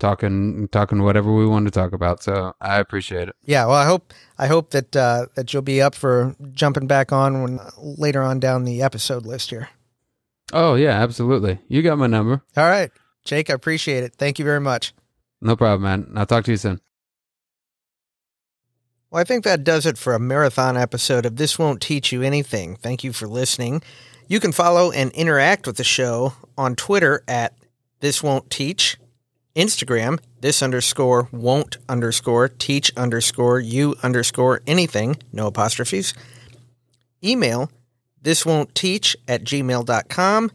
talking 0.00 0.66
talking 0.68 1.02
whatever 1.02 1.32
we 1.32 1.46
want 1.46 1.66
to 1.66 1.70
talk 1.70 1.92
about. 1.92 2.22
So 2.22 2.54
I 2.60 2.80
appreciate 2.80 3.28
it. 3.28 3.36
Yeah, 3.44 3.66
well, 3.66 3.76
I 3.76 3.84
hope 3.84 4.12
I 4.38 4.48
hope 4.48 4.70
that 4.70 4.96
uh, 4.96 5.26
that 5.36 5.52
you'll 5.52 5.62
be 5.62 5.80
up 5.80 5.94
for 5.94 6.34
jumping 6.52 6.88
back 6.88 7.12
on 7.12 7.42
when 7.42 7.60
later 7.78 8.22
on 8.22 8.40
down 8.40 8.64
the 8.64 8.82
episode 8.82 9.24
list 9.24 9.50
here. 9.50 9.68
Oh 10.52 10.74
yeah, 10.74 11.00
absolutely. 11.00 11.60
You 11.68 11.82
got 11.82 11.98
my 11.98 12.08
number. 12.08 12.42
All 12.56 12.68
right, 12.68 12.90
Jake. 13.24 13.50
I 13.50 13.54
appreciate 13.54 14.02
it. 14.02 14.14
Thank 14.16 14.40
you 14.40 14.44
very 14.44 14.60
much. 14.60 14.92
No 15.40 15.56
problem, 15.56 15.82
man. 15.82 16.12
I'll 16.16 16.26
talk 16.26 16.44
to 16.44 16.50
you 16.50 16.56
soon. 16.56 16.80
Well, 19.10 19.20
I 19.20 19.24
think 19.24 19.42
that 19.44 19.64
does 19.64 19.86
it 19.86 19.98
for 19.98 20.14
a 20.14 20.20
marathon 20.20 20.76
episode 20.76 21.26
of 21.26 21.36
This 21.36 21.58
Won't 21.58 21.80
Teach 21.80 22.12
You 22.12 22.22
Anything. 22.22 22.76
Thank 22.76 23.02
you 23.02 23.12
for 23.12 23.26
listening. 23.26 23.82
You 24.28 24.38
can 24.38 24.52
follow 24.52 24.92
and 24.92 25.10
interact 25.12 25.66
with 25.66 25.76
the 25.78 25.84
show 25.84 26.34
on 26.56 26.76
Twitter 26.76 27.24
at 27.26 27.54
This 27.98 28.22
Won't 28.22 28.50
Teach, 28.50 28.96
Instagram, 29.56 30.20
This 30.40 30.62
underscore 30.62 31.28
won't 31.32 31.76
underscore 31.88 32.48
teach 32.48 32.96
underscore 32.96 33.58
you 33.58 33.96
underscore 34.02 34.62
anything, 34.66 35.16
no 35.32 35.48
apostrophes. 35.48 36.14
Email, 37.24 37.70
This 38.22 38.46
Won't 38.46 38.74
Teach 38.76 39.16
at 39.26 39.42
gmail.com. 39.42 40.52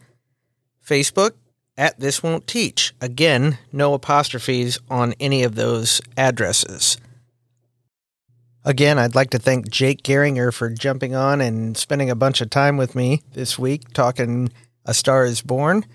Facebook, 0.88 1.32
at 1.78 2.00
This 2.00 2.24
Won't 2.24 2.48
Teach. 2.48 2.94
Again, 3.02 3.58
no 3.72 3.94
apostrophes 3.94 4.80
on 4.90 5.14
any 5.20 5.44
of 5.44 5.56
those 5.56 6.02
addresses. 6.18 6.98
Again, 8.64 8.98
I'd 8.98 9.16
like 9.16 9.30
to 9.30 9.38
thank 9.38 9.70
Jake 9.70 10.02
Geringer 10.02 10.52
for 10.52 10.70
jumping 10.70 11.14
on 11.14 11.40
and 11.40 11.78
spending 11.78 12.10
a 12.10 12.16
bunch 12.16 12.42
of 12.42 12.50
time 12.50 12.78
with 12.78 12.96
me 12.96 13.22
this 13.34 13.60
week 13.60 13.94
talking 13.94 14.50
A 14.86 14.94
Star 14.94 15.24
is 15.24 15.42
Born. 15.42 15.86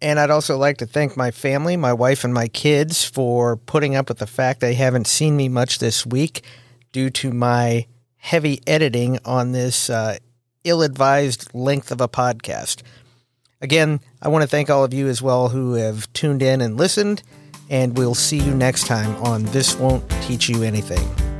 And 0.00 0.18
I'd 0.18 0.30
also 0.30 0.56
like 0.56 0.78
to 0.78 0.86
thank 0.86 1.16
my 1.16 1.30
family, 1.30 1.76
my 1.76 1.92
wife, 1.92 2.24
and 2.24 2.32
my 2.32 2.48
kids 2.48 3.04
for 3.04 3.56
putting 3.56 3.96
up 3.96 4.08
with 4.08 4.18
the 4.18 4.26
fact 4.26 4.60
they 4.60 4.74
haven't 4.74 5.08
seen 5.08 5.36
me 5.36 5.48
much 5.48 5.78
this 5.78 6.06
week 6.06 6.42
due 6.92 7.10
to 7.10 7.32
my 7.32 7.86
heavy 8.16 8.60
editing 8.66 9.18
on 9.24 9.52
this 9.52 9.90
uh, 9.90 10.16
ill 10.64 10.82
advised 10.82 11.52
length 11.54 11.90
of 11.90 12.00
a 12.00 12.08
podcast. 12.08 12.82
Again, 13.60 13.98
I 14.22 14.28
want 14.28 14.42
to 14.42 14.48
thank 14.48 14.70
all 14.70 14.84
of 14.84 14.94
you 14.94 15.08
as 15.08 15.20
well 15.20 15.48
who 15.48 15.74
have 15.74 16.12
tuned 16.12 16.42
in 16.42 16.60
and 16.60 16.76
listened, 16.76 17.24
and 17.68 17.98
we'll 17.98 18.14
see 18.14 18.38
you 18.38 18.54
next 18.54 18.86
time 18.86 19.16
on 19.16 19.42
This 19.46 19.74
Won't 19.76 20.08
Teach 20.22 20.48
You 20.48 20.62
Anything. 20.62 21.37